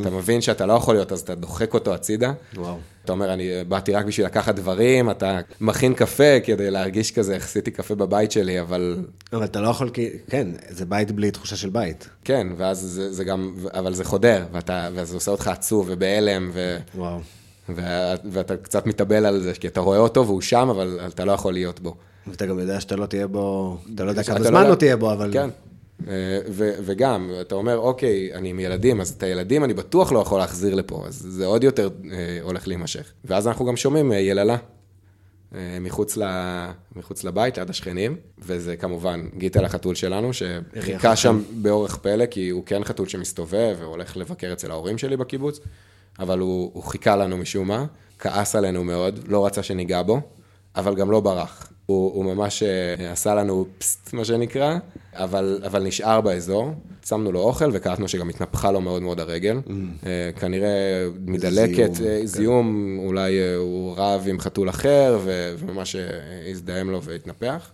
אתה 0.00 0.10
מבין 0.10 0.40
שאתה 0.40 0.66
לא 0.66 0.72
יכול 0.72 0.94
להיות, 0.94 1.12
אז 1.12 1.20
אתה 1.20 1.34
דוחק 1.34 1.74
אותו 1.74 1.94
הצידה. 1.94 2.32
וואו. 2.56 2.76
אתה 3.04 3.12
אומר, 3.12 3.32
אני 3.32 3.48
באתי 3.68 3.92
רק 3.92 4.04
בשביל 4.04 4.26
לקחת 4.26 4.54
דברים, 4.54 5.10
אתה 5.10 5.38
מכין 5.60 5.94
קפה 5.94 6.40
כדי 6.44 6.70
להרגיש 6.70 7.10
כזה, 7.12 7.36
עשיתי 7.36 7.70
קפה 7.70 7.94
בבית 7.94 8.32
שלי, 8.32 8.60
אבל 8.60 8.96
אבל 9.32 9.44
אתה 9.44 9.60
לא 9.60 9.68
יכול, 9.68 9.90
כי- 9.90 10.10
כן, 10.30 10.48
זה 10.68 10.84
בית 10.86 11.10
בלי 11.12 11.30
תחושה 11.30 11.56
של 11.56 11.70
בית. 11.70 12.08
כן, 12.24 12.46
ואז 12.56 12.78
זה, 12.78 13.12
זה 13.12 13.24
גם, 13.24 13.54
אבל 13.74 13.94
זה 13.94 14.04
חודר, 14.04 14.44
ואתה, 14.52 14.88
וזה 14.94 15.14
עושה 15.14 15.30
אותך 15.30 15.48
עצוב 15.48 15.86
ובהלם, 15.90 16.50
ו... 16.52 16.76
וואו. 16.94 17.18
ואתה 18.30 18.56
קצת 18.56 18.86
מתאבל 18.86 19.26
על 19.26 19.40
זה, 19.40 19.52
כי 19.52 19.66
אתה 19.66 19.80
רואה 19.80 19.98
אותו 19.98 20.26
והוא 20.26 20.40
שם, 20.40 20.68
אבל 20.70 21.00
אתה 21.06 21.24
לא 21.24 21.32
יכול 21.32 21.52
להיות 21.52 21.80
בו. 21.80 21.94
ואתה 22.26 22.46
גם 22.46 22.58
יודע 22.58 22.80
שאתה 22.80 22.96
לא 22.96 23.06
תהיה 23.06 23.26
בו, 23.26 23.76
אתה 23.94 24.04
לא 24.04 24.10
יודע 24.10 24.22
כמה 24.22 24.38
זמן 24.42 24.46
יודע- 24.60 24.70
לא 24.70 24.74
תהיה 24.74 24.96
בו, 24.96 25.12
אבל... 25.12 25.30
כן. 25.32 25.50
אה, 26.08 26.38
ו- 26.50 26.72
וגם, 26.82 27.30
אתה 27.40 27.54
אומר, 27.54 27.78
אוקיי, 27.78 28.34
אני 28.34 28.48
עם 28.50 28.60
ילדים, 28.60 29.00
אז 29.00 29.10
את 29.10 29.22
הילדים 29.22 29.64
אני 29.64 29.74
בטוח 29.74 30.12
לא 30.12 30.18
יכול 30.18 30.38
להחזיר 30.38 30.74
לפה, 30.74 31.04
אז 31.06 31.26
זה 31.28 31.46
עוד 31.46 31.64
יותר 31.64 31.88
אה, 32.12 32.38
הולך 32.42 32.68
להימשך. 32.68 33.12
ואז 33.24 33.48
אנחנו 33.48 33.64
גם 33.64 33.76
שומעים 33.76 34.12
אה, 34.12 34.18
יללה. 34.18 34.56
אה, 35.54 35.78
מחוץ, 35.80 36.16
ל... 36.16 36.22
מחוץ 36.96 37.24
לבית, 37.24 37.58
ליד 37.58 37.70
השכנים, 37.70 38.16
וזה 38.38 38.76
כמובן 38.76 39.26
גיטל 39.36 39.64
החתול 39.64 39.94
שלנו, 39.94 40.30
שחיכה 40.32 41.16
שם 41.16 41.42
באורך 41.52 41.96
פלא, 41.96 42.26
כי 42.26 42.48
הוא 42.48 42.62
כן 42.66 42.84
חתול 42.84 43.08
שמסתובב 43.08 43.76
והולך 43.80 44.16
לבקר 44.16 44.52
אצל 44.52 44.70
ההורים 44.70 44.98
שלי 44.98 45.16
בקיבוץ, 45.16 45.60
אבל 46.18 46.38
הוא, 46.38 46.70
הוא 46.74 46.82
חיכה 46.82 47.16
לנו 47.16 47.36
משום 47.36 47.68
מה, 47.68 47.84
כעס 48.18 48.56
עלינו 48.56 48.84
מאוד, 48.84 49.20
לא 49.28 49.46
רצה 49.46 49.62
שניגע 49.62 50.02
בו, 50.02 50.20
אבל 50.76 50.94
גם 50.94 51.10
לא 51.10 51.20
ברח. 51.20 51.72
הוא, 51.86 52.14
הוא 52.14 52.34
ממש 52.34 52.62
אה, 52.62 53.12
עשה 53.12 53.34
לנו 53.34 53.66
פסט, 53.78 54.12
מה 54.12 54.24
שנקרא, 54.24 54.78
אבל, 55.14 55.60
אבל 55.66 55.82
נשאר 55.82 56.20
באזור. 56.20 56.72
שמנו 57.06 57.32
לו 57.32 57.40
אוכל 57.40 57.70
וקלטנו 57.72 58.08
שגם 58.08 58.28
התנפחה 58.28 58.70
לו 58.70 58.80
מאוד 58.80 59.02
מאוד 59.02 59.20
הרגל. 59.20 59.60
אה, 60.06 60.30
כנראה 60.40 61.06
מדלקת, 61.26 61.94
זיהום, 61.94 62.20
כן. 62.20 62.26
זיהום, 62.26 62.98
אולי 62.98 63.38
אה, 63.38 63.56
הוא 63.56 63.94
רב 63.96 64.24
עם 64.28 64.40
חתול 64.40 64.68
אחר, 64.68 65.18
וממש 65.24 65.96
הזדהם 66.50 66.90
לו 66.90 67.02
והתנפח. 67.02 67.70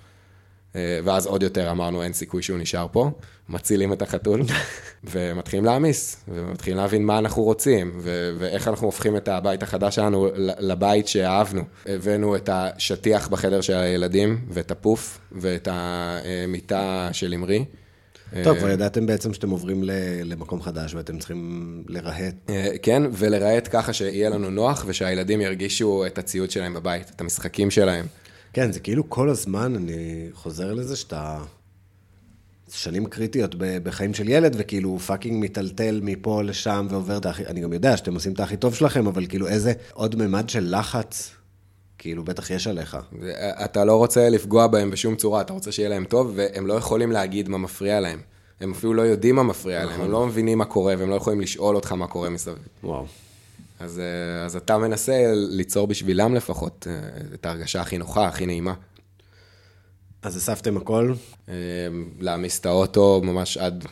אה, 0.76 0.98
ואז 1.04 1.26
עוד 1.26 1.42
יותר 1.42 1.70
אמרנו, 1.70 2.02
אין 2.02 2.12
סיכוי 2.12 2.42
שהוא 2.42 2.58
נשאר 2.58 2.86
פה, 2.92 3.10
מצילים 3.48 3.92
את 3.92 4.02
החתול, 4.02 4.42
ומתחילים 5.10 5.64
להעמיס, 5.64 6.24
ומתחילים 6.28 6.78
להבין 6.78 7.04
מה 7.04 7.18
אנחנו 7.18 7.42
רוצים, 7.42 7.92
ו- 7.98 8.34
ואיך 8.38 8.68
אנחנו 8.68 8.86
הופכים 8.86 9.16
את 9.16 9.28
הבית 9.28 9.62
החדש 9.62 9.94
שלנו 9.94 10.28
לבית 10.58 11.08
שאהבנו. 11.08 11.62
הבאנו 11.86 12.36
את 12.36 12.48
השטיח 12.52 13.28
בחדר 13.28 13.60
של 13.60 13.74
הילדים, 13.74 14.38
ואת 14.48 14.70
הפוף, 14.70 15.18
ואת 15.32 15.68
המיטה 15.70 17.08
של 17.12 17.34
אמרי. 17.34 17.64
טוב, 18.44 18.58
כבר 18.58 18.70
ידעתם 18.70 19.06
בעצם 19.06 19.34
שאתם 19.34 19.50
עוברים 19.50 19.82
למקום 20.24 20.62
חדש 20.62 20.94
ואתם 20.94 21.18
צריכים 21.18 21.84
לרהט. 21.88 22.34
אה, 22.48 22.70
כן, 22.82 23.02
ולרהט 23.12 23.68
ככה 23.72 23.92
שיהיה 23.92 24.30
לנו 24.30 24.50
נוח, 24.50 24.84
ושהילדים 24.86 25.40
ירגישו 25.40 26.06
את 26.06 26.18
הציוד 26.18 26.50
שלהם 26.50 26.74
בבית, 26.74 27.10
את 27.16 27.20
המשחקים 27.20 27.70
שלהם. 27.70 28.06
כן, 28.54 28.72
זה 28.72 28.80
כאילו 28.80 29.10
כל 29.10 29.30
הזמן, 29.30 29.74
אני 29.76 30.28
חוזר 30.32 30.74
לזה 30.74 30.96
שאתה... 30.96 31.42
שנים 32.72 33.06
קריטיות 33.06 33.54
בחיים 33.58 34.14
של 34.14 34.28
ילד, 34.28 34.54
וכאילו 34.58 34.98
fucking 34.98 35.40
מיטלטל 35.40 36.00
מפה 36.02 36.42
לשם 36.42 36.86
ועובר 36.90 37.16
את 37.16 37.26
הכי... 37.26 37.46
אני 37.46 37.60
גם 37.60 37.72
יודע 37.72 37.96
שאתם 37.96 38.14
עושים 38.14 38.32
את 38.32 38.40
הכי 38.40 38.56
טוב 38.56 38.74
שלכם, 38.74 39.06
אבל 39.06 39.26
כאילו 39.26 39.48
איזה 39.48 39.72
עוד 39.92 40.16
ממד 40.16 40.48
של 40.48 40.76
לחץ, 40.78 41.30
כאילו 41.98 42.24
בטח 42.24 42.50
יש 42.50 42.66
עליך. 42.66 42.96
אתה 43.64 43.84
לא 43.84 43.96
רוצה 43.96 44.28
לפגוע 44.28 44.66
בהם 44.66 44.90
בשום 44.90 45.16
צורה, 45.16 45.40
אתה 45.40 45.52
רוצה 45.52 45.72
שיהיה 45.72 45.88
להם 45.88 46.04
טוב, 46.04 46.32
והם 46.36 46.66
לא 46.66 46.74
יכולים 46.74 47.12
להגיד 47.12 47.48
מה 47.48 47.58
מפריע 47.58 48.00
להם. 48.00 48.20
הם 48.60 48.72
אפילו 48.72 48.94
לא 48.94 49.02
יודעים 49.02 49.36
מה 49.36 49.42
מפריע 49.42 49.84
להם, 49.84 50.00
הם 50.00 50.10
לא 50.10 50.26
מבינים 50.26 50.58
מה 50.58 50.64
קורה, 50.64 50.94
והם 50.98 51.10
לא 51.10 51.14
יכולים 51.14 51.40
לשאול 51.40 51.76
אותך 51.76 51.92
מה 51.92 52.06
קורה 52.06 52.30
מסביב. 52.30 52.58
וואו. 52.84 53.06
אז, 53.80 53.98
אה, 53.98 54.44
אז 54.44 54.56
אתה 54.56 54.78
מנסה 54.78 55.32
ליצור 55.34 55.86
בשבילם 55.86 56.34
לפחות 56.34 56.86
אה, 56.90 56.94
את 57.34 57.46
ההרגשה 57.46 57.80
הכי 57.80 57.98
נוחה, 57.98 58.28
הכי 58.28 58.46
נעימה. 58.46 58.74
אז 60.22 60.36
אספתם 60.36 60.76
הכל, 60.76 61.14
אה, 61.48 61.54
להעמיס 62.20 62.60
את 62.60 62.66
האוטו 62.66 63.20
ממש 63.24 63.56
עד 63.56 63.84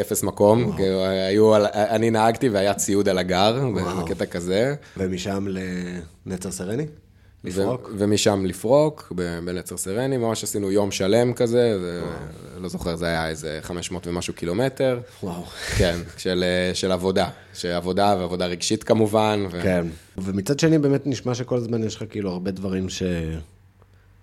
אפס 0.00 0.22
מקום. 0.22 0.76
כאילו, 0.76 1.04
היו, 1.04 1.56
אני 1.74 2.10
נהגתי 2.10 2.48
והיה 2.48 2.74
ציוד 2.74 3.08
על 3.08 3.18
הגר, 3.18 3.68
בקטע 4.02 4.26
כזה. 4.26 4.74
ומשם 4.96 5.46
לנצר 6.26 6.50
סרני? 6.50 6.86
לפרוק? 7.44 7.88
ו- 7.92 7.94
ומשם 7.98 8.46
לפרוק, 8.46 9.12
ב- 9.16 9.38
בנצר 9.44 9.76
סרני, 9.76 10.16
ממש 10.16 10.44
עשינו 10.44 10.70
יום 10.72 10.90
שלם 10.90 11.32
כזה, 11.32 11.78
זה, 11.80 12.02
לא 12.60 12.68
זוכר, 12.68 12.96
זה 12.96 13.06
היה 13.06 13.28
איזה 13.28 13.58
500 13.62 14.06
ומשהו 14.06 14.34
קילומטר. 14.34 15.00
וואו. 15.22 15.44
כן, 15.78 15.98
של, 16.16 16.44
אה, 16.46 16.74
של 16.74 16.92
עבודה, 16.92 17.28
של 17.54 17.68
עבודה 17.68 18.16
ועבודה 18.18 18.46
רגשית 18.46 18.84
כמובן. 18.84 19.46
ו... 19.50 19.62
כן. 19.62 19.86
ומצד 20.18 20.58
שני, 20.58 20.78
באמת 20.78 21.06
נשמע 21.06 21.34
שכל 21.34 21.56
הזמן 21.56 21.84
יש 21.84 21.96
לך 21.96 22.04
כאילו 22.10 22.30
הרבה 22.30 22.50
דברים 22.50 22.86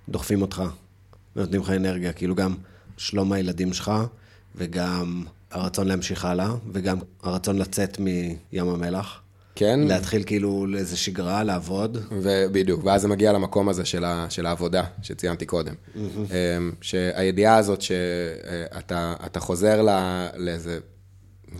שדוחפים 0.07 0.41
אותך, 0.41 0.63
ונותנים 1.35 1.61
לך 1.61 1.69
אנרגיה, 1.69 2.13
כאילו 2.13 2.35
גם 2.35 2.55
שלום 2.97 3.31
הילדים 3.33 3.73
שלך, 3.73 3.91
וגם 4.55 5.23
הרצון 5.51 5.87
להמשיך 5.87 6.25
הלאה, 6.25 6.49
וגם 6.73 6.97
הרצון 7.23 7.57
לצאת 7.57 7.99
מים 7.99 8.69
המלח. 8.69 9.21
כן, 9.57 9.79
להתחיל 9.79 10.23
כאילו 10.23 10.65
לאיזה 10.67 10.97
שגרה, 10.97 11.43
לעבוד. 11.43 11.97
ובדיוק, 12.11 12.85
ואז 12.85 13.01
זה 13.01 13.07
מגיע 13.07 13.33
למקום 13.33 13.69
הזה 13.69 13.85
של, 13.85 14.05
ה, 14.05 14.25
של 14.29 14.45
העבודה, 14.45 14.83
שציינתי 15.01 15.45
קודם. 15.45 15.73
אמ, 15.95 16.71
שהידיעה 16.81 17.57
הזאת 17.57 17.81
שאתה 17.81 19.13
אתה 19.25 19.39
חוזר 19.39 19.81
לא, 19.81 19.91
לאיזה, 20.35 20.79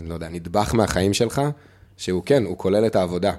לא 0.06 0.14
יודע, 0.14 0.28
נדבך 0.28 0.74
מהחיים 0.74 1.14
שלך, 1.14 1.42
שהוא 1.96 2.22
כן, 2.26 2.44
הוא 2.44 2.58
כולל 2.58 2.86
את 2.86 2.96
העבודה. 2.96 3.32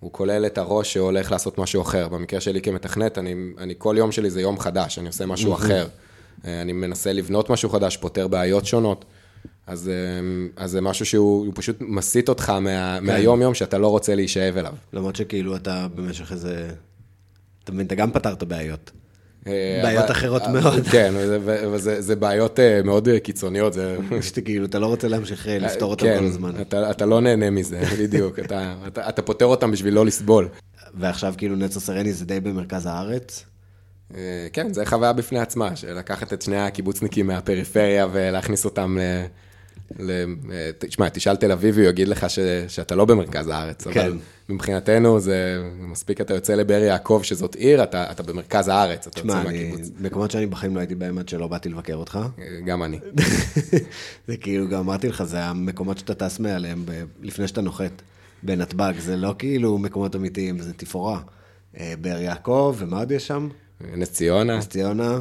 הוא 0.00 0.12
כולל 0.12 0.46
את 0.46 0.58
הראש 0.58 0.92
שהולך 0.92 1.32
לעשות 1.32 1.58
משהו 1.58 1.82
אחר. 1.82 2.08
במקרה 2.08 2.40
שלי 2.40 2.60
כמתכנת, 2.60 3.18
אני, 3.18 3.34
אני 3.58 3.74
כל 3.78 3.94
יום 3.98 4.12
שלי 4.12 4.30
זה 4.30 4.40
יום 4.40 4.58
חדש, 4.58 4.98
אני 4.98 5.06
עושה 5.06 5.26
משהו 5.26 5.54
אחר. 5.54 5.86
אה, 6.44 6.60
אני 6.62 6.72
מנסה 6.72 7.12
לבנות 7.12 7.50
משהו 7.50 7.68
חדש, 7.70 7.96
פותר 7.96 8.28
בעיות 8.28 8.66
שונות. 8.66 9.04
אז, 9.66 9.88
אמ, 10.20 10.48
אז 10.56 10.70
זה 10.70 10.80
משהו 10.80 11.06
שהוא 11.06 11.46
הוא 11.46 11.52
פשוט 11.56 11.76
מסיט 11.80 12.28
אותך 12.28 12.50
מה, 12.50 12.96
כן. 12.98 13.04
מהיום-יום 13.06 13.54
שאתה 13.54 13.78
לא 13.78 13.86
רוצה 13.88 14.14
להישאב 14.14 14.56
אליו. 14.56 14.72
למרות 14.92 15.16
שכאילו 15.16 15.56
אתה 15.56 15.86
במשך 15.94 16.32
איזה... 16.32 16.70
אתה 17.64 17.72
מבין, 17.72 17.86
אתה 17.86 17.94
גם 17.94 18.12
פתרת 18.12 18.42
בעיות. 18.42 18.90
אה, 19.46 19.80
בעיות 19.82 20.10
אחרות 20.10 20.42
אה, 20.42 20.48
מאוד. 20.52 20.84
כן, 20.90 21.12
וזה- 21.16 21.68
וזה 21.72 22.00
זה 22.02 22.16
בעיות 22.16 22.60
אה, 22.60 22.80
מאוד 22.84 23.08
אה, 23.08 23.20
קיצוניות, 23.20 23.72
זה... 23.72 23.96
שאתה 24.20 24.40
כאילו, 24.40 24.64
אתה 24.66 24.78
לא 24.78 24.86
רוצה 24.86 25.08
להמשיך 25.08 25.48
אה, 25.48 25.58
לפתור 25.58 25.90
אותם 25.90 26.06
כן, 26.06 26.18
כל 26.18 26.24
הזמן. 26.24 26.60
אתה, 26.60 26.90
אתה 26.90 27.06
לא 27.06 27.20
נהנה 27.20 27.50
מזה, 27.50 27.82
בדיוק, 28.00 28.38
אתה, 28.38 28.74
אתה, 28.86 29.08
אתה 29.08 29.22
פותר 29.22 29.44
אותם 29.44 29.70
בשביל 29.70 29.94
לא 29.94 30.06
לסבול. 30.06 30.48
ועכשיו 30.94 31.34
כאילו 31.36 31.56
נצר 31.56 31.80
סרני 31.80 32.12
זה 32.12 32.24
די 32.24 32.40
במרכז 32.40 32.86
הארץ. 32.86 33.44
אה, 34.16 34.20
כן, 34.52 34.72
זה 34.72 34.86
חוויה 34.86 35.12
בפני 35.12 35.38
עצמה, 35.38 35.76
שלקחת 35.76 36.32
את 36.32 36.42
שני 36.42 36.56
הקיבוצניקים 36.60 37.26
מהפריפריה 37.26 38.06
ולהכניס 38.12 38.64
אותם. 38.64 38.96
אה, 39.00 39.26
תשמע, 40.78 41.08
תשאל 41.08 41.36
תל 41.36 41.52
אביבי, 41.52 41.80
הוא 41.80 41.88
יגיד 41.88 42.08
לך 42.08 42.30
ש... 42.30 42.38
שאתה 42.68 42.94
לא 42.94 43.04
במרכז 43.04 43.48
הארץ, 43.48 43.86
כן. 43.88 44.00
אבל 44.00 44.18
מבחינתנו 44.48 45.20
זה 45.20 45.62
מספיק, 45.78 46.20
אתה 46.20 46.34
יוצא 46.34 46.54
לבאר 46.54 46.82
יעקב, 46.82 47.20
שזאת 47.22 47.54
עיר, 47.54 47.82
אתה, 47.82 48.10
אתה 48.10 48.22
במרכז 48.22 48.68
הארץ, 48.68 49.06
אתה 49.06 49.18
יוצא 49.18 49.20
תשמע. 49.20 49.44
מהקיבוץ. 49.44 49.90
מקומות 50.00 50.30
שאני 50.30 50.46
בחיים 50.46 50.74
לא 50.74 50.80
הייתי 50.80 50.94
בהם 50.94 51.18
עד 51.18 51.28
שלא 51.28 51.46
באתי 51.48 51.68
לבקר 51.68 51.94
אותך. 51.94 52.18
אה, 52.38 52.60
גם 52.64 52.82
אני. 52.82 52.98
זה 54.28 54.36
כאילו, 54.36 54.68
גם 54.68 54.78
אמרתי 54.78 55.08
לך, 55.08 55.22
זה 55.22 55.44
המקומות 55.44 55.98
שאתה 55.98 56.14
טס 56.14 56.38
מעליהם 56.38 56.82
ב- 56.86 57.04
לפני 57.22 57.48
שאתה 57.48 57.60
נוחת 57.60 58.02
בנתב"ג, 58.42 58.92
זה 58.98 59.16
לא 59.16 59.34
כאילו 59.38 59.78
מקומות 59.78 60.16
אמיתיים, 60.16 60.58
זה 60.58 60.72
תפאורה. 60.72 61.20
אה, 61.80 61.94
באר 62.00 62.20
יעקב, 62.20 62.74
ומה 62.78 62.98
עוד 62.98 63.10
יש 63.10 63.26
שם? 63.26 63.48
נס 63.96 64.12
ציונה, 64.12 64.58
נס 64.58 64.68
ציונה. 64.68 65.18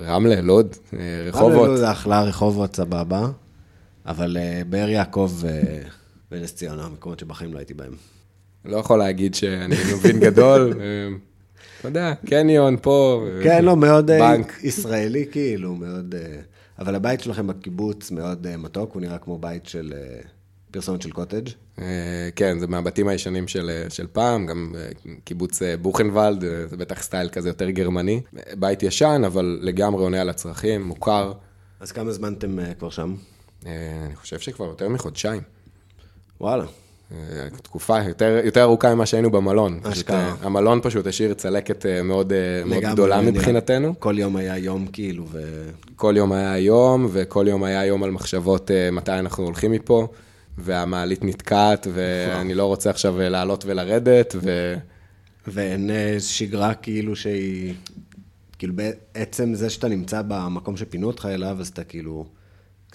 רמלה, 0.00 0.40
לוד, 0.40 0.76
אה, 0.92 0.98
רחובות. 1.28 1.52
רחובות. 1.52 1.78
זה 1.78 1.90
אחלה, 1.90 2.22
רחובות, 2.22 2.76
סבבה. 2.76 3.28
אבל 4.08 4.36
אה, 4.36 4.62
באר 4.68 4.88
יעקב 4.88 5.30
ו- 5.34 5.82
ונס 6.32 6.54
ציונה, 6.54 6.84
המקומות 6.84 7.18
שבחיים 7.18 7.52
לא 7.52 7.58
הייתי 7.58 7.74
בהם. 7.74 7.92
לא 8.64 8.76
יכול 8.76 8.98
להגיד 8.98 9.34
שאני 9.34 9.76
מבין 9.94 10.20
גדול. 10.20 10.72
אה, 10.80 11.16
אתה 11.80 11.88
יודע, 11.88 12.14
קניון 12.26 12.76
פה. 12.82 13.26
אה, 13.36 13.42
כן, 13.44 13.64
לא, 13.64 13.76
מאוד 13.76 14.10
אה, 14.10 14.18
בנק. 14.18 14.52
ישראלי 14.62 15.26
כאילו, 15.30 15.74
מאוד... 15.74 16.14
אה, 16.18 16.40
אבל 16.78 16.94
הבית 16.94 17.20
שלכם 17.20 17.46
בקיבוץ 17.46 18.10
מאוד 18.10 18.46
אה, 18.46 18.56
מתוק, 18.56 18.92
הוא 18.92 19.00
נראה 19.02 19.18
כמו 19.18 19.38
בית 19.38 19.66
של 19.66 19.92
אה, 19.96 20.20
פרסומת 20.70 21.02
של 21.02 21.10
קוטג'. 21.10 21.48
אה, 21.78 21.84
כן, 22.36 22.58
זה 22.58 22.66
מהבתים 22.66 23.08
הישנים 23.08 23.48
של, 23.48 23.70
אה, 23.70 23.90
של 23.90 24.06
פעם, 24.12 24.46
גם 24.46 24.72
אה, 24.76 24.88
קיבוץ 25.24 25.62
אה, 25.62 25.76
בוכנוולד, 25.76 26.44
אה, 26.44 26.66
זה 26.66 26.76
בטח 26.76 27.02
סטייל 27.02 27.28
כזה 27.28 27.48
יותר 27.48 27.70
גרמני. 27.70 28.20
אה, 28.36 28.42
בית 28.56 28.82
ישן, 28.82 29.22
אבל 29.26 29.58
לגמרי 29.62 30.02
עונה 30.02 30.20
על 30.20 30.28
הצרכים, 30.28 30.82
מוכר. 30.82 31.32
אז 31.80 31.92
כמה 31.92 32.12
זמן 32.12 32.34
אתם 32.38 32.58
אה, 32.58 32.74
כבר 32.74 32.90
שם? 32.90 33.14
אה, 33.66 33.72
אני 34.06 34.16
חושב 34.16 34.38
שכבר 34.38 34.66
יותר 34.66 34.88
מחודשיים. 34.88 35.42
וואלה. 36.40 36.64
אה, 37.12 37.16
תקופה 37.62 38.02
יותר, 38.02 38.40
יותר 38.44 38.62
ארוכה 38.62 38.94
ממה 38.94 39.06
שהיינו 39.06 39.30
במלון. 39.30 39.80
פשוט, 39.80 39.92
אשכרה. 39.92 40.16
אה, 40.28 40.34
המלון 40.40 40.80
פשוט 40.82 41.06
השאיר 41.06 41.34
צלקת 41.34 41.86
מאוד, 42.04 42.32
מאוד 42.66 42.82
גדולה 42.92 43.18
אני- 43.18 43.30
מבחינתנו. 43.30 44.00
כל 44.00 44.14
יום 44.18 44.36
היה 44.36 44.58
יום 44.58 44.86
כאילו, 44.86 45.24
ו... 45.30 45.68
כל 45.96 46.14
יום 46.16 46.32
היה 46.32 46.58
יום, 46.58 47.06
וכל 47.12 47.46
יום 47.48 47.64
היה 47.64 47.86
יום 47.86 48.02
על 48.02 48.10
מחשבות 48.10 48.70
מתי 48.92 49.12
אנחנו 49.12 49.44
הולכים 49.44 49.72
מפה, 49.72 50.08
והמעלית 50.58 51.24
נתקעת, 51.24 51.86
ואני 51.92 52.54
לא 52.54 52.64
רוצה 52.66 52.90
עכשיו 52.90 53.14
לעלות 53.18 53.64
ולרדת, 53.66 54.34
ו... 54.42 54.74
ואין 55.46 55.90
שגרה 56.18 56.74
כאילו 56.74 57.16
שהיא... 57.16 57.74
כאילו 58.58 58.74
בעצם 58.76 59.54
זה 59.54 59.70
שאתה 59.70 59.88
נמצא 59.88 60.22
במקום 60.28 60.76
שפינו 60.76 61.06
אותך 61.06 61.28
אליו, 61.30 61.56
אז 61.60 61.68
אתה 61.68 61.84
כאילו 61.84 62.24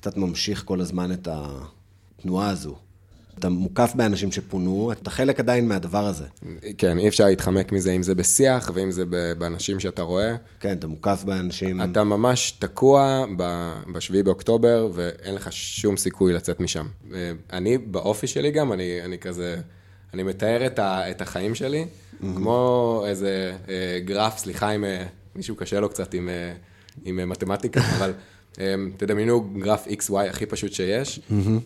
קצת 0.04 0.18
ממשיך 0.18 0.64
כל 0.66 0.82
הזמן 0.82 1.12
את 1.12 1.28
התנועה 1.32 2.50
הזו. 2.50 2.76
אתה 3.40 3.50
מוקף 3.50 3.94
באנשים 3.96 4.32
שפונו, 4.32 4.92
אתה 4.92 5.10
חלק 5.10 5.40
עדיין 5.40 5.68
מהדבר 5.68 6.06
הזה. 6.06 6.26
כן, 6.78 7.00
אי 7.00 7.08
אפשר 7.08 7.26
להתחמק 7.26 7.72
מזה, 7.72 7.92
אם 7.92 8.04
זה 8.04 8.16
בשיח, 8.16 8.72
ואם 8.74 8.92
זה 8.92 9.04
באנשים 9.38 9.80
שאתה 9.80 10.02
רואה. 10.02 10.36
כן, 10.60 10.78
אתה 10.78 10.88
מוקף 10.88 11.24
באנשים... 11.26 11.82
אתה 11.82 12.04
ממש 12.04 12.52
תקוע 12.52 13.26
ב-7 13.38 14.24
באוקטובר, 14.24 14.90
ואין 14.94 15.36
לך 15.36 15.52
שום 15.52 15.98
סיכוי 15.98 16.34
לצאת 16.34 16.60
משם. 16.60 16.88
אה, 17.14 17.32
אני, 17.54 17.78
באופי 17.78 18.28
שלי 18.28 18.52
גם, 18.52 18.74
אני, 18.74 19.02
אני 19.06 19.18
כזה, 19.18 19.62
אני 20.14 20.24
מתאר 20.24 20.66
את, 20.66 20.80
ה, 20.80 21.12
את 21.12 21.22
החיים 21.22 21.56
שלי, 21.56 21.86
כמו 22.20 23.04
איזה 23.08 23.56
אה, 23.70 24.00
גרף, 24.06 24.38
סליחה 24.38 24.72
אם 24.72 24.86
אה, 24.86 25.06
מישהו 25.36 25.56
קשה 25.56 25.80
לו 25.80 25.90
קצת 25.90 26.14
עם, 26.14 26.30
אה, 26.30 26.54
עם 27.06 27.20
אה, 27.20 27.26
מתמטיקה, 27.26 27.82
אבל 27.98 28.14
תדמיינו 28.98 29.42
גרף 29.60 29.88
XY 29.88 30.18
הכי 30.30 30.46
פשוט 30.46 30.74
שיש, 30.74 31.20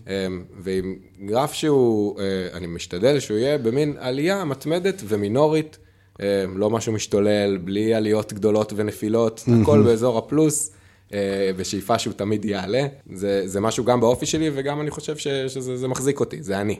אה, 0.07 0.27
ועם 0.59 0.95
גרף 1.25 1.53
שהוא, 1.53 2.19
אה, 2.19 2.25
אני 2.53 2.67
משתדל 2.67 3.19
שהוא 3.19 3.37
יהיה 3.37 3.57
במין 3.57 3.95
עלייה 3.99 4.45
מתמדת 4.45 5.01
ומינורית. 5.07 5.77
אה, 6.21 6.45
לא 6.55 6.69
משהו 6.69 6.93
משתולל, 6.93 7.57
בלי 7.57 7.93
עליות 7.93 8.33
גדולות 8.33 8.73
ונפילות, 8.75 9.43
הכל 9.61 9.83
באזור 9.83 10.17
הפלוס, 10.17 10.71
אה, 11.13 11.51
בשאיפה 11.57 11.99
שהוא 11.99 12.13
תמיד 12.13 12.45
יעלה. 12.45 12.87
זה, 13.13 13.41
זה 13.45 13.61
משהו 13.61 13.85
גם 13.85 13.99
באופי 13.99 14.25
שלי, 14.25 14.49
וגם 14.53 14.81
אני 14.81 14.91
חושב 14.91 15.17
ש, 15.17 15.27
שזה 15.27 15.77
זה 15.77 15.87
מחזיק 15.87 16.19
אותי, 16.19 16.43
זה 16.43 16.61
אני. 16.61 16.79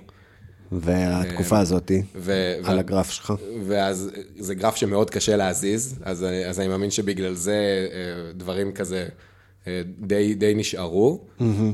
והתקופה 0.72 1.60
הזאתי, 1.60 2.04
ו, 2.16 2.54
על 2.64 2.80
הגרף 2.80 3.10
שלך. 3.10 3.34
ואז 3.66 4.12
זה 4.38 4.56
גרף 4.56 4.76
שמאוד 4.76 5.10
קשה 5.10 5.36
להזיז, 5.36 6.00
אז, 6.04 6.26
אז 6.50 6.60
אני 6.60 6.68
מאמין 6.68 6.92
שבגלל 6.92 7.34
זה 7.34 7.88
אה, 7.94 8.32
דברים 8.34 8.72
כזה 8.72 8.98
אה, 8.98 9.08
די, 10.00 10.36
די 10.36 10.54
נשארו, 10.56 11.20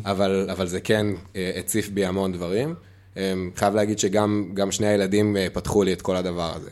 אבל, 0.06 0.48
אבל 0.52 0.68
זה 0.68 0.80
כן 0.80 1.08
אה, 1.36 1.52
הציף 1.60 1.90
בי 1.90 2.06
המון 2.06 2.32
דברים. 2.32 2.76
אה, 3.18 3.34
חייב 3.56 3.76
להגיד 3.76 4.00
שגם 4.00 4.50
גם 4.54 4.72
שני 4.72 4.88
הילדים 4.88 5.38
אה, 5.38 5.48
פתחו 5.54 5.84
לי 5.84 5.94
את 5.94 6.02
כל 6.02 6.16
הדבר 6.16 6.52
הזה. 6.56 6.70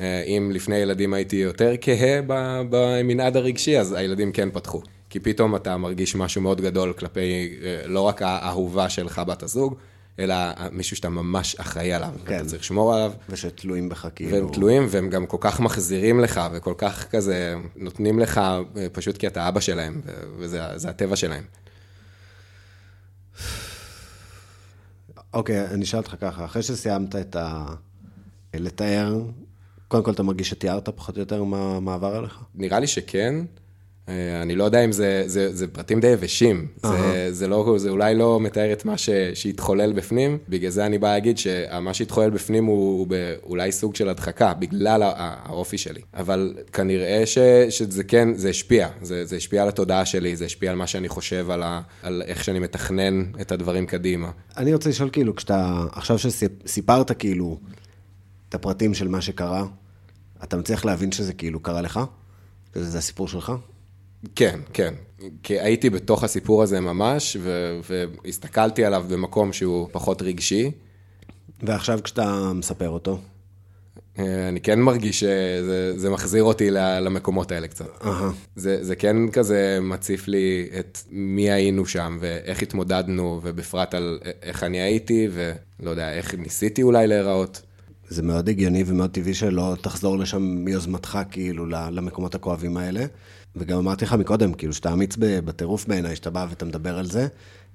אה, 0.00 0.22
אם 0.22 0.50
לפני 0.54 0.76
ילדים 0.76 1.14
הייתי 1.14 1.36
יותר 1.36 1.72
כהה 1.80 2.20
במנעד 2.70 3.36
הרגשי, 3.36 3.78
אז 3.78 3.92
הילדים 3.92 4.32
כן 4.32 4.48
פתחו. 4.52 4.82
כי 5.10 5.20
פתאום 5.20 5.56
אתה 5.56 5.76
מרגיש 5.76 6.16
משהו 6.16 6.42
מאוד 6.42 6.60
גדול 6.60 6.92
כלפי 6.92 7.20
אה, 7.64 7.86
לא 7.86 8.00
רק 8.00 8.22
האהובה 8.22 8.88
שלך 8.88 9.18
בת 9.26 9.42
הזוג, 9.42 9.74
אלא 10.18 10.34
מישהו 10.72 10.96
שאתה 10.96 11.08
ממש 11.08 11.56
אחראי 11.56 11.92
עליו, 11.92 12.10
כן. 12.24 12.34
ואתה 12.34 12.44
צריך 12.48 12.62
לשמור 12.62 12.94
עליו. 12.94 13.12
ושתלויים 13.28 13.88
בך 13.88 14.08
כאילו. 14.14 14.36
והם 14.36 14.52
תלויים, 14.52 14.86
והם 14.90 15.10
גם 15.10 15.26
כל 15.26 15.36
כך 15.40 15.60
מחזירים 15.60 16.20
לך, 16.20 16.40
וכל 16.52 16.74
כך 16.78 17.06
כזה 17.10 17.54
נותנים 17.76 18.18
לך, 18.18 18.38
אה, 18.38 18.86
פשוט 18.92 19.16
כי 19.16 19.26
אתה 19.26 19.48
אבא 19.48 19.60
שלהם, 19.60 20.00
וזה 20.38 20.62
זה 20.76 20.88
הטבע 20.88 21.16
שלהם. 21.16 21.44
אוקיי, 25.32 25.66
אני 25.66 25.84
אשאל 25.84 25.98
אותך 25.98 26.14
ככה, 26.20 26.44
אחרי 26.44 26.62
שסיימת 26.62 27.16
את 27.16 27.36
ה... 27.36 27.66
לתאר, 28.54 29.22
קודם 29.88 30.04
כל 30.04 30.12
אתה 30.12 30.22
מרגיש 30.22 30.50
שתיארת 30.50 30.88
פחות 30.88 31.16
או 31.16 31.20
יותר 31.20 31.44
מה 31.44 31.80
מה 31.80 31.94
עבר 31.94 32.16
עליך? 32.16 32.38
נראה 32.54 32.80
לי 32.80 32.86
שכן. 32.86 33.34
אה, 34.08 34.42
אני 34.42 34.56
לא 34.56 34.64
יודע 34.64 34.84
אם 34.84 34.92
זה, 34.92 35.22
זה, 35.26 35.54
זה 35.54 35.66
פרטים 35.68 36.00
די 36.00 36.06
יבשים. 36.06 36.66
זה, 36.82 36.88
זה, 37.30 37.48
לא, 37.48 37.74
זה 37.78 37.90
אולי 37.90 38.14
לא 38.14 38.40
מתאר 38.40 38.72
את 38.72 38.84
מה 38.84 38.98
ש, 38.98 39.10
שהתחולל 39.34 39.92
בפנים, 39.92 40.38
בגלל 40.48 40.70
זה 40.70 40.86
אני 40.86 40.98
בא 40.98 41.08
להגיד 41.12 41.38
שמה 41.38 41.94
שהתחולל 41.94 42.30
בפנים 42.30 42.64
הוא, 42.64 42.98
הוא 42.98 43.06
אולי 43.42 43.72
סוג 43.72 43.94
של 43.94 44.08
הדחקה, 44.08 44.54
בגלל 44.54 45.02
הא- 45.02 45.12
האופי 45.44 45.78
שלי. 45.78 46.00
אבל 46.14 46.54
כנראה 46.72 47.22
ש, 47.26 47.38
שזה 47.70 48.04
כן, 48.04 48.34
זה 48.34 48.48
השפיע. 48.48 48.88
זה, 49.02 49.24
זה 49.24 49.36
השפיע 49.36 49.62
על 49.62 49.68
התודעה 49.68 50.04
שלי, 50.04 50.36
זה 50.36 50.44
השפיע 50.44 50.70
על 50.70 50.76
מה 50.76 50.86
שאני 50.86 51.08
חושב, 51.08 51.50
על, 51.50 51.62
ה, 51.62 51.80
על 52.02 52.22
איך 52.26 52.44
שאני 52.44 52.58
מתכנן 52.58 53.24
את 53.40 53.52
הדברים 53.52 53.86
קדימה. 53.86 54.30
אני 54.56 54.74
רוצה 54.74 54.90
לשאול 54.90 55.10
כאילו, 55.12 55.36
כשאתה, 55.36 55.84
עכשיו 55.92 56.18
שסיפרת 56.18 57.12
כאילו 57.18 57.58
את 58.48 58.54
הפרטים 58.54 58.94
של 58.94 59.08
מה 59.08 59.20
שקרה, 59.20 59.64
אתה 60.44 60.56
מצליח 60.56 60.84
להבין 60.84 61.12
שזה 61.12 61.32
כאילו 61.32 61.60
קרה 61.60 61.80
לך? 61.82 62.00
שזה 62.74 62.98
הסיפור 62.98 63.28
שלך? 63.28 63.52
כן, 64.36 64.60
כן. 64.72 64.94
כי 65.42 65.60
הייתי 65.60 65.90
בתוך 65.90 66.24
הסיפור 66.24 66.62
הזה 66.62 66.80
ממש, 66.80 67.36
ו- 67.40 67.80
והסתכלתי 68.24 68.84
עליו 68.84 69.04
במקום 69.08 69.52
שהוא 69.52 69.88
פחות 69.92 70.22
רגשי. 70.22 70.70
ועכשיו 71.62 72.00
כשאתה 72.02 72.52
מספר 72.54 72.88
אותו? 72.88 73.18
אה, 74.18 74.48
אני 74.48 74.60
כן 74.60 74.80
מרגיש 74.80 75.20
שזה 75.20 75.98
זה 75.98 76.10
מחזיר 76.10 76.42
אותי 76.42 76.70
למקומות 76.70 77.52
האלה 77.52 77.68
קצת. 77.68 78.00
Uh-huh. 78.00 78.08
זה, 78.56 78.84
זה 78.84 78.96
כן 78.96 79.16
כזה 79.32 79.78
מציף 79.82 80.28
לי 80.28 80.68
את 80.78 80.98
מי 81.10 81.50
היינו 81.50 81.86
שם, 81.86 82.18
ואיך 82.20 82.62
התמודדנו, 82.62 83.40
ובפרט 83.42 83.94
על 83.94 84.18
איך 84.42 84.62
אני 84.62 84.80
הייתי, 84.80 85.28
ולא 85.32 85.90
יודע, 85.90 86.12
איך 86.12 86.34
ניסיתי 86.34 86.82
אולי 86.82 87.06
להיראות. 87.06 87.62
זה 88.08 88.22
מאוד 88.22 88.48
הגיוני 88.48 88.84
ומאוד 88.86 89.10
טבעי 89.10 89.34
שלא 89.34 89.74
תחזור 89.80 90.18
לשם 90.18 90.42
מיוזמתך, 90.42 91.18
כאילו, 91.30 91.66
למקומות 91.66 92.34
הכואבים 92.34 92.76
האלה. 92.76 93.04
וגם 93.56 93.78
אמרתי 93.78 94.04
לך 94.04 94.12
מקודם, 94.12 94.52
כאילו, 94.52 94.72
שאתה 94.72 94.92
אמיץ 94.92 95.16
בטירוף 95.18 95.86
בעיניי, 95.86 96.16
שאתה 96.16 96.30
בא 96.30 96.46
ואתה 96.50 96.64
מדבר 96.64 96.98
על 96.98 97.06
זה, 97.06 97.26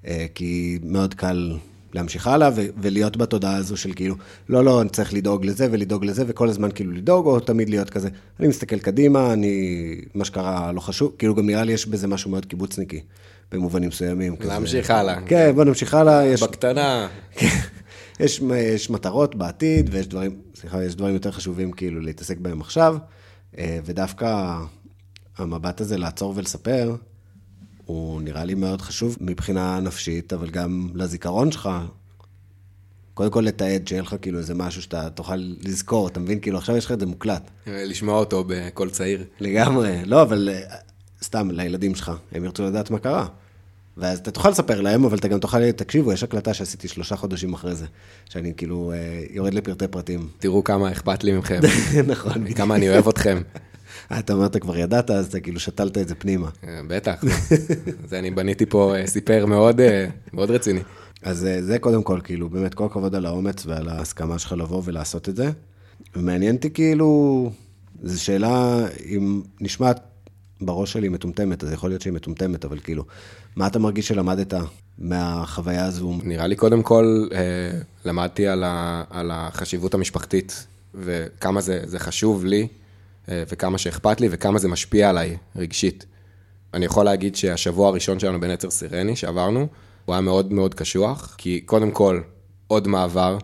אה, 0.06 0.26
כי 0.34 0.78
מאוד 0.82 1.14
קל 1.14 1.56
להמשיך 1.92 2.26
הלאה 2.26 2.50
ו- 2.56 2.66
ולהיות 2.82 3.16
בתודעה 3.16 3.56
הזו 3.56 3.76
של 3.76 3.92
כאילו, 3.92 4.14
לא, 4.48 4.64
לא, 4.64 4.80
אני 4.80 4.88
צריך 4.88 5.14
לדאוג 5.14 5.44
לזה 5.44 5.68
ולדאוג 5.70 6.04
לזה, 6.04 6.24
וכל 6.26 6.48
הזמן 6.48 6.70
כאילו 6.74 6.92
לדאוג, 6.92 7.26
או 7.26 7.40
תמיד 7.40 7.70
להיות 7.70 7.90
כזה, 7.90 8.08
אני 8.40 8.48
מסתכל 8.48 8.78
קדימה, 8.78 9.32
אני, 9.32 9.96
מה 10.14 10.24
שקרה 10.24 10.72
לא 10.72 10.80
חשוב, 10.80 11.14
כאילו 11.18 11.34
גם 11.34 11.46
נראה 11.46 11.64
לי 11.64 11.72
יש 11.72 11.86
בזה 11.86 12.06
משהו 12.06 12.30
מאוד 12.30 12.46
קיבוצניקי, 12.46 13.00
במובנים 13.52 13.88
מסוימים. 13.88 14.36
להמשיך 14.44 14.90
הלאה. 14.90 15.20
כן, 15.26 15.52
בוא 15.54 15.64
נמשיך 15.64 15.94
הלאה. 15.94 16.26
יש... 16.26 16.42
בקטנה. 16.42 17.08
יש, 18.20 18.42
יש 18.56 18.90
מטרות 18.90 19.34
בעתיד, 19.34 19.90
ויש 19.92 20.06
דברים, 20.06 20.36
סליחה, 20.54 20.84
יש 20.84 20.94
דברים 20.94 21.14
יותר 21.14 21.30
חשובים 21.30 21.72
כאילו 21.72 22.00
להתעסק 22.00 22.38
בהם 22.38 22.60
עכשיו, 22.60 22.96
אה, 23.58 23.78
ודווקא 23.84 24.56
המבט 25.40 25.80
הזה 25.80 25.98
לעצור 25.98 26.32
ולספר, 26.36 26.96
הוא 27.86 28.22
נראה 28.22 28.44
לי 28.44 28.54
מאוד 28.54 28.82
חשוב 28.82 29.16
מבחינה 29.20 29.80
נפשית, 29.80 30.32
אבל 30.32 30.50
גם 30.50 30.88
לזיכרון 30.94 31.52
שלך. 31.52 31.68
קודם 33.14 33.30
כל 33.30 33.40
לתעד, 33.40 33.88
שיהיה 33.88 34.02
לך 34.02 34.16
כאילו 34.22 34.38
איזה 34.38 34.54
משהו 34.54 34.82
שאתה 34.82 35.10
תוכל 35.10 35.36
לזכור, 35.60 36.08
אתה 36.08 36.20
מבין? 36.20 36.40
כאילו 36.40 36.58
עכשיו 36.58 36.76
יש 36.76 36.84
לך 36.84 36.92
את 36.92 37.00
זה 37.00 37.06
מוקלט. 37.06 37.50
לשמוע 37.66 38.18
אותו 38.18 38.44
בקול 38.46 38.90
צעיר. 38.90 39.24
לגמרי, 39.40 40.02
לא, 40.04 40.22
אבל 40.22 40.48
אה, 40.52 40.76
סתם, 41.22 41.50
לילדים 41.50 41.94
שלך, 41.94 42.12
הם 42.32 42.44
ירצו 42.44 42.62
לדעת 42.62 42.90
מה 42.90 42.98
קרה. 42.98 43.26
ואז 43.96 44.18
אתה 44.18 44.30
תוכל 44.30 44.50
לספר 44.50 44.80
להם, 44.80 45.04
אבל 45.04 45.18
אתה 45.18 45.28
גם 45.28 45.38
תוכל, 45.38 45.72
תקשיבו, 45.72 46.12
יש 46.12 46.22
הקלטה 46.22 46.54
שעשיתי 46.54 46.88
שלושה 46.88 47.16
חודשים 47.16 47.54
אחרי 47.54 47.74
זה, 47.74 47.86
שאני 48.28 48.52
כאילו 48.56 48.92
אה, 48.92 49.24
יורד 49.30 49.54
לפרטי 49.54 49.88
פרטים. 49.88 50.28
תראו 50.38 50.64
כמה 50.64 50.92
אכפת 50.92 51.24
לי 51.24 51.32
מכם. 51.32 51.60
נכון. 52.12 52.54
כמה 52.54 52.76
אני 52.76 52.88
אוהב 52.88 53.08
אתכם. 53.08 53.42
אה, 54.12 54.18
אתה 54.18 54.32
אמרת, 54.32 54.56
כבר 54.56 54.76
ידעת, 54.76 55.10
אז 55.10 55.26
אתה 55.26 55.40
כאילו 55.40 55.60
שתלת 55.60 55.98
את 55.98 56.08
זה 56.08 56.14
פנימה. 56.14 56.48
אה, 56.68 56.80
בטח, 56.86 57.24
זה 58.08 58.18
אני 58.18 58.30
בניתי 58.30 58.66
פה 58.66 58.94
סיפר 59.06 59.46
מאוד, 59.46 59.80
מאוד 60.32 60.50
רציני. 60.50 60.80
אז 61.22 61.48
זה 61.60 61.78
קודם 61.78 62.02
כל, 62.02 62.20
כאילו, 62.24 62.48
באמת, 62.48 62.74
כל 62.74 62.84
הכבוד 62.84 63.14
על 63.14 63.26
האומץ 63.26 63.66
ועל 63.66 63.88
ההסכמה 63.88 64.38
שלך 64.38 64.52
לבוא 64.52 64.82
ולעשות 64.84 65.28
את 65.28 65.36
זה. 65.36 65.50
ומעניין 66.16 66.56
אותי 66.56 66.70
כאילו, 66.70 67.50
זו 68.02 68.22
שאלה 68.22 68.86
אם 69.06 69.42
נשמעת 69.60 70.00
בראש 70.60 70.92
שלי 70.92 71.08
מטומטמת, 71.08 71.64
אז 71.64 71.72
יכול 71.72 71.90
להיות 71.90 72.02
שהיא 72.02 72.12
מטומטמת, 72.12 72.64
אבל 72.64 72.78
כאילו, 72.78 73.04
מה 73.56 73.66
אתה 73.66 73.78
מרגיש 73.78 74.08
שלמדת 74.08 74.54
מהחוויה 74.98 75.84
הזו? 75.84 76.18
נראה 76.22 76.46
לי 76.46 76.56
קודם 76.56 76.82
כל, 76.82 77.28
אה, 77.32 77.80
למדתי 78.04 78.46
על, 78.46 78.64
ה, 78.64 79.04
על 79.10 79.30
החשיבות 79.34 79.94
המשפחתית, 79.94 80.66
וכמה 80.94 81.60
זה, 81.60 81.80
זה 81.84 81.98
חשוב 81.98 82.44
לי, 82.44 82.60
אה, 82.60 82.66
וכמה 83.28 83.78
שאכפת 83.78 84.20
לי, 84.20 84.28
וכמה 84.30 84.58
זה 84.58 84.68
משפיע 84.68 85.10
עליי 85.10 85.36
רגשית. 85.56 86.06
אני 86.74 86.84
יכול 86.84 87.04
להגיד 87.04 87.36
שהשבוע 87.36 87.88
הראשון 87.88 88.18
שלנו 88.20 88.40
בנצר 88.40 88.70
סירני, 88.70 89.16
שעברנו, 89.16 89.66
הוא 90.04 90.14
היה 90.14 90.20
מאוד 90.20 90.52
מאוד 90.52 90.74
קשוח, 90.74 91.34
כי 91.38 91.60
קודם 91.60 91.90
כל, 91.90 92.20
עוד 92.66 92.88
מעבר, 92.88 93.38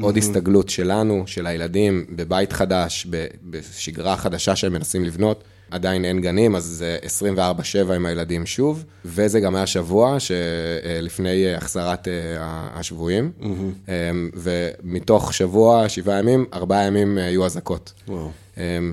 עוד 0.00 0.16
הסתגלות 0.16 0.68
שלנו, 0.68 1.22
של 1.26 1.46
הילדים, 1.46 2.04
בבית 2.10 2.52
חדש, 2.52 3.06
בשגרה 3.42 4.16
חדשה 4.16 4.56
שהם 4.56 4.72
מנסים 4.72 5.04
לבנות. 5.04 5.44
עדיין 5.70 6.04
אין 6.04 6.20
גנים, 6.20 6.56
אז 6.56 6.64
זה 6.64 6.98
24-7 7.88 7.92
עם 7.92 8.06
הילדים 8.06 8.46
שוב, 8.46 8.84
וזה 9.04 9.40
גם 9.40 9.54
היה 9.54 9.66
שבוע 9.66 10.16
שלפני 10.20 11.54
החזרת 11.54 12.08
אה, 12.08 12.12
השבויים, 12.74 13.32
mm-hmm. 13.40 13.90
ומתוך 14.34 15.34
שבוע, 15.34 15.88
שבעה 15.88 16.18
ימים, 16.18 16.46
ארבעה 16.54 16.84
ימים 16.84 17.18
אה, 17.18 17.24
היו 17.24 17.46
אזעקות. 17.46 17.92
וואו. 18.08 18.30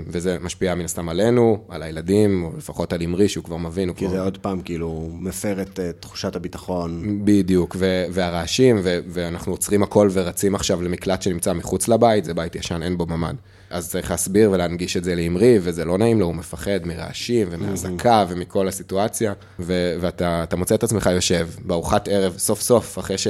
וזה 0.07 0.37
משפיע 0.41 0.75
מן 0.75 0.85
הסתם 0.85 1.09
עלינו, 1.09 1.63
על 1.69 1.83
הילדים, 1.83 2.43
או 2.43 2.51
לפחות 2.57 2.93
על 2.93 3.01
אמרי, 3.03 3.29
שהוא 3.29 3.43
כבר 3.43 3.57
מבין. 3.57 3.93
כי 3.93 4.05
כבר... 4.05 4.09
זה 4.13 4.21
עוד 4.21 4.37
פעם 4.37 4.61
כאילו 4.61 5.09
מפר 5.19 5.61
את 5.61 5.79
תחושת 5.99 6.35
הביטחון. 6.35 7.19
בדיוק, 7.23 7.75
ו- 7.79 8.05
והרעשים, 8.11 8.79
ו- 8.83 8.99
ואנחנו 9.07 9.51
עוצרים 9.51 9.83
הכל 9.83 10.09
ורצים 10.11 10.55
עכשיו 10.55 10.81
למקלט 10.81 11.21
שנמצא 11.21 11.53
מחוץ 11.53 11.87
לבית, 11.87 12.25
זה 12.25 12.33
בית 12.33 12.55
ישן, 12.55 12.83
אין 12.83 12.97
בו 12.97 13.05
ממ"ד. 13.05 13.35
אז 13.69 13.89
צריך 13.89 14.11
להסביר 14.11 14.51
ולהנגיש 14.51 14.97
את 14.97 15.03
זה 15.03 15.15
לאמרי, 15.15 15.59
וזה 15.61 15.85
לא 15.85 15.97
נעים 15.97 16.19
לו, 16.19 16.25
הוא 16.25 16.35
מפחד 16.35 16.79
מרעשים 16.85 17.47
ומאזעקה 17.51 18.25
ומכל 18.29 18.67
הסיטואציה, 18.67 19.33
ו- 19.59 19.95
ואתה 19.99 20.55
מוצא 20.55 20.75
את 20.75 20.83
עצמך 20.83 21.09
יושב 21.13 21.47
בארוחת 21.65 22.07
ערב, 22.07 22.37
סוף 22.37 22.61
סוף, 22.61 22.99
אחרי 22.99 23.17
ש... 23.17 23.27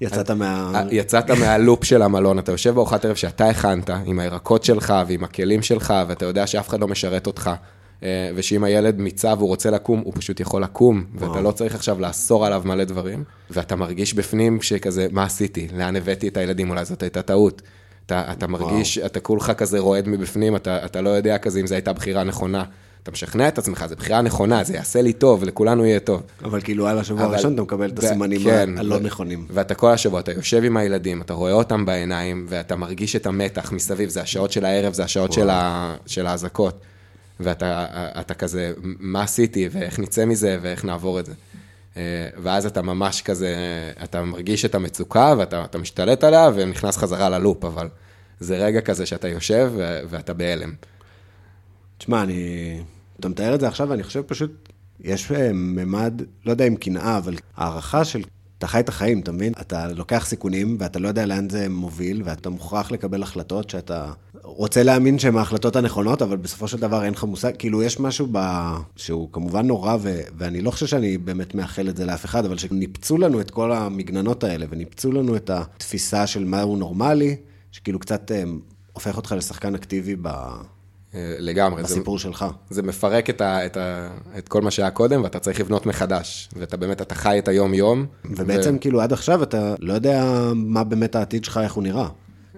יצאת 0.00 0.30
מה... 0.30 0.72
אה, 0.74 0.82
יצאת 0.90 1.30
מהלופ 1.30 1.84
של 1.84 2.02
המלון, 2.02 2.38
אתה 2.38 2.52
יושב 2.52 2.74
בארוחת 2.74 3.04
ערב 3.04 3.16
שאתה 3.16 3.48
הכנת, 3.48 3.90
עם 4.04 4.18
הירקות 4.18 4.64
שלך 4.64 4.94
ועם 5.06 5.24
הכלים 5.24 5.62
שלך, 5.62 5.94
ואתה 6.08 6.24
יודע 6.24 6.46
שאף 6.46 6.68
אחד 6.68 6.80
לא 6.80 6.88
משרת 6.88 7.26
אותך, 7.26 7.50
אה, 8.02 8.30
ושאם 8.34 8.64
הילד 8.64 9.00
מיצה 9.00 9.34
והוא 9.38 9.48
רוצה 9.48 9.70
לקום, 9.70 10.00
הוא 10.04 10.12
פשוט 10.16 10.40
יכול 10.40 10.62
לקום, 10.62 11.04
ואתה 11.14 11.40
לא 11.40 11.50
צריך 11.50 11.74
עכשיו 11.74 12.00
לאסור 12.00 12.46
עליו 12.46 12.62
מלא 12.64 12.84
דברים, 12.84 13.24
ואתה 13.50 13.76
מרגיש 13.76 14.14
בפנים 14.14 14.62
שכזה, 14.62 15.06
מה 15.10 15.24
עשיתי? 15.24 15.68
לאן 15.76 15.96
הבאתי 15.96 16.28
את 16.28 16.36
הילדים? 16.36 16.70
אולי 16.70 16.84
זאת 16.84 17.02
הייתה 17.02 17.22
טעות. 17.22 17.62
אתה, 18.06 18.32
אתה 18.32 18.46
מרגיש, 18.46 18.98
וואו. 18.98 19.06
אתה 19.06 19.20
כולך 19.20 19.52
כזה 19.56 19.78
רועד 19.78 20.08
מבפנים, 20.08 20.56
אתה, 20.56 20.84
אתה 20.84 21.00
לא 21.00 21.10
יודע 21.10 21.38
כזה 21.38 21.60
אם 21.60 21.66
זו 21.66 21.74
הייתה 21.74 21.92
בחירה 21.92 22.24
נכונה. 22.24 22.64
אתה 23.02 23.10
משכנע 23.10 23.48
את 23.48 23.58
עצמך, 23.58 23.84
זו 23.88 23.96
בחירה 23.96 24.22
נכונה, 24.22 24.64
זה 24.64 24.74
יעשה 24.74 25.02
לי 25.02 25.12
טוב, 25.12 25.44
לכולנו 25.44 25.84
יהיה 25.84 26.00
טוב. 26.00 26.22
אבל 26.44 26.60
כאילו 26.60 26.86
על 26.86 26.98
השבוע 26.98 27.24
אבל... 27.24 27.34
הראשון 27.34 27.54
אתה 27.54 27.62
מקבל 27.62 27.90
את 27.90 27.98
הסימנים 27.98 28.44
כן, 28.44 28.78
הלא 28.78 28.94
ו... 28.94 28.98
נכונים. 28.98 29.46
ואתה 29.50 29.74
כל 29.74 29.92
השבוע, 29.92 30.20
אתה 30.20 30.32
יושב 30.32 30.64
עם 30.64 30.76
הילדים, 30.76 31.22
אתה 31.22 31.34
רואה 31.34 31.52
אותם 31.52 31.86
בעיניים, 31.86 32.46
ואתה 32.48 32.76
מרגיש 32.76 33.16
את 33.16 33.26
המתח 33.26 33.72
מסביב, 33.72 34.08
זה 34.08 34.20
השעות 34.20 34.52
של 34.52 34.64
הערב, 34.64 34.92
זה 34.92 35.04
השעות 35.04 35.32
של, 35.32 35.50
ה... 35.50 35.96
של 36.06 36.26
האזעקות. 36.26 36.80
ואתה 37.40 38.34
כזה, 38.38 38.72
מה 38.82 39.22
עשיתי, 39.22 39.68
ואיך 39.72 39.98
נצא 39.98 40.24
מזה, 40.24 40.58
ואיך 40.62 40.84
נעבור 40.84 41.20
את 41.20 41.26
זה. 41.26 41.32
אה, 41.96 42.02
ואז 42.42 42.66
אתה 42.66 42.82
ממש 42.82 43.22
כזה, 43.22 43.54
אתה 44.04 44.22
מרגיש 44.22 44.64
את 44.64 44.74
המצוקה, 44.74 45.34
ואתה 45.38 45.78
משתלט 45.78 46.24
עליה, 46.24 46.50
ונכנס 46.54 46.96
חזרה 46.96 47.28
ללופ, 47.28 47.64
אבל 47.64 47.88
זה 48.40 48.56
רגע 48.56 48.80
כזה 48.80 49.06
שאתה 49.06 49.28
יושב 49.28 49.72
ואתה 50.10 50.32
בהלם. 50.32 50.72
תשמע, 52.00 52.22
אני... 52.22 52.80
אתה 53.20 53.28
מתאר 53.28 53.54
את 53.54 53.60
זה 53.60 53.68
עכשיו, 53.68 53.88
ואני 53.88 54.02
חושב 54.02 54.22
פשוט, 54.22 54.68
יש 55.00 55.32
אה, 55.32 55.52
ממד, 55.52 56.22
לא 56.46 56.50
יודע 56.50 56.66
אם 56.66 56.76
קנאה, 56.76 57.18
אבל 57.18 57.36
הערכה 57.56 58.04
של... 58.04 58.22
אתה 58.58 58.66
חי 58.66 58.80
את 58.80 58.88
החיים, 58.88 59.20
אתה 59.20 59.32
מבין? 59.32 59.52
אתה 59.60 59.88
לוקח 59.88 60.26
סיכונים, 60.26 60.76
ואתה 60.80 60.98
לא 60.98 61.08
יודע 61.08 61.26
לאן 61.26 61.50
זה 61.50 61.68
מוביל, 61.68 62.22
ואתה 62.24 62.50
מוכרח 62.50 62.90
לקבל 62.90 63.22
החלטות 63.22 63.70
שאתה 63.70 64.12
רוצה 64.42 64.82
להאמין 64.82 65.18
שהן 65.18 65.36
ההחלטות 65.36 65.76
הנכונות, 65.76 66.22
אבל 66.22 66.36
בסופו 66.36 66.68
של 66.68 66.76
דבר 66.80 67.04
אין 67.04 67.12
לך 67.12 67.24
מושג, 67.24 67.52
כאילו 67.58 67.82
יש 67.82 68.00
משהו 68.00 68.28
ב... 68.32 68.38
שהוא 68.96 69.28
כמובן 69.32 69.66
נורא, 69.66 69.96
ו... 70.00 70.20
ואני 70.38 70.60
לא 70.60 70.70
חושב 70.70 70.86
שאני 70.86 71.18
באמת 71.18 71.54
מאחל 71.54 71.88
את 71.88 71.96
זה 71.96 72.04
לאף 72.04 72.24
אחד, 72.24 72.44
אבל 72.44 72.58
שניפצו 72.58 73.18
לנו 73.18 73.40
את 73.40 73.50
כל 73.50 73.72
המגננות 73.72 74.44
האלה, 74.44 74.66
וניפצו 74.70 75.12
לנו 75.12 75.36
את 75.36 75.50
התפיסה 75.50 76.26
של 76.26 76.44
מהו 76.44 76.76
נורמלי, 76.76 77.36
שכאילו 77.72 77.98
קצת 77.98 78.32
אה, 78.32 78.42
הופך 78.92 79.16
אותך 79.16 79.34
לשחקן 79.38 79.74
אקטיבי 79.74 80.16
ב... 80.22 80.28
אה, 81.14 81.34
לגמרי. 81.38 81.82
בסיפור 81.82 82.18
זה, 82.18 82.22
שלך. 82.22 82.44
זה 82.70 82.82
מפרק 82.82 83.30
את, 83.30 83.40
ה, 83.40 83.66
את, 83.66 83.76
ה, 83.76 84.08
את 84.38 84.48
כל 84.48 84.62
מה 84.62 84.70
שהיה 84.70 84.90
קודם, 84.90 85.22
ואתה 85.22 85.38
צריך 85.38 85.60
לבנות 85.60 85.86
מחדש. 85.86 86.48
ואתה 86.56 86.76
באמת, 86.76 87.02
אתה 87.02 87.14
חי 87.14 87.38
את 87.38 87.48
היום-יום. 87.48 88.06
ובעצם, 88.24 88.76
ו... 88.76 88.80
כאילו, 88.80 89.00
עד 89.00 89.12
עכשיו 89.12 89.42
אתה 89.42 89.74
לא 89.78 89.92
יודע 89.92 90.24
מה 90.54 90.84
באמת 90.84 91.16
העתיד 91.16 91.44
שלך, 91.44 91.60
איך 91.62 91.72
הוא 91.72 91.82
נראה. 91.82 92.08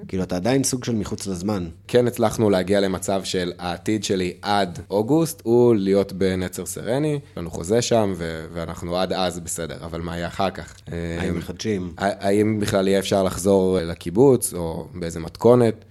כאילו, 0.08 0.22
אתה 0.22 0.36
עדיין 0.36 0.64
סוג 0.64 0.84
של 0.84 0.94
מחוץ 0.94 1.26
לזמן. 1.26 1.68
כן 1.88 2.06
הצלחנו 2.06 2.50
להגיע 2.50 2.80
למצב 2.80 3.24
של 3.24 3.52
העתיד 3.58 4.04
שלי 4.04 4.32
עד 4.42 4.78
אוגוסט, 4.90 5.40
הוא 5.44 5.74
להיות 5.74 6.12
בנצר 6.12 6.66
סרני, 6.66 7.20
יש 7.30 7.38
לנו 7.38 7.50
חוזה 7.50 7.82
שם, 7.82 8.12
ו- 8.16 8.46
ואנחנו 8.52 8.96
עד 8.96 9.12
אז 9.12 9.40
בסדר, 9.40 9.76
אבל 9.84 10.00
מה 10.00 10.16
יהיה 10.16 10.26
אחר 10.26 10.50
כך? 10.50 10.74
האם 11.20 11.38
מחדשים? 11.38 11.92
האם 11.98 12.60
בכלל 12.60 12.88
יהיה 12.88 12.98
אפשר 12.98 13.22
לחזור 13.22 13.78
לקיבוץ, 13.80 14.54
או 14.54 14.86
באיזה 14.94 15.20
מתכונת? 15.20 15.84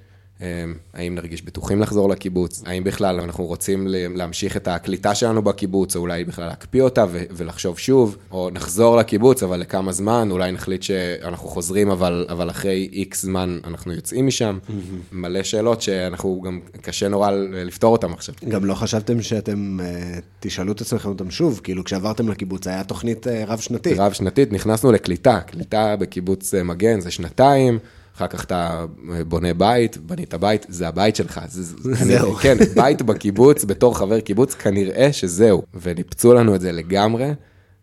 האם 0.93 1.15
נרגיש 1.15 1.41
בטוחים 1.41 1.81
לחזור 1.81 2.09
לקיבוץ, 2.09 2.63
האם 2.65 2.83
בכלל 2.83 3.19
אנחנו 3.19 3.45
רוצים 3.45 3.87
להמשיך 3.89 4.57
את 4.57 4.67
הקליטה 4.67 5.15
שלנו 5.15 5.41
בקיבוץ, 5.41 5.95
או 5.95 6.01
אולי 6.01 6.23
בכלל 6.23 6.45
להקפיא 6.45 6.81
אותה 6.81 7.05
ולחשוב 7.11 7.79
שוב, 7.79 8.17
או 8.31 8.49
נחזור 8.53 8.97
לקיבוץ, 8.97 9.43
אבל 9.43 9.59
לכמה 9.59 9.91
זמן, 9.91 10.27
אולי 10.31 10.51
נחליט 10.51 10.83
שאנחנו 10.83 11.47
חוזרים, 11.47 11.89
אבל, 11.89 12.25
אבל 12.29 12.49
אחרי 12.49 12.89
איקס 12.91 13.21
זמן 13.21 13.59
אנחנו 13.63 13.93
יוצאים 13.93 14.27
משם. 14.27 14.57
Mm-hmm. 14.67 14.71
מלא 15.11 15.43
שאלות 15.43 15.81
שאנחנו 15.81 16.41
גם, 16.41 16.59
קשה 16.81 17.07
נורא 17.07 17.31
לפתור 17.65 17.91
אותן 17.91 18.11
עכשיו. 18.11 18.35
גם 18.49 18.65
לא 18.65 18.73
חשבתם 18.73 19.21
שאתם 19.21 19.79
uh, 19.79 20.21
תשאלו 20.39 20.71
את 20.71 20.81
עצמכם 20.81 21.09
אותם 21.09 21.31
שוב, 21.31 21.61
כאילו 21.63 21.83
כשעברתם 21.83 22.29
לקיבוץ, 22.29 22.67
היה 22.67 22.83
תוכנית 22.83 23.27
uh, 23.27 23.29
רב-שנתית. 23.47 23.99
רב-שנתית, 23.99 24.51
נכנסנו 24.51 24.91
לקליטה, 24.91 25.39
קליטה 25.39 25.95
בקיבוץ 25.95 26.53
uh, 26.53 26.63
מגן 26.63 26.99
זה 26.99 27.11
שנתיים. 27.11 27.79
אחר 28.21 28.27
כך 28.27 28.43
אתה 28.43 28.85
בונה 29.27 29.53
בית, 29.53 29.97
בנית 29.97 30.33
בית, 30.33 30.65
זה 30.69 30.87
הבית 30.87 31.15
שלך. 31.15 31.39
זה, 31.47 31.75
זהו. 32.05 32.33
כן, 32.33 32.57
בית 32.75 33.01
בקיבוץ, 33.01 33.63
בתור 33.63 33.97
חבר 33.97 34.19
קיבוץ, 34.19 34.53
כנראה 34.53 35.13
שזהו. 35.13 35.63
וניפצו 35.81 36.33
לנו 36.33 36.55
את 36.55 36.61
זה 36.61 36.71
לגמרי, 36.71 37.31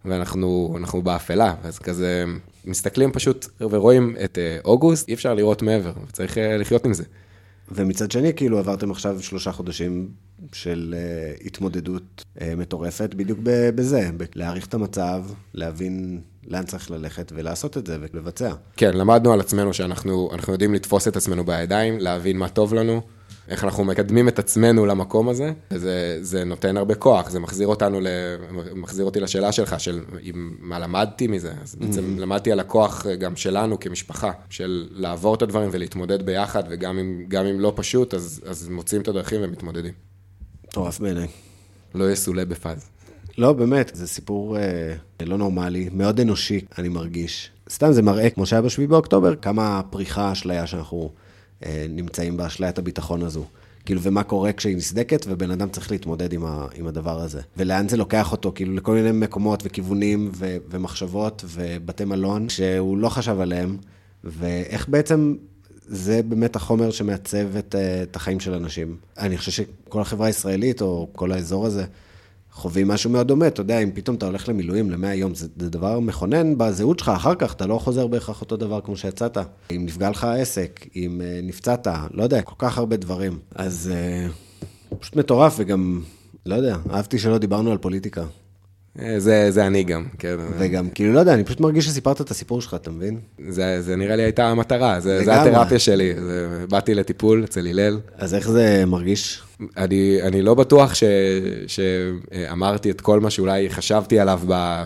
ואנחנו 0.05 1.03
באפלה. 1.05 1.55
אז 1.63 1.79
כזה, 1.79 2.25
מסתכלים 2.65 3.13
פשוט 3.13 3.47
ורואים 3.61 4.17
את 4.25 4.39
אה, 4.39 4.59
אוגוסט, 4.65 5.09
אי 5.09 5.15
אפשר 5.15 5.35
לראות 5.35 5.63
מעבר, 5.63 5.93
וצריך 6.09 6.39
אה, 6.39 6.57
לחיות 6.57 6.85
עם 6.85 6.95
זה. 6.95 7.05
ומצד 7.71 8.11
שני, 8.11 8.35
כאילו 8.35 8.59
עברתם 8.59 8.91
עכשיו 8.91 9.23
שלושה 9.23 9.53
חודשים 9.53 10.09
של 10.53 10.95
uh, 10.95 11.47
התמודדות 11.47 12.25
uh, 12.39 12.43
מטורפת 12.57 13.15
בדיוק 13.15 13.39
בזה, 13.45 14.11
להעריך 14.35 14.67
את 14.67 14.75
המצב, 14.75 15.25
להבין 15.55 16.21
לאן 16.49 16.65
צריך 16.65 16.91
ללכת 16.91 17.33
ולעשות 17.35 17.77
את 17.77 17.87
זה 17.87 17.97
ולבצע. 18.01 18.53
כן, 18.77 18.95
למדנו 18.95 19.33
על 19.33 19.41
עצמנו 19.41 19.75
שאנחנו 19.75 20.29
יודעים 20.49 20.75
לתפוס 20.75 21.09
את 21.09 21.17
עצמנו 21.17 21.45
בידיים, 21.45 21.99
להבין 21.99 22.39
מה 22.39 22.49
טוב 22.49 22.75
לנו, 22.75 23.01
איך 23.49 23.65
אנחנו 23.65 23.85
מקדמים 23.85 24.29
את 24.29 24.39
עצמנו 24.39 24.87
למקום 24.87 25.29
הזה, 25.29 25.53
וזה 25.71 26.19
זה 26.21 26.45
נותן 26.45 26.77
הרבה 26.77 26.95
כוח, 26.95 27.31
זה 27.31 27.41
מחזיר 27.41 27.69
אותנו, 27.69 28.01
מחזיר 28.75 29.05
אותי 29.05 29.21
לשאלה 29.21 29.53
שלך, 29.53 29.81
של 29.81 30.05
מה 30.61 30.79
למדתי 30.79 31.27
מזה, 31.27 31.53
אז 31.63 31.75
בעצם 31.75 32.01
mm-hmm. 32.01 32.21
למדתי 32.21 32.53
על 32.53 32.61
הכוח 32.61 33.07
גם 33.07 33.37
שלנו 33.37 33.81
כמשפחה, 33.81 34.31
של 34.51 34.89
לעבור 34.91 35.35
את 35.35 35.43
הדברים 35.43 35.69
ולהתמודד 35.73 36.27
ביחד, 36.27 36.63
וגם 36.71 36.99
אם, 36.99 37.27
אם 37.51 37.61
לא 37.61 37.73
פשוט, 37.77 38.15
אז, 38.15 38.41
אז 38.47 38.69
מוצאים 38.69 39.03
את 39.03 39.09
הדרכים 39.09 39.41
ומתמודדים. 39.45 39.93
מטורף 40.69 41.01
בעיניי. 41.01 41.29
לא 41.95 42.13
יסולא 42.13 42.45
בפאז. 42.45 42.91
לא, 43.39 43.53
באמת, 43.53 43.91
זה 43.95 44.07
סיפור 44.07 44.59
אה, 44.59 44.95
לא 45.27 45.39
נורמלי, 45.39 45.89
מאוד 45.93 46.21
אנושי, 46.21 46.61
אני 46.79 46.89
מרגיש. 46.89 47.51
סתם 47.71 47.93
זה 47.93 48.03
מראה, 48.03 48.31
כמו 48.31 48.47
שהיה 48.47 48.63
ב-7 48.63 48.87
באוקטובר, 48.89 49.37
כמה 49.37 49.81
פריחה 49.91 50.33
אשליה 50.33 50.67
שאנחנו 50.67 51.11
אה, 51.67 51.87
נמצאים 51.89 52.37
באשליית 52.37 52.79
הביטחון 52.79 53.23
הזו. 53.23 53.45
כאילו, 53.85 54.03
ומה 54.03 54.23
קורה 54.23 54.53
כשהיא 54.53 54.77
נסדקת, 54.77 55.27
ובן 55.29 55.51
אדם 55.51 55.69
צריך 55.69 55.91
להתמודד 55.91 56.33
עם, 56.33 56.45
ה, 56.45 56.67
עם 56.75 56.87
הדבר 56.87 57.21
הזה. 57.21 57.41
ולאן 57.57 57.89
זה 57.89 57.97
לוקח 57.97 58.33
אותו, 58.33 58.53
כאילו, 58.55 58.75
לכל 58.75 58.95
מיני 58.95 59.13
מקומות 59.13 59.63
וכיוונים 59.65 60.31
ו, 60.35 60.57
ומחשבות 60.71 61.45
ובתי 61.49 62.05
מלון 62.05 62.49
שהוא 62.49 62.99
לא 62.99 63.09
חשב 63.09 63.41
עליהם, 63.41 63.77
ואיך 64.25 64.89
בעצם 64.89 65.35
זה 65.87 66.23
באמת 66.23 66.57
החומר 66.57 66.91
שמעצב 66.91 67.57
את, 67.57 67.75
אה, 67.75 68.03
את 68.03 68.17
החיים 68.17 68.41
של 68.41 68.55
אנשים. 68.55 68.97
אני 69.19 69.39
חושב 69.39 69.53
שכל 69.53 70.01
החברה 70.01 70.27
הישראלית, 70.27 70.83
או 70.83 71.09
כל 71.13 71.33
האזור 71.33 71.67
הזה, 71.67 71.85
חווים 72.59 72.89
משהו 72.89 73.11
מאוד 73.11 73.29
דומה. 73.29 73.47
אתה 73.47 73.61
יודע, 73.61 73.79
אם 73.79 73.91
פתאום 73.95 74.17
אתה 74.17 74.27
הולך 74.27 74.49
למילואים 74.49 74.91
למאה 74.91 75.15
יום, 75.15 75.35
זה, 75.35 75.49
זה 75.57 75.71
דבר 75.71 76.01
מכונן 76.01 76.59
בזהות 76.59 76.99
שלך, 76.99 77.09
אחר 77.09 77.35
כך 77.35 77.53
אתה 77.55 77.67
לא 77.67 77.79
חוזר 77.79 78.07
בהכרח 78.07 78.41
אותו 78.41 78.57
דבר 78.57 78.81
כמו 78.81 78.97
שיצאת. 78.97 79.39
אם 79.77 79.87
נפגע 79.87 80.11
לך 80.11 80.25
העסק, 80.25 80.87
אם 80.97 81.21
uh, 81.21 81.47
נפצעת, 81.47 81.87
לא 82.11 82.23
יודע, 82.23 82.43
כל 82.43 82.55
כך 82.59 82.79
הרבה 82.79 82.97
דברים. 82.97 83.39
אז 83.55 83.93
uh, 83.93 84.97
פשוט 84.99 85.17
מטורף, 85.17 85.55
וגם, 85.59 86.03
לא 86.47 86.55
יודע, 86.55 86.77
אהבתי 86.91 87.19
שלא 87.19 87.39
דיברנו 87.39 87.73
על 87.73 87.79
פוליטיקה. 87.79 88.25
אה, 89.03 89.21
זה, 89.21 89.51
זה 89.51 89.67
אני 89.67 89.85
גם, 89.85 90.05
כן. 90.19 90.37
וגם, 90.59 90.91
כאילו, 90.91 91.13
לא 91.13 91.21
יודע, 91.21 91.35
אני 91.35 91.45
פשוט 91.45 91.61
מרגיש 91.61 91.85
שסיפרת 91.85 92.21
את 92.21 92.31
הסיפור 92.31 92.61
שלך, 92.61 92.75
אתה 92.75 92.91
מבין? 92.91 93.21
זה, 93.49 93.83
זה 93.83 93.97
נראה 93.97 94.17
לי 94.17 94.23
הייתה 94.23 94.47
המטרה, 94.47 95.01
זה, 95.01 95.25
זה 95.25 95.43
התרפיה 95.43 95.79
שלי. 95.79 96.15
זה, 96.15 96.65
באתי 96.69 96.95
לטיפול 96.95 97.45
אצל 97.45 97.67
הלל. 97.67 98.01
אז 98.17 98.35
איך 98.35 98.51
זה 98.51 98.85
מרגיש? 98.87 99.43
אני, 99.77 100.19
אני 100.23 100.43
לא 100.43 100.55
בטוח 100.55 100.95
ש, 100.95 101.05
שאמרתי 101.67 102.91
את 102.91 103.01
כל 103.01 103.21
מה 103.21 103.31
שאולי 103.31 103.71
חשבתי 103.71 104.21
עליו 104.21 104.41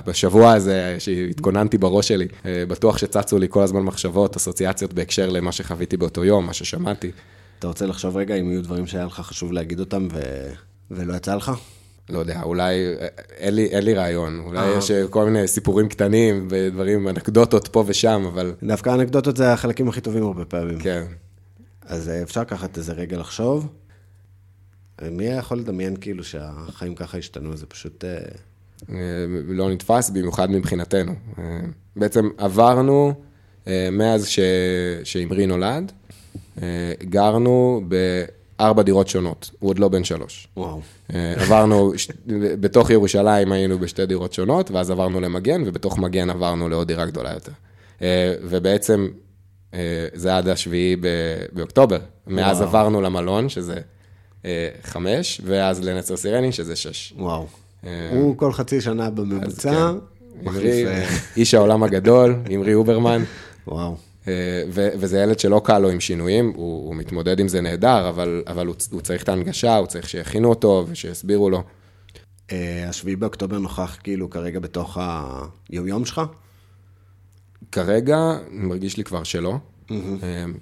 בשבוע 0.07 0.53
הזה, 0.53 0.97
שהתכוננתי 0.99 1.79
בראש 1.79 2.09
שלי. 2.09 2.27
אה, 2.47 2.65
בטוח 2.69 2.99
שצצו 2.99 3.39
לי 3.39 3.47
כל 3.51 3.63
הזמן 3.63 3.81
מחשבות, 3.81 4.37
אסוציאציות 4.37 4.93
בהקשר 4.93 5.29
למה 5.29 5.53
שחוויתי 5.53 5.97
באותו 5.97 6.25
יום, 6.25 6.47
מה 6.47 6.53
ששמעתי. 6.53 7.11
אתה 7.59 7.67
רוצה 7.67 7.87
לחשוב 7.87 8.17
רגע 8.17 8.35
אם 8.35 8.51
יהיו 8.51 8.63
דברים 8.63 8.87
שהיה 8.87 9.05
לך 9.05 9.15
חשוב 9.21 9.53
להגיד 9.53 9.81
אותם 9.81 10.09
ו... 10.13 10.21
ולא 10.91 11.15
יצא 11.15 11.35
לך? 11.35 11.53
לא 12.09 12.19
יודע, 12.19 12.43
אולי, 12.43 12.95
אין 13.37 13.55
לי, 13.55 13.67
אין 13.67 13.85
לי 13.85 13.95
רעיון, 13.95 14.41
אולי 14.41 14.59
אה. 14.59 14.79
יש 14.79 14.91
כל 15.11 15.25
מיני 15.25 15.49
סיפורים 15.49 15.89
קטנים 15.89 16.49
ודברים, 16.51 17.09
אנקדוטות 17.09 17.69
פה 17.69 17.85
ושם, 17.87 18.25
אבל... 18.27 18.55
דווקא 18.63 18.95
אנקדוטות 18.95 19.37
זה 19.37 19.53
החלקים 19.53 19.89
הכי 19.89 20.01
טובים 20.01 20.23
הרבה 20.23 20.45
פעמים. 20.45 20.79
כן. 20.79 21.05
אז 21.87 22.09
אה, 22.09 22.23
אפשר 22.23 22.41
לקחת 22.41 22.79
איזה 22.79 22.93
רגע 22.93 23.19
לחשוב. 23.19 23.69
מי 25.11 25.25
היה 25.25 25.37
יכול 25.37 25.59
לדמיין 25.59 25.97
כאילו 25.97 26.25
שהחיים 26.25 26.95
ככה 26.95 27.19
השתנו? 27.19 27.57
זה 27.57 27.67
פשוט... 27.67 28.05
אה, 28.05 28.19
לא 29.49 29.71
נתפס, 29.71 30.11
במיוחד 30.11 30.51
מבחינתנו. 30.51 31.13
בעצם 31.97 32.29
עברנו, 32.39 33.15
מאז 33.93 34.29
שאמרי 35.05 35.47
נולד, 35.47 35.93
גרנו 37.03 37.83
ב... 37.89 38.25
ארבע 38.61 38.83
דירות 38.83 39.09
שונות, 39.09 39.51
הוא 39.59 39.71
עוד 39.71 39.79
לא 39.79 39.89
בן 39.89 40.05
שלוש. 40.05 40.49
וואו. 40.57 40.81
אה, 41.15 41.35
עברנו, 41.37 41.93
בתוך 42.61 42.91
ירושלים 42.91 43.53
היינו 43.53 43.79
בשתי 43.79 44.07
דירות 44.07 44.33
שונות, 44.33 44.71
ואז 44.71 44.91
עברנו 44.91 45.21
למגן, 45.21 45.63
ובתוך 45.67 45.99
מגן 45.99 46.31
עברנו 46.31 46.69
לעוד 46.69 46.89
דירה 46.89 47.07
גדולה 47.07 47.33
יותר. 47.33 47.53
אה, 48.03 48.35
ובעצם 48.43 49.09
אה, 49.75 50.07
זה 50.15 50.37
עד 50.37 50.49
השביעי 50.49 50.97
באוקטובר. 51.53 51.99
מאז 52.27 52.57
וואו. 52.57 52.69
עברנו 52.69 53.01
למלון, 53.01 53.49
שזה 53.49 53.81
חמש, 54.83 55.41
ואז 55.45 55.85
לנצר 55.85 56.17
סירני, 56.17 56.53
שזה 56.53 56.77
שש. 56.77 57.15
וואו. 57.17 57.47
הוא 58.11 58.37
כל 58.37 58.53
חצי 58.53 58.81
שנה 58.81 59.11
בממוצע. 59.11 59.93
כן. 60.45 61.05
איש 61.37 61.55
העולם 61.55 61.83
הגדול, 61.83 62.37
אמרי 62.55 62.75
אוברמן. 62.75 63.23
וואו. 63.67 63.97
אה, 64.29 64.63
וזה 64.73 65.19
ילד 65.19 65.39
שלא 65.39 65.61
קל 65.65 65.79
לו 65.79 65.91
עם 65.91 66.01
שינויים, 66.01 66.53
הוא, 66.57 66.87
הוא 66.87 66.95
מתמודד 66.95 67.41
עם 67.41 67.49
זה 67.49 67.61
נהדר, 67.61 68.09
אבל, 68.09 68.43
אבל 68.47 68.67
הוא, 68.67 68.75
הוא 68.91 69.01
צריך 69.01 69.23
את 69.23 69.29
ההנגשה, 69.29 69.77
הוא 69.77 69.87
צריך 69.87 70.09
שיכינו 70.09 70.49
אותו 70.49 70.87
ושיסבירו 70.89 71.51
לו. 71.51 71.63
אה, 72.53 72.89
השביעי 72.89 73.17
באוקטובר 73.17 73.59
נוכח 73.59 73.97
כאילו 74.03 74.31
כרגע 74.31 74.61
בתוך 74.61 74.99
היום-יום 75.71 76.05
שלך? 76.05 76.21
כרגע, 77.73 78.19
מרגיש 78.51 78.97
לי 78.97 79.05
כבר 79.05 79.23
שלא. 79.23 79.55
Mm-hmm. 79.89 79.93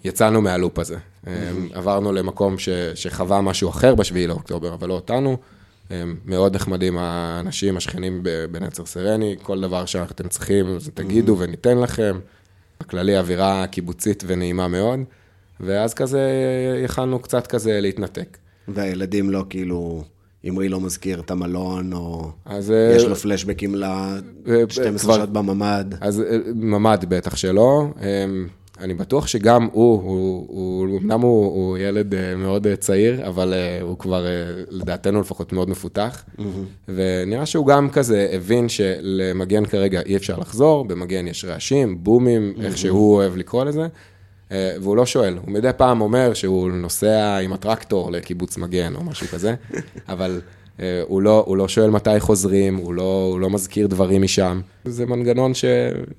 יצאנו 0.05 0.41
מהלופ 0.43 0.79
הזה. 0.79 0.97
Mm-hmm. 0.97 1.29
עברנו 1.73 2.13
למקום 2.13 2.59
ש, 2.59 2.69
שחווה 2.95 3.41
משהו 3.41 3.71
אחר 3.71 3.95
בשביעי 3.95 4.27
לאוקטובר, 4.27 4.75
אבל 4.75 4.89
לא 4.89 4.95
אותנו. 4.95 5.37
מאוד 6.25 6.55
נחמדים 6.55 6.99
האנשים, 6.99 7.77
השכנים 7.77 8.23
בנצר 8.51 8.87
סרני, 8.87 9.37
כל 9.43 9.61
דבר 9.61 9.85
שאתם 9.87 10.29
צריכים, 10.29 10.79
תגידו 10.95 11.37
mm-hmm. 11.37 11.43
וניתן 11.43 11.79
לכם. 11.79 12.19
בכללי 12.81 13.19
אווירה 13.19 13.67
קיבוצית 13.67 14.25
ונעימה 14.27 14.69
מאוד, 14.69 15.01
ואז 15.61 15.95
כזה 15.95 16.21
יכלנו 16.85 17.19
קצת 17.19 17.47
כזה 17.47 17.81
להתנתק. 17.81 18.39
והילדים 18.69 19.31
לא 19.31 19.45
כאילו, 19.51 20.05
אמרי 20.49 20.69
לא 20.69 20.81
מזכיר 20.81 21.21
את 21.21 21.31
המלון, 21.31 21.93
או 21.93 22.31
אז, 22.45 22.71
אה, 22.71 22.93
יש 22.97 23.05
לו 23.05 23.17
פלשבקים 23.17 23.75
ל-12 23.75 24.99
שעות 24.99 25.33
בממ"ד. 25.33 25.95
אז 26.01 26.21
אה, 26.21 26.39
ממ"ד 26.55 27.05
בטח 27.09 27.37
שלא. 27.37 27.89
אני 28.81 28.95
בטוח 28.95 29.27
שגם 29.27 29.69
הוא, 29.73 30.03
הוא, 30.03 30.47
הוא 30.49 30.99
אמנם 30.99 31.21
הוא, 31.21 31.47
הוא 31.47 31.79
ילד 31.79 32.15
אה, 32.15 32.37
מאוד 32.37 32.67
אה, 32.67 32.77
צעיר, 32.77 33.27
אבל 33.29 33.53
אה, 33.53 33.83
הוא 33.83 33.99
כבר, 33.99 34.27
לדעתנו 34.71 35.21
לפחות, 35.21 35.53
מאוד 35.53 35.71
מפותח. 35.71 36.25
Mm-hmm. 36.25 36.43
ונראה 36.89 37.47
שהוא 37.47 37.67
גם 37.67 37.91
כזה 37.91 38.29
הבין 38.33 38.69
שלמגן 38.69 39.67
כרגע 39.67 40.01
אי 40.01 40.17
אפשר 40.17 40.39
לחזור, 40.39 40.85
במגן 40.85 41.27
יש 41.27 41.45
רעשים, 41.45 42.05
בומים, 42.05 42.55
mm-hmm. 42.57 42.63
איך 42.63 42.79
שהוא 42.79 43.15
אוהב 43.15 43.37
לקרוא 43.37 43.65
לזה. 43.65 43.87
והוא 44.81 44.97
לא 44.97 45.07
שואל, 45.07 45.39
הוא 45.45 45.53
מדי 45.53 45.71
פעם 45.77 46.01
אומר 46.01 46.35
שהוא 46.35 46.71
נוסע 46.71 47.37
עם 47.39 47.53
הטרקטור 47.53 48.13
לקיבוץ 48.13 48.59
מגן 48.59 48.95
או 48.95 49.05
משהו 49.05 49.27
כזה, 49.27 49.55
אבל 50.09 50.41
הוא 51.03 51.23
לא, 51.23 51.45
הוא 51.47 51.57
לא 51.57 51.69
שואל 51.69 51.91
מתי 51.91 52.21
חוזרים, 52.21 52.77
הוא 52.77 52.95
לא, 52.95 53.29
הוא 53.33 53.41
לא 53.41 53.51
מזכיר 53.51 53.87
דברים 53.87 54.23
משם. 54.23 54.61
זה 54.85 55.07
מנגנון 55.07 55.55
ש, 55.55 55.65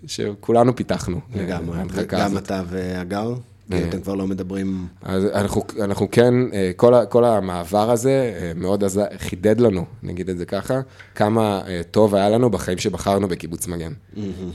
שכולנו 0.07 0.75
פיתחנו. 0.75 1.19
לגמרי, 1.35 1.77
גם 2.07 2.37
אתה 2.37 2.63
והגר? 2.69 3.33
כאילו, 3.71 3.89
אתם 3.89 4.01
כבר 4.01 4.15
לא 4.15 4.27
מדברים... 4.27 4.87
אז 5.01 5.25
אנחנו, 5.25 5.63
אנחנו 5.79 6.07
כן, 6.11 6.33
אה, 6.53 6.71
כל, 6.75 6.93
כל 7.09 7.25
המעבר 7.25 7.91
הזה 7.91 8.33
אה, 8.39 8.51
מאוד 8.55 8.83
עז... 8.83 9.01
חידד 9.17 9.59
לנו, 9.59 9.85
נגיד 10.03 10.29
את 10.29 10.37
זה 10.37 10.45
ככה, 10.45 10.81
כמה 11.15 11.61
אה, 11.67 11.81
טוב 11.91 12.15
היה 12.15 12.29
לנו 12.29 12.49
בחיים 12.49 12.77
שבחרנו 12.77 13.27
בקיבוץ 13.27 13.67
מגן. 13.67 13.91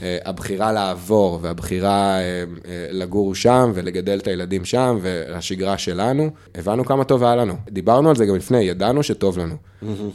אה, 0.01 0.17
הבחירה 0.25 0.71
לעבור 0.71 1.39
והבחירה 1.41 2.17
לגור 2.91 3.35
שם 3.35 3.71
ולגדל 3.73 4.17
את 4.17 4.27
הילדים 4.27 4.65
שם 4.65 4.99
והשגרה 5.01 5.77
שלנו, 5.77 6.29
הבנו 6.55 6.85
כמה 6.85 7.03
טוב 7.03 7.23
היה 7.23 7.35
לנו. 7.35 7.55
דיברנו 7.69 8.09
על 8.09 8.15
זה 8.15 8.25
גם 8.25 8.35
לפני, 8.35 8.61
ידענו 8.61 9.03
שטוב 9.03 9.37
לנו, 9.39 9.55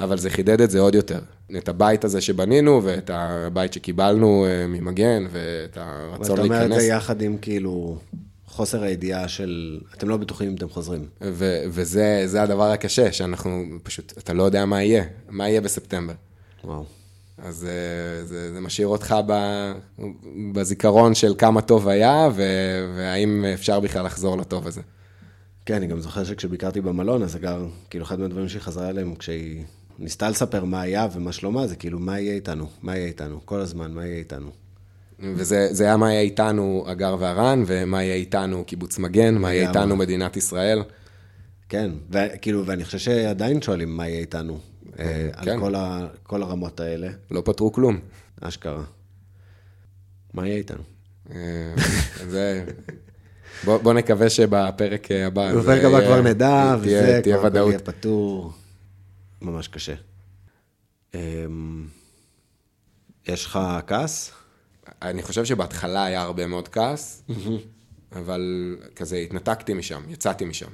אבל 0.01 0.19
זה 0.19 0.31
חידד 0.31 0.61
את 0.61 0.71
זה 0.71 0.81
עוד 0.81 0.95
יותר. 0.95 1.19
את 1.59 1.69
הבית 1.69 2.05
הזה 2.05 2.21
שבנינו 2.21 2.81
ואת 2.85 3.11
הבית 3.15 3.73
שקיבלנו 3.73 4.47
ממגן 4.69 5.25
ואת 5.31 5.79
הרצון 5.81 6.21
ואתה 6.21 6.43
אומר 6.43 6.59
להיכנס. 6.59 6.77
את 6.77 6.81
זה 6.83 6.87
יחד 6.87 7.23
עם 7.23 7.37
כאילו 7.41 7.99
חוסר 8.53 8.83
הידיעה 8.83 9.29
של... 9.29 9.81
אתם 9.95 10.09
לא 10.09 10.17
בטוחים 10.17 10.49
אם 10.49 10.55
אתם 10.55 10.69
חוזרים. 10.69 11.07
ו- 11.23 11.63
וזה 11.69 12.23
זה 12.27 12.43
הדבר 12.43 12.71
הקשה, 12.71 13.13
שאנחנו 13.13 13.65
פשוט, 13.83 14.13
אתה 14.19 14.33
לא 14.33 14.43
יודע 14.43 14.65
מה 14.65 14.83
יהיה, 14.83 15.05
מה 15.29 15.49
יהיה 15.49 15.61
בספטמבר. 15.61 16.15
וואו. 16.65 16.85
אז 17.39 17.65
אה, 17.65 18.25
זה, 18.25 18.53
זה 18.53 18.61
משאיר 18.61 18.87
אותך 18.87 19.17
ב, 19.27 19.33
בזיכרון 20.53 21.15
של 21.15 21.35
כמה 21.39 21.61
טוב 21.61 21.89
היה, 21.89 22.29
ו- 22.35 22.95
והאם 22.97 23.45
אפשר 23.55 23.81
בכלל 23.81 24.05
לחזור 24.05 24.39
לטוב 24.39 24.67
הזה. 24.67 24.81
כן, 25.67 25.75
אני 25.75 25.87
גם 25.87 26.01
זוכר 26.01 26.25
שכשביקרתי 26.25 26.81
במלון, 26.81 27.23
אז 27.23 27.37
אגר, 27.37 27.67
כאילו 27.91 28.05
אחד 28.05 28.21
מהדברים 28.21 28.49
שהיא 28.49 28.63
חזרה 28.63 28.89
אליהם, 28.89 29.15
כשהיא 29.15 29.65
ניסתה 29.99 30.31
לספר 30.31 30.65
מה 30.65 30.81
היה 30.81 31.09
ומה 31.13 31.33
שלומה, 31.33 31.67
זה 31.67 31.77
כאילו, 31.77 31.99
מה 31.99 32.21
יהיה 32.21 32.35
איתנו? 32.35 32.67
מה 32.83 32.97
יהיה 32.97 33.07
איתנו? 33.07 33.41
כל 33.45 33.61
הזמן, 33.61 33.93
מה 33.93 34.07
יהיה 34.07 34.19
איתנו? 34.19 34.51
וזה 35.23 35.69
זה 35.71 35.85
היה 35.85 35.97
מה 35.97 36.13
יהיה 36.13 36.21
איתנו 36.21 36.85
הגר 36.87 37.17
והרן, 37.19 37.63
ומה 37.67 38.03
יהיה 38.03 38.15
איתנו 38.15 38.65
קיבוץ 38.65 38.99
מגן, 38.99 39.35
מה 39.35 39.55
יהיה. 39.55 39.69
איתנו 39.69 39.97
מדינת 39.97 40.37
ישראל. 40.37 40.83
כן, 41.69 41.91
וכאילו, 42.11 42.67
ואני 42.67 42.85
חושב 42.85 42.99
שעדיין 42.99 43.63
שואלים 43.63 43.97
מה 43.97 44.09
יהיה 44.09 44.21
איתנו, 44.21 44.59
אה, 44.99 45.29
על 45.33 45.45
כן. 45.45 45.61
כל, 45.61 45.75
ה, 45.75 46.07
כל 46.23 46.43
הרמות 46.43 46.81
האלה, 46.81 47.09
לא 47.31 47.43
פתרו 47.45 47.73
כלום. 47.73 47.99
אשכרה. 48.41 48.83
מה 50.35 50.47
יהיה 50.47 50.57
איתנו? 50.57 50.83
אה, 51.31 51.37
זה... 52.29 52.65
בוא, 53.65 53.79
בוא 53.79 53.93
נקווה 53.93 54.31
שבפרק 54.31 55.09
הבא... 55.11 55.55
בפרק 55.55 55.85
הבא 55.85 56.01
כבר 56.01 56.23
נדע, 56.23 56.77
וזה, 56.81 57.21
תהיה 57.23 57.39
כבר. 57.39 57.69
יהיה 57.69 57.79
פתור. 57.79 58.53
ממש 59.43 59.69
קשה. 59.69 59.95
אמ, 61.15 61.87
יש 63.29 63.47
לך 63.47 63.59
כעס? 63.87 64.33
אני 65.03 65.23
חושב 65.23 65.45
שבהתחלה 65.45 66.05
היה 66.05 66.23
הרבה 66.23 66.47
מאוד 66.47 66.69
כעס, 66.69 67.23
אבל 68.13 68.77
כזה 68.97 69.17
התנתקתי 69.17 69.75
משם, 69.75 70.03
יצאתי 70.09 70.45
משם. 70.45 70.71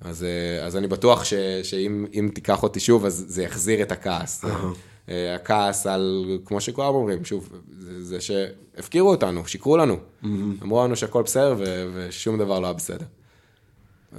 אז, 0.00 0.24
אה, 0.24 0.66
אז 0.66 0.76
אני 0.76 0.86
בטוח 0.86 1.24
ש, 1.24 1.34
שאם 1.62 2.06
אם 2.14 2.30
תיקח 2.34 2.62
אותי 2.62 2.80
שוב, 2.80 3.04
אז 3.04 3.24
זה 3.28 3.42
יחזיר 3.42 3.82
את 3.82 3.92
הכעס. 3.92 4.44
אה, 5.08 5.34
הכעס 5.34 5.86
על, 5.86 6.24
כמו 6.44 6.60
שכולם 6.60 6.94
אומרים, 6.94 7.24
שוב, 7.24 7.48
זה, 7.78 8.04
זה 8.04 8.20
שהפקירו 8.20 9.10
אותנו, 9.10 9.46
שיקרו 9.46 9.76
לנו. 9.76 9.96
אמרו 10.62 10.84
לנו 10.84 10.96
שהכל 10.96 11.22
בסדר 11.22 11.54
ו, 11.58 11.90
ושום 11.94 12.38
דבר 12.38 12.60
לא 12.60 12.66
היה 12.66 12.74
בסדר. 12.74 13.06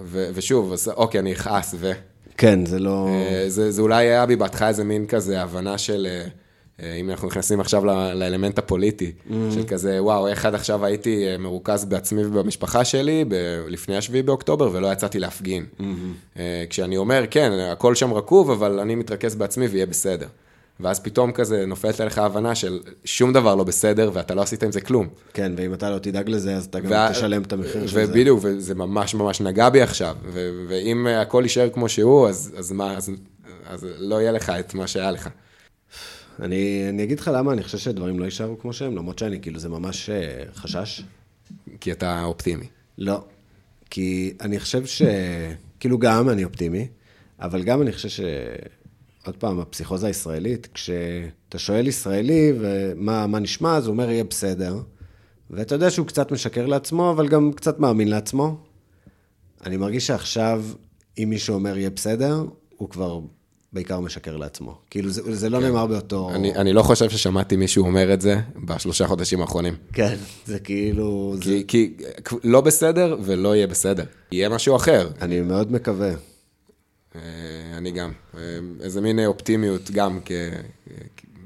ו, 0.04 0.30
ושוב, 0.34 0.74
אז 0.74 0.90
אוקיי, 0.90 1.20
אני 1.20 1.34
אכעס, 1.34 1.76
ו... 1.78 1.92
כן, 2.38 2.66
זה 2.66 2.80
לא... 2.80 3.08
אה, 3.08 3.46
זה, 3.48 3.72
זה 3.72 3.82
אולי 3.82 4.06
היה 4.06 4.26
בי 4.26 4.36
בהתחלה 4.36 4.68
איזה 4.68 4.84
מין 4.84 5.06
כזה 5.06 5.42
הבנה 5.42 5.78
של, 5.78 6.08
אם 6.84 7.10
אנחנו 7.10 7.28
נכנסים 7.28 7.60
עכשיו 7.60 7.86
לאלמנט 8.16 8.58
הפוליטי, 8.60 9.12
של 9.54 9.64
כזה, 9.68 10.04
וואו, 10.04 10.28
איך 10.28 10.46
עד 10.46 10.56
עכשיו 10.56 10.86
הייתי 10.86 11.28
אה, 11.28 11.38
מרוכז 11.38 11.86
בעצמי 11.86 12.26
ובמשפחה 12.26 12.86
שלי 12.86 13.26
ב- 13.28 13.34
לפני 13.68 13.98
השביעי 13.98 14.24
באוקטובר, 14.24 14.70
ולא 14.74 14.92
יצאתי 14.92 15.20
להפגין. 15.20 15.66
אה, 16.40 16.64
כשאני 16.70 16.98
אומר, 16.98 17.24
כן, 17.32 17.52
הכל 17.72 17.96
שם 17.96 18.14
רקוב, 18.14 18.52
אבל 18.52 18.80
אני 18.80 18.96
מתרכז 18.96 19.36
בעצמי 19.36 19.66
ויהיה 19.68 19.86
בסדר. 19.86 20.28
ואז 20.80 21.00
פתאום 21.00 21.32
כזה 21.32 21.66
נופלת 21.66 22.00
עליך 22.00 22.18
הבנה 22.18 22.56
של 22.56 22.80
שום 23.06 23.34
דבר 23.34 23.56
לא 23.56 23.64
בסדר, 23.64 24.12
ואתה 24.14 24.36
לא 24.36 24.42
עשית 24.42 24.64
עם 24.64 24.72
זה 24.72 24.82
כלום. 24.82 25.08
כן, 25.34 25.52
ואם 25.58 25.74
אתה 25.74 25.90
לא 25.90 25.98
תדאג 25.98 26.30
לזה, 26.30 26.56
אז 26.56 26.66
אתה 26.66 26.80
גם 26.80 26.92
וה- 26.92 27.10
תשלם 27.12 27.42
את 27.42 27.54
המחיר 27.54 27.88
של 27.88 28.06
זה. 28.06 28.06
ובדיוק, 28.10 28.40
וזה 28.44 28.76
ממש 28.76 29.16
ממש 29.16 29.42
נגע 29.42 29.70
בי 29.70 29.82
עכשיו, 29.82 30.16
ו- 30.26 30.66
ואם 30.68 31.08
אה, 31.08 31.22
הכל 31.22 31.42
יישאר 31.44 31.70
כמו 31.70 31.90
שהוא, 31.90 32.28
אז, 32.28 32.52
אז 32.58 32.72
מה, 32.72 32.98
אז, 32.98 33.12
אז 33.70 33.88
לא 33.98 34.22
יהיה 34.22 34.32
לך 34.32 34.50
את 34.50 34.74
מה 34.74 34.88
שהיה 34.88 35.12
לך. 35.12 35.30
אני, 36.40 36.86
אני 36.90 37.04
אגיד 37.04 37.20
לך 37.20 37.32
למה 37.34 37.54
אני 37.54 37.64
חושב 37.64 37.78
שדברים 37.78 38.20
לא 38.20 38.26
יישארו 38.26 38.60
כמו 38.60 38.74
שהם, 38.74 38.96
למרות 38.96 39.20
שאני, 39.20 39.42
כאילו, 39.42 39.60
זה 39.60 39.70
ממש 39.70 40.10
אה, 40.10 40.44
חשש. 40.56 41.04
כי 41.82 41.92
אתה 41.92 42.24
אופטימי. 42.24 42.66
לא. 42.98 43.24
כי 43.90 44.34
אני 44.42 44.60
חושב 44.60 44.86
ש... 44.86 45.02
כאילו 45.80 45.98
גם 46.00 46.30
אני 46.30 46.44
אופטימי, 46.44 46.88
אבל 47.40 47.64
גם 47.64 47.82
אני 47.82 47.92
חושב 47.92 48.10
ש... 48.10 48.20
עוד 49.26 49.36
פעם, 49.38 49.60
הפסיכוזה 49.60 50.08
הישראלית, 50.08 50.68
כשאתה 50.74 51.58
שואל 51.58 51.88
ישראלי 51.88 52.54
ומה 52.60 53.28
מה 53.28 53.40
נשמע, 53.40 53.78
אז 53.78 53.88
הוא 53.88 53.94
אומר, 53.94 54.10
יהיה 54.10 54.24
בסדר. 54.24 54.80
ואתה 55.50 55.76
יודע 55.76 55.90
שהוא 55.90 56.08
קצת 56.08 56.32
משקר 56.32 56.66
לעצמו, 56.66 57.12
אבל 57.12 57.28
גם 57.28 57.52
קצת 57.54 57.80
מאמין 57.80 58.08
לעצמו. 58.08 58.58
אני 59.66 59.78
מרגיש 59.78 60.08
שעכשיו, 60.08 60.64
אם 61.18 61.28
מישהו 61.30 61.56
אומר 61.56 61.78
יהיה 61.78 61.90
בסדר, 61.90 62.46
הוא 62.78 62.90
כבר 62.90 63.20
בעיקר 63.76 64.00
משקר 64.00 64.38
לעצמו. 64.38 64.78
כאילו, 64.90 65.10
זה, 65.10 65.36
זה 65.36 65.50
לא 65.50 65.60
נאמר 65.60 65.86
באותו... 65.86 66.32
אני, 66.36 66.56
אני 66.56 66.74
לא 66.74 66.82
חושב 66.82 67.10
ששמעתי 67.10 67.56
מישהו 67.56 67.86
אומר 67.86 68.14
את 68.14 68.22
זה 68.22 68.40
בשלושה 68.66 69.08
חודשים 69.08 69.42
האחרונים. 69.42 69.74
כן, 69.94 70.16
זה 70.46 70.60
כאילו... 70.60 71.36
זה... 71.44 71.62
כי, 71.68 71.94
כי 72.26 72.36
לא 72.44 72.62
בסדר 72.62 73.18
ולא 73.24 73.56
יהיה 73.56 73.68
בסדר. 73.68 74.04
יהיה 74.32 74.50
משהו 74.50 74.76
אחר. 74.76 75.10
אני 75.22 75.42
מאוד 75.42 75.72
מקווה. 75.72 76.12
אה, 77.16 77.22
אני 77.78 77.92
גם. 77.92 78.12
אה, 78.38 78.42
איזה 78.82 79.02
מין 79.02 79.26
אופטימיות 79.26 79.92
גם, 79.92 80.20
כ... 80.26 80.32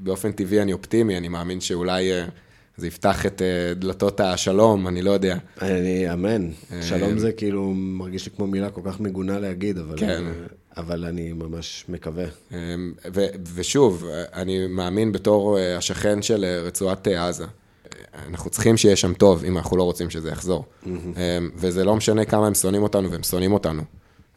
באופן 0.00 0.32
טבעי 0.32 0.62
אני 0.62 0.72
אופטימי, 0.72 1.16
אני 1.16 1.28
מאמין 1.28 1.60
שאולי 1.60 2.12
אה, 2.12 2.24
זה 2.76 2.86
יפתח 2.86 3.26
את 3.26 3.42
אה, 3.42 3.74
דלתות 3.74 4.20
השלום, 4.20 4.88
אני 4.88 5.02
לא 5.02 5.10
יודע. 5.10 5.36
אני, 5.62 6.12
אמן. 6.12 6.48
אה, 6.72 6.82
שלום 6.82 7.18
זה 7.18 7.32
כאילו 7.32 7.72
מרגיש 7.74 8.26
לי 8.26 8.32
כמו 8.36 8.46
מילה 8.46 8.70
כל 8.70 8.80
כך 8.84 9.00
מגונה 9.00 9.38
להגיד, 9.38 9.78
אבל, 9.78 9.98
כן. 9.98 10.24
אבל 10.76 11.04
אני 11.04 11.32
ממש 11.32 11.84
מקווה. 11.88 12.24
אמ, 12.52 12.92
ו- 13.14 13.26
ושוב, 13.54 14.04
אני 14.32 14.66
מאמין 14.66 15.12
בתור 15.12 15.58
אה, 15.58 15.76
השכן 15.76 16.22
של 16.22 16.44
אה, 16.44 16.60
רצועת 16.60 17.08
אה, 17.08 17.28
עזה. 17.28 17.46
אנחנו 18.28 18.50
צריכים 18.50 18.76
שיהיה 18.76 18.96
שם 18.96 19.14
טוב, 19.14 19.44
אם 19.44 19.56
אנחנו 19.58 19.76
לא 19.76 19.82
רוצים 19.82 20.10
שזה 20.10 20.30
יחזור. 20.30 20.64
אמ, 20.86 20.92
וזה 21.56 21.84
לא 21.84 21.96
משנה 21.96 22.24
כמה 22.24 22.46
הם 22.46 22.54
שונאים 22.54 22.82
אותנו, 22.82 23.10
והם 23.10 23.22
שונאים 23.22 23.52
אותנו. 23.52 23.82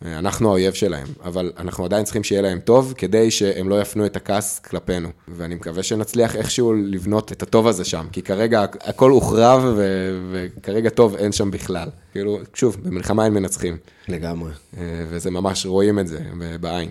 אה, 0.05 0.19
אנחנו 0.19 0.49
האויב 0.49 0.73
שלהם, 0.73 1.07
אבל 1.23 1.51
אנחנו 1.57 1.85
עדיין 1.85 2.03
צריכים 2.03 2.23
שיהיה 2.23 2.41
להם 2.41 2.59
טוב, 2.59 2.93
כדי 2.97 3.31
שהם 3.31 3.69
לא 3.69 3.81
יפנו 3.81 4.05
את 4.05 4.15
הכעס 4.15 4.59
כלפינו. 4.59 5.09
ואני 5.27 5.55
מקווה 5.55 5.83
שנצליח 5.83 6.35
איכשהו 6.35 6.73
לבנות 6.73 7.31
את 7.31 7.43
הטוב 7.43 7.67
הזה 7.67 7.85
שם, 7.85 8.05
כי 8.11 8.21
כרגע 8.21 8.65
הכל 8.81 9.11
הוחרב, 9.11 9.63
ו- 9.77 10.19
וכרגע 10.31 10.89
טוב 10.89 11.15
אין 11.15 11.31
שם 11.31 11.51
בכלל. 11.51 11.89
כאילו, 12.11 12.39
שוב, 12.53 12.77
במלחמה 12.83 13.25
אין 13.25 13.33
מנצחים. 13.33 13.77
לגמרי. 14.07 14.51
אה, 14.77 14.83
וזה 15.09 15.31
ממש, 15.31 15.65
רואים 15.65 15.99
את 15.99 16.07
זה 16.07 16.19
בעין. 16.61 16.89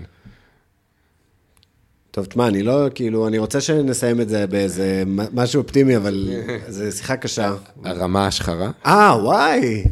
טוב, 2.10 2.24
תשמע, 2.24 2.48
אני 2.48 2.62
לא, 2.62 2.86
כאילו, 2.94 3.28
אני 3.28 3.38
רוצה 3.38 3.60
שנסיים 3.60 4.20
את 4.20 4.28
זה 4.28 4.46
באיזה 4.46 5.02
משהו 5.06 5.62
אופטימי, 5.62 5.96
אבל 5.96 6.28
זו 6.68 6.96
שיחה 6.96 7.16
קשה. 7.16 7.54
הרמה 7.84 8.26
השחרה. 8.26 8.70
אה, 8.86 9.16
וואי! 9.22 9.84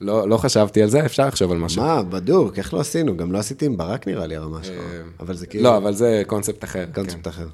לא, 0.00 0.28
לא 0.28 0.36
חשבתי 0.36 0.82
על 0.82 0.88
זה, 0.88 1.06
אפשר 1.06 1.26
לחשוב 1.26 1.52
על 1.52 1.58
משהו. 1.58 1.82
מה, 1.82 2.02
בדוק, 2.02 2.58
איך 2.58 2.74
לא 2.74 2.80
עשינו? 2.80 3.16
גם 3.16 3.32
לא 3.32 3.38
עשיתי 3.38 3.66
עם 3.66 3.76
ברק 3.76 4.08
נראה 4.08 4.26
לי 4.26 4.36
הרמה 4.36 4.64
שלך. 4.64 4.84
אבל 5.20 5.36
זה 5.36 5.46
כאילו... 5.46 5.64
לא, 5.64 5.76
אבל 5.76 5.94
זה 5.94 6.22
קונספט 6.26 6.64
אחר. 6.64 6.86
קונספט 6.94 7.28
אחר. 7.28 7.46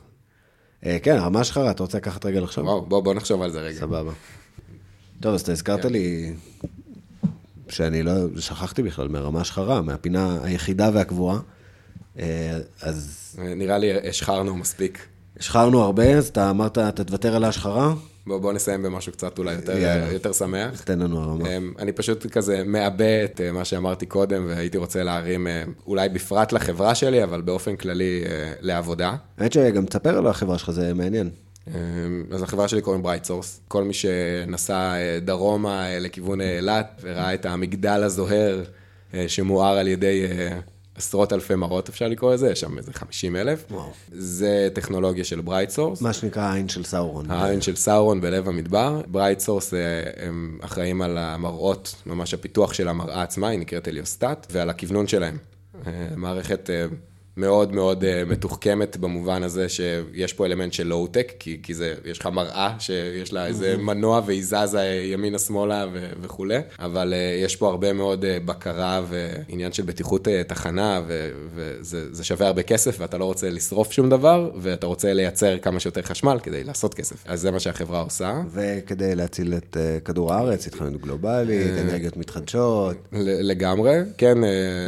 אה, 0.86 0.98
כן, 1.02 1.16
הרמה 1.16 1.44
שלך, 1.44 1.60
אתה 1.70 1.82
רוצה 1.82 1.98
לקחת 1.98 2.26
רגע 2.26 2.38
כן. 2.38 2.44
לחשוב? 2.44 2.64
וואו, 2.64 2.86
בוא, 2.86 3.00
בוא 3.00 3.14
נחשוב 3.14 3.42
על 3.42 3.50
זה 3.50 3.60
רגע. 3.60 3.78
סבבה. 3.78 4.12
טוב, 5.20 5.34
אז 5.34 5.40
אתה 5.40 5.52
הזכרת 5.52 5.84
לי 5.84 6.34
שאני 7.68 8.02
לא, 8.02 8.12
שכחתי 8.38 8.82
בכלל 8.82 9.08
מהרמה 9.08 9.40
השחרה, 9.40 9.82
מהפינה 9.82 10.38
היחידה 10.42 10.90
והקבועה. 10.94 11.38
אה, 12.18 12.58
אז 12.82 13.36
נראה 13.56 13.78
לי 13.78 14.08
השחרנו 14.08 14.56
מספיק. 14.56 15.06
השחרנו 15.40 15.82
הרבה, 15.82 16.16
אז 16.18 16.28
אתה 16.28 16.50
אמרת, 16.50 16.78
אתה 16.78 17.04
תוותר 17.04 17.36
על 17.36 17.44
ההשחרה? 17.44 17.94
בוא, 18.26 18.38
בוא 18.38 18.52
נסיים 18.52 18.82
במשהו 18.82 19.12
קצת 19.12 19.38
אולי 19.38 19.54
יותר, 19.54 19.78
יאללה. 19.78 20.12
יותר 20.12 20.32
שמח. 20.32 20.82
תן 20.82 20.98
לנו 20.98 21.20
הרמה. 21.22 21.48
אמ, 21.48 21.72
אני 21.78 21.92
פשוט 21.92 22.26
כזה 22.26 22.62
מעבה 22.66 23.24
את 23.24 23.40
אה, 23.40 23.52
מה 23.52 23.64
שאמרתי 23.64 24.06
קודם, 24.06 24.46
והייתי 24.48 24.78
רוצה 24.78 25.02
להרים, 25.02 25.46
אה, 25.46 25.62
אולי 25.86 26.08
בפרט 26.08 26.52
לחברה 26.52 26.94
שלי, 26.94 27.24
אבל 27.24 27.40
באופן 27.40 27.76
כללי 27.76 28.22
אה, 28.26 28.52
לעבודה. 28.60 29.16
האמת 29.38 29.52
שגם 29.52 29.86
תספר 29.86 30.18
על 30.18 30.26
החברה 30.26 30.58
שלך, 30.58 30.70
זה 30.70 30.94
מעניין. 30.94 31.30
אמ, 31.68 31.72
אז 32.30 32.42
החברה 32.42 32.68
שלי 32.68 32.82
קוראים 32.82 33.02
BrightSource. 33.02 33.60
כל 33.68 33.84
מי 33.84 33.92
שנסע 33.92 34.94
דרומה 35.24 35.86
לכיוון 35.98 36.40
אילת 36.40 37.00
וראה 37.02 37.34
את 37.34 37.46
המגדל 37.46 38.02
הזוהר 38.02 38.62
שמואר 39.26 39.78
על 39.78 39.88
ידי 39.88 40.26
עשרות 40.96 41.32
אלפי 41.32 41.54
מראות, 41.54 41.88
אפשר 41.88 42.08
לקרוא 42.08 42.34
לזה, 42.34 42.50
יש 42.50 42.60
שם 42.60 42.78
איזה 42.78 42.92
50 42.92 43.36
אלף. 43.36 43.64
וואו. 43.70 43.90
זה 44.12 44.68
טכנולוגיה 44.72 45.24
של 45.24 45.40
BrightSource. 45.40 46.00
מה 46.00 46.12
שנקרא 46.12 46.42
העין 46.42 46.68
של 46.68 46.84
סאורון. 46.84 47.30
העין 47.30 47.60
של 47.60 47.76
סאורון 47.76 48.20
בלב 48.20 48.48
המדבר. 48.48 49.00
BrightSource 49.08 49.74
הם 50.16 50.58
אחראים 50.60 51.02
על 51.02 51.18
המראות, 51.18 51.94
ממש 52.06 52.34
הפיתוח 52.34 52.72
של 52.72 52.88
המראה 52.88 53.22
עצמה, 53.22 53.48
היא 53.48 53.58
נקראת 53.58 53.88
הליוסטט, 53.88 54.46
ועל 54.50 54.70
הכוונון 54.70 55.06
שלהם. 55.06 55.38
אה, 55.86 56.08
מערכת 56.16 56.70
אה, 56.70 56.86
מאוד 57.36 57.72
מאוד 57.74 58.04
אה, 58.04 58.22
מתוחכמת 58.26 58.96
במובן 58.96 59.42
הזה 59.42 59.68
שיש 59.68 60.32
פה 60.32 60.46
אלמנט 60.46 60.72
של 60.72 60.86
לואו-טק, 60.86 61.32
כי, 61.38 61.60
כי 61.62 61.74
זה, 61.74 61.94
יש 62.04 62.18
לך 62.18 62.26
מראה 62.26 62.74
שיש 62.78 63.32
לה 63.32 63.46
איזה 63.46 63.76
מנוע 63.76 64.20
והיא 64.26 64.42
זזה 64.44 65.02
ימינה-שמאלה 65.12 65.86
ו- 65.92 66.10
וכולי, 66.22 66.58
אבל 66.78 67.14
יש 67.44 67.56
פה 67.56 67.68
הרבה 67.68 67.92
מאוד 67.92 68.24
בקרה 68.44 69.02
ועניין 69.08 69.72
של 69.72 69.82
בטיחות 69.82 70.28
תחנה, 70.46 71.02
ו- 71.06 71.30
וזה 71.54 72.14
זה 72.14 72.24
שווה 72.24 72.46
הרבה 72.46 72.62
כסף 72.62 72.96
ואתה 73.00 73.18
לא 73.18 73.24
רוצה 73.24 73.50
לשרוף 73.50 73.92
שום 73.92 74.10
דבר, 74.10 74.50
ואתה 74.56 74.86
רוצה 74.86 75.12
לייצר 75.12 75.58
כמה 75.58 75.80
שיותר 75.80 76.02
חשמל 76.02 76.38
כדי 76.42 76.64
לעשות 76.64 76.94
כסף. 76.94 77.16
אז 77.26 77.40
זה 77.40 77.50
מה 77.50 77.60
שהחברה 77.60 78.00
עושה. 78.00 78.40
וכדי 78.52 79.14
להציל 79.14 79.54
את 79.54 79.76
כדור 80.04 80.32
הארץ, 80.32 80.66
התחממות 80.66 81.00
גלובלית, 81.00 81.72
אנרגיות 81.80 82.16
מתחדשות. 82.16 82.96
לגמרי, 83.22 83.98
כן. 84.18 84.38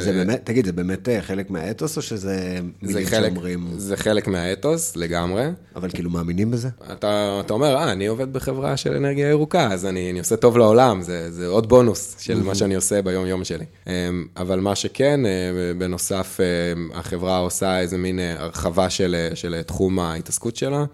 זה 0.00 0.12
באמת, 0.12 0.40
תגיד, 0.44 0.66
זה 0.66 0.72
באמת 0.72 1.08
חלק 1.20 1.50
מהאתוס 1.50 1.96
או 1.96 2.02
שזה... 2.02 2.38
מילים 2.82 3.06
חלק, 3.06 3.32
שאומרים... 3.32 3.69
זה 3.77 3.97
חלק 3.97 4.28
מהאתוס, 4.28 4.97
לגמרי. 4.97 5.47
אבל 5.77 5.90
כאילו 5.90 6.10
מאמינים 6.10 6.51
בזה? 6.51 6.69
אתה, 6.93 7.40
אתה 7.44 7.52
אומר, 7.52 7.77
אה, 7.77 7.93
אני 7.93 8.06
עובד 8.06 8.32
בחברה 8.32 8.77
של 8.77 8.94
אנרגיה 8.94 9.28
ירוקה, 9.28 9.73
אז 9.73 9.86
אני, 9.86 10.10
אני 10.10 10.19
עושה 10.19 10.36
טוב 10.36 10.59
לעולם, 10.59 11.02
זה, 11.02 11.31
זה 11.31 11.47
עוד 11.47 11.69
בונוס 11.69 12.16
של 12.19 12.43
מה 12.43 12.55
שאני 12.55 12.74
עושה 12.74 13.02
ביום-יום 13.02 13.44
שלי. 13.44 13.65
אמ, 13.86 14.27
אבל 14.36 14.60
מה 14.60 14.74
שכן, 14.74 15.27
אה, 15.27 15.31
בנוסף, 15.78 16.39
אה, 16.40 16.98
החברה 16.98 17.39
עושה 17.39 17.81
איזה 17.81 17.98
מין 17.98 18.19
אה, 18.19 18.35
הרחבה 18.39 18.90
של, 18.90 19.28
של 19.35 19.62
תחום 19.62 19.98
ההתעסקות 19.98 20.56
שלה. 20.56 20.85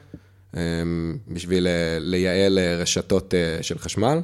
אמ, 0.57 1.17
בשביל 1.29 1.67
לייעל 1.99 2.59
רשתות 2.59 3.35
של 3.63 3.79
חשמל. 3.79 4.21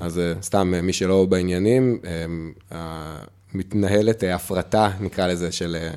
אז 0.00 0.20
סתם, 0.42 0.74
מי 0.82 0.92
שלא 0.92 1.26
בעניינים, 1.26 1.98
אמ, 2.04 2.52
מתנהלת 3.54 4.24
הפרטה, 4.34 4.90
נקרא 5.00 5.26
לזה, 5.26 5.52
של 5.52 5.76
אמ, 5.80 5.96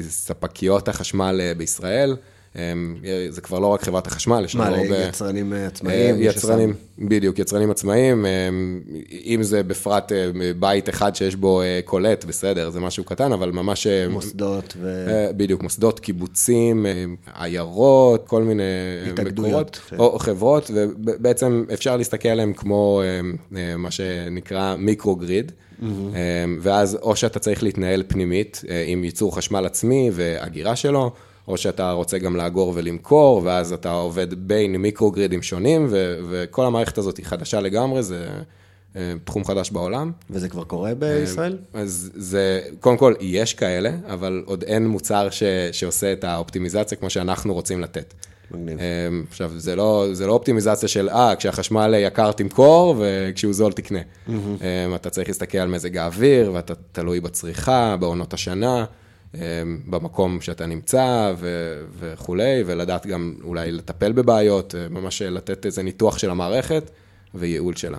ספקיות 0.00 0.88
החשמל 0.88 1.40
אה, 1.40 1.54
בישראל. 1.54 2.16
אמ, 2.56 2.96
זה 3.28 3.40
כבר 3.40 3.58
לא 3.58 3.66
רק 3.66 3.82
חברת 3.82 4.06
החשמל, 4.06 4.42
יש 4.44 4.54
לנו 4.54 4.64
הרבה... 4.64 4.88
מה, 4.88 4.96
אה, 4.96 5.66
עצמאיים? 5.66 6.14
אה, 6.16 6.20
יצרנים, 6.20 6.74
בדיוק, 6.98 7.38
יצרנים 7.38 7.70
עצמאיים. 7.70 8.26
אמ, 8.26 8.80
אם 9.10 9.42
זה 9.42 9.62
בפרט 9.62 10.12
בית 10.58 10.88
אחד 10.88 11.14
שיש 11.14 11.36
בו 11.36 11.62
קולט, 11.84 12.24
בסדר, 12.24 12.70
זה 12.70 12.80
משהו 12.80 13.04
קטן, 13.04 13.32
אבל 13.32 13.50
ממש... 13.50 13.86
מוסדות 14.10 14.74
ו... 14.80 15.06
בדיוק, 15.36 15.62
מוסדות, 15.62 16.00
קיבוצים, 16.00 16.86
עיירות, 17.34 18.28
כל 18.28 18.42
מיני... 18.42 18.62
התאגדויות. 19.12 19.80
כן. 19.88 19.96
או 19.98 20.18
חברות, 20.18 20.70
ובעצם 20.74 21.64
אפשר 21.72 21.96
להסתכל 21.96 22.28
עליהם 22.28 22.52
כמו 22.52 23.02
מה 23.78 23.90
שנקרא 23.90 24.76
מיקרו-גריד. 24.78 25.52
Mm-hmm. 25.80 25.84
ואז 26.60 26.98
או 27.02 27.16
שאתה 27.16 27.38
צריך 27.38 27.62
להתנהל 27.62 28.02
פנימית 28.08 28.62
אה, 28.68 28.84
עם 28.86 29.04
ייצור 29.04 29.36
חשמל 29.36 29.66
עצמי 29.66 30.10
והגירה 30.12 30.76
שלו, 30.76 31.10
או 31.48 31.56
שאתה 31.56 31.92
רוצה 31.92 32.18
גם 32.18 32.36
לאגור 32.36 32.72
ולמכור, 32.76 33.40
ואז 33.44 33.72
אתה 33.72 33.92
עובד 33.92 34.48
בין 34.48 34.76
מיקרוגרידים 34.76 35.42
שונים, 35.42 35.86
ו- 35.90 36.18
וכל 36.30 36.66
המערכת 36.66 36.98
הזאת 36.98 37.16
היא 37.16 37.26
חדשה 37.26 37.60
לגמרי, 37.60 38.02
זה 38.02 38.26
אה, 38.96 39.12
תחום 39.24 39.44
חדש 39.44 39.70
בעולם. 39.70 40.12
וזה 40.30 40.48
כבר 40.48 40.64
קורה 40.64 40.94
בישראל? 40.94 41.58
אז 41.74 42.10
זה, 42.14 42.60
קודם 42.80 42.96
כל, 42.96 43.14
יש 43.20 43.54
כאלה, 43.54 43.90
אבל 44.08 44.42
עוד 44.46 44.62
אין 44.62 44.86
מוצר 44.88 45.30
ש- 45.30 45.42
שעושה 45.72 46.12
את 46.12 46.24
האופטימיזציה 46.24 46.98
כמו 46.98 47.10
שאנחנו 47.10 47.54
רוצים 47.54 47.80
לתת. 47.80 48.14
מגניב. 48.52 48.78
אמ, 48.78 49.24
עכשיו, 49.28 49.52
זה 49.56 49.76
לא, 49.76 50.06
זה 50.12 50.26
לא 50.26 50.32
אופטימיזציה 50.32 50.88
של, 50.88 51.08
אה, 51.08 51.36
כשהחשמל 51.36 51.94
יקר 51.98 52.32
תמכור, 52.32 52.96
וכשהוא 52.98 53.52
זול 53.52 53.72
תקנה. 53.72 53.98
Mm-hmm. 53.98 54.32
אתה 54.94 55.10
צריך 55.10 55.28
להסתכל 55.28 55.58
על 55.58 55.68
מזג 55.68 55.96
האוויר, 55.96 56.52
ואתה 56.54 56.74
תלוי 56.92 57.20
בצריכה, 57.20 57.96
בעונות 58.00 58.34
השנה, 58.34 58.84
אמ, 59.34 59.40
במקום 59.86 60.40
שאתה 60.40 60.66
נמצא 60.66 61.32
ו- 61.38 61.82
וכולי, 61.98 62.62
ולדעת 62.66 63.06
גם 63.06 63.34
אולי 63.44 63.72
לטפל 63.72 64.12
בבעיות, 64.12 64.74
ממש 64.90 65.22
לתת 65.22 65.66
איזה 65.66 65.82
ניתוח 65.82 66.18
של 66.18 66.30
המערכת 66.30 66.90
וייעול 67.34 67.76
שלה. 67.76 67.98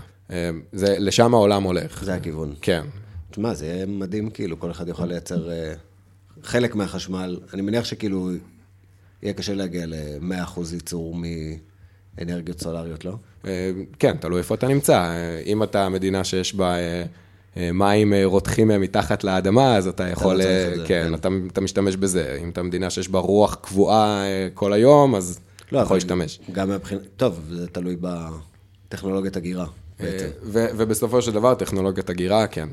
זה, 0.74 0.96
לשם 1.00 1.34
העולם 1.34 1.64
הולך. 1.64 2.04
זה 2.04 2.14
הכיוון. 2.14 2.54
כן. 2.62 2.86
תשמע, 3.34 3.54
זה 3.54 3.66
יהיה 3.66 3.86
מדהים, 3.86 4.30
כאילו, 4.30 4.60
כל 4.60 4.72
אחד 4.72 4.88
יכול 4.88 5.06
לייצר 5.06 5.52
אה, 5.52 5.74
חלק 6.44 6.76
מהחשמל. 6.76 7.40
אני 7.54 7.62
מניח 7.62 7.86
שכאילו, 7.86 8.30
יהיה 9.24 9.34
קשה 9.34 9.54
להגיע 9.54 9.86
ל-100% 9.86 10.60
ייצור 10.74 11.16
מאנרגיות 12.18 12.60
סולריות, 12.60 13.06
לא? 13.06 13.16
אה, 13.46 13.72
כן, 14.00 14.18
תלוי 14.18 14.38
איפה 14.38 14.56
אתה 14.56 14.68
נמצא. 14.68 14.94
אה, 14.94 15.42
אם 15.46 15.64
אתה 15.64 15.90
מדינה 15.90 16.24
שיש 16.24 16.56
בה 16.56 16.76
אה, 17.58 17.72
מים 17.74 18.14
רותחים 18.24 18.68
מתחת 18.68 19.24
לאדמה, 19.24 19.76
אז 19.76 19.88
אתה 19.88 20.08
יכול, 20.08 20.42
אתה 20.42 20.76
לא 20.76 20.88
כן, 20.88 21.06
כן. 21.06 21.14
אתה, 21.14 21.30
אתה 21.48 21.62
משתמש 21.62 21.96
בזה. 21.96 22.38
אם 22.44 22.50
אתה 22.50 22.64
מדינה 22.64 22.90
שיש 22.90 23.10
בה 23.10 23.20
רוח 23.20 23.56
קבועה 23.56 24.24
כל 24.54 24.74
היום, 24.74 25.16
אז 25.16 25.40
לא, 25.72 25.78
אתה 25.78 25.86
יכול 25.86 25.98
להשתמש. 25.98 26.40
גם 26.52 26.70
מבחינת, 26.70 27.02
טוב, 27.18 27.40
זה 27.50 27.68
תלוי 27.68 27.96
בטכנולוגיית 28.90 29.38
הגירה. 29.38 29.66
ובסופו 30.52 31.22
של 31.22 31.32
דבר, 31.32 31.56
טכנולוגיית 31.56 32.10
הגירה, 32.10 32.48
כן, 32.48 32.70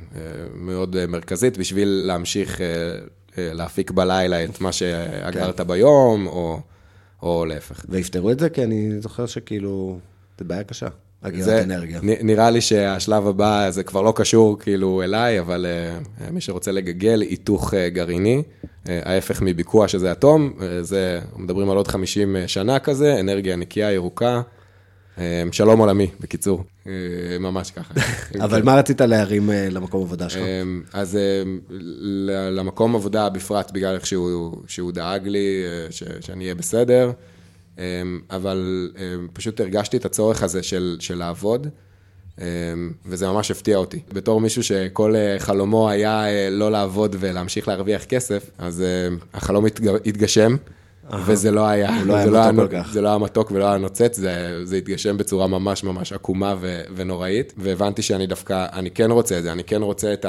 מאוד 0.54 1.06
מרכזית, 1.06 1.58
בשביל 1.58 2.02
להמשיך 2.06 2.60
אה, 2.60 3.54
להפיק 3.54 3.90
בלילה 3.90 4.44
את 4.44 4.60
מה 4.60 4.72
שאגרת 4.72 5.60
כן. 5.60 5.66
ביום, 5.66 6.26
או, 6.26 6.60
או 7.22 7.44
להפך. 7.44 7.84
ויפתרו 7.88 8.30
את 8.30 8.38
זה? 8.38 8.48
כי 8.48 8.64
אני 8.64 9.00
זוכר 9.00 9.26
שכאילו, 9.26 9.98
זה 10.38 10.44
בעיה 10.44 10.64
קשה. 10.64 10.88
אגירת 11.22 11.64
אנרגיה. 11.64 12.00
נראה 12.02 12.50
לי 12.50 12.60
שהשלב 12.60 13.26
הבא, 13.26 13.70
זה 13.70 13.82
כבר 13.82 14.02
לא 14.02 14.12
קשור 14.16 14.58
כאילו 14.58 15.02
אליי, 15.02 15.40
אבל 15.40 15.66
uh, 16.20 16.30
מי 16.30 16.40
שרוצה 16.40 16.72
לגגל 16.72 17.20
היתוך 17.20 17.74
uh, 17.74 17.76
גרעיני, 17.88 18.42
uh, 18.62 18.88
ההפך 19.04 19.42
מביקוע 19.42 19.88
שזה 19.88 20.12
אטום, 20.12 20.52
uh, 20.56 20.62
זה, 20.80 21.20
מדברים 21.36 21.70
על 21.70 21.76
עוד 21.76 21.88
50 21.88 22.36
שנה 22.46 22.78
כזה, 22.78 23.20
אנרגיה 23.20 23.56
נקייה, 23.56 23.92
ירוקה, 23.92 24.34
אה, 24.34 24.40
שלום 25.52 25.80
עולמי, 25.80 26.10
בקיצור, 26.20 26.64
אה, 26.86 26.92
ממש 27.40 27.70
ככה. 27.70 27.94
אבל 28.44 28.62
מה 28.62 28.74
רצית 28.78 29.00
להרים 29.00 29.50
אה, 29.50 29.68
למקום 29.70 30.02
עבודה 30.02 30.28
שלך? 30.28 30.42
אז 30.92 31.18
למקום 32.50 32.96
עבודה 32.96 33.28
בפרט, 33.28 33.70
בגלל 33.70 33.94
איך 33.94 34.06
שהוא 34.66 34.92
דאג 34.92 35.28
לי, 35.28 35.62
שאני 36.20 36.44
אהיה 36.44 36.54
בסדר, 36.54 37.12
אבל 38.30 38.90
פשוט 39.32 39.60
הרגשתי 39.60 39.96
את 39.96 40.04
הצורך 40.04 40.42
הזה 40.42 40.62
של, 40.62 40.96
של 41.00 41.18
לעבוד. 41.18 41.66
וזה 43.06 43.26
ממש 43.26 43.50
הפתיע 43.50 43.76
אותי. 43.76 44.00
בתור 44.12 44.40
מישהו 44.40 44.62
שכל 44.62 45.14
חלומו 45.38 45.90
היה 45.90 46.24
לא 46.50 46.70
לעבוד 46.70 47.16
ולהמשיך 47.18 47.68
להרוויח 47.68 48.04
כסף, 48.04 48.50
אז 48.58 48.84
החלום 49.34 49.66
התגשם. 50.06 50.56
וזה 51.26 51.50
לא 51.50 51.66
היה, 51.66 52.04
לא 52.04 52.14
היה 52.14 52.26
לא 52.26 52.52
מתוק 52.52 52.70
כל 52.70 52.76
כך. 52.76 52.92
זה 52.92 53.00
לא 53.00 53.08
היה 53.08 53.18
מתוק 53.18 53.50
ולא 53.50 53.64
היה 53.64 53.78
נוצץ, 53.78 54.16
זה, 54.16 54.60
זה 54.64 54.76
התגשם 54.76 55.16
בצורה 55.16 55.46
ממש 55.46 55.84
ממש 55.84 56.12
עקומה 56.12 56.54
ו, 56.60 56.80
ונוראית, 56.96 57.54
והבנתי 57.56 58.02
שאני 58.02 58.26
דווקא, 58.26 58.66
אני 58.72 58.90
כן 58.90 59.10
רוצה 59.10 59.38
את 59.38 59.42
זה, 59.42 59.52
אני 59.52 59.64
כן 59.64 59.82
רוצה 59.82 60.12
את 60.12 60.26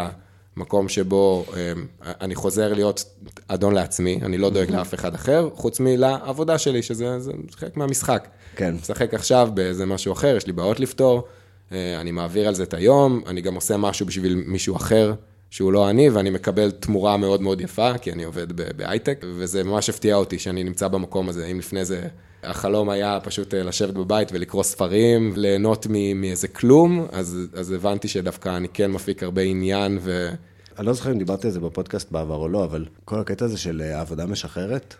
המקום 0.57 0.89
שבו 0.89 1.45
אמ, 1.53 1.85
אני 2.21 2.35
חוזר 2.35 2.73
להיות 2.73 3.05
אדון 3.47 3.73
לעצמי, 3.73 4.19
אני 4.21 4.37
לא 4.37 4.49
דואג 4.49 4.71
לאף 4.71 4.93
אחד 4.93 5.15
אחר, 5.15 5.49
חוץ 5.55 5.79
מלעבודה 5.79 6.57
שלי, 6.57 6.81
שזה 6.81 7.17
חלק 7.51 7.77
מהמשחק. 7.77 8.27
כן. 8.55 8.75
משחק 8.81 9.13
עכשיו 9.13 9.49
באיזה 9.53 9.85
משהו 9.85 10.13
אחר, 10.13 10.35
יש 10.37 10.47
לי 10.47 10.53
בעיות 10.53 10.79
לפתור, 10.79 11.27
אה, 11.71 12.01
אני 12.01 12.11
מעביר 12.11 12.47
על 12.47 12.55
זה 12.55 12.63
את 12.63 12.73
היום, 12.73 13.21
אני 13.27 13.41
גם 13.41 13.55
עושה 13.55 13.77
משהו 13.77 14.05
בשביל 14.05 14.43
מישהו 14.45 14.75
אחר. 14.75 15.13
שהוא 15.51 15.73
לא 15.73 15.89
אני, 15.89 16.09
ואני 16.09 16.29
מקבל 16.29 16.71
תמורה 16.71 17.17
מאוד 17.17 17.41
מאוד 17.41 17.61
יפה, 17.61 17.97
כי 17.97 18.11
אני 18.11 18.23
עובד 18.23 18.77
בהייטק, 18.77 19.25
וזה 19.37 19.63
ממש 19.63 19.89
הפתיע 19.89 20.15
אותי 20.15 20.39
שאני 20.39 20.63
נמצא 20.63 20.87
במקום 20.87 21.29
הזה. 21.29 21.45
אם 21.45 21.59
לפני 21.59 21.85
זה 21.85 22.07
החלום 22.43 22.89
היה 22.89 23.19
פשוט 23.23 23.53
אה, 23.53 23.63
לשבת 23.63 23.93
בבית 23.93 24.29
ולקרוא 24.31 24.63
ספרים, 24.63 25.33
ליהנות 25.35 25.87
מאיזה 26.15 26.47
כלום, 26.47 27.07
אז, 27.11 27.37
אז 27.53 27.71
הבנתי 27.71 28.07
שדווקא 28.07 28.57
אני 28.57 28.67
כן 28.73 28.91
מפיק 28.91 29.23
הרבה 29.23 29.41
עניין 29.41 29.97
ו... 30.01 30.29
אני 30.77 30.87
לא 30.87 30.93
זוכר 30.93 31.11
אם 31.11 31.17
דיברתי 31.17 31.47
על 31.47 31.53
זה 31.53 31.59
בפודקאסט 31.59 32.11
בעבר 32.11 32.35
או 32.35 32.47
לא, 32.47 32.63
אבל 32.63 32.85
כל 33.05 33.19
הקטע 33.19 33.45
הזה 33.45 33.57
של 33.57 33.81
אה, 33.81 34.01
עבודה 34.01 34.25
משחררת, 34.25 34.95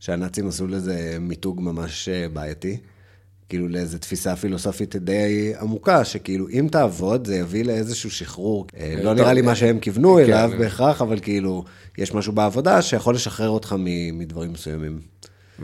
שהנאצים 0.00 0.48
עשו 0.48 0.66
לזה 0.66 1.16
מיתוג 1.20 1.60
ממש 1.60 2.08
אה, 2.08 2.28
בעייתי. 2.28 2.78
כאילו 3.52 3.68
לאיזו 3.68 3.98
תפיסה 3.98 4.36
פילוסופית 4.36 4.96
די 4.96 5.52
עמוקה, 5.60 6.04
שכאילו 6.04 6.48
אם 6.48 6.68
תעבוד 6.70 7.26
זה 7.26 7.36
יביא 7.36 7.64
לאיזשהו 7.64 8.10
שחרור. 8.10 8.66
אה, 8.76 8.94
לא 9.02 9.14
נראה 9.14 9.32
לי 9.32 9.42
מה 9.42 9.54
שהם 9.54 9.78
כיוונו 9.78 10.14
כן. 10.16 10.22
אליו 10.22 10.50
בהכרח, 10.58 11.02
אבל 11.02 11.20
כאילו, 11.20 11.64
יש 11.98 12.14
משהו 12.14 12.32
בעבודה 12.32 12.82
שיכול 12.82 13.14
לשחרר 13.14 13.48
אותך 13.48 13.74
מדברים 14.12 14.52
מסוימים. 14.52 15.00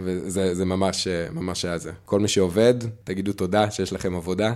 וזה 0.04 0.64
ממש, 0.64 1.08
ממש 1.32 1.64
היה 1.64 1.78
זה. 1.78 1.92
כל 2.04 2.20
מי 2.20 2.28
שעובד, 2.28 2.74
תגידו 3.04 3.32
תודה 3.32 3.70
שיש 3.70 3.92
לכם 3.92 4.16
עבודה. 4.16 4.52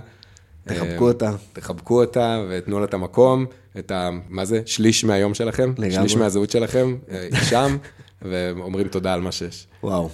תחבקו 0.67 1.07
אותה. 1.07 1.31
תחבקו 1.53 2.01
אותה 2.01 2.43
ותנו 2.49 2.79
לה 2.79 2.85
את 2.85 2.93
המקום, 2.93 3.45
את 3.79 3.91
ה... 3.91 4.09
מה 4.29 4.45
זה? 4.45 4.61
שליש 4.65 5.03
מהיום 5.03 5.33
שלכם, 5.33 5.73
לגמרי. 5.77 5.91
שליש 5.91 6.15
מהזהות 6.15 6.49
שלכם, 6.49 6.95
אה, 7.11 7.27
שם, 7.49 7.77
ואומרים 8.29 8.87
תודה 8.87 9.13
על 9.13 9.21
מה 9.21 9.31
שיש. 9.31 9.67
וואו, 9.83 10.09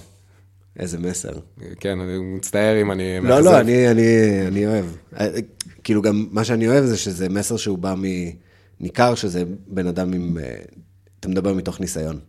איזה 0.78 0.98
מסר. 0.98 1.32
כן, 1.80 2.00
אני 2.00 2.18
מצטער 2.18 2.80
אם 2.80 2.92
אני... 2.92 3.20
לא. 3.22 3.40
לא, 3.40 3.60
אני, 3.60 3.90
אני, 3.90 4.02
אני 4.46 4.66
אוהב. 4.66 4.84
אה, 5.20 5.28
כאילו 5.84 6.02
גם 6.02 6.26
מה 6.30 6.44
שאני 6.44 6.68
אוהב 6.68 6.84
זה 6.84 6.96
שזה 6.96 7.28
מסר 7.28 7.56
שהוא 7.56 7.78
בא 7.78 7.94
מ... 7.94 8.04
ניכר 8.80 9.14
שזה 9.14 9.44
בן 9.66 9.86
אדם 9.86 10.12
עם... 10.12 10.38
אה, 10.38 10.54
אתה 11.20 11.28
מדבר 11.28 11.54
מתוך 11.54 11.80
ניסיון. 11.80 12.20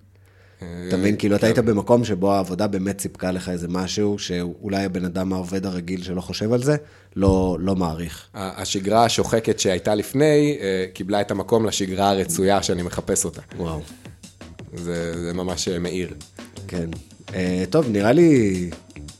אתה 0.87 0.97
מבין? 0.97 1.15
כאילו, 1.17 1.35
אתה 1.35 1.45
היית 1.45 1.59
במקום 1.59 2.05
שבו 2.05 2.33
העבודה 2.33 2.67
באמת 2.67 3.01
סיפקה 3.01 3.31
לך 3.31 3.49
איזה 3.49 3.67
משהו, 3.67 4.19
שאולי 4.19 4.83
הבן 4.83 5.05
אדם 5.05 5.33
העובד 5.33 5.65
הרגיל 5.65 6.03
שלא 6.03 6.21
חושב 6.21 6.53
על 6.53 6.63
זה, 6.63 6.75
לא, 7.15 7.57
לא 7.59 7.75
מעריך. 7.75 8.27
השגרה 8.33 9.05
השוחקת 9.05 9.59
שהייתה 9.59 9.95
לפני, 9.95 10.57
אה, 10.61 10.85
קיבלה 10.93 11.21
את 11.21 11.31
המקום 11.31 11.65
לשגרה 11.65 12.09
הרצויה 12.09 12.63
שאני 12.63 12.81
מחפש 12.81 13.25
אותה. 13.25 13.41
וואו, 13.57 13.81
זה, 14.73 15.23
זה 15.23 15.33
ממש 15.33 15.67
אה, 15.67 15.79
מאיר. 15.79 16.13
כן. 16.67 16.89
אה, 17.33 17.63
טוב, 17.69 17.89
נראה 17.89 18.11
לי... 18.11 18.69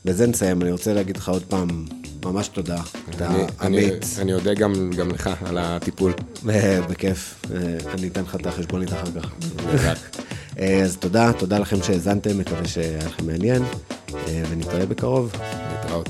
בזה 0.04 0.26
נסיים. 0.26 0.62
אני 0.62 0.72
רוצה 0.72 0.94
להגיד 0.94 1.16
לך 1.16 1.28
עוד 1.28 1.42
פעם, 1.42 1.84
ממש 2.24 2.48
תודה. 2.48 2.80
אתה 3.10 3.30
אני, 3.60 3.90
אני, 4.18 4.34
אודה 4.34 4.54
גם, 4.54 4.90
גם 4.96 5.10
לך 5.10 5.30
על 5.44 5.58
הטיפול. 5.58 6.12
אה, 6.48 6.80
בכיף. 6.90 7.46
אה, 7.54 7.58
אני 7.94 8.08
אתן 8.08 8.22
לך 8.22 8.34
את 8.34 8.46
החשבונית 8.46 8.92
אחר 8.92 9.20
כך. 9.20 9.30
אז 10.84 10.96
תודה, 10.96 11.32
תודה 11.32 11.58
לכם 11.58 11.82
שהאזנתם, 11.82 12.38
מקווה 12.38 12.68
שהיה 12.68 12.98
לכם 12.98 13.26
מעניין, 13.26 13.62
אה, 14.14 14.42
ונתראה 14.50 14.86
בקרוב. 14.86 15.32
להתראות. 15.72 16.08